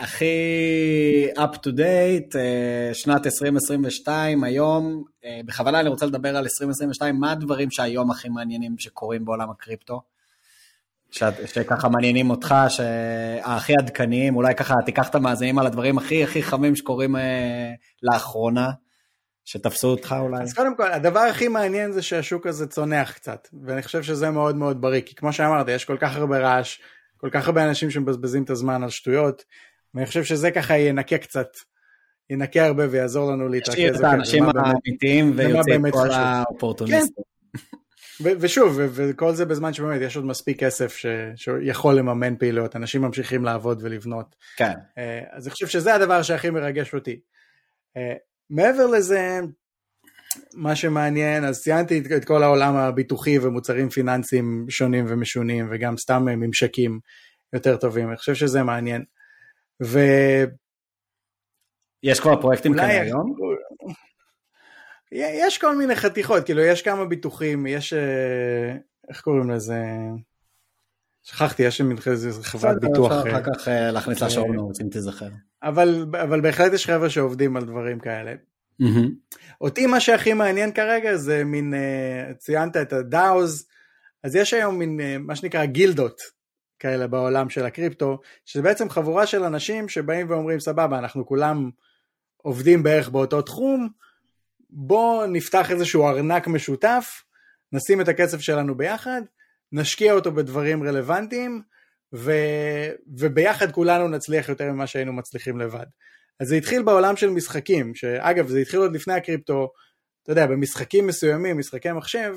הכי 0.00 1.26
up 1.36 1.56
to 1.56 1.68
date, 1.68 2.36
אה, 2.36 2.90
שנת 2.92 3.26
2022, 3.26 4.44
היום, 4.44 5.04
אה, 5.24 5.40
בכוונה 5.44 5.80
אני 5.80 5.88
רוצה 5.88 6.06
לדבר 6.06 6.36
על 6.36 6.44
2022, 6.44 7.20
מה 7.20 7.32
הדברים 7.32 7.70
שהיום 7.70 8.10
הכי 8.10 8.28
מעניינים 8.28 8.78
שקורים 8.78 9.24
בעולם 9.24 9.50
הקריפטו? 9.50 10.02
שככה 11.10 11.88
מעניינים 11.88 12.30
אותך, 12.30 12.54
שהכי 12.68 13.72
עדכניים, 13.82 14.36
אולי 14.36 14.54
ככה 14.54 14.74
תיקח 14.86 15.08
את 15.08 15.14
המאזינים 15.14 15.58
על 15.58 15.66
הדברים 15.66 15.98
הכי 15.98 16.24
הכי 16.24 16.42
חמים 16.42 16.76
שקורים 16.76 17.16
אה, 17.16 17.72
לאחרונה, 18.02 18.70
שתפסו 19.44 19.88
אותך 19.88 20.14
אולי. 20.20 20.42
אז 20.42 20.54
קודם 20.54 20.76
כל, 20.76 20.92
הדבר 20.92 21.20
הכי 21.20 21.48
מעניין 21.48 21.92
זה 21.92 22.02
שהשוק 22.02 22.46
הזה 22.46 22.66
צונח 22.66 23.12
קצת, 23.12 23.48
ואני 23.64 23.82
חושב 23.82 24.02
שזה 24.02 24.30
מאוד 24.30 24.56
מאוד 24.56 24.80
בריא, 24.80 25.00
כי 25.00 25.14
כמו 25.14 25.32
שאמרת, 25.32 25.68
יש 25.68 25.84
כל 25.84 25.96
כך 26.00 26.16
הרבה 26.16 26.38
רעש, 26.38 26.80
כל 27.16 27.28
כך 27.32 27.46
הרבה 27.46 27.64
אנשים 27.64 27.90
שמבזבזים 27.90 28.42
את 28.42 28.50
הזמן 28.50 28.82
על 28.82 28.90
שטויות, 28.90 29.44
ואני 29.94 30.06
חושב 30.06 30.24
שזה 30.24 30.50
ככה 30.50 30.78
ינקה 30.78 31.18
קצת, 31.18 31.48
ינקה 32.30 32.66
הרבה 32.66 32.84
ויעזור 32.90 33.32
לנו 33.32 33.48
להתרכז. 33.48 33.78
ישאיר 33.78 33.96
את 33.96 34.04
האנשים 34.04 34.44
האמיתיים 34.44 35.32
ויוצא 35.36 35.76
את 35.88 35.92
כל 35.92 36.10
האופורטוניסטים. 36.10 37.14
כן. 37.16 37.30
ושוב, 38.40 38.78
וכל 38.80 39.34
זה 39.34 39.44
בזמן 39.44 39.72
שבאמת 39.72 40.00
יש 40.00 40.16
עוד 40.16 40.24
מספיק 40.24 40.60
כסף 40.60 40.96
ש, 40.96 41.06
שיכול 41.36 41.94
לממן 41.94 42.36
פעילויות, 42.36 42.76
אנשים 42.76 43.02
ממשיכים 43.02 43.44
לעבוד 43.44 43.78
ולבנות. 43.82 44.36
כן. 44.56 44.72
אה, 44.98 45.20
אז 45.30 45.46
אני 45.46 45.52
חושב 45.52 45.66
שזה 45.66 45.94
הדבר 45.94 46.22
שהכי 46.22 46.50
מרגש 46.50 46.94
אותי. 46.94 47.20
אה, 47.96 48.14
מעבר 48.50 48.86
לזה, 48.86 49.40
מה 50.54 50.76
שמעניין, 50.76 51.44
אז 51.44 51.60
ציינתי 51.62 52.02
את 52.16 52.24
כל 52.24 52.42
העולם 52.42 52.76
הביטוחי 52.76 53.38
ומוצרים 53.38 53.88
פיננסיים 53.88 54.66
שונים 54.68 55.04
ומשונים, 55.08 55.68
וגם 55.70 55.96
סתם 55.96 56.24
ממשקים 56.24 57.00
יותר 57.52 57.76
טובים, 57.76 58.08
אני 58.08 58.16
חושב 58.16 58.34
שזה 58.34 58.62
מעניין. 58.62 59.04
ו... 59.82 59.98
יש 62.02 62.20
כבר 62.20 62.40
פרויקטים 62.40 62.74
כאלה 62.74 63.02
היום? 63.02 63.34
יש 65.12 65.58
כל 65.58 65.76
מיני 65.76 65.96
חתיכות, 65.96 66.44
כאילו 66.44 66.60
יש 66.62 66.82
כמה 66.82 67.04
ביטוחים, 67.04 67.66
יש, 67.66 67.92
אה, 67.92 68.76
איך 69.08 69.20
קוראים 69.20 69.50
לזה? 69.50 69.84
שכחתי, 71.22 71.62
יש 71.62 71.80
מין 71.80 71.96
איזה 72.06 72.42
חברת 72.42 72.80
ביטוח. 72.80 73.12
אפשר 73.12 73.30
אחר 73.30 73.42
כך 73.54 73.68
אה, 73.68 73.90
להכניס 73.90 74.22
לשעון 74.22 74.56
אם 74.58 74.88
תזכר. 74.90 75.28
אבל, 75.62 76.06
אבל 76.22 76.40
בהחלט 76.40 76.72
יש 76.72 76.86
חבר'ה 76.86 77.10
שעובדים 77.10 77.56
על 77.56 77.64
דברים 77.64 78.00
כאלה. 78.00 78.34
Mm-hmm. 78.82 79.36
אותי 79.60 79.86
מה 79.86 80.00
שהכי 80.00 80.32
מעניין 80.32 80.72
כרגע 80.72 81.16
זה 81.16 81.44
מין, 81.44 81.74
ציינת 82.38 82.76
את 82.76 82.92
הדאוז, 82.92 83.66
אז 84.24 84.36
יש 84.36 84.54
היום 84.54 84.78
מין 84.78 85.00
מה 85.18 85.36
שנקרא 85.36 85.64
גילדות 85.64 86.20
כאלה 86.80 87.06
בעולם 87.06 87.50
של 87.50 87.64
הקריפטו, 87.64 88.20
שזה 88.44 88.62
בעצם 88.62 88.90
חבורה 88.90 89.26
של 89.26 89.44
אנשים 89.44 89.88
שבאים 89.88 90.30
ואומרים 90.30 90.60
סבבה, 90.60 90.98
אנחנו 90.98 91.26
כולם 91.26 91.70
עובדים 92.36 92.82
בערך 92.82 93.08
באותו 93.08 93.42
תחום, 93.42 93.88
בוא 94.70 95.26
נפתח 95.26 95.70
איזשהו 95.70 96.08
ארנק 96.08 96.46
משותף, 96.46 97.22
נשים 97.72 98.00
את 98.00 98.08
הכסף 98.08 98.40
שלנו 98.40 98.74
ביחד, 98.74 99.22
נשקיע 99.72 100.12
אותו 100.12 100.32
בדברים 100.32 100.82
רלוונטיים, 100.82 101.62
ו... 102.14 102.32
וביחד 103.18 103.72
כולנו 103.72 104.08
נצליח 104.08 104.48
יותר 104.48 104.72
ממה 104.72 104.86
שהיינו 104.86 105.12
מצליחים 105.12 105.58
לבד. 105.58 105.86
אז 106.40 106.48
זה 106.48 106.56
התחיל 106.56 106.82
בעולם 106.82 107.16
של 107.16 107.30
משחקים, 107.30 107.94
שאגב 107.94 108.48
זה 108.48 108.58
התחיל 108.58 108.80
עוד 108.80 108.94
לפני 108.94 109.14
הקריפטו, 109.14 109.72
אתה 110.30 110.40
יודע, 110.40 110.54
במשחקים 110.54 111.06
מסוימים, 111.06 111.58
משחקי 111.58 111.92
מחשב, 111.92 112.36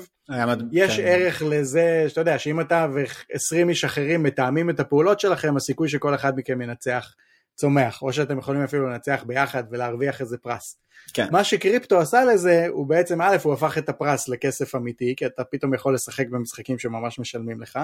יש 0.72 0.96
כן. 0.96 1.02
ערך 1.06 1.42
לזה, 1.46 2.04
שאתה 2.08 2.20
יודע, 2.20 2.38
שאם 2.38 2.60
אתה 2.60 2.86
ו-20 2.94 3.68
איש 3.68 3.84
אחרים 3.84 4.22
מתאמים 4.22 4.70
את 4.70 4.80
הפעולות 4.80 5.20
שלכם, 5.20 5.56
הסיכוי 5.56 5.88
שכל 5.88 6.14
אחד 6.14 6.36
מכם 6.36 6.62
ינצח 6.62 7.14
צומח, 7.54 8.02
או 8.02 8.12
שאתם 8.12 8.38
יכולים 8.38 8.62
אפילו 8.62 8.88
לנצח 8.88 9.24
ביחד 9.26 9.64
ולהרוויח 9.70 10.20
איזה 10.20 10.38
פרס. 10.38 10.76
כן. 11.14 11.26
מה 11.30 11.44
שקריפטו 11.44 12.00
עשה 12.00 12.24
לזה, 12.24 12.66
הוא 12.68 12.86
בעצם, 12.86 13.22
א', 13.22 13.36
הוא 13.42 13.52
הפך 13.52 13.78
את 13.78 13.88
הפרס 13.88 14.28
לכסף 14.28 14.74
אמיתי, 14.74 15.14
כי 15.16 15.26
אתה 15.26 15.44
פתאום 15.44 15.74
יכול 15.74 15.94
לשחק 15.94 16.28
במשחקים 16.28 16.78
שממש 16.78 17.18
משלמים 17.18 17.60
לך, 17.60 17.78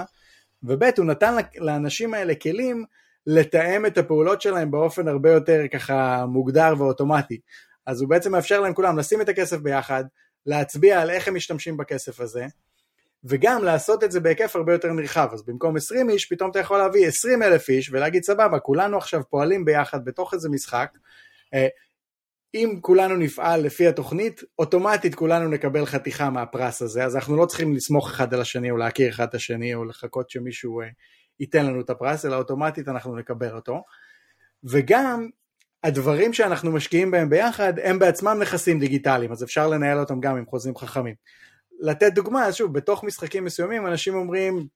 וב', 0.63 0.85
הוא 0.97 1.07
נתן 1.07 1.35
לאנשים 1.59 2.15
האלה 2.15 2.35
כלים 2.35 2.85
לתאם 3.27 3.87
את 3.87 3.99
הפעולות 3.99 4.43
שלהם 4.43 4.71
באופן 4.71 5.09
הרבה 5.09 5.31
יותר 5.31 5.63
ככה 5.73 6.27
מוגדר 6.27 6.75
ואוטומטי. 6.79 7.41
אז 7.87 8.01
הוא 8.01 8.09
בעצם 8.09 8.33
מאפשר 8.33 8.61
להם 8.61 8.75
כולם 8.75 8.99
לשים 8.99 9.21
את 9.21 9.29
הכסף 9.29 9.57
ביחד, 9.57 10.05
להצביע 10.47 11.01
על 11.01 11.11
איך 11.11 11.29
הם 11.29 11.35
משתמשים 11.35 11.77
בכסף 11.77 12.21
הזה, 12.21 12.47
וגם 13.25 13.65
לעשות 13.65 14.05
את 14.05 14.13
זה 14.13 14.21
בהיקף 14.21 14.57
הרבה 14.57 14.73
יותר 14.73 14.93
נרחב, 14.93 15.29
אז 15.33 15.43
במקום 15.47 15.77
20 15.77 16.11
איש, 16.11 16.33
פתאום 16.33 16.51
אתה 16.51 16.59
יכול 16.59 16.79
להביא 16.79 17.09
20 17.09 17.43
אלף 17.43 17.69
איש 17.69 17.91
ולהגיד 17.93 18.25
סבבה, 18.25 18.59
כולנו 18.59 18.99
עכשיו 18.99 19.23
פועלים 19.31 19.65
ביחד 19.65 20.05
בתוך 20.05 20.35
איזה 20.35 20.49
משחק, 20.49 20.91
אה, 21.55 21.69
אם 22.55 22.79
כולנו 22.81 23.17
נפעל 23.17 23.61
לפי 23.61 23.87
התוכנית, 23.87 24.41
אוטומטית 24.59 25.15
כולנו 25.15 25.49
נקבל 25.49 25.87
חתיכה 25.87 26.31
מהפרס 26.31 26.83
הזה, 26.83 27.05
אז 27.05 27.17
אנחנו 27.17 27.37
לא 27.37 27.47
צריכים 27.47 27.75
לסמוך 27.75 28.11
אחד 28.11 28.35
על 28.35 28.41
השני 28.41 28.71
או 28.71 28.77
להכיר 28.77 29.11
אחד 29.11 29.29
את 29.29 29.35
השני 29.35 29.75
או 29.75 29.85
לחכות 29.85 30.31
שמישהו 30.31 30.81
אה, 30.81 30.87
ייתן 31.41 31.67
לנו 31.67 31.81
את 31.81 31.91
הפרס, 31.91 32.25
אלא 32.25 32.37
אוטומטית 32.37 32.89
אנחנו 32.89 33.17
נקבל 33.17 33.55
אותו. 33.55 33.83
וגם 34.65 35.29
הדברים 35.85 36.33
שאנחנו 36.33 36.73
משקיעים 36.73 37.11
בהם 37.11 37.31
ביחד 37.31 37.73
הם 37.79 37.99
בעצמם 37.99 38.39
נכסים 38.41 38.81
דיגיטליים, 38.81 39.33
אז 39.33 39.45
אפשר 39.45 39.69
לנהל 39.69 39.99
אותם 39.99 40.21
גם 40.21 40.37
עם 40.37 40.47
חוזים 40.47 40.77
חכמים. 40.77 41.15
לתת 41.81 42.13
דוגמה, 42.13 42.47
אז 42.47 42.55
שוב, 42.55 42.73
בתוך 42.73 43.05
משחקים 43.05 43.45
מסוימים 43.45 43.87
אנשים 43.87 44.15
אומרים, 44.15 44.67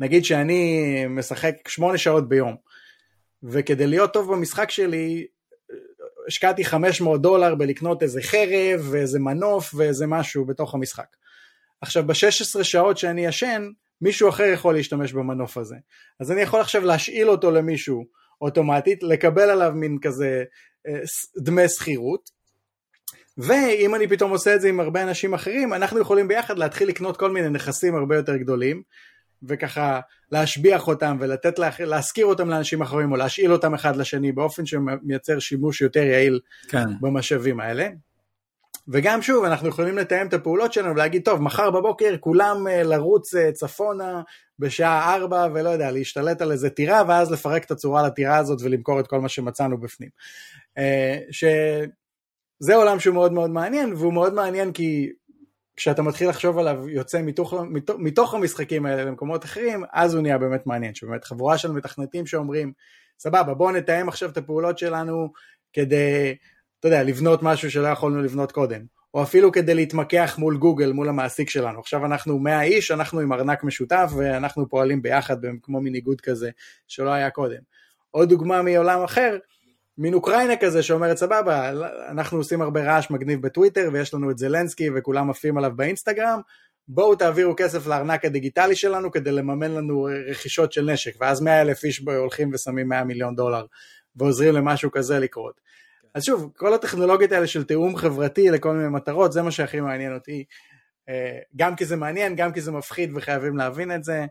נגיד 0.00 0.24
שאני 0.24 1.04
משחק 1.08 1.68
שמונה 1.68 1.98
שעות 1.98 2.28
ביום, 2.28 2.56
וכדי 3.42 3.86
להיות 3.86 4.12
טוב 4.12 4.32
במשחק 4.32 4.70
שלי, 4.70 5.26
השקעתי 6.28 6.64
500 6.64 7.22
דולר 7.22 7.54
בלקנות 7.54 8.02
איזה 8.02 8.22
חרב 8.22 8.88
ואיזה 8.90 9.18
מנוף 9.18 9.74
ואיזה 9.74 10.06
משהו 10.06 10.44
בתוך 10.44 10.74
המשחק. 10.74 11.16
עכשיו 11.80 12.06
ב-16 12.06 12.62
שעות 12.62 12.98
שאני 12.98 13.26
ישן, 13.26 13.68
מישהו 14.00 14.28
אחר 14.28 14.44
יכול 14.44 14.74
להשתמש 14.74 15.12
במנוף 15.12 15.56
הזה. 15.56 15.76
אז 16.20 16.32
אני 16.32 16.40
יכול 16.40 16.60
עכשיו 16.60 16.84
להשאיל 16.84 17.30
אותו 17.30 17.50
למישהו 17.50 18.04
אוטומטית, 18.40 19.02
לקבל 19.02 19.50
עליו 19.50 19.72
מין 19.74 19.98
כזה 20.02 20.44
אה, 20.88 21.00
דמי 21.36 21.68
שכירות, 21.68 22.30
ואם 23.38 23.94
אני 23.94 24.08
פתאום 24.08 24.30
עושה 24.30 24.54
את 24.54 24.60
זה 24.60 24.68
עם 24.68 24.80
הרבה 24.80 25.02
אנשים 25.02 25.34
אחרים, 25.34 25.72
אנחנו 25.74 26.00
יכולים 26.00 26.28
ביחד 26.28 26.58
להתחיל 26.58 26.88
לקנות 26.88 27.16
כל 27.16 27.30
מיני 27.30 27.48
נכסים 27.48 27.94
הרבה 27.94 28.16
יותר 28.16 28.36
גדולים, 28.36 28.82
וככה 29.48 30.00
להשביח 30.32 30.88
אותם 30.88 31.16
ולתת, 31.20 31.58
לה, 31.58 31.70
להשכיר 31.80 32.26
אותם 32.26 32.50
לאנשים 32.50 32.82
אחרים, 32.82 33.12
או 33.12 33.16
להשאיל 33.16 33.52
אותם 33.52 33.74
אחד 33.74 33.96
לשני 33.96 34.32
באופן 34.32 34.66
שמייצר 34.66 35.38
שימוש 35.38 35.80
יותר 35.80 36.02
יעיל 36.02 36.40
כן. 36.68 36.84
במשאבים 37.00 37.60
האלה. 37.60 37.88
וגם 38.88 39.22
שוב, 39.22 39.44
אנחנו 39.44 39.68
יכולים 39.68 39.98
לתאם 39.98 40.26
את 40.26 40.34
הפעולות 40.34 40.72
שלנו 40.72 40.94
ולהגיד, 40.94 41.22
טוב, 41.24 41.42
מחר 41.42 41.70
בבוקר 41.70 42.14
כולם 42.20 42.68
אה, 42.68 42.82
לרוץ 42.82 43.34
אה, 43.34 43.52
צפונה 43.52 44.22
בשעה 44.58 45.14
4 45.14 45.46
ולא 45.54 45.68
יודע, 45.68 45.90
להשתלט 45.90 46.42
על 46.42 46.52
איזה 46.52 46.70
טירה, 46.70 47.02
ואז 47.08 47.32
לפרק 47.32 47.64
את 47.64 47.70
הצורה 47.70 48.06
לטירה 48.06 48.36
הזאת 48.36 48.58
ולמכור 48.62 49.00
את 49.00 49.06
כל 49.06 49.20
מה 49.20 49.28
שמצאנו 49.28 49.78
בפנים. 49.78 50.08
אה, 50.78 51.18
שזה 51.30 52.74
עולם 52.74 53.00
שהוא 53.00 53.14
מאוד 53.14 53.32
מאוד 53.32 53.50
מעניין, 53.50 53.92
והוא 53.92 54.12
מאוד 54.12 54.34
מעניין 54.34 54.72
כי 54.72 55.12
כשאתה 55.76 56.02
מתחיל 56.02 56.28
לחשוב 56.28 56.58
עליו 56.58 56.88
יוצא 56.88 57.22
מתוך, 57.22 57.54
מתוך, 57.70 57.96
מתוך 57.98 58.34
המשחקים 58.34 58.86
האלה 58.86 59.04
למקומות 59.04 59.44
אחרים, 59.44 59.84
אז 59.92 60.14
הוא 60.14 60.22
נהיה 60.22 60.38
באמת 60.38 60.66
מעניין, 60.66 60.94
שבאמת 60.94 61.24
חבורה 61.24 61.58
של 61.58 61.72
מתכנתים 61.72 62.26
שאומרים, 62.26 62.72
סבבה, 63.18 63.54
בואו 63.54 63.70
נתאם 63.70 64.08
עכשיו 64.08 64.30
את 64.30 64.36
הפעולות 64.36 64.78
שלנו 64.78 65.28
כדי 65.72 66.34
אתה 66.84 66.92
יודע, 66.92 67.02
לבנות 67.02 67.42
משהו 67.42 67.70
שלא 67.70 67.88
יכולנו 67.88 68.22
לבנות 68.22 68.52
קודם, 68.52 68.84
או 69.14 69.22
אפילו 69.22 69.52
כדי 69.52 69.74
להתמקח 69.74 70.34
מול 70.38 70.56
גוגל, 70.56 70.92
מול 70.92 71.08
המעסיק 71.08 71.50
שלנו. 71.50 71.80
עכשיו 71.80 72.06
אנחנו 72.06 72.38
100 72.38 72.62
איש, 72.62 72.90
אנחנו 72.90 73.20
עם 73.20 73.32
ארנק 73.32 73.64
משותף 73.64 74.10
ואנחנו 74.16 74.68
פועלים 74.68 75.02
ביחד 75.02 75.36
כמו 75.62 75.80
מין 75.80 75.94
איגוד 75.94 76.20
כזה 76.20 76.50
שלא 76.88 77.10
היה 77.10 77.30
קודם. 77.30 77.60
עוד 78.10 78.28
דוגמה 78.28 78.62
מעולם 78.62 79.02
אחר, 79.02 79.38
מין 79.98 80.14
אוקראינה 80.14 80.56
כזה 80.56 80.82
שאומרת 80.82 81.16
סבבה, 81.16 81.70
אנחנו 82.10 82.38
עושים 82.38 82.62
הרבה 82.62 82.84
רעש 82.84 83.10
מגניב 83.10 83.42
בטוויטר 83.42 83.88
ויש 83.92 84.14
לנו 84.14 84.30
את 84.30 84.38
זלנסקי 84.38 84.90
וכולם 84.94 85.30
עפים 85.30 85.58
עליו 85.58 85.72
באינסטגרם, 85.76 86.40
בואו 86.88 87.14
תעבירו 87.14 87.54
כסף 87.56 87.86
לארנק 87.86 88.24
הדיגיטלי 88.24 88.76
שלנו 88.76 89.10
כדי 89.10 89.32
לממן 89.32 89.70
לנו 89.70 90.08
רכישות 90.30 90.72
של 90.72 90.90
נשק, 90.90 91.12
ואז 91.20 91.40
100 91.40 91.60
אלף 91.60 91.84
איש 91.84 91.98
הולכים 91.98 92.50
ושמים 92.54 92.88
100 92.88 93.04
מיליון 93.04 93.36
דולר 93.36 93.66
ועוזרים 94.16 94.54
למשהו 94.54 94.90
כזה 94.90 95.18
לקרות. 95.18 95.60
אז 96.14 96.24
שוב, 96.24 96.52
כל 96.56 96.74
הטכנולוגיות 96.74 97.32
האלה 97.32 97.46
של 97.46 97.64
תיאום 97.64 97.96
חברתי 97.96 98.50
לכל 98.50 98.74
מיני 98.74 98.88
מטרות, 98.88 99.32
זה 99.32 99.42
מה 99.42 99.50
שהכי 99.50 99.80
מעניין 99.80 100.14
אותי. 100.14 100.44
אה, 101.08 101.38
גם 101.56 101.76
כי 101.76 101.84
זה 101.84 101.96
מעניין, 101.96 102.36
גם 102.36 102.52
כי 102.52 102.60
זה 102.60 102.72
מפחיד 102.72 103.10
וחייבים 103.14 103.56
להבין 103.56 103.94
את 103.94 104.04
זה, 104.04 104.26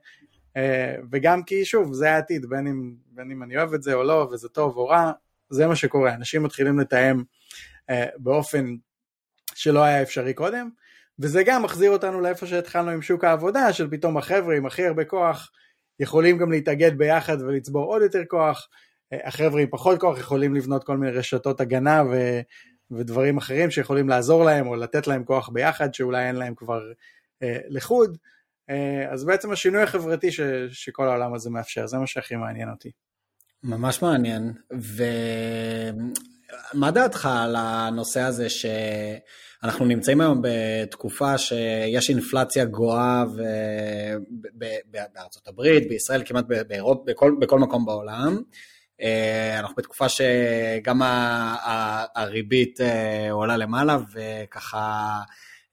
אה, 0.58 0.96
וגם 1.12 1.44
כי 1.44 1.66
שוב, 1.66 1.94
זה 1.94 2.12
העתיד, 2.12 2.46
בין 2.50 2.68
אם, 2.68 2.94
בין 3.12 3.32
אם 3.32 3.44
אני 3.44 3.58
אוהב 3.58 3.74
את 3.74 3.84
זה 3.84 3.94
או 3.94 4.04
לא, 4.04 4.30
וזה 4.32 4.50
טוב 4.50 4.78
או 4.78 4.88
רע, 4.88 5.12
זה 5.50 5.68
מה 5.68 5.76
שקורה, 5.76 6.14
אנשים 6.14 6.44
מתחילים 6.44 6.80
לתאם 6.80 7.24
אה, 7.90 8.06
באופן 8.18 8.76
שלא 9.56 9.84
היה 9.84 10.02
אפשרי 10.02 10.34
קודם, 10.34 10.70
וזה 11.20 11.44
גם 11.44 11.64
מחזיר 11.64 11.92
אותנו 11.92 12.22
לאיפה 12.22 12.48
שהתחלנו 12.48 12.92
עם 12.92 13.02
שוק 13.02 13.24
העבודה, 13.24 13.74
של 13.74 13.90
פתאום 13.90 14.18
החבר'ה 14.18 14.58
עם 14.58 14.66
הכי 14.66 14.86
הרבה 14.86 15.06
כוח 15.06 15.52
יכולים 16.00 16.38
גם 16.38 16.52
להתאגד 16.52 16.98
ביחד 16.98 17.42
ולצבור 17.42 17.86
עוד 17.86 18.02
יותר 18.02 18.26
כוח, 18.28 18.68
החבר'ה 19.24 19.62
עם 19.62 19.68
פחות 19.72 20.00
כוח 20.00 20.20
יכולים 20.20 20.56
לבנות 20.56 20.84
כל 20.84 20.98
מיני 20.98 21.12
רשתות 21.12 21.62
הגנה 21.62 22.04
ו, 22.12 22.40
ודברים 22.92 23.38
אחרים 23.38 23.72
שיכולים 23.72 24.10
לעזור 24.10 24.44
להם 24.44 24.68
או 24.68 24.76
לתת 24.76 25.08
להם 25.08 25.24
כוח 25.24 25.50
ביחד 25.50 25.94
שאולי 25.94 26.28
אין 26.28 26.36
להם 26.36 26.56
כבר 26.56 26.82
אה, 27.44 27.58
לחוד. 27.68 28.18
אה, 28.70 29.12
אז 29.12 29.26
בעצם 29.26 29.52
השינוי 29.52 29.82
החברתי 29.82 30.32
ש, 30.32 30.42
שכל 30.72 31.08
העולם 31.08 31.34
הזה 31.34 31.50
מאפשר, 31.50 31.88
זה 31.88 31.98
מה 31.98 32.08
שהכי 32.08 32.36
מעניין 32.36 32.70
אותי. 32.70 32.92
ממש 33.64 34.02
מעניין. 34.02 34.54
ומה 36.72 36.92
דעתך 36.92 37.30
על 37.32 37.56
הנושא 37.56 38.22
הזה 38.22 38.48
שאנחנו 38.50 39.86
נמצאים 39.86 40.22
היום 40.22 40.42
בתקופה 40.44 41.38
שיש 41.38 42.10
אינפלציה 42.10 42.66
גואה 42.66 43.24
ו... 43.36 43.44
בארצות 45.14 45.48
הברית, 45.48 45.88
בישראל, 45.90 46.24
כמעט 46.26 46.46
באירופה, 46.68 47.04
בכל, 47.06 47.36
בכל 47.40 47.60
מקום 47.60 47.86
בעולם. 47.86 48.42
אה, 49.02 49.60
אנחנו 49.60 49.76
בתקופה 49.76 50.10
שגם 50.10 51.02
הריבית 52.16 52.82
אה, 52.82 53.32
עולה 53.32 53.58
למעלה 53.58 53.98
וככה 54.14 55.20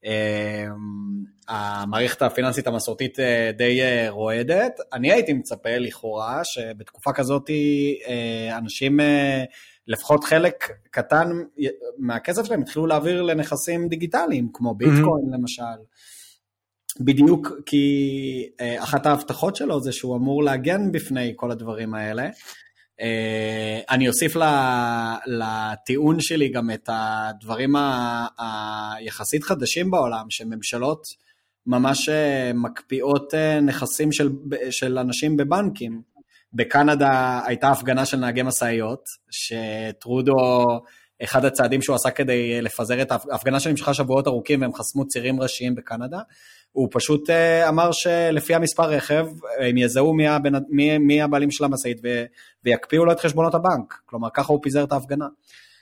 אה, 0.05 0.67
המערכת 1.49 2.23
הפיננסית 2.23 2.67
המסורתית 2.67 3.19
די 3.57 3.81
רועדת. 4.09 4.81
אני 4.93 5.13
הייתי 5.13 5.33
מצפה 5.33 5.79
לכאורה 5.79 6.41
שבתקופה 6.45 7.13
כזאת 7.13 7.51
אנשים 8.59 9.01
לפחות 9.89 10.25
חלק 10.25 10.71
קטן 10.91 11.29
מהכסף 11.99 12.45
שלהם 12.45 12.61
התחילו 12.61 12.87
להעביר 12.87 13.23
לנכסים 13.23 13.89
דיגיטליים, 13.89 14.49
כמו 14.53 14.75
ביטקוין 14.75 15.05
mm-hmm. 15.05 15.37
למשל. 15.39 15.83
בדיוק 17.01 17.49
כי 17.67 18.49
אחת 18.79 19.07
ההבטחות 19.07 19.57
שלו 19.57 19.81
זה 19.81 19.93
שהוא 19.93 20.17
אמור 20.17 20.45
להגן 20.45 20.93
בפני 20.93 21.33
כל 21.37 21.51
הדברים 21.51 21.95
האלה. 21.95 22.29
אה, 23.01 23.81
אני 23.91 24.09
אוסיף 24.09 24.37
לטיעון 25.27 26.21
שלי 26.21 26.49
גם 26.49 26.71
את 26.71 26.89
הדברים 26.93 27.75
היחסית 28.39 29.45
חדשים 29.45 29.91
בעולם, 29.91 30.27
שממשלות 30.31 31.07
ממש 31.67 32.09
אה, 32.09 32.51
מקפיאות 32.55 33.35
נכסים 33.63 34.13
של, 34.13 34.29
של 34.71 34.99
אנשים 34.99 35.37
בבנקים. 35.37 36.03
בקנדה 36.53 37.41
הייתה 37.47 37.71
הפגנה 37.71 38.07
של 38.07 38.17
נהגי 38.17 38.43
משאיות, 38.43 39.05
שטרודו, 39.31 40.35
אחד 41.23 41.45
הצעדים 41.45 41.83
שהוא 41.83 41.97
עשה 41.97 42.11
כדי 42.11 42.63
לפזר 42.63 43.03
את 43.03 43.13
ההפגנה 43.13 43.61
שנמשכה 43.61 43.95
שבועות 43.95 44.27
ארוכים 44.27 44.61
והם 44.61 44.75
חסמו 44.75 45.07
צירים 45.07 45.41
ראשיים 45.41 45.75
בקנדה, 45.75 46.21
הוא 46.73 46.89
פשוט 46.93 47.31
אה, 47.31 47.69
אמר 47.69 47.93
שלפי 47.93 48.55
המספר 48.55 48.83
רכב, 48.83 49.27
הם 49.61 49.77
יזהו 49.77 50.15
מי, 50.15 50.29
הבנ... 50.29 50.53
מי, 50.69 50.99
מי 50.99 51.23
הבעלים 51.23 51.51
של 51.51 51.65
המשאית 51.65 52.01
ו... 52.05 52.25
ויקפיאו 52.65 53.05
לו 53.05 53.13
את 53.13 53.21
חשבונות 53.21 53.55
הבנק. 53.55 54.01
כלומר, 54.07 54.29
ככה 54.35 54.53
הוא 54.53 54.63
פיזר 54.63 54.85
את 54.85 54.93
ההפגנה. 54.93 55.27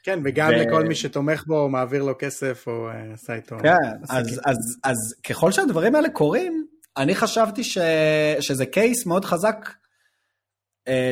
כן, 0.03 0.21
וגם 0.25 0.51
ו... 0.51 0.53
לכל 0.53 0.85
מי 0.85 0.95
שתומך 0.95 1.45
בו, 1.47 1.69
מעביר 1.69 2.03
לו 2.03 2.15
כסף 2.19 2.65
או 2.67 2.89
uh, 2.91 3.15
עשה 3.15 3.35
איתו... 3.35 3.57
כן, 3.63 3.73
אז, 4.11 4.41
אז, 4.45 4.57
אז 4.85 4.97
ככל 5.29 5.53
שהדברים 5.53 5.95
האלה 5.95 6.09
קורים, 6.09 6.67
אני 6.97 7.15
חשבתי 7.15 7.65
ש... 7.65 7.79
שזה 8.41 8.67
קייס 8.67 9.07
מאוד 9.07 9.25
חזק 9.25 9.71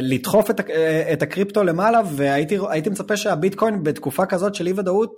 לדחוף 0.03 0.51
את, 0.51 0.61
את 1.13 1.23
הקריפטו 1.23 1.65
למעלה, 1.65 2.01
והייתי 2.13 2.91
מצפה 2.91 3.17
שהביטקוין 3.17 3.83
בתקופה 3.83 4.27
כזאת 4.27 4.55
של 4.55 4.67
אי 4.67 4.73
ודאות, 4.73 5.17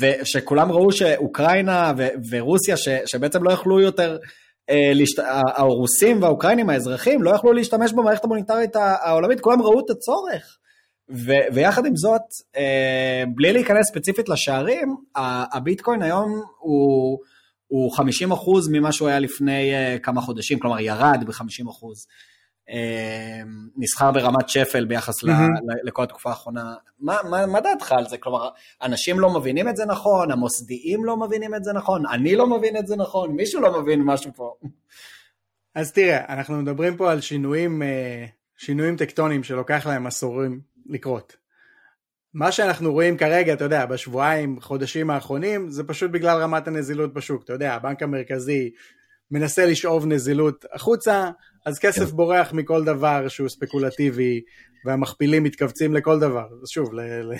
ושכולם 0.00 0.72
ראו 0.72 0.92
שאוקראינה 0.92 1.92
ו- 1.96 2.08
ורוסיה, 2.30 2.76
ש- 2.76 2.88
שבעצם 3.06 3.44
לא 3.44 3.52
יכלו 3.52 3.80
יותר, 3.80 4.18
אה, 4.70 4.90
להשת... 4.94 5.22
הרוסים 5.56 6.22
והאוקראינים, 6.22 6.70
האזרחים, 6.70 7.22
לא 7.22 7.30
יכלו 7.30 7.52
להשתמש 7.52 7.92
במערכת 7.92 8.24
המוניטרית 8.24 8.76
העולמית, 8.76 9.40
כולם 9.40 9.62
ראו 9.62 9.80
את 9.80 9.90
הצורך. 9.90 10.58
ו- 11.10 11.54
ויחד 11.54 11.86
עם 11.86 11.96
זאת, 11.96 12.22
אה, 12.56 13.24
בלי 13.34 13.52
להיכנס 13.52 13.86
ספציפית 13.92 14.28
לשערים, 14.28 14.96
הביטקוין 15.52 16.02
היום 16.02 16.42
הוא, 16.58 17.18
הוא 17.66 17.92
50% 17.96 18.68
ממה 18.72 18.92
שהוא 18.92 19.08
היה 19.08 19.18
לפני 19.18 19.74
אה, 19.74 19.96
כמה 20.02 20.20
חודשים, 20.20 20.58
כלומר 20.58 20.80
ירד 20.80 21.24
ב-50%. 21.26 21.86
אמ, 22.72 23.68
נסחר 23.76 24.10
ברמת 24.12 24.48
שפל 24.48 24.84
ביחס 24.84 25.24
mm-hmm. 25.24 25.28
לכל 25.84 26.02
התקופה 26.02 26.30
האחרונה. 26.30 26.74
מה, 27.00 27.16
מה, 27.30 27.46
מה 27.46 27.60
דעתך 27.60 27.92
על 27.92 28.08
זה? 28.08 28.18
כלומר, 28.18 28.48
אנשים 28.82 29.20
לא 29.20 29.30
מבינים 29.30 29.68
את 29.68 29.76
זה 29.76 29.86
נכון, 29.86 30.30
המוסדיים 30.30 31.04
לא 31.04 31.16
מבינים 31.16 31.54
את 31.54 31.64
זה 31.64 31.72
נכון, 31.72 32.06
אני 32.06 32.36
לא 32.36 32.46
מבין 32.46 32.76
את 32.76 32.86
זה 32.86 32.96
נכון, 32.96 33.32
מישהו 33.32 33.60
לא 33.60 33.82
מבין 33.82 34.02
משהו 34.02 34.30
פה. 34.34 34.54
אז 35.74 35.92
תראה, 35.92 36.34
אנחנו 36.34 36.62
מדברים 36.62 36.96
פה 36.96 37.12
על 37.12 37.20
שינויים, 37.20 37.82
אה, 37.82 38.24
שינויים 38.56 38.96
טקטוניים 38.96 39.42
שלוקח 39.42 39.86
להם 39.86 40.06
עשורים 40.06 40.60
לקרות. 40.86 41.36
מה 42.34 42.52
שאנחנו 42.52 42.92
רואים 42.92 43.16
כרגע, 43.16 43.52
אתה 43.52 43.64
יודע, 43.64 43.86
בשבועיים, 43.86 44.60
חודשים 44.60 45.10
האחרונים, 45.10 45.70
זה 45.70 45.84
פשוט 45.84 46.10
בגלל 46.10 46.42
רמת 46.42 46.68
הנזילות 46.68 47.14
בשוק. 47.14 47.44
אתה 47.44 47.52
יודע, 47.52 47.74
הבנק 47.74 48.02
המרכזי 48.02 48.70
מנסה 49.30 49.66
לשאוב 49.66 50.06
נזילות 50.06 50.64
החוצה, 50.72 51.30
אז 51.64 51.78
כסף 51.78 52.10
כן. 52.10 52.16
בורח 52.16 52.52
מכל 52.52 52.84
דבר 52.84 53.28
שהוא 53.28 53.48
ספקולטיבי, 53.48 54.42
והמכפילים 54.84 55.42
מתכווצים 55.42 55.94
לכל 55.94 56.20
דבר. 56.20 56.46
אז 56.62 56.68
שוב, 56.68 56.94
ל- 56.94 57.32
ל- 57.32 57.36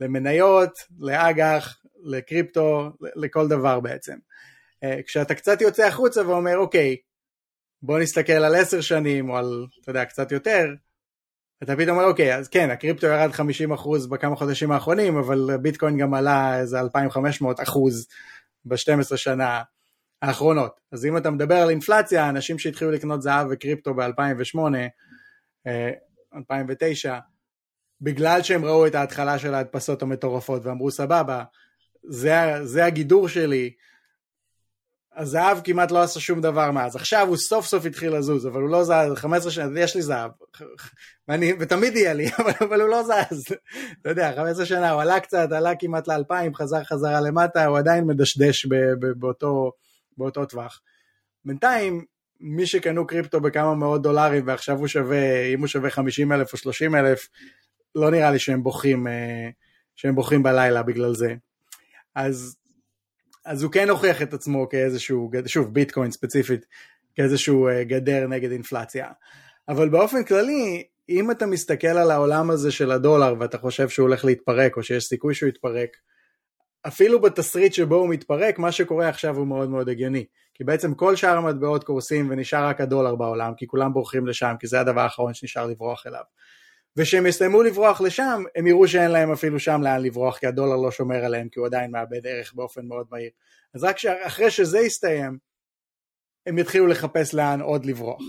למניות, 0.00 0.72
לאג"ח, 0.98 1.78
לקריפטו, 2.04 2.90
לכל 3.16 3.48
דבר 3.48 3.80
בעצם. 3.80 4.16
אה, 4.84 5.02
כשאתה 5.06 5.34
קצת 5.34 5.60
יוצא 5.60 5.86
החוצה 5.86 6.28
ואומר, 6.28 6.58
אוקיי, 6.58 6.96
בוא 7.82 7.98
נסתכל 7.98 8.32
על 8.32 8.54
עשר 8.54 8.80
שנים, 8.80 9.30
או 9.30 9.36
על, 9.36 9.66
אתה 9.80 9.90
יודע, 9.90 10.04
קצת 10.04 10.32
יותר, 10.32 10.66
אתה 11.62 11.76
פתאום 11.76 11.96
אומר, 11.96 12.08
אוקיי, 12.08 12.36
אז 12.36 12.48
כן, 12.48 12.70
הקריפטו 12.70 13.06
ירד 13.06 13.30
50% 13.30 14.08
בכמה 14.10 14.36
חודשים 14.36 14.72
האחרונים, 14.72 15.16
אבל 15.16 15.56
ביטקוין 15.62 15.98
גם 15.98 16.14
עלה 16.14 16.60
איזה 16.60 16.80
2,500 16.80 17.60
אחוז 17.60 18.08
ב-12 18.64 19.16
שנה 19.16 19.62
האחרונות. 20.22 20.80
אז 20.92 21.06
אם 21.06 21.16
אתה 21.16 21.30
מדבר 21.30 21.54
על 21.54 21.70
אינפלציה, 21.70 22.28
אנשים 22.28 22.58
שהתחילו 22.58 22.90
לקנות 22.90 23.22
זהב 23.22 23.46
וקריפטו 23.50 23.94
ב-2008, 23.94 24.58
2009, 26.36 27.12
אה, 27.12 27.18
בגלל 28.00 28.42
שהם 28.42 28.64
ראו 28.64 28.86
את 28.86 28.94
ההתחלה 28.94 29.38
של 29.38 29.54
ההדפסות 29.54 30.02
המטורפות 30.02 30.66
ואמרו 30.66 30.90
סבבה, 30.90 31.44
זה, 32.08 32.34
זה 32.64 32.84
הגידור 32.84 33.28
שלי, 33.28 33.72
הזהב 35.16 35.58
כמעט 35.64 35.90
לא 35.90 36.02
עשה 36.02 36.20
שום 36.20 36.40
דבר 36.40 36.70
מאז, 36.70 36.96
עכשיו 36.96 37.28
הוא 37.28 37.36
סוף 37.36 37.66
סוף 37.66 37.84
התחיל 37.84 38.16
לזוז, 38.16 38.46
אבל 38.46 38.60
הוא 38.60 38.70
לא 38.70 38.84
זז, 38.84 39.14
15 39.14 39.52
שנה, 39.52 39.80
יש 39.80 39.96
לי 39.96 40.02
זהב, 40.02 40.30
ואני, 41.28 41.52
ותמיד 41.60 41.96
יהיה 41.96 42.12
לי, 42.12 42.28
אבל, 42.38 42.52
אבל 42.60 42.80
הוא 42.80 42.88
לא 42.88 43.02
זז, 43.02 43.44
אתה 44.00 44.10
יודע, 44.10 44.32
15 44.36 44.66
שנה, 44.66 44.90
הוא 44.90 45.02
עלה 45.02 45.20
קצת, 45.20 45.52
עלה 45.52 45.72
כמעט 45.78 46.08
ל-2000, 46.08 46.54
חזר 46.54 46.84
חזרה 46.84 47.20
למטה, 47.20 47.66
הוא 47.66 47.78
עדיין 47.78 48.04
מדשדש 48.04 48.66
באותו, 49.18 49.72
באותו 50.18 50.46
טווח. 50.46 50.82
בינתיים, 51.44 52.04
מי 52.40 52.66
שקנו 52.66 53.06
קריפטו 53.06 53.40
בכמה 53.40 53.74
מאות 53.74 54.02
דולרים 54.02 54.46
ועכשיו 54.46 54.78
הוא 54.78 54.86
שווה, 54.86 55.46
אם 55.54 55.60
הוא 55.60 55.66
שווה 55.66 55.90
50 55.90 56.32
אלף 56.32 56.52
או 56.52 56.58
30 56.58 56.94
אלף, 56.94 57.28
לא 57.94 58.10
נראה 58.10 58.30
לי 58.30 58.38
שהם 58.38 58.62
בוכים, 58.62 59.06
אה, 59.06 59.48
שהם 59.96 60.14
בוכים 60.14 60.42
בלילה 60.42 60.82
בגלל 60.82 61.14
זה. 61.14 61.34
אז, 62.14 62.56
אז 63.44 63.62
הוא 63.62 63.72
כן 63.72 63.90
הוכיח 63.90 64.22
את 64.22 64.34
עצמו 64.34 64.68
כאיזשהו, 64.68 65.30
שוב 65.46 65.74
ביטקוין 65.74 66.10
ספציפית, 66.10 66.66
כאיזשהו 67.14 67.68
אה, 67.68 67.84
גדר 67.84 68.26
נגד 68.26 68.50
אינפלציה. 68.50 69.06
אבל 69.68 69.88
באופן 69.88 70.24
כללי, 70.24 70.84
אם 71.08 71.30
אתה 71.30 71.46
מסתכל 71.46 71.86
על 71.86 72.10
העולם 72.10 72.50
הזה 72.50 72.70
של 72.70 72.90
הדולר 72.90 73.34
ואתה 73.40 73.58
חושב 73.58 73.88
שהוא 73.88 74.08
הולך 74.08 74.24
להתפרק 74.24 74.76
או 74.76 74.82
שיש 74.82 75.04
סיכוי 75.04 75.34
שהוא 75.34 75.48
יתפרק, 75.48 75.96
אפילו 76.86 77.20
בתסריט 77.20 77.72
שבו 77.72 77.94
הוא 77.94 78.08
מתפרק, 78.08 78.58
מה 78.58 78.72
שקורה 78.72 79.08
עכשיו 79.08 79.36
הוא 79.36 79.46
מאוד 79.46 79.70
מאוד 79.70 79.88
הגיוני. 79.88 80.24
כי 80.54 80.64
בעצם 80.64 80.94
כל 80.94 81.16
שאר 81.16 81.36
המטבעות 81.36 81.84
קורסים 81.84 82.30
ונשאר 82.30 82.66
רק 82.66 82.80
הדולר 82.80 83.14
בעולם, 83.14 83.52
כי 83.56 83.66
כולם 83.66 83.92
בורחים 83.92 84.26
לשם, 84.26 84.54
כי 84.60 84.66
זה 84.66 84.80
הדבר 84.80 85.00
האחרון 85.00 85.34
שנשאר 85.34 85.66
לברוח 85.66 86.06
אליו. 86.06 86.22
וכשהם 86.96 87.26
יסיימו 87.26 87.62
לברוח 87.62 88.00
לשם, 88.00 88.42
הם 88.56 88.66
יראו 88.66 88.88
שאין 88.88 89.10
להם 89.10 89.32
אפילו 89.32 89.60
שם 89.60 89.82
לאן 89.82 90.02
לברוח, 90.02 90.38
כי 90.38 90.46
הדולר 90.46 90.76
לא 90.76 90.90
שומר 90.90 91.24
עליהם, 91.24 91.48
כי 91.48 91.58
הוא 91.58 91.66
עדיין 91.66 91.90
מאבד 91.90 92.26
ערך 92.26 92.54
באופן 92.54 92.86
מאוד 92.86 93.06
מהיר. 93.10 93.30
אז 93.74 93.84
רק 93.84 93.96
אחרי 94.04 94.50
שזה 94.50 94.78
יסתיים, 94.80 95.38
הם 96.46 96.58
יתחילו 96.58 96.86
לחפש 96.86 97.34
לאן 97.34 97.60
עוד 97.60 97.84
לברוח. 97.84 98.22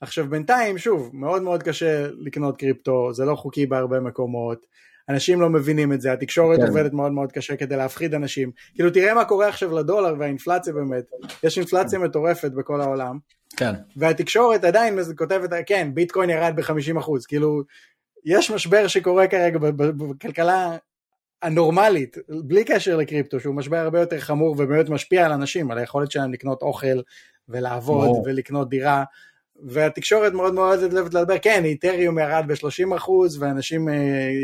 עכשיו 0.00 0.26
בינתיים, 0.30 0.78
שוב, 0.78 1.10
מאוד 1.12 1.42
מאוד 1.42 1.62
קשה 1.62 2.06
לקנות 2.18 2.58
קריפטו, 2.58 3.12
זה 3.14 3.24
לא 3.24 3.34
חוקי 3.34 3.66
בהרבה 3.66 4.00
מקומות, 4.00 4.66
אנשים 5.08 5.40
לא 5.40 5.50
מבינים 5.50 5.92
את 5.92 6.00
זה, 6.00 6.12
התקשורת 6.12 6.60
כן. 6.60 6.66
עובדת 6.66 6.92
מאוד 6.92 7.12
מאוד 7.12 7.32
קשה 7.32 7.56
כדי 7.56 7.76
להפחיד 7.76 8.14
אנשים. 8.14 8.50
כאילו 8.74 8.90
תראה 8.90 9.14
מה 9.14 9.24
קורה 9.24 9.48
עכשיו 9.48 9.78
לדולר 9.78 10.14
והאינפלציה 10.18 10.72
באמת, 10.72 11.04
יש 11.44 11.58
אינפלציה 11.58 11.98
כן. 11.98 12.04
מטורפת 12.04 12.50
בכל 12.50 12.80
העולם. 12.80 13.18
כן. 13.56 13.74
והתקשורת 13.96 14.64
עדיין 14.64 14.98
כותבת, 15.16 15.50
כן, 15.66 15.90
ביטקוין 15.94 16.30
ירד 16.30 16.52
ב-50%, 16.56 17.10
כאילו, 17.28 17.62
יש 18.24 18.50
משבר 18.50 18.86
שקורה 18.86 19.26
כרגע 19.26 19.58
בכלכלה 19.58 20.76
הנורמלית, 21.42 22.16
בלי 22.28 22.64
קשר 22.64 22.96
לקריפטו, 22.96 23.40
שהוא 23.40 23.54
משבר 23.54 23.76
הרבה 23.76 24.00
יותר 24.00 24.20
חמור 24.20 24.50
ובאמת 24.50 24.88
משפיע 24.88 25.26
על 25.26 25.32
אנשים, 25.32 25.70
על 25.70 25.78
היכולת 25.78 26.10
שלהם 26.10 26.32
לקנות 26.32 26.62
אוכל 26.62 27.00
ולעבוד 27.48 28.08
או. 28.08 28.22
ולקנות 28.26 28.68
דירה. 28.68 29.04
והתקשורת 29.64 30.32
מאוד 30.32 30.54
מאוד 30.54 30.78
אוהבת 30.78 31.14
לדבר, 31.14 31.38
כן, 31.38 31.64
איתריום 31.64 32.18
ירד 32.18 32.44
ב-30% 32.48 33.10
ואנשים 33.40 33.88
uh, 33.88 33.92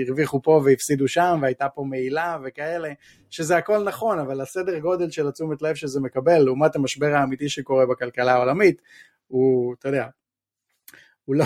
הרוויחו 0.06 0.42
פה 0.42 0.60
והפסידו 0.64 1.08
שם 1.08 1.38
והייתה 1.42 1.68
פה 1.68 1.84
מעילה 1.84 2.38
וכאלה, 2.44 2.88
שזה 3.30 3.56
הכל 3.56 3.84
נכון, 3.84 4.18
אבל 4.18 4.40
הסדר 4.40 4.78
גודל 4.78 5.10
של 5.10 5.28
התשומת 5.28 5.62
לב 5.62 5.74
שזה 5.74 6.00
מקבל 6.00 6.38
לעומת 6.38 6.76
המשבר 6.76 7.14
האמיתי 7.14 7.48
שקורה 7.48 7.86
בכלכלה 7.86 8.32
העולמית, 8.32 8.82
הוא, 9.26 9.74
אתה 9.78 9.88
יודע, 9.88 10.06
הוא 11.24 11.36
לא, 11.36 11.44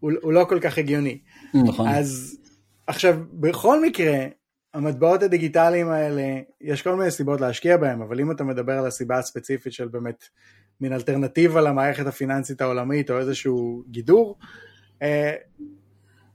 הוא, 0.00 0.12
הוא 0.22 0.32
לא 0.32 0.46
כל 0.48 0.60
כך 0.60 0.78
הגיוני. 0.78 1.18
נכון. 1.66 1.88
אז 1.88 2.38
עכשיו, 2.86 3.16
בכל 3.32 3.82
מקרה, 3.82 4.26
המטבעות 4.74 5.22
הדיגיטליים 5.22 5.88
האלה, 5.88 6.40
יש 6.60 6.82
כל 6.82 6.94
מיני 6.94 7.10
סיבות 7.10 7.40
להשקיע 7.40 7.76
בהם, 7.76 8.02
אבל 8.02 8.20
אם 8.20 8.30
אתה 8.30 8.44
מדבר 8.44 8.72
על 8.72 8.86
הסיבה 8.86 9.18
הספציפית 9.18 9.72
של 9.72 9.88
באמת 9.88 10.24
מין 10.80 10.92
אלטרנטיבה 10.92 11.60
למערכת 11.60 12.06
הפיננסית 12.06 12.60
העולמית 12.60 13.10
או 13.10 13.18
איזשהו 13.18 13.82
גידור, 13.90 14.38
אה, 15.02 15.34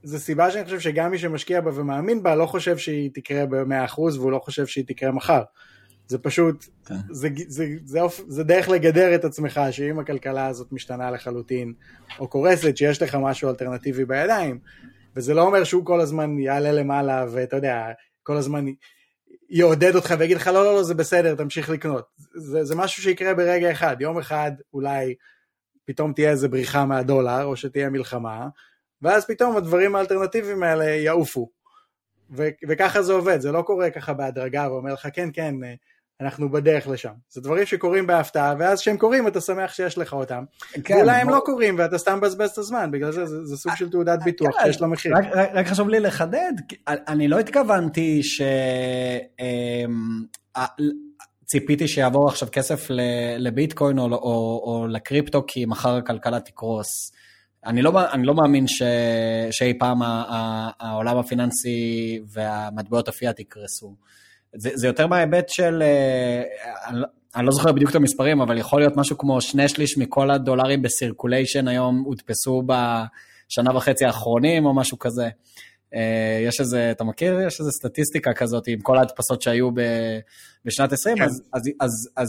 זו 0.02 0.18
סיבה 0.18 0.50
שאני 0.50 0.64
חושב 0.64 0.80
שגם 0.80 1.10
מי 1.10 1.18
שמשקיע 1.18 1.60
בה 1.60 1.70
ומאמין 1.74 2.22
בה 2.22 2.34
לא 2.34 2.46
חושב 2.46 2.78
שהיא 2.78 3.10
תקרה 3.14 3.46
ב-100% 3.46 4.00
והוא 4.00 4.32
לא 4.32 4.38
חושב 4.38 4.66
שהיא 4.66 4.84
תקרה 4.86 5.12
מחר. 5.12 5.42
זה 6.06 6.18
פשוט, 6.18 6.64
כן. 6.86 6.94
זה, 7.10 7.28
זה, 7.36 7.48
זה, 7.48 7.66
זה, 7.84 8.00
זה 8.28 8.44
דרך 8.44 8.68
לגדר 8.68 9.14
את 9.14 9.24
עצמך 9.24 9.60
שאם 9.70 9.98
הכלכלה 9.98 10.46
הזאת 10.46 10.72
משתנה 10.72 11.10
לחלוטין 11.10 11.72
או 12.20 12.28
קורסת, 12.28 12.76
שיש 12.76 13.02
לך 13.02 13.18
משהו 13.20 13.50
אלטרנטיבי 13.50 14.04
בידיים, 14.04 14.58
וזה 15.16 15.34
לא 15.34 15.42
אומר 15.42 15.64
שהוא 15.64 15.86
כל 15.86 16.00
הזמן 16.00 16.38
יעלה 16.38 16.72
למעלה, 16.72 17.26
ואתה 17.30 17.56
יודע, 17.56 17.86
כל 18.22 18.36
הזמן 18.36 18.64
יעודד 19.50 19.94
אותך 19.94 20.14
ויגיד 20.18 20.36
לך, 20.36 20.46
לא, 20.46 20.64
לא, 20.64 20.74
לא, 20.74 20.82
זה 20.82 20.94
בסדר, 20.94 21.34
תמשיך 21.34 21.70
לקנות. 21.70 22.08
זה, 22.34 22.64
זה 22.64 22.76
משהו 22.76 23.02
שיקרה 23.02 23.34
ברגע 23.34 23.72
אחד. 23.72 23.96
יום 24.00 24.18
אחד 24.18 24.52
אולי 24.74 25.14
פתאום 25.84 26.12
תהיה 26.12 26.30
איזה 26.30 26.48
בריחה 26.48 26.84
מהדולר, 26.84 27.44
או 27.44 27.56
שתהיה 27.56 27.90
מלחמה, 27.90 28.48
ואז 29.02 29.26
פתאום 29.26 29.56
הדברים 29.56 29.96
האלטרנטיביים 29.96 30.62
האלה 30.62 30.84
יעופו. 30.84 31.50
ו- 32.30 32.48
וככה 32.68 33.02
זה 33.02 33.12
עובד, 33.12 33.40
זה 33.40 33.52
לא 33.52 33.62
קורה 33.62 33.90
ככה 33.90 34.12
בהדרגה 34.12 34.68
ואומר 34.70 34.92
לך, 34.92 35.08
כן, 35.12 35.28
כן, 35.32 35.54
אנחנו 36.20 36.50
בדרך 36.50 36.88
לשם. 36.88 37.12
זה 37.30 37.40
דברים 37.40 37.66
שקורים 37.66 38.06
בהפתעה, 38.06 38.54
ואז 38.58 38.80
כשהם 38.80 38.96
קורים 38.96 39.28
אתה 39.28 39.40
שמח 39.40 39.74
שיש 39.74 39.98
לך 39.98 40.12
אותם. 40.12 40.44
כן, 40.84 40.94
ואולי 40.94 41.20
הם. 41.20 41.28
לא 41.28 41.42
קורים 41.44 41.78
ואתה 41.78 41.98
סתם 41.98 42.18
מבזבז 42.18 42.50
את 42.50 42.58
הזמן, 42.58 42.90
בגלל 42.90 43.12
זה 43.12 43.26
זה, 43.26 43.44
זה 43.44 43.56
סוג 43.56 43.72
של 43.76 43.90
תעודת 43.90 44.18
אה, 44.18 44.24
ביטוח 44.24 44.56
כן, 44.58 44.64
שיש 44.64 44.80
לו 44.80 44.88
מחיר. 44.88 45.16
רק, 45.16 45.24
רק, 45.34 45.48
רק 45.52 45.66
חשוב 45.66 45.88
לי 45.88 46.00
לחדד, 46.00 46.52
אני 46.88 47.28
לא 47.28 47.38
התכוונתי 47.38 48.22
ש... 48.22 48.42
אמ, 49.40 50.24
ציפיתי 51.44 51.88
שיעבור 51.88 52.28
עכשיו 52.28 52.48
כסף 52.52 52.86
לביטקוין 53.38 53.98
או, 53.98 54.04
או, 54.04 54.62
או 54.64 54.86
לקריפטו, 54.86 55.44
כי 55.46 55.66
מחר 55.66 55.96
הכלכלה 55.96 56.40
תקרוס. 56.40 57.12
אני 57.66 57.82
לא, 57.82 58.12
אני 58.12 58.26
לא 58.26 58.34
מאמין 58.34 58.66
ש, 58.68 58.82
שאי 59.50 59.78
פעם 59.78 59.98
העולם 60.80 61.18
הפיננסי 61.18 62.20
והמטבעות 62.26 63.08
הפיאט 63.08 63.40
יקרסו. 63.40 63.94
זה, 64.54 64.70
זה 64.74 64.86
יותר 64.86 65.06
מההיבט 65.06 65.48
של, 65.48 65.82
אה, 65.82 66.42
אני, 66.88 67.00
לא, 67.00 67.06
אני 67.36 67.46
לא 67.46 67.52
זוכר 67.52 67.72
בדיוק 67.72 67.90
את 67.90 67.94
המספרים, 67.94 68.40
אבל 68.40 68.58
יכול 68.58 68.80
להיות 68.80 68.96
משהו 68.96 69.18
כמו 69.18 69.40
שני 69.40 69.68
שליש 69.68 69.98
מכל 69.98 70.30
הדולרים 70.30 70.82
בסירקוליישן 70.82 71.68
היום 71.68 72.02
הודפסו 72.06 72.62
בשנה 72.66 73.76
וחצי 73.76 74.04
האחרונים 74.04 74.66
או 74.66 74.74
משהו 74.74 74.98
כזה. 74.98 75.28
אה, 75.94 76.44
יש 76.46 76.60
איזה, 76.60 76.90
אתה 76.90 77.04
מכיר? 77.04 77.40
יש 77.46 77.60
איזה 77.60 77.70
סטטיסטיקה 77.70 78.32
כזאת 78.32 78.64
עם 78.66 78.80
כל 78.80 78.98
ההדפסות 78.98 79.42
שהיו 79.42 79.70
ב, 79.74 79.80
בשנת 80.64 80.92
20, 80.92 81.16
כן. 81.16 81.24
אז, 81.24 81.42
אז, 81.52 81.62
אז, 81.80 82.08
אז 82.16 82.28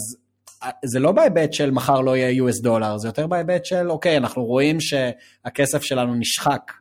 זה 0.86 1.00
לא 1.00 1.12
בהיבט 1.12 1.54
של 1.54 1.72
מחר 1.72 2.02
לא 2.02 2.18
יהיה 2.18 2.44
US 2.44 2.64
דולר, 2.64 2.98
זה 2.98 3.08
יותר 3.08 3.28
בהיבט 3.28 3.66
של, 3.66 3.92
אוקיי, 3.92 4.18
אנחנו 4.18 4.46
רואים 4.46 4.78
שהכסף 4.82 5.84
שלנו 5.84 6.16
נשחק 6.16 6.72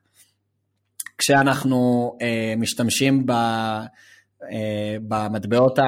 כשאנחנו 1.18 2.12
אה, 2.22 2.54
משתמשים 2.56 3.26
ב... 3.26 3.32
אה, 4.52 4.96
במטבעות 5.08 5.78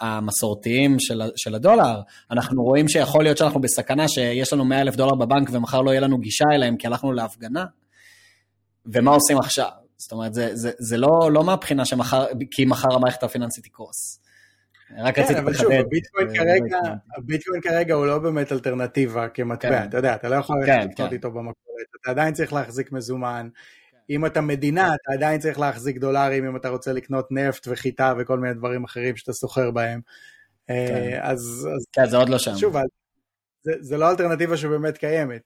המסורתיים 0.00 0.96
של, 0.98 1.22
של 1.36 1.54
הדולר, 1.54 2.00
אנחנו 2.30 2.62
רואים 2.62 2.88
שיכול 2.88 3.24
להיות 3.24 3.38
שאנחנו 3.38 3.60
בסכנה 3.60 4.08
שיש 4.08 4.52
לנו 4.52 4.64
100 4.64 4.80
אלף 4.80 4.96
דולר 4.96 5.14
בבנק 5.14 5.48
ומחר 5.52 5.82
לא 5.82 5.90
יהיה 5.90 6.00
לנו 6.00 6.18
גישה 6.18 6.44
אליהם 6.54 6.76
כי 6.76 6.86
הלכנו 6.86 7.12
להפגנה, 7.12 7.64
ומה 8.86 9.10
עושים 9.10 9.38
עכשיו? 9.38 9.68
זאת 9.96 10.12
אומרת, 10.12 10.34
זה, 10.34 10.56
זה, 10.56 10.70
זה 10.78 10.96
לא, 10.96 11.32
לא 11.32 11.44
מהבחינה 11.44 11.84
שמחר, 11.84 12.26
כי 12.50 12.64
מחר 12.64 12.94
המערכת 12.94 13.22
הפיננסית 13.22 13.64
תקרוס. 13.64 14.20
רק 14.98 15.18
רציתי 15.18 15.34
לחדד. 15.34 15.34
כן, 15.34 15.42
אבל 15.42 15.54
שוב, 15.54 15.72
הביטקוין 15.72 16.28
אה, 16.28 16.34
כרגע, 16.34 16.78
הביטקוין 17.16 17.60
כרגע 17.60 17.94
הוא 17.94 18.06
לא 18.06 18.18
באמת 18.18 18.52
אלטרנטיבה 18.52 19.28
כמטבע, 19.28 19.80
כן. 19.80 19.88
אתה 19.88 19.96
יודע, 19.96 20.14
אתה 20.14 20.28
לא 20.28 20.34
יכול 20.34 20.56
כן, 20.66 20.80
לקנות 20.80 21.08
כן. 21.08 21.14
איתו 21.14 21.30
במקורת, 21.30 21.54
אתה 22.00 22.10
עדיין 22.10 22.34
צריך 22.34 22.52
להחזיק 22.52 22.92
מזומן, 22.92 23.48
אם 24.10 24.26
אתה 24.26 24.40
מדינה, 24.40 24.94
אתה 24.94 25.12
עדיין 25.12 25.40
צריך 25.40 25.58
להחזיק 25.58 25.96
דולרים 25.96 26.44
אם 26.44 26.56
אתה 26.56 26.68
רוצה 26.68 26.92
לקנות 26.92 27.28
נפט 27.30 27.68
וחיטה 27.70 28.14
וכל 28.18 28.38
מיני 28.38 28.54
דברים 28.54 28.84
אחרים 28.84 29.16
שאתה 29.16 29.32
סוחר 29.32 29.70
בהם. 29.70 30.00
אה, 30.70 30.86
כן. 30.88 31.18
אז, 31.22 31.68
אז... 31.76 31.86
כן, 31.92 32.06
זה 32.06 32.16
עוד 32.16 32.28
לא 32.28 32.38
שם. 32.38 32.56
שוב, 32.56 32.76
זה, 33.62 33.72
זה 33.80 33.96
לא 33.96 34.10
אלטרנטיבה 34.10 34.56
שבאמת 34.56 34.98
קיימת. 34.98 35.42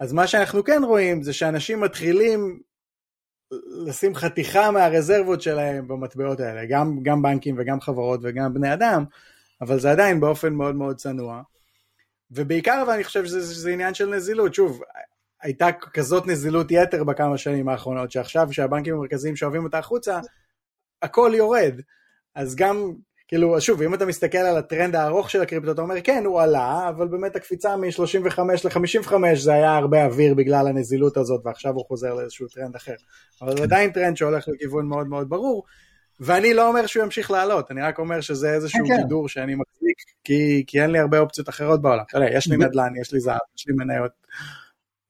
אז 0.00 0.12
מה 0.12 0.26
שאנחנו 0.26 0.64
כן 0.64 0.82
רואים 0.84 1.22
זה 1.22 1.32
שאנשים 1.32 1.80
מתחילים 1.80 2.60
לשים 3.86 4.14
חתיכה 4.14 4.70
מהרזרבות 4.70 5.42
שלהם 5.42 5.88
במטבעות 5.88 6.40
האלה, 6.40 6.66
גם, 6.66 7.02
גם 7.02 7.22
בנקים 7.22 7.54
וגם 7.58 7.80
חברות 7.80 8.20
וגם 8.22 8.54
בני 8.54 8.72
אדם, 8.72 9.04
אבל 9.60 9.80
זה 9.80 9.90
עדיין 9.90 10.20
באופן 10.20 10.52
מאוד 10.52 10.74
מאוד 10.74 10.96
צנוע. 10.96 11.42
ובעיקר 12.30 12.82
אבל 12.82 12.92
אני 12.92 13.04
חושב 13.04 13.26
שזה, 13.26 13.54
שזה 13.54 13.70
עניין 13.70 13.94
של 13.94 14.06
נזילות, 14.06 14.54
שוב, 14.54 14.80
הייתה 15.42 15.72
כזאת 15.72 16.26
נזילות 16.26 16.66
יתר 16.70 17.04
בכמה 17.04 17.38
שנים 17.38 17.68
האחרונות, 17.68 18.10
שעכשיו 18.10 18.52
שהבנקים 18.52 18.94
המרכזיים 18.94 19.36
שואבים 19.36 19.64
אותה 19.64 19.78
החוצה, 19.78 20.20
הכל 21.02 21.32
יורד. 21.34 21.80
אז 22.34 22.56
גם, 22.56 22.92
כאילו, 23.28 23.60
שוב, 23.60 23.82
אם 23.82 23.94
אתה 23.94 24.06
מסתכל 24.06 24.38
על 24.38 24.56
הטרנד 24.56 24.96
הארוך 24.96 25.30
של 25.30 25.42
הקריפטו, 25.42 25.72
אתה 25.72 25.82
אומר, 25.82 25.94
כן, 26.04 26.22
הוא 26.26 26.40
עלה, 26.40 26.88
אבל 26.88 27.08
באמת 27.08 27.36
הקפיצה 27.36 27.76
מ-35 27.76 28.40
ל-55 28.64 29.14
זה 29.34 29.52
היה 29.52 29.76
הרבה 29.76 30.04
אוויר 30.04 30.34
בגלל 30.34 30.66
הנזילות 30.66 31.16
הזאת, 31.16 31.40
ועכשיו 31.44 31.74
הוא 31.74 31.84
חוזר 31.88 32.14
לאיזשהו 32.14 32.48
טרנד 32.48 32.76
אחר. 32.76 32.94
אבל 33.42 33.56
זה 33.56 33.62
עדיין 33.62 33.90
טרנד 33.90 34.16
שהולך 34.16 34.48
לכיוון 34.48 34.86
מאוד 34.86 35.06
מאוד 35.06 35.28
ברור, 35.28 35.64
ואני 36.20 36.54
לא 36.54 36.68
אומר 36.68 36.86
שהוא 36.86 37.02
ימשיך 37.02 37.30
לעלות, 37.30 37.70
אני 37.70 37.82
רק 37.82 37.98
אומר 37.98 38.20
שזה 38.20 38.54
איזשהו 38.54 38.86
כן, 38.86 38.96
כן. 38.96 39.02
גידור 39.02 39.28
שאני 39.28 39.54
מחזיק, 39.54 39.98
כי, 40.24 40.64
כי 40.66 40.82
אין 40.82 40.90
לי 40.90 40.98
הרבה 40.98 41.18
אופציות 41.18 41.48
אחרות 41.48 41.82
בעולם. 41.82 42.04
יש 42.32 42.48
לי 42.48 42.56
נדל"ן, 42.56 42.92
יש 43.00 43.12
לי 43.12 43.20
זהב, 43.20 43.38
יש 43.56 43.66
לי 43.68 43.74
מניות. 43.74 44.12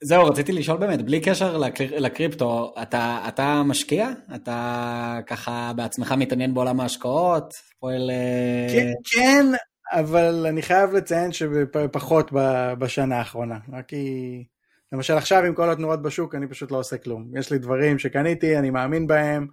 זהו, 0.02 0.26
רציתי 0.26 0.52
לשאול 0.52 0.78
באמת, 0.78 1.02
בלי 1.02 1.20
קשר 1.20 1.56
לקריפטו, 1.96 2.74
אתה, 2.82 3.24
אתה 3.28 3.62
משקיע? 3.64 4.08
אתה 4.34 5.18
ככה 5.26 5.72
בעצמך 5.76 6.14
מתעניין 6.18 6.54
בעולם 6.54 6.80
ההשקעות? 6.80 7.54
פועל... 7.80 8.10
אה, 8.10 8.66
כן, 8.72 8.92
כן, 9.14 9.46
אבל 9.92 10.46
אני 10.48 10.62
חייב 10.62 10.92
לציין 10.92 11.32
שפחות 11.32 12.30
בשנה 12.78 13.18
האחרונה. 13.18 13.58
רק 13.72 13.88
כי... 13.88 14.44
למשל 14.92 15.14
עכשיו 15.14 15.44
עם 15.44 15.54
כל 15.54 15.70
התנועות 15.70 16.02
בשוק 16.02 16.34
אני 16.34 16.48
פשוט 16.48 16.70
לא 16.70 16.78
עושה 16.78 16.98
כלום. 16.98 17.30
יש 17.38 17.50
לי 17.50 17.58
דברים 17.58 17.98
שקניתי, 17.98 18.58
אני 18.58 18.70
מאמין 18.70 19.06
בהם, 19.06 19.46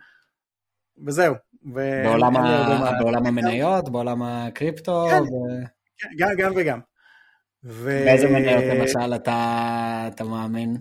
וזהו. 1.05 1.35
בעולם, 1.63 2.37
ה... 2.37 2.91
בעולם 2.99 3.25
המניות, 3.25 3.89
בעולם 3.89 4.23
הקריפטו? 4.23 5.07
כן, 5.09 5.21
ו... 5.21 5.65
כן, 5.97 6.09
גם, 6.17 6.29
גם 6.37 6.51
וגם. 6.55 6.79
ו... 7.65 8.01
באיזה 8.05 8.27
מניות 8.27 8.63
למשל 8.63 9.15
אתה, 9.15 10.09
אתה 10.13 10.23
מאמין? 10.23 10.77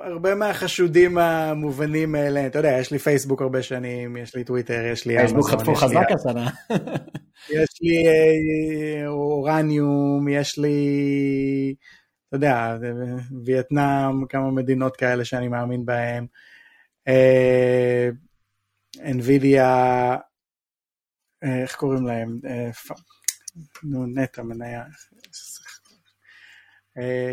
הרבה 0.00 0.34
מהחשודים 0.34 1.18
המובנים 1.18 2.14
האלה, 2.14 2.46
אתה 2.46 2.58
יודע, 2.58 2.76
יש 2.80 2.90
לי 2.90 2.98
פייסבוק 2.98 3.42
הרבה 3.42 3.62
שנים, 3.62 4.16
יש 4.16 4.34
לי 4.36 4.44
טוויטר, 4.44 4.86
יש 4.92 5.06
לי 5.06 5.16
פייסבוק 5.16 5.50
חטפו 5.50 5.74
חזק 5.74 6.06
השנה. 6.14 6.50
יש 7.50 7.68
לי 7.80 8.06
אה, 8.06 9.06
אורניום, 9.06 10.28
יש 10.28 10.58
לי, 10.58 11.74
אתה 12.28 12.36
יודע, 12.36 12.76
וייטנאם, 13.44 14.26
כמה 14.26 14.50
מדינות 14.50 14.96
כאלה 14.96 15.24
שאני 15.24 15.48
מאמין 15.48 15.84
בהן. 15.84 16.26
NVIDIA, 18.96 19.58
אה, 21.44 21.62
איך 21.62 21.76
קוראים 21.76 22.06
להם? 22.06 22.40
אה, 23.58 23.80
נו, 23.82 24.06
נטע 24.06 24.42
מניה, 24.42 24.84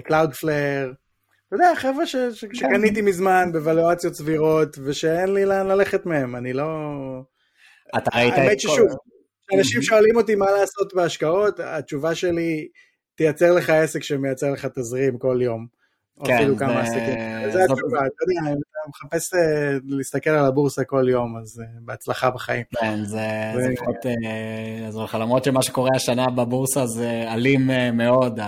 Cloudflare, 0.04 0.94
אתה 1.48 1.56
יודע, 1.56 1.76
חבר'ה 1.76 2.06
ש, 2.06 2.16
כן. 2.16 2.56
שקניתי 2.56 3.02
מזמן 3.02 3.50
בוולואציות 3.52 4.16
סבירות, 4.16 4.78
ושאין 4.84 5.34
לי 5.34 5.46
לאן 5.46 5.68
ללכת 5.68 6.06
מהם, 6.06 6.36
אני 6.36 6.54
לא... 6.54 6.68
אתה 7.98 8.10
ראית 8.16 8.34
את 8.34 8.36
כל... 8.36 8.42
האמת 8.42 8.60
ששוב, 8.60 8.88
כשאנשים 9.48 9.82
שואלים 9.82 10.16
אותי 10.16 10.36
מה 10.36 10.52
לעשות 10.52 10.94
בהשקעות, 10.94 11.60
התשובה 11.60 12.16
שלי, 12.16 12.68
תייצר 13.16 13.52
לך 13.54 13.70
עסק 13.70 14.04
שמייצר 14.04 14.52
לך 14.52 14.66
תזרים 14.66 15.18
כל 15.18 15.40
יום. 15.42 15.68
או 16.18 16.26
כן, 16.26 16.36
אפילו 16.36 16.58
כמה 16.58 16.82
עסקים. 16.82 17.16
זה 17.52 17.64
התשובה, 17.64 18.00
אתה 18.00 18.24
יודע, 18.24 18.56
מחפש 18.90 19.34
אה, 19.34 19.78
להסתכל 19.88 20.30
על 20.30 20.46
הבורסה 20.46 20.84
כל 20.84 21.06
יום, 21.10 21.38
אז 21.38 21.60
אה, 21.60 21.66
בהצלחה 21.82 22.30
בחיים. 22.30 22.64
כן, 22.80 23.04
זה 23.04 23.28
לפחות 23.72 23.96
יעזור 24.84 25.04
לך, 25.04 25.18
למרות 25.22 25.44
שמה 25.44 25.64
שקורה 25.64 25.90
השנה 25.96 26.26
בבורסה 26.30 26.86
זה 26.86 27.26
אלים 27.34 27.72
אה, 27.72 27.92
מאוד, 27.92 28.40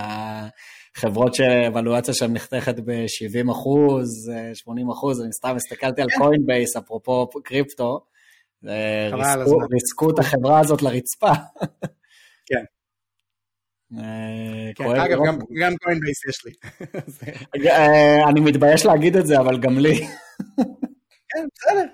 החברות 0.96 1.34
שאבלואציה 1.34 2.14
שלהם 2.14 2.32
נחתכת 2.32 2.80
ב-70 2.80 3.52
אחוז, 3.52 4.30
80 4.54 4.90
אחוז, 4.90 5.22
אני 5.22 5.32
סתם 5.32 5.56
הסתכלתי 5.56 6.02
על 6.02 6.08
קוינבייס, 6.18 6.74
כן. 6.74 6.80
אפרופו 6.80 7.28
קריפטו, 7.44 8.00
ריסקו 9.72 10.10
את 10.10 10.18
החברה 10.18 10.60
הזאת 10.60 10.82
לרצפה. 10.82 11.32
כן. 12.46 12.64
אה, 13.96 14.70
כן, 14.74 14.84
אגב, 14.84 15.18
גם 15.62 15.76
קוינבייס 15.82 16.24
יש 16.28 16.44
לי. 16.46 16.52
אה, 17.70 18.28
אני 18.28 18.40
מתבייש 18.40 18.86
להגיד 18.86 19.16
את 19.16 19.26
זה, 19.26 19.40
אבל 19.40 19.58
גם 19.58 19.78
לי. 19.78 20.06
כן, 21.28 21.46
בסדר. 21.54 21.84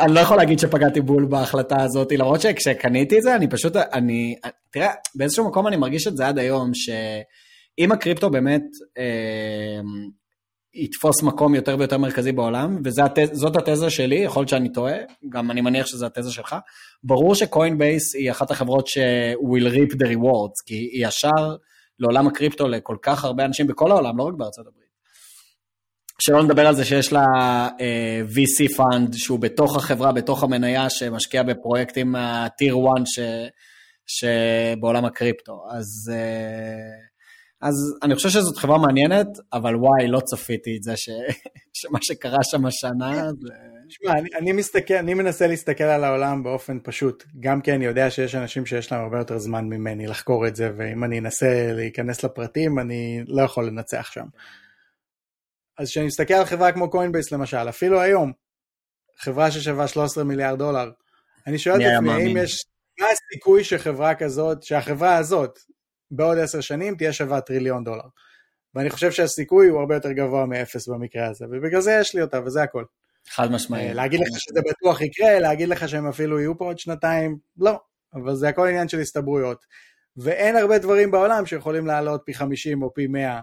אני 0.00 0.14
לא 0.14 0.20
יכול 0.20 0.36
להגיד 0.36 0.58
שפגעתי 0.58 1.00
בול 1.00 1.24
בהחלטה 1.24 1.82
הזאת, 1.82 2.12
למרות 2.12 2.40
שכשקניתי 2.40 3.18
את 3.18 3.22
זה, 3.22 3.36
אני 3.36 3.48
פשוט, 3.48 3.76
אני, 3.76 4.34
תראה, 4.70 4.90
באיזשהו 5.14 5.48
מקום 5.48 5.66
אני 5.66 5.76
מרגיש 5.76 6.06
את 6.06 6.16
זה 6.16 6.28
עד 6.28 6.38
היום, 6.38 6.70
שאם 6.74 7.92
הקריפטו 7.92 8.30
באמת 8.30 8.62
אה, 8.98 9.80
יתפוס 10.74 11.22
מקום 11.22 11.54
יותר 11.54 11.76
ויותר 11.78 11.98
מרכזי 11.98 12.32
בעולם, 12.32 12.78
וזאת 12.84 13.56
התזה 13.56 13.90
שלי, 13.90 14.16
יכול 14.16 14.40
להיות 14.40 14.48
שאני 14.48 14.72
טועה, 14.72 14.94
גם 15.28 15.50
אני 15.50 15.60
מניח 15.60 15.86
שזו 15.86 16.06
התזה 16.06 16.32
שלך, 16.32 16.56
ברור 17.04 17.34
ש 17.34 17.50
Coinbase 17.50 18.14
היא 18.14 18.30
אחת 18.30 18.50
החברות 18.50 18.86
ש-will 18.86 19.74
reap 19.74 19.92
the 19.92 20.06
rewards, 20.06 20.64
כי 20.66 20.74
היא 20.74 21.06
שער 21.06 21.56
לעולם 21.98 22.26
הקריפטו 22.26 22.68
לכל 22.68 22.96
כך 23.02 23.24
הרבה 23.24 23.44
אנשים 23.44 23.66
בכל 23.66 23.90
העולם, 23.90 24.18
לא 24.18 24.22
רק 24.24 24.34
בארצות 24.34 24.66
הברית. 24.66 24.84
שלא 26.22 26.42
נדבר 26.42 26.66
על 26.66 26.74
זה 26.74 26.84
שיש 26.84 27.12
לה 27.12 27.24
uh, 27.68 27.80
אה, 27.80 28.22
VC 28.34 28.76
fund 28.76 29.14
שהוא 29.14 29.38
בתוך 29.38 29.76
החברה, 29.76 30.12
בתוך 30.12 30.42
המניה, 30.42 30.90
שמשקיע 30.90 31.42
בפרויקטים 31.42 32.14
ה-Tier 32.14 32.74
1 32.98 33.06
ש, 33.06 33.18
שבעולם 34.06 35.04
הקריפטו. 35.04 35.64
אז, 35.70 36.12
uh, 36.12 37.13
אז 37.64 37.74
אני 38.02 38.14
חושב 38.14 38.28
שזאת 38.28 38.56
חברה 38.56 38.78
מעניינת, 38.78 39.26
אבל 39.52 39.76
וואי, 39.76 40.08
לא 40.08 40.20
צפיתי 40.20 40.76
את 40.76 40.82
זה 40.82 40.96
ש, 40.96 41.08
שמה 41.78 41.98
שקרה 42.02 42.38
שם 42.42 42.66
השנה 42.66 43.30
זה... 43.40 43.48
שמע, 43.88 44.12
אני, 44.12 44.28
אני 44.38 44.52
מסתכל, 44.52 44.94
אני 44.94 45.14
מנסה 45.14 45.46
להסתכל 45.46 45.84
על 45.84 46.04
העולם 46.04 46.42
באופן 46.42 46.78
פשוט, 46.82 47.24
גם 47.40 47.60
כי 47.60 47.72
אני 47.72 47.84
יודע 47.84 48.10
שיש 48.10 48.34
אנשים 48.34 48.66
שיש 48.66 48.92
להם 48.92 49.02
הרבה 49.02 49.18
יותר 49.18 49.38
זמן 49.38 49.64
ממני 49.64 50.06
לחקור 50.06 50.46
את 50.46 50.56
זה, 50.56 50.70
ואם 50.76 51.04
אני 51.04 51.18
אנסה 51.18 51.72
להיכנס 51.72 52.24
לפרטים, 52.24 52.78
אני 52.78 53.22
לא 53.26 53.42
יכול 53.42 53.66
לנצח 53.66 54.10
שם. 54.12 54.26
אז 55.78 55.88
כשאני 55.88 56.06
מסתכל 56.06 56.34
על 56.34 56.44
חברה 56.44 56.72
כמו 56.72 56.90
קוינבייס 56.90 57.32
למשל, 57.32 57.68
אפילו 57.68 58.00
היום, 58.00 58.32
חברה 59.18 59.50
ששווה 59.50 59.88
13 59.88 60.24
מיליארד 60.24 60.58
דולר, 60.58 60.90
אני 61.46 61.58
שואל 61.58 61.76
את 61.76 61.86
עצמי, 61.96 62.12
האם 62.12 62.36
יש, 62.36 62.64
מה 63.00 63.06
הסיכוי 63.06 63.64
שחברה 63.64 64.14
כזאת, 64.14 64.62
שהחברה 64.62 65.16
הזאת, 65.16 65.58
בעוד 66.10 66.38
עשר 66.38 66.60
שנים 66.60 66.96
תהיה 66.96 67.12
שווה 67.12 67.40
טריליון 67.40 67.84
דולר. 67.84 68.04
ואני 68.74 68.90
חושב 68.90 69.12
שהסיכוי 69.12 69.68
הוא 69.68 69.80
הרבה 69.80 69.94
יותר 69.94 70.12
גבוה 70.12 70.46
מאפס 70.46 70.88
במקרה 70.88 71.26
הזה, 71.26 71.44
ובגלל 71.50 71.80
זה 71.80 71.98
יש 72.00 72.14
לי 72.14 72.22
אותה, 72.22 72.40
וזה 72.44 72.62
הכל. 72.62 72.84
חד 73.28 73.50
משמעי. 73.50 73.88
אה, 73.88 73.92
להגיד 73.92 74.20
לך 74.20 74.28
שזה 74.38 74.60
בטוח 74.70 75.00
יקרה, 75.00 75.38
להגיד 75.38 75.68
לך 75.68 75.88
שהם 75.88 76.06
אפילו 76.06 76.40
יהיו 76.40 76.58
פה 76.58 76.64
עוד 76.64 76.78
שנתיים, 76.78 77.38
לא, 77.56 77.80
אבל 78.14 78.34
זה 78.34 78.48
הכל 78.48 78.68
עניין 78.68 78.88
של 78.88 79.00
הסתברויות. 79.00 79.64
ואין 80.16 80.56
הרבה 80.56 80.78
דברים 80.78 81.10
בעולם 81.10 81.46
שיכולים 81.46 81.86
לעלות 81.86 82.22
פי 82.24 82.34
50 82.34 82.82
או 82.82 82.94
פי 82.94 83.06
100 83.06 83.40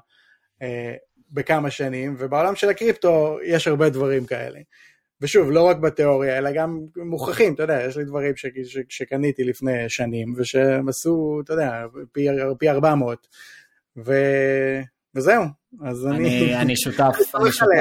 אה, 0.62 0.94
בכמה 1.32 1.72
שנים, 1.72 2.16
ובעולם 2.20 2.56
של 2.56 2.70
הקריפטו 2.70 3.38
יש 3.44 3.68
הרבה 3.68 3.90
דברים 3.90 4.26
כאלה. 4.26 4.60
ושוב, 5.22 5.52
לא 5.52 5.64
רק 5.64 5.77
בתיאוריה, 5.77 6.38
אלא 6.38 6.52
גם 6.52 6.80
מוכרחים, 7.06 7.53
אתה 7.53 7.64
יודע, 7.64 7.84
יש 7.88 7.98
לי 7.98 8.06
דברים 8.06 8.35
ש, 8.35 8.45
ש, 8.65 8.77
שקניתי 8.89 9.43
לפני 9.43 9.89
שנים, 9.89 10.34
ושהם 10.38 10.89
עשו, 10.89 11.41
אתה 11.43 11.53
יודע, 11.53 11.72
פי, 12.11 12.27
פי 12.60 12.69
400, 12.69 13.27
ו, 14.06 14.14
וזהו, 15.15 15.43
אז 15.85 16.07
אני... 16.07 16.18
אני, 16.18 16.56
אני 16.56 16.76
שותף, 16.76 17.15
אני 17.35 17.52
שותף 17.52 17.72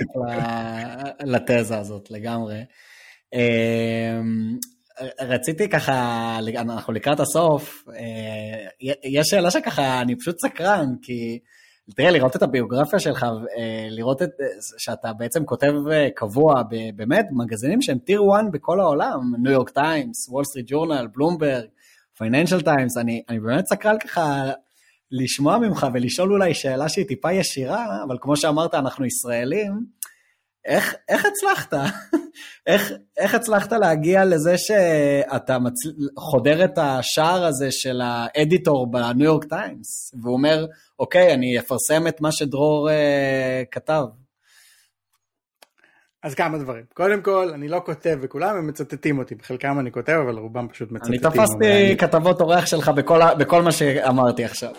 לתזה 1.25 1.79
הזאת 1.79 2.11
לגמרי. 2.11 2.65
אמ, 3.35 4.59
רציתי 5.21 5.69
ככה, 5.69 6.39
אנחנו 6.57 6.93
לקראת 6.93 7.21
הסוף, 7.21 7.85
אה, 7.89 8.87
יש 9.05 9.27
שאלה 9.31 9.51
שככה, 9.51 10.01
אני 10.01 10.17
פשוט 10.19 10.37
סקרן, 10.47 10.87
כי 11.03 11.39
תראה, 11.97 12.11
לראות 12.11 12.37
את 12.37 12.43
הביוגרפיה 12.43 12.99
שלך, 12.99 13.23
אה, 13.23 13.87
לראות 13.91 14.23
את, 14.23 14.31
שאתה 14.79 15.13
בעצם 15.13 15.45
כותב 15.45 15.73
אה, 15.93 16.09
קבוע 16.15 16.63
באמת 16.97 17.27
מגזינים 17.33 17.83
שהם 17.83 17.99
Tier 17.99 18.23
1 18.35 18.45
בכל 18.53 18.81
העולם, 18.81 19.21
ניו 19.43 19.53
יורק 19.53 19.71
טיימס, 19.71 20.29
וול 20.29 20.45
סטריט 20.45 20.67
ג'ורנל, 20.69 21.07
בלומברג, 21.15 21.65
פייננשל 22.19 22.61
טיימס, 22.61 22.97
אני 22.97 23.41
באמת 23.43 23.67
סקרן 23.67 23.99
ככה 23.99 24.51
לשמוע 25.11 25.59
ממך 25.59 25.87
ולשאול 25.95 26.33
אולי 26.33 26.55
שאלה 26.55 26.89
שהיא 26.89 27.07
טיפה 27.07 27.33
ישירה, 27.33 28.03
אבל 28.07 28.17
כמו 28.21 28.37
שאמרת, 28.37 28.75
אנחנו 28.75 29.07
ישראלים, 29.07 29.85
איך, 30.65 30.95
איך 31.09 31.27
הצלחת? 31.27 31.75
איך, 32.67 32.93
איך 33.19 33.35
הצלחת 33.35 33.73
להגיע 33.73 34.25
לזה 34.25 34.59
שאתה 34.59 35.59
מצל... 35.59 35.89
חודר 36.19 36.65
את 36.65 36.79
השער 36.79 37.45
הזה 37.45 37.71
של 37.71 38.01
ה 38.05 38.17
editor 38.17 38.91
בניו 38.91 39.25
יורק 39.25 39.45
טיימס, 39.45 40.15
והוא 40.23 40.33
אומר, 40.33 40.67
אוקיי, 40.99 41.35
אני 41.35 41.59
אפרסם 41.59 42.07
את 42.07 42.21
מה 42.21 42.33
שדרור 42.33 42.91
אה, 42.91 43.63
כתב. 43.71 44.05
אז 46.23 46.35
כמה 46.35 46.59
דברים. 46.59 46.85
קודם 46.95 47.23
כל, 47.23 47.51
אני 47.55 47.69
לא 47.69 47.83
כותב 47.87 48.19
וכולם 48.23 48.57
הם 48.57 48.67
מצטטים 48.67 49.19
אותי, 49.19 49.35
בחלקם 49.35 49.81
אני 49.81 49.93
כותב, 49.93 50.13
אבל 50.25 50.39
רובם 50.39 50.69
פשוט 50.69 50.93
מצטטים. 50.93 51.13
אני 51.13 51.19
תפסתי. 51.19 51.97
כתבות 51.99 52.41
אורח 52.41 52.67
שלך 52.67 52.89
בכל, 52.89 53.21
בכל 53.39 53.63
מה 53.63 53.73
שאמרתי 53.73 54.45
עכשיו. 54.45 54.73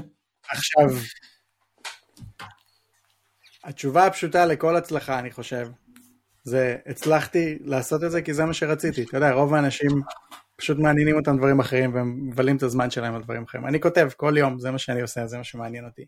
עכשיו, 0.50 0.98
התשובה 3.66 4.06
הפשוטה 4.06 4.46
לכל 4.46 4.76
הצלחה, 4.76 5.18
אני 5.18 5.30
חושב, 5.30 5.68
זה 6.44 6.76
הצלחתי 6.86 7.58
לעשות 7.60 8.04
את 8.04 8.10
זה 8.10 8.22
כי 8.22 8.34
זה 8.34 8.44
מה 8.44 8.52
שרציתי. 8.52 9.02
אתה 9.02 9.16
יודע, 9.16 9.32
רוב 9.32 9.54
האנשים 9.54 9.90
פשוט 10.56 10.78
מעניינים 10.78 11.16
אותם 11.16 11.36
דברים 11.38 11.60
אחרים 11.60 11.94
והם 11.94 12.28
מבלים 12.28 12.56
את 12.56 12.62
הזמן 12.62 12.90
שלהם 12.90 13.14
על 13.14 13.22
דברים 13.22 13.42
אחרים. 13.42 13.66
אני 13.66 13.80
כותב 13.80 14.08
כל 14.16 14.34
יום, 14.36 14.58
זה 14.58 14.70
מה 14.70 14.78
שאני 14.78 15.00
עושה, 15.00 15.26
זה 15.26 15.38
מה 15.38 15.44
שמעניין 15.44 15.84
אותי. 15.84 16.04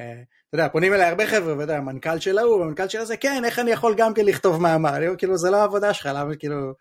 אה, 0.00 0.22
אתה 0.48 0.56
יודע, 0.56 0.68
פונים 0.68 0.94
אליי 0.94 1.06
הרבה 1.06 1.26
חבר'ה, 1.26 1.52
ואתה 1.52 1.62
יודע, 1.62 1.76
המנכ"ל 1.76 2.18
של 2.18 2.38
ההוא, 2.38 2.64
המנכ"ל 2.64 2.88
של 2.88 2.98
הזה, 2.98 3.16
כן, 3.16 3.44
איך 3.44 3.58
אני 3.58 3.70
יכול 3.70 3.94
גם 3.96 4.14
כן 4.14 4.24
לכתוב 4.24 4.62
מאמר? 4.62 5.16
כאילו, 5.18 5.38
זה 5.38 5.50
לא 5.50 5.56
העבודה 5.56 5.94
שלך, 5.94 6.08
למה 6.14 6.36
כאילו, 6.36 6.72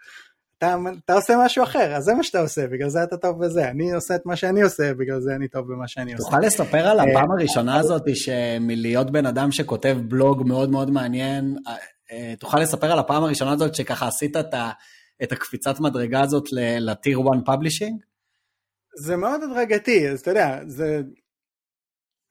אתה, 0.62 0.76
אתה 1.06 1.14
עושה 1.14 1.34
משהו 1.46 1.64
אחר, 1.64 1.96
אז 1.96 2.04
זה 2.04 2.14
מה 2.14 2.24
שאתה 2.24 2.40
עושה, 2.40 2.68
בגלל 2.68 2.90
זה 2.90 3.04
אתה 3.04 3.18
טוב 3.18 3.46
בזה. 3.46 3.70
אני 3.70 3.94
עושה 3.94 4.16
את 4.16 4.26
מה 4.26 4.36
שאני 4.36 4.62
עושה, 4.62 4.94
בגלל 4.94 5.20
זה 5.20 5.36
אני 5.36 5.48
טוב 5.48 5.68
במה 5.68 5.88
שאני 5.88 6.14
עושה. 6.14 6.24
תוכל 6.24 6.40
לספר 6.40 6.88
על 6.88 7.00
אה, 7.00 7.04
הפעם 7.04 7.32
הראשונה 7.32 7.80
הזאת, 7.80 8.04
שמלהיות 8.14 9.12
בן 9.12 9.26
אדם 9.26 9.52
שכותב 9.52 9.98
בלוג 10.08 10.48
מאוד 10.48 10.72
מאוד 10.72 10.92
מעניין, 10.92 11.56
אה, 12.12 12.34
תוכל 12.40 12.60
לספר 12.60 12.92
על 12.92 13.00
הפעם 13.00 13.24
הראשונה 13.24 13.52
הזאת 13.52 13.76
שככה 13.76 14.08
עשית 14.08 14.38
את, 14.38 14.54
ה, 14.54 14.72
את 15.24 15.32
הקפיצת 15.32 15.80
מדרגה 15.80 16.22
הזאת 16.22 16.44
ל 16.80 16.88
Tier 16.88 17.20
1 17.20 17.46
publishing? 17.46 18.02
זה 18.98 19.18
מאוד 19.18 19.44
הדרגתי, 19.44 20.10
אז 20.10 20.20
אתה 20.20 20.32
יודע, 20.32 20.60
זה... 20.68 21.02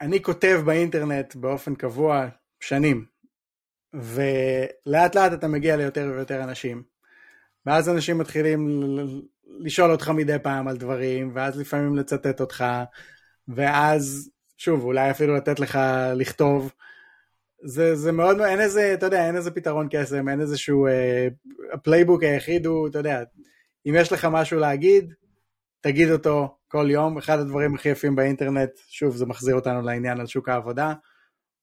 אני 0.00 0.22
כותב 0.22 0.60
באינטרנט 0.64 1.36
באופן 1.36 1.74
קבוע 1.74 2.28
שנים, 2.60 3.04
ולאט 3.94 5.14
לאט 5.14 5.32
אתה 5.32 5.48
מגיע 5.48 5.76
ליותר 5.76 6.12
ויותר 6.14 6.44
אנשים. 6.44 6.89
ואז 7.66 7.88
אנשים 7.88 8.18
מתחילים 8.18 8.80
לשאול 9.58 9.90
אותך 9.90 10.08
מדי 10.08 10.36
פעם 10.42 10.68
על 10.68 10.76
דברים, 10.76 11.30
ואז 11.34 11.60
לפעמים 11.60 11.96
לצטט 11.96 12.40
אותך, 12.40 12.64
ואז, 13.48 14.30
שוב, 14.56 14.84
אולי 14.84 15.10
אפילו 15.10 15.34
לתת 15.34 15.60
לך 15.60 15.78
לכתוב. 16.14 16.72
זה, 17.64 17.96
זה 17.96 18.12
מאוד, 18.12 18.40
אין 18.40 18.60
איזה, 18.60 18.94
אתה 18.94 19.06
יודע, 19.06 19.26
אין 19.26 19.36
איזה 19.36 19.50
פתרון 19.50 19.88
קסם, 19.90 20.28
אין 20.28 20.40
איזשהו, 20.40 20.86
אה, 20.86 21.28
ה 21.72 21.78
playbook 21.78 22.22
היחיד 22.22 22.66
הוא, 22.66 22.88
אתה 22.88 22.98
יודע, 22.98 23.22
אם 23.86 23.94
יש 23.96 24.12
לך 24.12 24.28
משהו 24.30 24.58
להגיד, 24.58 25.14
תגיד 25.80 26.10
אותו 26.10 26.58
כל 26.68 26.86
יום. 26.90 27.18
אחד 27.18 27.38
הדברים 27.38 27.74
הכי 27.74 27.88
יפים 27.88 28.16
באינטרנט, 28.16 28.70
שוב, 28.88 29.16
זה 29.16 29.26
מחזיר 29.26 29.54
אותנו 29.54 29.82
לעניין 29.82 30.20
על 30.20 30.26
שוק 30.26 30.48
העבודה, 30.48 30.92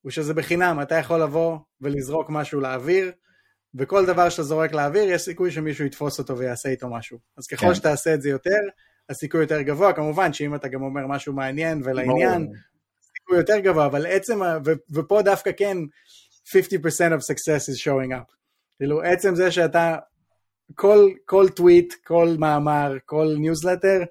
הוא 0.01 0.11
שזה 0.11 0.33
בחינם, 0.33 0.79
אתה 0.81 0.95
יכול 0.95 1.21
לבוא 1.21 1.57
ולזרוק 1.81 2.29
משהו 2.29 2.59
לאוויר, 2.59 3.11
וכל 3.77 4.05
דבר 4.05 4.29
שאתה 4.29 4.43
זורק 4.43 4.73
לאוויר, 4.73 5.09
יש 5.09 5.21
סיכוי 5.21 5.51
שמישהו 5.51 5.85
יתפוס 5.85 6.19
אותו 6.19 6.37
ויעשה 6.37 6.69
איתו 6.69 6.89
משהו. 6.89 7.17
אז 7.37 7.47
ככל 7.47 7.65
כן. 7.65 7.75
שתעשה 7.75 8.13
את 8.13 8.21
זה 8.21 8.29
יותר, 8.29 8.59
הסיכוי 9.09 9.41
יותר 9.41 9.61
גבוה, 9.61 9.93
כמובן 9.93 10.33
שאם 10.33 10.55
אתה 10.55 10.67
גם 10.67 10.81
אומר 10.81 11.07
משהו 11.07 11.33
מעניין 11.33 11.81
ולעניין, 11.83 12.47
הסיכוי 13.01 13.37
יותר 13.37 13.59
גבוה, 13.59 13.85
אבל 13.85 14.05
עצם, 14.05 14.39
ו, 14.65 14.71
ופה 14.91 15.21
דווקא 15.21 15.51
כן, 15.57 15.77
50% 16.47 16.51
of 16.51 17.21
success 17.21 17.69
is 17.69 17.77
showing 17.83 18.11
up. 18.11 18.33
כאילו 18.77 19.01
עצם 19.01 19.35
זה 19.35 19.51
שאתה, 19.51 19.95
כל, 20.75 21.09
כל 21.25 21.49
טוויט, 21.49 21.93
כל 22.03 22.35
מאמר, 22.39 22.97
כל 23.05 23.35
ניוזלטר, 23.39 24.03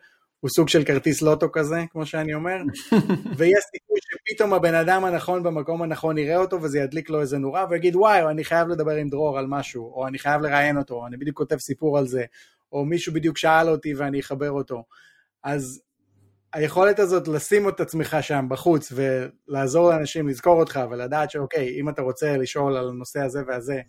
הוא 0.47 0.51
סוג 0.51 0.69
של 0.69 0.85
כרטיס 0.85 1.23
לוטו 1.23 1.53
כזה, 1.53 1.77
כמו 1.91 2.07
שאני 2.07 2.35
אומר, 2.35 2.57
ויש 3.39 3.65
סיכוי 3.71 3.99
שפתאום 4.01 4.55
הבן 4.55 4.75
אדם 4.75 5.05
הנכון 5.05 5.43
במקום 5.43 5.83
הנכון 5.83 6.19
יראה 6.19 6.37
אותו 6.37 6.63
וזה 6.63 6.79
ידליק 6.79 7.11
לו 7.11 7.21
איזה 7.21 7.39
נורה 7.39 7.67
ויגיד 7.71 7.97
וואי, 7.97 8.31
אני 8.31 8.45
חייב 8.45 8.69
לדבר 8.69 8.97
עם 8.97 9.09
דרור 9.09 9.39
על 9.39 9.47
משהו, 9.49 9.93
או 9.95 10.07
אני 10.07 10.19
חייב 10.19 10.43
לראיין 10.43 10.79
אותו, 10.79 10.95
או 10.95 11.07
אני 11.07 11.17
בדיוק 11.17 11.37
כותב 11.37 11.57
סיפור 11.59 11.99
על 11.99 12.07
זה, 12.07 12.25
או 12.73 12.85
מישהו 12.85 13.13
בדיוק 13.13 13.39
שאל 13.39 13.69
אותי 13.69 13.95
ואני 13.95 14.21
אחבר 14.21 14.51
אותו. 14.51 14.85
אז 15.45 15.83
היכולת 16.53 16.99
הזאת 16.99 17.29
לשים 17.29 17.69
את 17.69 17.81
עצמך 17.81 18.17
שם 18.21 18.47
בחוץ 18.49 18.93
ולעזור 18.93 19.91
לאנשים 19.91 20.29
לזכור 20.29 20.61
אותך 20.61 20.81
ולדעת 20.91 21.31
שאוקיי, 21.31 21.81
אם 21.81 21.89
אתה 21.89 22.03
רוצה 22.03 22.37
לשאול 22.37 22.77
על 22.77 22.89
הנושא 22.89 23.21
הזה 23.21 23.43
והזה, 23.47 23.81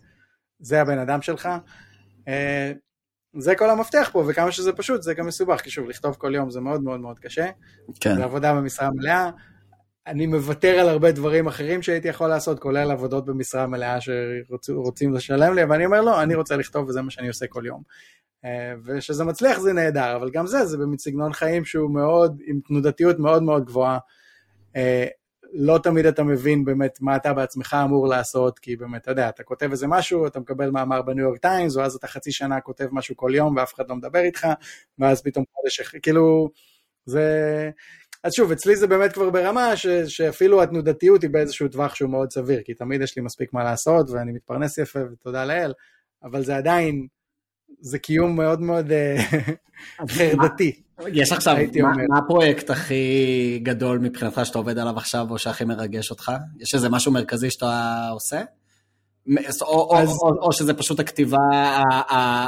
זה 0.60 0.80
הבן 0.80 0.98
אדם 0.98 1.22
שלך, 1.22 1.48
אה, 2.28 2.72
זה 3.36 3.54
כל 3.54 3.70
המפתח 3.70 4.10
פה, 4.12 4.24
וכמה 4.28 4.52
שזה 4.52 4.72
פשוט, 4.72 5.02
זה 5.02 5.14
גם 5.14 5.26
מסובך, 5.26 5.60
כי 5.60 5.70
שוב, 5.70 5.88
לכתוב 5.88 6.16
כל 6.18 6.34
יום 6.34 6.50
זה 6.50 6.60
מאוד 6.60 6.82
מאוד 6.82 7.00
מאוד 7.00 7.18
קשה. 7.18 7.46
כן. 8.00 8.14
זה 8.16 8.24
עבודה 8.24 8.54
במשרה 8.54 8.90
מלאה. 8.94 9.30
אני 10.06 10.26
מוותר 10.26 10.78
על 10.78 10.88
הרבה 10.88 11.12
דברים 11.12 11.46
אחרים 11.46 11.82
שהייתי 11.82 12.08
יכול 12.08 12.28
לעשות, 12.28 12.58
כולל 12.58 12.90
עבודות 12.90 13.24
במשרה 13.24 13.66
מלאה 13.66 13.98
שרוצים 14.00 15.14
לשלם 15.14 15.54
לי, 15.54 15.62
אבל 15.62 15.74
אני 15.74 15.86
אומר, 15.86 16.00
לא, 16.00 16.22
אני 16.22 16.34
רוצה 16.34 16.56
לכתוב 16.56 16.88
וזה 16.88 17.02
מה 17.02 17.10
שאני 17.10 17.28
עושה 17.28 17.46
כל 17.46 17.62
יום. 17.66 17.82
אה, 18.44 18.74
ושזה 18.84 19.24
מצליח 19.24 19.58
זה 19.58 19.72
נהדר, 19.72 20.16
אבל 20.16 20.30
גם 20.30 20.46
זה, 20.46 20.64
זה 20.64 20.78
בסגנון 20.92 21.32
חיים 21.32 21.64
שהוא 21.64 21.90
מאוד, 21.90 22.40
עם 22.46 22.60
תנודתיות 22.68 23.18
מאוד 23.18 23.42
מאוד 23.42 23.64
גבוהה. 23.64 23.98
לא 25.52 25.78
תמיד 25.82 26.06
אתה 26.06 26.22
מבין 26.22 26.64
באמת 26.64 26.98
מה 27.00 27.16
אתה 27.16 27.32
בעצמך 27.32 27.76
אמור 27.84 28.08
לעשות, 28.08 28.58
כי 28.58 28.76
באמת, 28.76 29.02
אתה 29.02 29.10
יודע, 29.10 29.28
אתה 29.28 29.42
כותב 29.42 29.70
איזה 29.70 29.86
משהו, 29.86 30.26
אתה 30.26 30.40
מקבל 30.40 30.70
מאמר 30.70 31.02
בניו 31.02 31.24
יורק 31.24 31.38
טיימס, 31.38 31.76
או 31.76 31.82
אז 31.82 31.94
אתה 31.94 32.06
חצי 32.06 32.32
שנה 32.32 32.60
כותב 32.60 32.86
משהו 32.92 33.16
כל 33.16 33.30
יום 33.34 33.56
ואף 33.56 33.74
אחד 33.74 33.88
לא 33.88 33.96
מדבר 33.96 34.18
איתך, 34.18 34.46
ואז 34.98 35.22
פתאום 35.22 35.44
חודש, 35.54 35.80
כאילו, 36.02 36.50
זה... 37.06 37.70
אז 38.24 38.32
שוב, 38.32 38.52
אצלי 38.52 38.76
זה 38.76 38.86
באמת 38.86 39.12
כבר 39.12 39.30
ברמה 39.30 39.76
ש, 39.76 39.86
שאפילו 39.86 40.62
התנודתיות 40.62 41.22
היא 41.22 41.30
באיזשהו 41.30 41.68
טווח 41.68 41.94
שהוא 41.94 42.10
מאוד 42.10 42.32
סביר, 42.32 42.62
כי 42.62 42.74
תמיד 42.74 43.00
יש 43.02 43.16
לי 43.16 43.22
מספיק 43.22 43.52
מה 43.52 43.64
לעשות 43.64 44.10
ואני 44.10 44.32
מתפרנס 44.32 44.78
יפה 44.78 45.00
ותודה 45.12 45.44
לאל, 45.44 45.72
אבל 46.22 46.44
זה 46.44 46.56
עדיין, 46.56 47.06
זה 47.80 47.98
קיום 47.98 48.36
מאוד 48.36 48.60
מאוד 48.60 48.92
אה, 48.92 49.16
חרדתי. 50.08 50.82
יש 51.12 51.32
עכשיו, 51.32 51.56
מה, 51.82 51.92
מה 52.08 52.18
הפרויקט 52.18 52.70
הכי 52.70 53.60
גדול 53.62 53.98
מבחינתך 53.98 54.40
שאתה 54.44 54.58
עובד 54.58 54.78
עליו 54.78 54.96
עכשיו 54.96 55.26
או 55.30 55.38
שהכי 55.38 55.64
מרגש 55.64 56.10
אותך? 56.10 56.32
יש 56.60 56.74
איזה 56.74 56.88
משהו 56.88 57.12
מרכזי 57.12 57.50
שאתה 57.50 58.08
עושה? 58.12 58.42
או, 59.62 59.98
אז, 59.98 60.10
או, 60.10 60.28
או, 60.28 60.42
או 60.42 60.52
שזה 60.52 60.74
פשוט 60.74 61.00
הכתיבה 61.00 61.36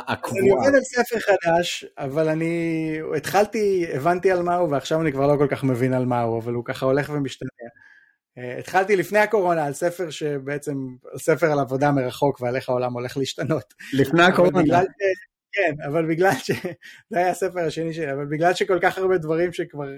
הקבועה. 0.09 0.41
אני 0.41 0.51
עובד 0.51 0.75
על 0.75 0.83
ספר 0.83 1.19
חדש, 1.21 1.85
אבל 1.99 2.29
אני 2.29 2.99
התחלתי, 3.17 3.87
הבנתי 3.95 4.31
על 4.31 4.43
מה 4.43 4.55
הוא, 4.57 4.69
ועכשיו 4.71 5.01
אני 5.01 5.13
כבר 5.13 5.27
לא 5.27 5.37
כל 5.39 5.47
כך 5.51 5.65
מבין 5.65 5.93
על 5.93 6.07
מה 6.07 6.21
הוא, 6.21 6.39
אבל 6.39 6.53
הוא 6.53 6.65
ככה 6.65 6.87
הולך 6.87 7.11
ומשתנה. 7.15 7.49
Uh, 8.41 8.59
התחלתי 8.59 8.97
לפני 8.97 9.19
הקורונה 9.19 9.65
על 9.65 9.73
ספר 9.73 10.11
שבעצם, 10.11 10.87
ספר 11.17 11.53
על 11.53 11.59
עבודה 11.59 11.93
מרחוק 11.93 12.41
ועל 12.41 12.57
איך 12.57 12.69
העולם 12.69 12.93
הולך 12.93 13.17
להשתנות. 13.17 13.75
לפני 13.93 14.23
הקורונה. 14.23 14.63
בגלל, 14.63 14.85
כן, 15.53 15.75
אבל 15.87 16.07
בגלל 16.07 16.33
ש... 16.33 16.51
זה 17.11 17.19
היה 17.19 17.31
הספר 17.31 17.61
השני 17.61 17.95
שלי, 17.95 18.13
אבל 18.13 18.25
בגלל 18.25 18.55
שכל 18.55 18.79
כך 18.83 18.99
הרבה 18.99 19.19
דברים 19.19 19.53
שכבר... 19.53 19.89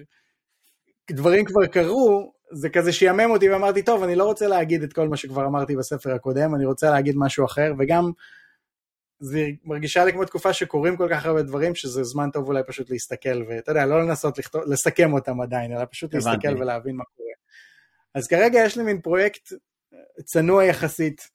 דברים 1.10 1.44
כבר 1.44 1.66
קרו, 1.66 2.32
זה 2.52 2.69
כזה 2.69 2.93
שיאמם 2.93 3.31
אותי 3.31 3.51
ואמרתי, 3.51 3.82
טוב, 3.82 4.02
אני 4.02 4.14
לא 4.14 4.24
רוצה 4.24 4.48
להגיד 4.48 4.82
את 4.82 4.93
כל 4.93 5.09
מה 5.09 5.16
שכבר 5.16 5.47
אמרתי 5.47 5.77
בספר 5.77 6.14
הקודם, 6.14 6.55
אני 6.55 6.66
רוצה 6.66 6.90
להגיד 6.90 7.14
משהו 7.19 7.44
אחר, 7.44 7.73
וגם 7.78 8.10
זה 9.20 9.48
מרגישה 9.64 10.05
לי 10.05 10.12
כמו 10.12 10.24
תקופה 10.24 10.52
שקורים 10.52 10.97
כל 10.97 11.09
כך 11.10 11.27
הרבה 11.27 11.43
דברים, 11.43 11.74
שזה 11.74 12.05
זמן 12.05 12.31
טוב 12.32 12.48
אולי 12.48 12.62
פשוט 12.66 12.90
להסתכל, 12.90 13.43
ואתה 13.48 13.70
יודע, 13.70 13.86
לא 13.86 14.02
לנסות 14.02 14.39
לכתוב, 14.39 14.62
לסכם 14.66 15.12
אותם 15.12 15.40
עדיין, 15.40 15.77
אלא 15.77 15.85
פשוט. 15.90 16.14
להסתכל 16.14 16.62
ולהבין 16.62 16.97
מה 16.97 17.05
קורה. 17.05 17.32
אז 18.14 18.26
כרגע 18.26 18.60
יש 18.64 18.76
לי 18.76 18.82
מין 18.82 19.01
פרויקט 19.01 19.52
צנוע 20.24 20.64
יחסית. 20.64 21.28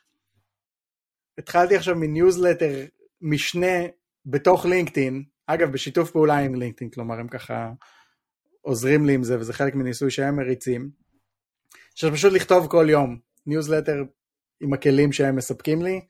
התחלתי 1.38 1.76
עכשיו 1.76 1.96
מין 1.96 2.23
ניוזלטר 2.23 2.86
משנה 3.22 3.78
בתוך 4.26 4.66
לינקדאין, 4.66 5.24
אגב, 5.48 5.72
בשיתוף 5.72 6.12
פעולה 6.12 6.38
עם 6.38 6.56
לינקדאין, 6.56 6.90
כלומר, 6.92 7.20
הם 7.20 7.28
ככה 7.28 7.72
עוזרים 8.62 9.06
לי 9.06 9.14
עם 9.14 9.24
זה, 9.24 9.40
וזה 9.40 9.54
חלק 9.54 9.76
מניסוי 9.76 10.12
שהם 10.12 10.36
מריצים. 10.36 10.90
עכשיו 11.94 12.12
פשוט 12.12 12.34
לכתוב 12.34 12.68
כל 12.68 12.88
יום 12.90 13.20
ניוזלטר 13.46 14.04
עם 14.62 14.74
הכלים 14.74 15.12
שהם 15.12 15.36
מספקים 15.36 15.82
לי, 15.82 16.02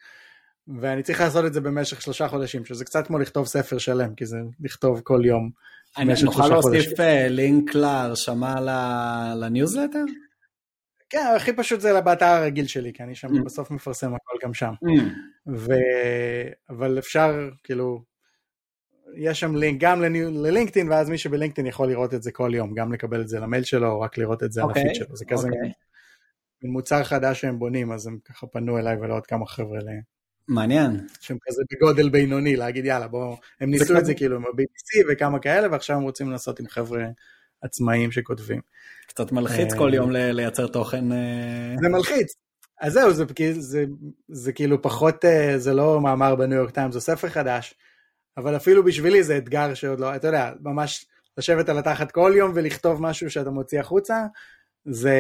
ואני 0.82 1.04
צריך 1.04 1.22
לעשות 1.22 1.46
את 1.46 1.54
זה 1.54 1.62
במשך 1.62 2.02
שלושה 2.02 2.28
חודשים, 2.28 2.66
שזה 2.66 2.86
קצת 2.86 3.08
כמו 3.08 3.20
לכתוב 3.20 3.46
ספר 3.46 3.78
שלם, 3.78 4.16
כי 4.16 4.26
זה 4.26 4.38
לכתוב 4.60 5.02
כל 5.04 5.22
יום. 5.26 5.50
אני 5.98 6.14
נוכל 6.24 6.48
להוסיף 6.48 7.00
אה, 7.00 7.28
לינק 7.28 7.76
להרשמה 7.76 8.56
לניוזלטר? 9.36 10.04
כן, 11.10 11.34
הכי 11.36 11.54
פשוט 11.54 11.82
זה 11.82 12.02
באתר 12.02 12.26
הרגיל 12.26 12.68
שלי, 12.68 12.94
כי 12.94 13.04
אני 13.04 13.16
שם 13.16 13.28
mm. 13.28 13.44
בסוף 13.46 13.72
מפרסם 13.72 14.14
הכל 14.16 14.38
גם 14.44 14.54
שם. 14.54 14.72
Mm. 14.86 15.02
ו... 15.56 15.74
אבל 16.70 17.00
אפשר, 17.00 17.50
כאילו, 17.64 18.04
יש 19.16 19.40
שם 19.40 19.56
לינק 19.56 19.82
גם 19.82 20.02
ללינקדאין, 20.02 20.90
ואז 20.90 21.10
מי 21.10 21.18
שבלינקדאין 21.18 21.68
יכול 21.68 21.90
לראות 21.90 22.14
את 22.14 22.24
זה 22.24 22.32
כל 22.32 22.52
יום, 22.54 22.74
גם 22.74 22.94
לקבל 22.94 23.22
את 23.22 23.28
זה 23.28 23.40
למייל 23.40 23.64
שלו, 23.64 23.92
או 23.92 24.02
רק 24.02 24.18
לראות 24.18 24.44
את 24.44 24.52
זה 24.52 24.62
okay. 24.62 24.64
על 24.64 24.72
הפיד 24.72 24.84
אוקיי, 24.84 24.96
שלו. 24.96 25.16
זה 25.16 25.26
כזה 25.26 25.48
okay. 25.48 25.52
אוקיי. 25.52 25.72
מוצר 26.64 27.04
חדש 27.04 27.42
שהם 27.42 27.60
בונים, 27.60 27.92
אז 27.92 28.08
הם 28.08 28.18
ככה 28.26 28.48
פנו 28.48 28.78
אליי 28.78 28.98
ולעוד 28.98 29.26
כמה 29.26 29.46
חבר'ה 29.46 29.80
ל... 29.80 29.88
מעניין. 30.48 31.08
שהם 31.22 31.38
כזה 31.48 31.62
בגודל 31.72 32.10
בינוני, 32.10 32.56
להגיד 32.56 32.86
יאללה 32.86 33.08
בואו, 33.08 33.38
הם 33.62 33.70
ניסו 33.70 33.98
את 33.98 34.06
זה 34.06 34.14
כאילו 34.14 34.36
עם 34.36 34.46
ה-BBC 34.46 35.06
וכמה 35.10 35.40
כאלה, 35.40 35.72
ועכשיו 35.72 35.96
הם 35.96 36.04
רוצים 36.04 36.32
לנסות 36.32 36.60
עם 36.60 36.68
חבר'ה 36.68 37.06
עצמאיים 37.68 38.12
שכותבים. 38.12 38.62
קצת 39.08 39.32
מלחיץ 39.32 39.74
כל 39.74 39.94
יום 39.94 40.12
לייצר 40.12 40.68
תוכן. 40.68 41.12
אה, 41.12 41.76
זה 41.82 41.90
מלחיץ. 41.90 42.34
אז 42.82 42.94
זהו, 42.94 43.14
זה, 43.14 43.24
זה, 43.38 43.62
זה, 43.62 43.86
זה 44.28 44.52
כאילו 44.52 44.82
פחות, 44.82 45.26
אה, 45.26 45.58
זה 45.58 45.74
לא 45.74 46.02
מאמר 46.02 46.36
בניו 46.36 46.58
יורק 46.58 46.72
טיימס, 46.72 46.94
זה 46.94 47.00
ספר 47.00 47.30
חדש, 47.30 47.74
אבל 48.38 48.56
אפילו 48.56 48.84
בשבילי 48.84 49.24
זה 49.24 49.38
אתגר 49.38 49.74
שעוד 49.74 50.00
לא, 50.00 50.16
אתה 50.16 50.28
יודע, 50.28 50.52
ממש 50.62 51.06
לשבת 51.38 51.70
על 51.70 51.78
התחת 51.78 52.12
כל 52.12 52.34
יום 52.36 52.52
ולכתוב 52.56 53.02
משהו 53.02 53.30
שאתה 53.30 53.50
מוציא 53.50 53.80
החוצה, 53.80 54.26
זה, 54.86 55.20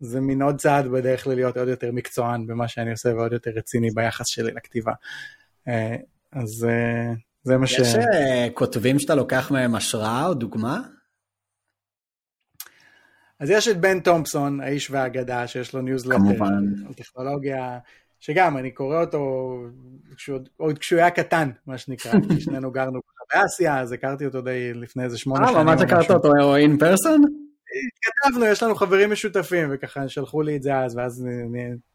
זה 0.00 0.20
מין 0.20 0.42
עוד 0.42 0.58
צעד 0.58 0.86
בדרך 0.86 1.26
ללהיות 1.26 1.56
עוד 1.56 1.68
יותר 1.68 1.92
מקצוען 1.92 2.46
במה 2.46 2.68
שאני 2.68 2.90
עושה 2.90 3.08
ועוד 3.08 3.32
יותר 3.32 3.50
רציני 3.50 3.88
ביחס 3.94 4.26
שלי 4.26 4.52
לכתיבה. 4.52 4.92
אה, 5.68 5.96
אז 6.32 6.66
זה 7.42 7.56
מה 7.56 7.66
ש... 7.66 7.78
יש 7.78 7.96
כותבים 8.54 8.98
שאתה 8.98 9.14
לוקח 9.14 9.50
מהם 9.50 9.74
השראה 9.74 10.26
או 10.26 10.34
דוגמה? 10.34 10.80
אז 13.40 13.50
יש 13.50 13.68
את 13.68 13.80
בן 13.80 14.00
תומפסון, 14.00 14.60
האיש 14.60 14.90
והאגדה, 14.90 15.46
שיש 15.46 15.74
לו 15.74 15.80
ניוזלטר 15.80 16.44
על 16.86 16.94
טכנולוגיה, 16.96 17.78
שגם, 18.20 18.56
אני 18.58 18.70
קורא 18.70 19.00
אותו 19.00 19.52
כשעוד, 20.16 20.48
עוד 20.56 20.78
כשהוא 20.78 20.98
היה 20.98 21.10
קטן, 21.10 21.50
מה 21.66 21.78
שנקרא, 21.78 22.12
כי 22.28 22.40
שנינו 22.40 22.70
גרנו 22.70 23.00
באסיה, 23.34 23.80
אז 23.80 23.92
הכרתי 23.92 24.26
אותו 24.26 24.40
די 24.40 24.74
לפני 24.74 25.04
איזה 25.04 25.18
שמונה 25.18 25.42
אה, 25.42 25.52
שנים. 25.52 25.68
אה, 25.68 25.74
ממש 25.74 25.82
הכרת 25.82 26.10
אותו 26.10 26.56
אין 26.56 26.78
פרסון? 26.78 27.22
התכתבנו, 27.88 28.46
יש 28.46 28.62
לנו 28.62 28.74
חברים 28.74 29.10
משותפים, 29.10 29.68
וככה 29.72 30.08
שלחו 30.08 30.42
לי 30.42 30.56
את 30.56 30.62
זה 30.62 30.78
אז, 30.78 30.96
ואז 30.96 31.26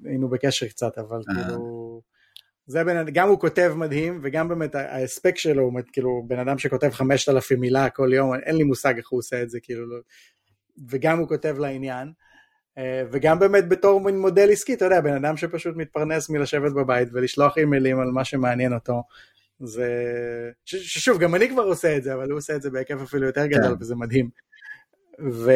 היינו 0.05 0.29
בקשר 0.29 0.67
קצת, 0.67 0.97
אבל 0.97 1.21
אה. 1.29 1.35
כאילו... 1.35 2.01
זה 2.65 2.83
בן, 2.83 3.05
גם 3.13 3.29
הוא 3.29 3.39
כותב 3.39 3.73
מדהים, 3.75 4.19
וגם 4.23 4.47
באמת 4.47 4.75
ההספק 4.75 5.37
שלו, 5.37 5.63
הוא 5.63 5.79
כאילו 5.93 6.23
בן 6.27 6.39
אדם 6.39 6.57
שכותב 6.57 6.89
5,000 6.89 7.59
מילה 7.59 7.89
כל 7.89 8.11
יום, 8.13 8.33
אין 8.35 8.55
לי 8.55 8.63
מושג 8.63 8.97
איך 8.97 9.09
הוא 9.09 9.19
עושה 9.19 9.41
את 9.41 9.49
זה, 9.49 9.59
כאילו, 9.63 9.89
לא- 9.89 10.01
וגם 10.89 11.19
הוא 11.19 11.27
כותב 11.27 11.55
לעניין, 11.59 12.11
אה, 12.77 13.03
וגם 13.11 13.39
באמת 13.39 13.69
בתור 13.69 14.01
מין 14.01 14.19
מודל 14.19 14.51
עסקי, 14.51 14.73
אתה 14.73 14.85
יודע, 14.85 15.01
בן 15.01 15.25
אדם 15.25 15.37
שפשוט 15.37 15.75
מתפרנס 15.75 16.29
מלשבת 16.29 16.71
בבית 16.71 17.07
ולשלוח 17.13 17.57
אימיילים 17.57 17.99
על 17.99 18.11
מה 18.11 18.23
שמעניין 18.25 18.73
אותו, 18.73 19.03
זה... 19.59 19.87
ששוב, 20.65 21.19
גם 21.19 21.35
אני 21.35 21.49
כבר 21.49 21.63
עושה 21.63 21.97
את 21.97 22.03
זה, 22.03 22.13
אבל 22.13 22.29
הוא 22.29 22.37
עושה 22.37 22.55
את 22.55 22.61
זה 22.61 22.69
בהיקף 22.69 23.01
אפילו 23.03 23.25
יותר 23.25 23.45
גדול, 23.45 23.75
כן. 23.75 23.75
וזה 23.79 23.95
מדהים. 23.95 24.29
ו... 25.31 25.51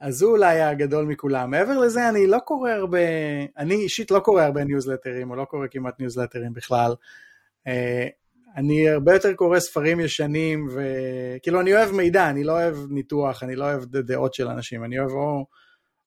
אז 0.00 0.22
הוא 0.22 0.32
אולי 0.32 0.60
הגדול 0.60 1.04
מכולם. 1.04 1.50
מעבר 1.50 1.78
לזה, 1.78 2.08
אני 2.08 2.26
לא 2.26 2.38
קורא 2.38 2.70
הרבה, 2.70 2.98
אני 3.58 3.74
אישית 3.74 4.10
לא 4.10 4.18
קורא 4.18 4.42
הרבה 4.42 4.64
ניוזלטרים, 4.64 5.30
או 5.30 5.36
לא 5.36 5.44
קורא 5.44 5.66
כמעט 5.70 6.00
ניוזלטרים 6.00 6.52
בכלל. 6.52 6.94
אני 8.56 8.88
הרבה 8.88 9.14
יותר 9.14 9.34
קורא 9.34 9.60
ספרים 9.60 10.00
ישנים, 10.00 10.68
וכאילו 10.74 11.60
אני 11.60 11.74
אוהב 11.74 11.92
מידע, 11.92 12.30
אני 12.30 12.44
לא 12.44 12.52
אוהב 12.52 12.76
ניתוח, 12.90 13.42
אני 13.42 13.56
לא 13.56 13.64
אוהב 13.64 13.84
דעות 13.84 14.34
של 14.34 14.48
אנשים, 14.48 14.84
אני 14.84 14.98
אוהב 14.98 15.10
או, 15.10 15.46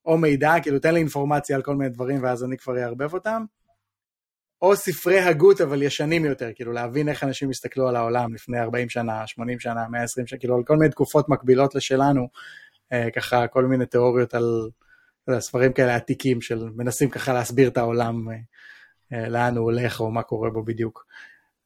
או 0.06 0.18
מידע, 0.18 0.54
כאילו 0.62 0.80
תן 0.80 0.94
לי 0.94 1.00
אינפורמציה 1.00 1.56
על 1.56 1.62
כל 1.62 1.76
מיני 1.76 1.90
דברים 1.90 2.24
ואז 2.24 2.44
אני 2.44 2.58
כבר 2.58 2.78
אערבב 2.78 3.14
אותם, 3.14 3.44
או 4.62 4.76
ספרי 4.76 5.20
הגות 5.20 5.62
אבל 5.62 5.82
ישנים 5.82 6.26
יותר, 6.26 6.50
כאילו 6.56 6.72
להבין 6.72 7.10
איך 7.10 7.24
אנשים 7.24 7.50
הסתכלו 7.50 7.88
על 7.88 7.96
העולם 7.96 8.34
לפני 8.34 8.60
40 8.60 8.90
שנה, 8.90 9.28
80 9.28 9.60
שנה, 9.60 9.88
120 9.88 10.28
שנה, 10.28 10.40
כאילו 10.40 10.56
על 10.56 10.64
כל 10.64 10.78
מיני 10.78 10.92
תקופות 10.92 11.30
מקבילות 11.30 11.76
לשלנו, 11.76 12.28
אה, 12.94 13.12
ככה 13.12 13.48
כל 13.48 13.66
מיני 13.66 13.86
תיאוריות 13.86 14.34
על 14.34 14.70
יודע, 15.28 15.40
ספרים 15.40 15.74
כאלה 15.74 15.96
עתיקים 15.96 16.42
של 16.42 16.70
מנסים 16.76 17.10
ככה 17.10 17.34
להסביר 17.34 17.68
את 17.68 17.78
העולם, 17.78 18.30
אה, 18.30 18.36
אה, 19.14 19.30
לאן 19.30 19.58
הוא 19.58 19.64
הולך 19.64 20.00
או 20.00 20.12
מה 20.12 20.24
קורה 20.24 20.50
בו 20.50 20.64
בדיוק. 20.64 21.06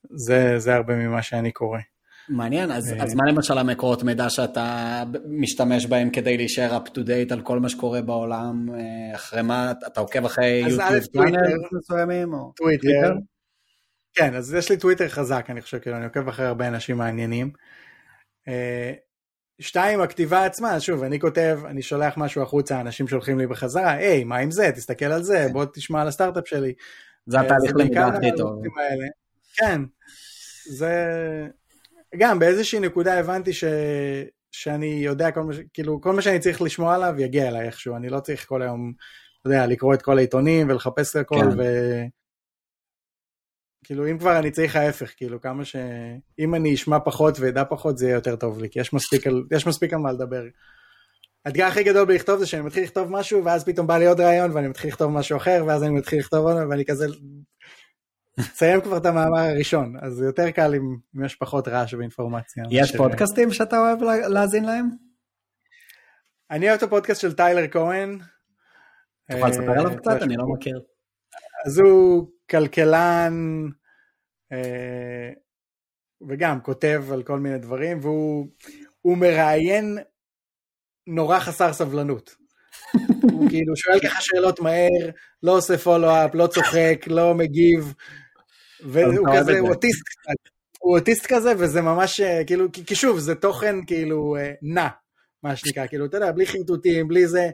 זה, 0.10 0.60
זה 0.60 0.76
הרבה 0.76 0.96
ממה 0.96 1.22
שאני 1.22 1.52
קורא. 1.52 1.80
מעניין, 2.30 2.72
אז, 2.72 2.94
אז 3.00 3.14
מה 3.14 3.32
למשל 3.32 3.58
המקורות 3.58 4.04
מידע 4.04 4.30
שאתה 4.30 5.04
משתמש 5.28 5.86
בהם 5.86 6.10
כדי 6.10 6.38
להישאר 6.38 6.78
up 6.78 6.90
to 6.90 6.98
date 6.98 7.34
על 7.34 7.42
כל 7.42 7.60
מה 7.60 7.70
שקורה 7.70 8.02
בעולם, 8.02 8.70
אה, 8.74 9.16
אחרי 9.16 9.42
מה, 9.42 9.72
אתה 9.88 10.02
עוקב 10.02 10.26
אחרי 10.26 10.64
יוטיוב 10.68 11.00
צ'אנל 11.00 11.58
מסוימים? 11.72 12.34
או 12.34 12.52
טוויטר. 12.56 13.14
כן, 14.14 14.36
אז 14.36 14.54
יש 14.54 14.72
לי 14.72 14.78
טוויטר 14.78 15.08
חזק, 15.08 15.46
אני 15.50 15.62
חושב, 15.62 15.80
כאילו, 15.80 15.98
אני 15.98 16.06
עוקב 16.06 16.28
אחרי 16.28 16.46
הרבה 16.46 16.68
אנשים 16.68 16.98
מעניינים. 16.98 17.52
אה, 18.48 18.94
שתיים, 19.60 20.02
הכתיבה 20.02 20.46
עצמה, 20.46 20.80
שוב, 20.80 21.04
אני 21.04 21.20
כותב, 21.20 21.60
אני 21.66 21.82
שולח 21.82 22.18
משהו 22.18 22.42
החוצה, 22.42 22.82
אנשים 22.82 23.08
שולחים 23.08 23.40
לי 23.40 23.48
בחזרה, 23.48 23.92
היי, 23.92 24.24
מה 24.24 24.38
עם 24.38 24.52
זה? 24.52 24.72
תסתכל 24.76 25.06
על 25.06 25.24
זה, 25.24 25.46
כן. 25.48 25.54
בוא 25.54 25.66
תשמע 25.74 26.02
על 26.02 26.08
הסטארט-אפ 26.08 26.48
שלי. 26.48 26.74
זה 27.26 27.40
התהליך 27.40 27.72
למידה 27.76 28.08
הכי 28.08 28.30
טוב. 28.38 28.62
כן, 29.56 29.82
זה... 30.70 30.94
גם 32.18 32.40
באיזושהי 32.40 32.80
נקודה 32.80 33.20
הבנתי 33.20 33.54
ש... 33.54 33.64
שאני 34.52 34.88
יודע 34.88 35.32
כל 35.32 35.44
מה, 35.44 35.54
ש... 35.54 35.58
כאילו, 35.74 36.02
כל 36.02 36.14
מה 36.14 36.22
שאני 36.22 36.40
צריך 36.40 36.62
לשמוע 36.62 36.96
עליו 36.96 37.14
יגיע 37.18 37.48
אליי 37.48 37.66
איכשהו, 37.66 37.96
אני 37.96 38.10
לא 38.10 38.20
צריך 38.20 38.46
כל 38.46 38.62
היום, 38.62 38.94
אתה 39.42 39.50
יודע, 39.50 39.68
לקרוא 39.68 39.94
את 39.94 40.02
כל 40.02 40.18
העיתונים 40.18 40.70
ולחפש 40.70 41.12
את 41.12 41.16
הכל, 41.16 41.36
כן. 41.36 41.60
ו... 41.60 41.64
כאילו, 43.86 44.12
אם 44.12 44.18
כבר 44.18 44.40
אני 44.40 44.52
צריך 44.52 44.76
ההפך, 44.76 45.12
כאילו, 45.18 45.42
כמה 45.42 45.66
ש... 45.66 45.76
אם 46.40 46.56
אני 46.56 46.74
אשמע 46.74 47.00
פחות 47.00 47.40
ואדע 47.40 47.64
פחות, 47.70 47.98
זה 47.98 48.06
יהיה 48.06 48.16
יותר 48.16 48.36
טוב 48.36 48.62
לי, 48.62 48.70
כי 48.70 48.80
יש 48.80 48.94
מספיק 48.94 49.28
על, 49.28 49.44
יש 49.52 49.68
מספיק 49.68 49.94
על 49.94 50.00
מה 50.00 50.12
לדבר. 50.12 50.44
האתגר 51.46 51.66
הכי 51.66 51.84
גדול 51.84 52.06
בלכתוב 52.06 52.40
זה 52.40 52.46
שאני 52.46 52.62
מתחיל 52.62 52.84
לכתוב 52.84 53.12
משהו, 53.12 53.46
ואז 53.46 53.66
פתאום 53.66 53.88
בא 53.88 53.98
לי 53.98 54.06
עוד 54.06 54.20
רעיון, 54.20 54.52
ואני 54.52 54.68
מתחיל 54.68 54.90
לכתוב 54.90 55.12
משהו 55.12 55.38
אחר, 55.38 55.64
ואז 55.68 55.84
אני 55.84 55.92
מתחיל 55.92 56.20
לכתוב 56.20 56.48
עוד, 56.48 56.58
ואני 56.70 56.86
כזה 56.86 57.08
תסיים 58.40 58.82
כבר 58.82 58.98
את 58.98 59.06
המאמר 59.06 59.40
הראשון, 59.40 59.96
אז 60.02 60.14
זה 60.14 60.26
יותר 60.26 60.52
קל 60.52 60.76
אם, 60.76 61.24
יש 61.26 61.36
פחות 61.36 61.68
רעש 61.68 61.94
ואינפורמציה. 61.94 62.64
יש 62.72 62.96
פודקאסטים 62.96 63.52
שאתה 63.52 63.78
אוהב 63.78 64.04
להאזין 64.04 64.66
להם? 64.66 64.90
אני 66.52 66.70
אוהב 66.70 66.78
את 66.78 66.84
הפודקאסט 66.84 67.22
של 67.22 67.34
טיילר 67.34 67.68
כהן. 67.72 68.18
תוכל 69.32 69.48
לספר 69.48 69.72
עליו 69.72 69.98
קצת? 69.98 70.22
אני 70.22 70.38
לא 70.38 70.46
מכיר. 70.48 70.82
אז 71.66 71.80
הוא 71.80 72.28
כלכלן, 72.50 73.34
וגם 76.30 76.62
כותב 76.62 77.04
על 77.14 77.24
כל 77.24 77.40
מיני 77.40 77.58
דברים, 77.58 78.00
והוא 78.02 79.18
מראיין 79.18 79.98
נורא 81.08 81.40
חסר 81.40 81.74
סבלנות. 81.74 82.36
הוא 83.32 83.50
כאילו 83.50 83.76
שואל 83.76 84.00
ככה 84.00 84.22
שאלות 84.22 84.60
מהר, 84.60 85.10
לא 85.44 85.58
עושה 85.58 85.78
פולו-אפ, 85.78 86.36
לא 86.36 86.48
צוחק, 86.48 87.06
לא 87.08 87.34
מגיב, 87.36 87.94
והוא 88.86 89.28
כזה, 89.38 89.60
הוא 89.60 89.70
אוטיסט 89.70 90.02
קצת. 90.06 90.52
הוא 90.80 90.98
אוטיסט 90.98 91.26
כזה, 91.26 91.54
וזה 91.58 91.82
ממש, 91.82 92.22
כאילו, 92.48 92.68
כי 92.86 92.96
שוב, 92.96 93.20
זה 93.20 93.36
תוכן 93.36 93.76
כאילו 93.86 94.36
נע, 94.62 94.88
מה 95.44 95.56
שנקרא, 95.56 95.88
כאילו, 95.88 96.06
אתה 96.06 96.18
יודע, 96.18 96.32
בלי 96.32 96.46
חרטוטים, 96.46 97.08
בלי 97.08 97.28
זה, 97.28 97.50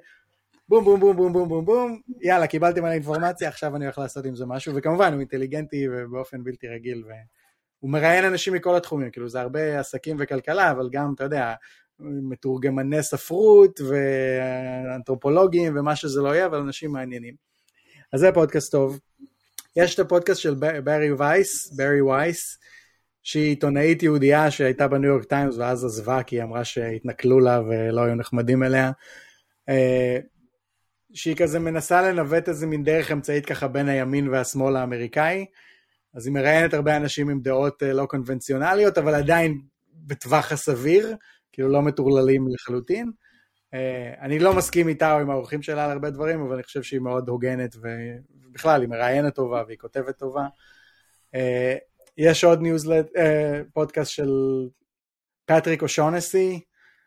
בום 0.69 0.83
בום 0.83 0.99
בום 0.99 1.17
בום 1.17 1.33
בום 1.33 1.49
בום 1.49 1.65
בום, 1.65 2.01
יאללה, 2.21 2.47
קיבלתי 2.47 2.81
מלא 2.81 2.91
אינפורמציה, 2.91 3.49
עכשיו 3.49 3.75
אני 3.75 3.85
הולך 3.85 3.97
לעשות 3.97 4.25
עם 4.25 4.35
זה 4.35 4.45
משהו, 4.45 4.75
וכמובן, 4.75 5.13
הוא 5.13 5.19
אינטליגנטי 5.19 5.87
ובאופן 5.91 6.43
בלתי 6.43 6.67
רגיל, 6.67 7.03
והוא 7.07 7.91
מראיין 7.91 8.25
אנשים 8.25 8.53
מכל 8.53 8.75
התחומים, 8.75 9.11
כאילו, 9.11 9.29
זה 9.29 9.41
הרבה 9.41 9.79
עסקים 9.79 10.17
וכלכלה, 10.19 10.71
אבל 10.71 10.89
גם, 10.91 11.13
אתה 11.15 11.23
יודע, 11.23 11.53
מתורגמני 11.99 13.03
ספרות 13.03 13.81
ואנתרופולוגים 13.81 15.77
ומה 15.77 15.95
שזה 15.95 16.21
לא 16.21 16.35
יהיה, 16.35 16.45
אבל 16.45 16.57
אנשים 16.57 16.91
מעניינים. 16.91 17.33
אז 18.13 18.19
זה 18.19 18.31
פודקאסט 18.31 18.71
טוב. 18.71 18.99
יש 19.77 19.95
את 19.95 19.99
הפודקאסט 19.99 20.41
של 20.41 20.55
ברי 20.83 21.11
וייס, 21.11 21.71
ברי 21.71 22.01
וייס, 22.01 22.57
שהיא 23.23 23.49
עיתונאית 23.49 24.03
יהודייה 24.03 24.51
שהייתה 24.51 24.87
בניו 24.87 25.09
יורק 25.09 25.23
טיימס 25.23 25.57
ואז 25.57 25.85
עזבה 25.85 26.23
כי 26.23 26.35
היא 26.35 26.43
אמרה 26.43 26.63
שהתנכלו 26.63 27.39
לה 27.39 27.61
ולא 27.61 28.01
היו 28.01 28.15
נחמדים 28.15 28.63
אליה. 28.63 28.91
אה, 29.69 30.17
שהיא 31.13 31.35
כזה 31.35 31.59
מנסה 31.59 32.01
לנווט 32.01 32.49
איזה 32.49 32.67
מין 32.67 32.83
דרך 32.83 33.11
אמצעית 33.11 33.45
ככה 33.45 33.67
בין 33.67 33.89
הימין 33.89 34.29
והשמאל 34.29 34.75
האמריקאי. 34.75 35.45
אז 36.13 36.27
היא 36.27 36.33
מראיינת 36.33 36.73
הרבה 36.73 36.97
אנשים 36.97 37.29
עם 37.29 37.41
דעות 37.41 37.83
אה, 37.83 37.93
לא 37.93 38.05
קונבנציונליות, 38.05 38.97
אבל 38.97 39.15
עדיין 39.15 39.61
בטווח 39.93 40.51
הסביר. 40.51 41.15
כאילו 41.51 41.69
לא 41.69 41.81
מטורללים 41.81 42.47
לחלוטין. 42.47 43.11
Uh, 43.73 44.21
אני 44.21 44.39
לא 44.39 44.53
מסכים 44.53 44.87
איתה 44.87 45.13
או 45.13 45.19
עם 45.19 45.29
האורחים 45.29 45.61
שלה 45.61 45.85
על 45.85 45.91
הרבה 45.91 46.09
דברים, 46.09 46.41
אבל 46.41 46.53
אני 46.53 46.63
חושב 46.63 46.83
שהיא 46.83 46.99
מאוד 46.99 47.29
הוגנת, 47.29 47.75
ובכלל 47.75 48.81
היא 48.81 48.89
מראיינת 48.89 49.35
טובה 49.35 49.63
והיא 49.67 49.77
כותבת 49.77 50.17
טובה. 50.17 50.47
Uh, 51.35 51.37
יש 52.17 52.43
עוד 52.43 52.61
ניוזלט, 52.61 53.05
פודקאסט 53.73 54.11
של 54.11 54.29
פטריק 55.45 55.81
או'שונסי. 55.81 56.59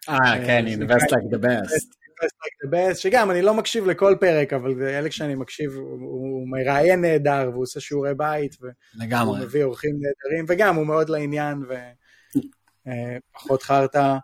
אה, 0.08 0.46
כן, 0.46 0.64
Invest 0.66 1.06
Like 1.10 1.34
the 1.34 1.38
Best. 1.38 2.00
Like 2.24 2.66
the 2.66 2.70
best, 2.72 2.94
שגם 2.94 3.30
אני 3.30 3.42
לא 3.42 3.54
מקשיב 3.54 3.86
לכל 3.86 4.14
פרק, 4.20 4.52
אבל 4.52 4.82
אלה 4.82 5.08
כשאני 5.08 5.34
מקשיב, 5.34 5.72
הוא, 5.74 5.98
הוא 6.00 6.48
מראיין 6.48 7.00
נהדר, 7.00 7.48
והוא 7.52 7.62
עושה 7.62 7.80
שיעורי 7.80 8.14
בית, 8.14 8.56
לגמרי. 8.94 9.34
והוא 9.34 9.46
מביא 9.46 9.64
אורחים 9.64 9.90
נהדרים, 9.90 10.44
וגם 10.48 10.76
הוא 10.76 10.86
מאוד 10.86 11.08
לעניין, 11.08 11.62
ופחות 12.86 13.62
חרטא. 13.62 14.16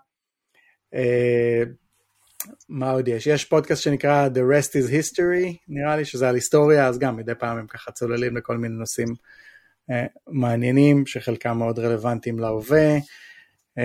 אה, 2.48 2.52
מה 2.68 2.90
עוד 2.90 3.08
יש? 3.08 3.26
יש 3.26 3.44
פודקאסט 3.44 3.82
שנקרא 3.82 4.28
The 4.28 4.38
Rest 4.38 4.70
is 4.70 4.90
History, 4.90 5.56
נראה 5.68 5.96
לי 5.96 6.04
שזה 6.04 6.28
על 6.28 6.34
היסטוריה, 6.34 6.86
אז 6.86 6.98
גם 6.98 7.16
מדי 7.16 7.34
פעם 7.34 7.58
הם 7.58 7.66
ככה 7.66 7.92
צוללים 7.92 8.36
לכל 8.36 8.56
מיני 8.56 8.74
נושאים 8.74 9.08
uh, 9.90 9.94
מעניינים, 10.26 11.06
שחלקם 11.06 11.58
מאוד 11.58 11.78
רלוונטיים 11.78 12.38
להווה. 12.38 12.96
Uh, 13.78 13.82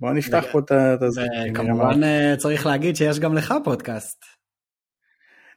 בואו 0.00 0.12
נפתח 0.12 0.44
פה 0.52 0.58
את 0.58 1.12
זה. 1.12 1.22
כמובן 1.54 2.00
צריך 2.36 2.66
להגיד 2.66 2.96
שיש 2.96 3.18
גם 3.18 3.34
לך 3.34 3.54
פודקאסט. 3.64 4.24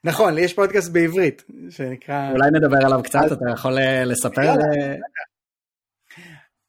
נכון, 0.04 0.34
לי 0.34 0.42
יש 0.42 0.54
פודקאסט 0.54 0.92
בעברית, 0.92 1.44
שנקרא... 1.70 2.32
אולי 2.32 2.50
נדבר 2.52 2.86
עליו 2.86 3.04
קצת, 3.04 3.26
אתה 3.32 3.46
יכול 3.54 3.78
לספר? 4.06 4.54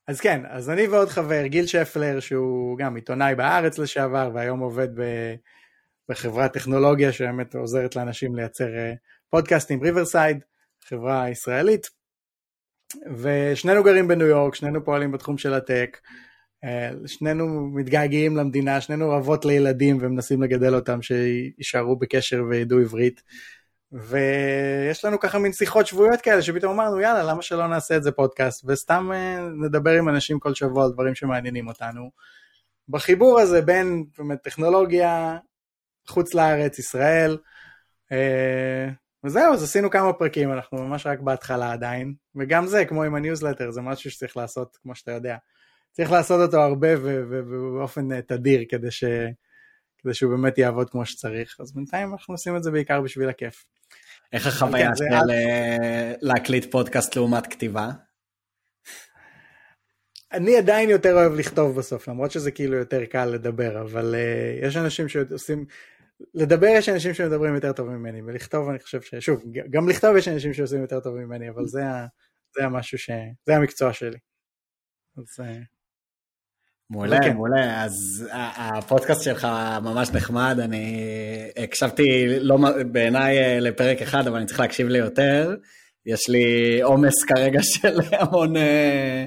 אז 0.08 0.20
כן, 0.20 0.42
אז 0.48 0.70
אני 0.70 0.86
ועוד 0.86 1.08
חבר, 1.08 1.46
גיל 1.46 1.66
שפלר, 1.66 2.20
שהוא 2.20 2.78
גם 2.78 2.96
עיתונאי 2.96 3.34
בארץ 3.34 3.78
לשעבר, 3.78 4.30
והיום 4.34 4.60
עובד 4.60 4.88
בחברת 6.08 6.52
טכנולוגיה 6.52 7.12
שבאמת 7.12 7.54
עוזרת 7.54 7.96
לאנשים 7.96 8.36
לייצר 8.36 8.76
אה, 8.76 8.92
פודקאסטים, 9.30 9.82
ריברסייד, 9.82 10.38
חברה 10.84 11.30
ישראלית, 11.30 11.90
ושנינו 13.16 13.82
גרים 13.82 14.08
בניו 14.08 14.26
יורק, 14.26 14.54
שנינו 14.54 14.84
פועלים 14.84 15.12
בתחום 15.12 15.38
של 15.38 15.54
הטק, 15.54 15.98
אה, 16.64 16.90
שנינו 17.06 17.70
מתגעגעים 17.74 18.36
למדינה, 18.36 18.80
שנינו 18.80 19.16
אבות 19.18 19.44
לילדים 19.44 19.98
ומנסים 20.00 20.42
לגדל 20.42 20.74
אותם 20.74 21.02
שיישארו 21.02 21.96
בקשר 21.96 22.44
וידעו 22.50 22.78
עברית. 22.78 23.22
ויש 23.97 25.05
לנו 25.05 25.20
ככה 25.20 25.39
מין 25.39 25.52
שיחות 25.52 25.86
שבועיות 25.86 26.20
כאלה 26.20 26.43
שפתאום 26.43 26.73
אמרנו 26.73 27.01
יאללה 27.01 27.23
למה 27.23 27.43
שלא 27.43 27.66
נעשה 27.66 27.97
את 27.97 28.02
זה 28.02 28.12
פודקאסט 28.12 28.64
וסתם 28.68 29.10
אה, 29.14 29.48
נדבר 29.64 29.90
עם 29.90 30.09
אנשים 30.09 30.39
כל 30.39 30.55
שבוע 30.55 30.85
על 30.85 30.93
דברים 30.93 31.14
שמעניינים 31.14 31.68
אותנו. 31.68 32.10
בחיבור 32.89 33.40
הזה 33.40 33.62
בין 33.62 34.05
באמת 34.18 34.43
טכנולוגיה, 34.43 35.39
חוץ 36.06 36.35
לארץ, 36.35 36.78
ישראל, 36.78 37.39
אה, 38.12 38.89
וזהו, 39.24 39.55
אז 39.55 39.62
עשינו 39.62 39.90
כמה 39.90 40.12
פרקים, 40.12 40.52
אנחנו 40.52 40.78
ממש 40.78 41.06
רק 41.06 41.20
בהתחלה 41.20 41.73
עדיין, 41.73 42.14
וגם 42.36 42.66
זה, 42.66 42.85
כמו 42.85 43.02
עם 43.02 43.14
הניוזלטר, 43.14 43.70
זה 43.70 43.81
משהו 43.81 44.10
שצריך 44.10 44.36
לעשות, 44.36 44.78
כמו 44.82 44.94
שאתה 44.94 45.12
יודע. 45.12 45.36
צריך 45.93 46.12
לעשות 46.12 46.40
אותו 46.40 46.62
הרבה 46.62 46.89
ובאופן 47.01 48.12
אה, 48.12 48.23
תדיר, 48.23 48.64
כדי, 48.68 48.90
ש... 48.90 49.05
כדי 49.98 50.14
שהוא 50.14 50.31
באמת 50.31 50.59
יעבוד 50.59 50.90
כמו 50.90 51.06
שצריך, 51.06 51.56
אז 51.60 51.73
בינתיים 51.73 52.12
אנחנו 52.12 52.35
עושים 52.35 52.56
את 52.56 52.62
זה 52.62 52.70
בעיקר 52.70 53.01
בשביל 53.01 53.28
הכיף. 53.28 53.64
איך 54.32 54.47
החוויה 54.47 54.89
כן, 54.89 54.94
של 54.97 55.32
להקליט 56.20 56.70
פודקאסט 56.70 57.16
לעומת 57.16 57.47
כתיבה? 57.47 57.90
אני 60.32 60.57
עדיין 60.57 60.90
יותר 60.90 61.15
אוהב 61.15 61.32
לכתוב 61.32 61.77
בסוף, 61.77 62.09
למרות 62.09 62.31
שזה 62.31 62.51
כאילו 62.51 62.77
יותר 62.77 63.05
קל 63.05 63.24
לדבר, 63.24 63.82
אבל 63.82 64.15
uh, 64.15 64.66
יש 64.66 64.77
אנשים 64.77 65.09
שעושים, 65.09 65.66
לדבר 66.35 66.66
יש 66.66 66.89
אנשים 66.89 67.15
שמדברים 67.15 67.55
יותר 67.55 67.73
טוב 67.73 67.89
ממני, 67.89 68.23
ולכתוב 68.23 68.69
אני 68.69 68.78
חושב 68.78 69.03
ש... 69.03 69.15
שוב, 69.15 69.43
גם 69.70 69.89
לכתוב 69.89 70.16
יש 70.16 70.28
אנשים 70.28 70.55
שעושים 70.55 70.81
יותר 70.81 71.01
טוב 71.01 71.15
ממני, 71.16 71.51
אבל 71.51 71.66
זה, 71.66 71.82
זה 72.57 72.65
המשהו 72.65 72.98
ש... 72.98 73.11
זה 73.47 73.57
המקצוע 73.57 73.93
שלי. 73.93 74.19
אז... 75.19 75.47
מעולה, 76.90 77.18
כן. 77.22 77.34
מעולה. 77.34 77.84
אז 77.84 77.92
הפודקאסט 78.32 79.22
שלך 79.22 79.48
ממש 79.82 80.10
נחמד, 80.10 80.56
אני 80.60 81.02
הקשבתי 81.56 82.26
לא, 82.40 82.58
בעיניי 82.92 83.38
אה, 83.38 83.60
לפרק 83.60 84.02
אחד, 84.02 84.26
אבל 84.26 84.36
אני 84.36 84.46
צריך 84.46 84.60
להקשיב 84.60 84.88
לי 84.88 84.98
יותר. 84.98 85.54
יש 86.06 86.28
לי 86.28 86.80
עומס 86.82 87.24
כרגע 87.24 87.62
של 87.72 88.00
המון 88.12 88.56
אה, 88.56 89.24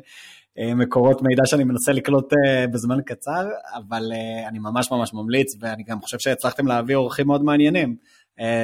אה, 0.60 0.76
מקורות 0.76 1.22
מידע 1.22 1.46
שאני 1.46 1.64
מנסה 1.64 1.92
לקלוט 1.92 2.34
בזמן 2.74 2.98
קצר, 3.06 3.48
אבל 3.76 4.12
אני 4.48 4.60
ממש 4.60 4.92
ממש 4.92 5.14
ממליץ, 5.14 5.48
ואני 5.62 5.84
גם 5.84 6.02
חושב 6.02 6.20
שהצלחתם 6.20 6.68
להביא 6.68 6.96
אורחים 6.96 7.28
מאוד 7.28 7.44
מעניינים. 7.44 7.96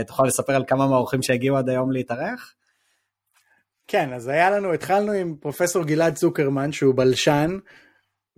תוכל 0.08 0.24
לספר 0.28 0.56
על 0.56 0.64
כמה 0.68 0.88
מהאורחים 0.88 1.22
שהגיעו 1.22 1.58
עד 1.58 1.70
היום 1.70 1.92
להתארח? 1.92 2.54
כן, 3.88 4.14
אז 4.14 4.28
היה 4.28 4.50
לנו, 4.50 4.74
התחלנו 4.74 5.12
עם 5.12 5.36
פרופסור 5.40 5.84
גלעד 5.84 6.14
צוקרמן, 6.14 6.72
שהוא 6.72 6.96
בלשן, 6.96 7.58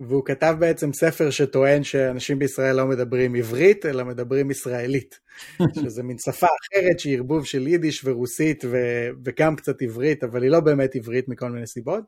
והוא 0.00 0.24
כתב 0.24 0.56
בעצם 0.58 0.92
ספר 0.92 1.30
שטוען 1.30 1.82
שאנשים 1.82 2.38
בישראל 2.38 2.76
לא 2.76 2.86
מדברים 2.86 3.34
עברית, 3.34 3.86
אלא 3.86 4.04
מדברים 4.04 4.50
ישראלית, 4.50 5.18
שזה 5.82 6.02
מין 6.02 6.18
שפה 6.18 6.46
אחרת 6.46 7.00
שהיא 7.00 7.16
ערבוב 7.16 7.46
של 7.46 7.66
יידיש 7.66 8.04
ורוסית 8.04 8.64
ו- 8.64 9.08
וגם 9.24 9.56
קצת 9.56 9.82
עברית, 9.82 10.24
אבל 10.24 10.42
היא 10.42 10.50
לא 10.50 10.60
באמת 10.60 10.96
עברית 10.96 11.28
מכל 11.28 11.50
מיני 11.50 11.66
סיבות. 11.66 12.04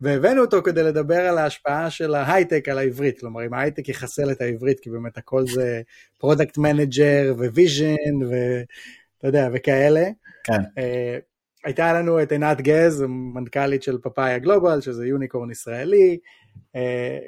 והבאנו 0.00 0.40
אותו 0.40 0.62
כדי 0.62 0.82
לדבר 0.82 1.20
על 1.20 1.38
ההשפעה 1.38 1.90
של 1.90 2.14
ההייטק 2.14 2.68
על 2.68 2.78
העברית, 2.78 3.20
כלומר 3.20 3.46
אם 3.46 3.54
ההייטק 3.54 3.88
יחסל 3.88 4.30
את 4.30 4.40
העברית, 4.40 4.80
כי 4.80 4.90
באמת 4.90 5.18
הכל 5.18 5.46
זה 5.46 5.80
product 6.18 6.58
manager 6.58 7.34
ו 7.36 7.49
vision 7.49 8.26
ואתה 8.28 9.28
יודע, 9.28 9.48
וכאלה. 9.52 10.04
כן. 10.44 10.60
Uh, 10.62 11.32
הייתה 11.64 11.92
לנו 11.92 12.22
את 12.22 12.32
עינת 12.32 12.60
גז, 12.60 13.04
מנכ"לית 13.08 13.82
של 13.82 13.98
Papaya 13.98 14.38
Global, 14.38 14.80
שזה 14.80 15.06
unicorn 15.06 15.50
ישראלי, 15.50 16.10
אה, 16.10 16.16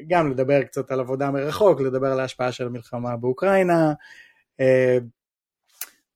גם 0.09 0.31
לדבר 0.31 0.63
קצת 0.63 0.91
על 0.91 1.01
עבודה 1.01 1.31
מרחוק, 1.31 1.81
לדבר 1.81 2.07
על 2.07 2.21
ההשפעה 2.21 2.53
של 2.53 2.67
המלחמה 2.67 3.17
באוקראינה. 3.17 3.93
אה, 4.61 4.99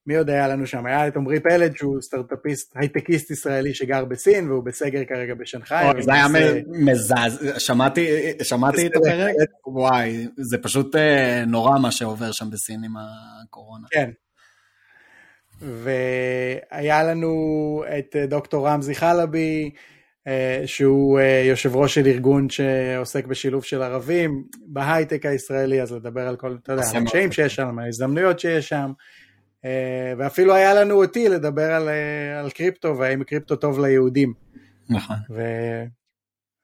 מי 0.07 0.17
עוד 0.17 0.31
היה 0.31 0.49
לנו 0.49 0.67
שם? 0.67 0.87
היה 0.87 1.09
את 1.09 1.17
עמרי 1.17 1.41
פלד 1.41 1.77
שהוא 1.77 2.01
סטארט-אפיסט, 2.01 2.73
הייטקיסט 2.77 3.31
ישראלי 3.31 3.75
שגר 3.75 4.05
בסין 4.05 4.51
והוא 4.51 4.65
בסגר 4.65 5.05
כרגע 5.05 5.35
בשנגחאי. 5.35 6.03
זה 6.03 6.13
היה 6.13 6.27
מזעזע, 6.69 7.59
שמעתי, 7.59 8.09
שמעתי 8.43 8.87
את 8.87 8.97
הפרק, 8.97 9.35
וואי, 9.67 10.29
זה 10.37 10.59
פשוט 10.59 10.97
אה, 10.97 11.45
נורא 11.47 11.79
מה 11.79 11.91
שעובר 11.91 12.33
שם 12.33 12.51
בסין 12.51 12.85
עם 12.85 12.93
הקורונה. 13.45 13.87
כן. 13.91 14.11
והיה 15.61 17.05
לנו 17.05 17.35
את 17.99 18.17
דוקטור 18.29 18.69
רמזי 18.69 18.95
חלבי, 18.95 19.71
שהוא 20.67 21.21
יושב 21.45 21.77
ראש 21.77 21.95
של 21.95 22.07
ארגון 22.07 22.51
שעוסק 22.51 23.27
בשילוב 23.27 23.65
של 23.65 23.83
ערבים 23.83 24.45
בהייטק 24.67 25.27
הישראלי, 25.27 25.83
אז 25.83 25.93
לדבר 25.93 26.29
על 26.29 26.37
כל, 26.37 26.57
אתה 26.63 26.73
יודע, 26.73 26.83
הקשיים 26.83 27.33
שיש 27.33 27.55
שם, 27.55 27.79
ההזדמנויות 27.79 28.39
שיש 28.41 28.69
שם, 28.69 28.93
ואפילו 30.19 30.55
היה 30.55 30.75
לנו 30.75 31.03
אותי 31.05 31.29
לדבר 31.29 31.73
על, 31.73 31.89
על 32.39 32.51
קריפטו, 32.51 32.99
והאם 32.99 33.25
קריפטו 33.25 33.57
טוב 33.57 33.81
ליהודים. 33.81 34.33
נכון. 34.91 35.17
ו... 35.31 35.43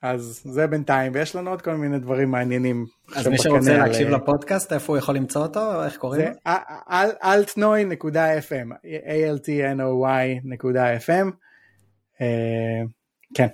אז 0.02 0.40
זה 0.44 0.66
בינתיים, 0.66 1.12
ויש 1.14 1.36
לנו 1.36 1.50
עוד 1.50 1.62
כל 1.62 1.74
מיני 1.74 1.98
דברים 1.98 2.30
מעניינים. 2.30 2.86
אז 3.16 3.26
מי 3.26 3.38
שרוצה 3.38 3.78
להקשיב 3.78 4.08
על... 4.08 4.14
לפודקאסט, 4.14 4.72
איפה 4.72 4.92
הוא 4.92 4.98
יכול 4.98 5.16
למצוא 5.16 5.42
אותו? 5.42 5.84
איך 5.84 5.96
קוראים 5.96 6.20
לו? 6.20 6.26
זה 6.26 6.32
altnoy.fm, 7.22 8.68
altnoy.fm. 10.52 11.30
כן. 13.34 13.46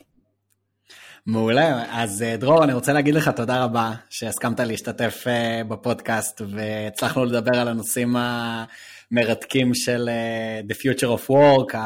מעולה, 1.27 1.85
אז 2.02 2.24
דרור, 2.39 2.65
אני 2.65 2.73
רוצה 2.73 2.93
להגיד 2.93 3.15
לך 3.15 3.28
תודה 3.28 3.65
רבה 3.65 3.93
שהסכמת 4.11 4.61
להשתתף 4.61 5.24
בפודקאסט 5.69 6.43
והצלחנו 6.48 7.24
לדבר 7.24 7.59
על 7.59 7.69
הנושאים 7.69 8.16
המרתקים 8.16 9.74
של 9.74 10.11
The 10.69 10.74
Future 10.74 11.19
of 11.19 11.31
Work, 11.31 11.77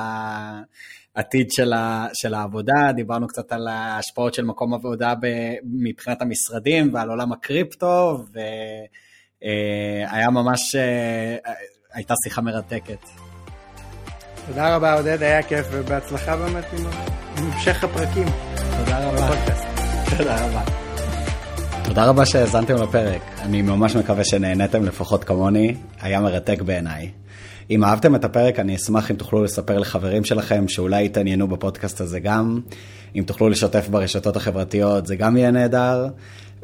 העתיד 1.16 1.50
של, 1.50 1.72
ה, 1.72 2.06
של 2.14 2.34
העבודה, 2.34 2.92
דיברנו 2.96 3.26
קצת 3.26 3.52
על 3.52 3.68
ההשפעות 3.68 4.34
של 4.34 4.44
מקום 4.44 4.74
עבודה 4.74 5.14
ב, 5.14 5.26
מבחינת 5.64 6.22
המשרדים 6.22 6.94
ועל 6.94 7.10
עולם 7.10 7.32
הקריפטו, 7.32 8.24
והיה 9.42 10.30
ממש, 10.30 10.76
הייתה 11.94 12.14
שיחה 12.24 12.40
מרתקת. 12.40 13.33
תודה 14.46 14.76
רבה 14.76 14.94
עודד, 14.94 15.22
היה 15.22 15.42
כיף 15.42 15.66
ובהצלחה 15.70 16.36
באמת 16.36 16.64
עם 16.72 16.86
המשך 17.36 17.84
הפרקים. 17.84 18.28
תודה 18.78 19.08
רבה. 19.08 19.28
תודה 20.18 20.46
רבה. 20.46 20.62
תודה 21.84 22.04
רבה 22.04 22.26
שהאזנתם 22.26 22.74
לפרק, 22.74 23.22
אני 23.42 23.62
ממש 23.62 23.96
מקווה 23.96 24.24
שנהניתם 24.24 24.84
לפחות 24.84 25.24
כמוני, 25.24 25.74
היה 26.00 26.20
מרתק 26.20 26.62
בעיניי. 26.62 27.10
אם 27.70 27.84
אהבתם 27.84 28.14
את 28.14 28.24
הפרק, 28.24 28.58
אני 28.58 28.76
אשמח 28.76 29.10
אם 29.10 29.16
תוכלו 29.16 29.44
לספר 29.44 29.78
לחברים 29.78 30.24
שלכם 30.24 30.68
שאולי 30.68 31.04
יתעניינו 31.04 31.48
בפודקאסט 31.48 32.00
הזה 32.00 32.20
גם. 32.20 32.60
אם 33.16 33.22
תוכלו 33.26 33.48
לשתף 33.48 33.88
ברשתות 33.88 34.36
החברתיות, 34.36 35.06
זה 35.06 35.16
גם 35.16 35.36
יהיה 35.36 35.50
נהדר. 35.50 36.06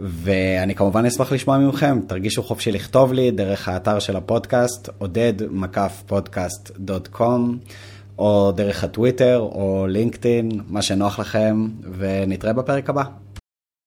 ואני 0.03 0.75
כמובן 0.75 1.07
אשמח 1.07 1.33
לשמוע 1.33 1.59
ממכם, 1.59 2.01
תרגישו 2.07 2.43
חופשי 2.43 2.73
לכתוב 2.73 3.13
לי 3.13 3.31
דרך 3.31 3.69
האתר 3.69 3.99
של 3.99 4.17
הפודקאסט, 4.17 4.89
עודד 4.99 5.33
מקף 5.51 6.03
פודקאסט 6.07 6.71
דוט 6.79 7.09
קום, 7.09 7.59
או 8.19 8.53
דרך 8.53 8.85
הטוויטר 8.85 9.39
או 9.39 9.87
לינקדאין, 9.89 10.51
מה 10.69 10.83
שנוח 10.83 11.19
לכם, 11.19 11.69
ונתראה 11.99 12.53
בפרק 12.53 12.91
הבא. 12.91 13.03